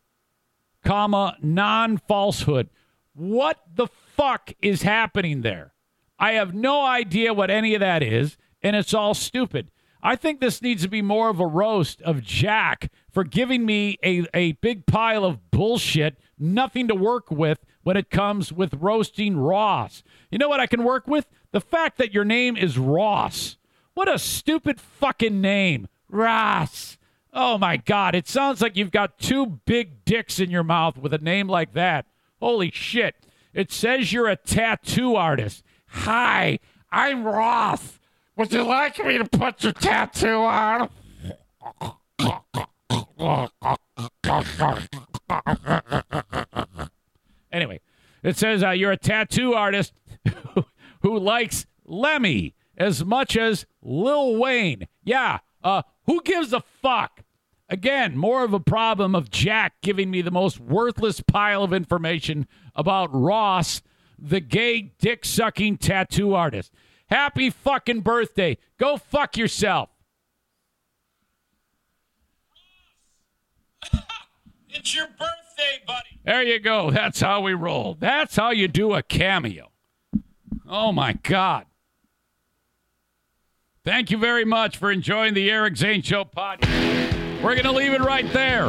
comma 0.89 1.37
non 1.43 1.99
falsehood. 1.99 2.71
What 3.13 3.59
the 3.75 3.89
fuck 4.17 4.55
is 4.63 4.83
happening 4.83 5.43
there? 5.43 5.75
I 6.19 6.33
have 6.33 6.55
no 6.55 6.83
idea 6.83 7.35
what 7.35 7.51
any 7.51 7.75
of 7.75 7.81
that 7.81 8.03
is, 8.03 8.39
and 8.63 8.75
it's 8.75 8.95
all 8.95 9.13
stupid. 9.13 9.71
I 10.03 10.17
think 10.17 10.41
this 10.41 10.63
needs 10.63 10.83
to 10.83 10.89
be 10.89 11.03
more 11.03 11.29
of 11.29 11.41
a 11.41 11.47
roast 11.47 12.01
of 12.03 12.23
Jack 12.23 12.91
for 13.11 13.23
giving 13.23 13.67
me 13.67 13.99
a, 14.03 14.25
a 14.33 14.53
big 14.53 14.87
pile 14.87 15.27
of 15.27 15.51
bullshit, 15.51 16.17
nothing 16.39 16.89
to 16.89 16.95
work 16.95 17.31
with 17.31 17.59
when 17.83 17.99
it 17.99 18.09
comes 18.09 18.51
with 18.51 18.73
roasting 18.75 19.37
Ross. 19.37 20.03
You 20.31 20.39
know 20.39 20.49
what 20.49 20.61
I 20.61 20.67
can 20.67 20.85
work 20.85 21.07
with? 21.07 21.27
The 21.53 21.61
fact 21.61 21.99
that 21.99 22.15
your 22.15 22.25
name 22.25 22.57
is 22.57 22.79
Ross. 22.79 23.59
What 23.93 24.09
a 24.09 24.19
stupid 24.19 24.81
fucking 24.81 25.41
name. 25.41 25.89
Ross. 26.09 26.97
Oh 27.41 27.57
my 27.57 27.77
God. 27.77 28.17
It 28.17 28.27
sounds 28.27 28.61
like 28.61 28.77
you've 28.77 28.91
got 28.91 29.21
two 29.21 29.47
big 29.65 30.05
dicks 30.05 30.41
in 30.41 30.51
your 30.51 30.65
mouth 30.65 30.99
with 30.99 31.15
a 31.15 31.19
name 31.19 31.47
like 31.47 31.73
that. 31.75 32.07
Holy 32.41 32.73
shit. 32.73 33.15
It 33.55 33.71
says 33.71 34.13
you're 34.13 34.27
a 34.27 34.35
tattoo 34.35 35.15
artist. 35.15 35.63
Hi, 35.87 36.59
I'm 36.91 37.23
Roth. 37.23 38.01
Would 38.35 38.53
you 38.53 38.65
like 38.65 38.99
me 39.05 39.19
to 39.19 39.25
put 39.25 39.63
your 39.63 39.73
tattoo 39.73 40.27
on? 40.27 40.91
anyway, 47.53 47.81
it 48.25 48.37
says 48.37 48.65
uh, 48.65 48.71
you're 48.71 48.91
a 48.91 48.97
tattoo 48.97 49.55
artist 49.55 49.93
who 51.03 51.17
likes 51.17 51.67
Lemmy 51.85 52.57
as 52.77 53.05
much 53.05 53.37
as 53.37 53.65
Lil 53.81 54.35
Wayne. 54.35 54.89
Yeah, 55.05 55.39
uh, 55.63 55.83
who 56.07 56.21
gives 56.23 56.53
a 56.53 56.65
fuck? 56.83 57.23
Again, 57.69 58.17
more 58.17 58.45
of 58.45 58.55
a 58.55 58.61
problem 58.61 59.15
of 59.15 59.31
Jack 59.31 59.75
giving 59.83 60.11
me 60.11 60.23
the 60.23 60.31
most 60.31 60.59
worthless 60.59 61.21
pile 61.21 61.63
of 61.63 61.75
information 61.75 62.47
about 62.75 63.11
Ross, 63.13 63.83
the 64.19 64.41
gay 64.41 64.95
dick 64.99 65.27
sucking 65.27 65.77
tattoo 65.77 66.35
artist. 66.35 66.73
Happy 67.11 67.51
fucking 67.51 68.01
birthday. 68.01 68.57
Go 68.79 68.97
fuck 68.97 69.37
yourself. 69.37 69.91
it's 74.71 74.95
your 74.95 75.07
birthday, 75.07 75.83
buddy. 75.87 76.21
There 76.25 76.43
you 76.43 76.61
go. 76.61 76.91
That's 76.91 77.21
how 77.21 77.43
we 77.43 77.53
roll. 77.53 77.97
That's 77.99 78.37
how 78.37 78.51
you 78.51 78.69
do 78.69 78.95
a 78.95 79.03
cameo. 79.03 79.73
Oh 80.67 80.93
my 80.93 81.13
God. 81.15 81.67
Thank 83.85 84.11
you 84.11 84.19
very 84.19 84.45
much 84.45 84.77
for 84.77 84.91
enjoying 84.91 85.35
the 85.35 85.51
Eric 85.51 85.77
Zane 85.77 86.03
Show 86.03 86.25
podcast. 86.25 86.78
We're 87.43 87.55
going 87.55 87.65
to 87.65 87.73
leave 87.73 87.93
it 87.93 88.01
right 88.01 88.31
there. 88.33 88.65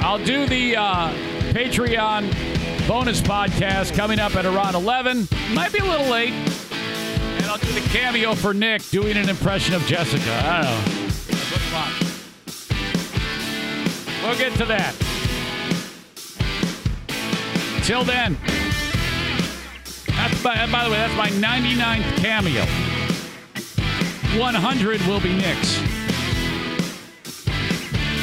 I'll 0.00 0.24
do 0.24 0.46
the 0.46 0.74
uh, 0.76 1.12
Patreon 1.52 2.88
bonus 2.88 3.20
podcast 3.20 3.94
coming 3.94 4.18
up 4.18 4.34
at 4.36 4.46
around 4.46 4.74
11. 4.74 5.28
Might 5.52 5.70
be 5.70 5.80
a 5.80 5.84
little 5.84 6.06
late. 6.06 6.32
And 6.32 7.44
I'll 7.44 7.58
do 7.58 7.70
the 7.72 7.86
cameo 7.90 8.34
for 8.34 8.54
Nick 8.54 8.88
doing 8.88 9.18
an 9.18 9.28
impression 9.28 9.74
of 9.74 9.82
Jessica. 9.82 10.32
I 10.44 10.62
don't 10.62 10.70
know. 10.70 11.02
We'll 14.26 14.38
get 14.38 14.54
to 14.58 14.64
that. 14.64 14.94
Till 17.84 18.02
then. 18.02 18.38
That's 20.06 20.42
by, 20.42 20.66
by 20.72 20.84
the 20.84 20.90
way, 20.90 20.96
that's 20.96 21.16
my 21.16 21.28
99th 21.28 22.16
cameo. 22.16 22.64
100 24.40 25.00
will 25.02 25.20
be 25.20 25.34
Nick's. 25.34 26.01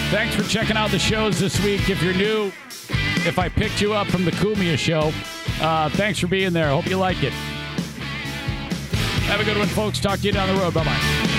Thanks 0.10 0.34
for 0.34 0.42
checking 0.42 0.76
out 0.76 0.90
the 0.90 0.98
shows 0.98 1.40
this 1.40 1.64
week. 1.64 1.88
If 1.88 2.02
you're 2.02 2.16
new, 2.16 2.52
if 3.28 3.38
I 3.38 3.48
picked 3.48 3.80
you 3.80 3.94
up 3.94 4.08
from 4.08 4.26
the 4.26 4.32
Cumia 4.32 4.76
show, 4.76 5.14
uh, 5.64 5.90
thanks 5.90 6.18
for 6.18 6.26
being 6.26 6.52
there. 6.52 6.70
Hope 6.70 6.88
you 6.88 6.98
like 6.98 7.22
it. 7.22 7.32
Have 9.30 9.40
a 9.40 9.44
good 9.44 9.58
one, 9.58 9.68
folks. 9.68 10.00
Talk 10.00 10.20
to 10.20 10.26
you 10.26 10.32
down 10.32 10.48
the 10.54 10.60
road. 10.60 10.74
Bye 10.74 10.84
bye. 10.84 11.39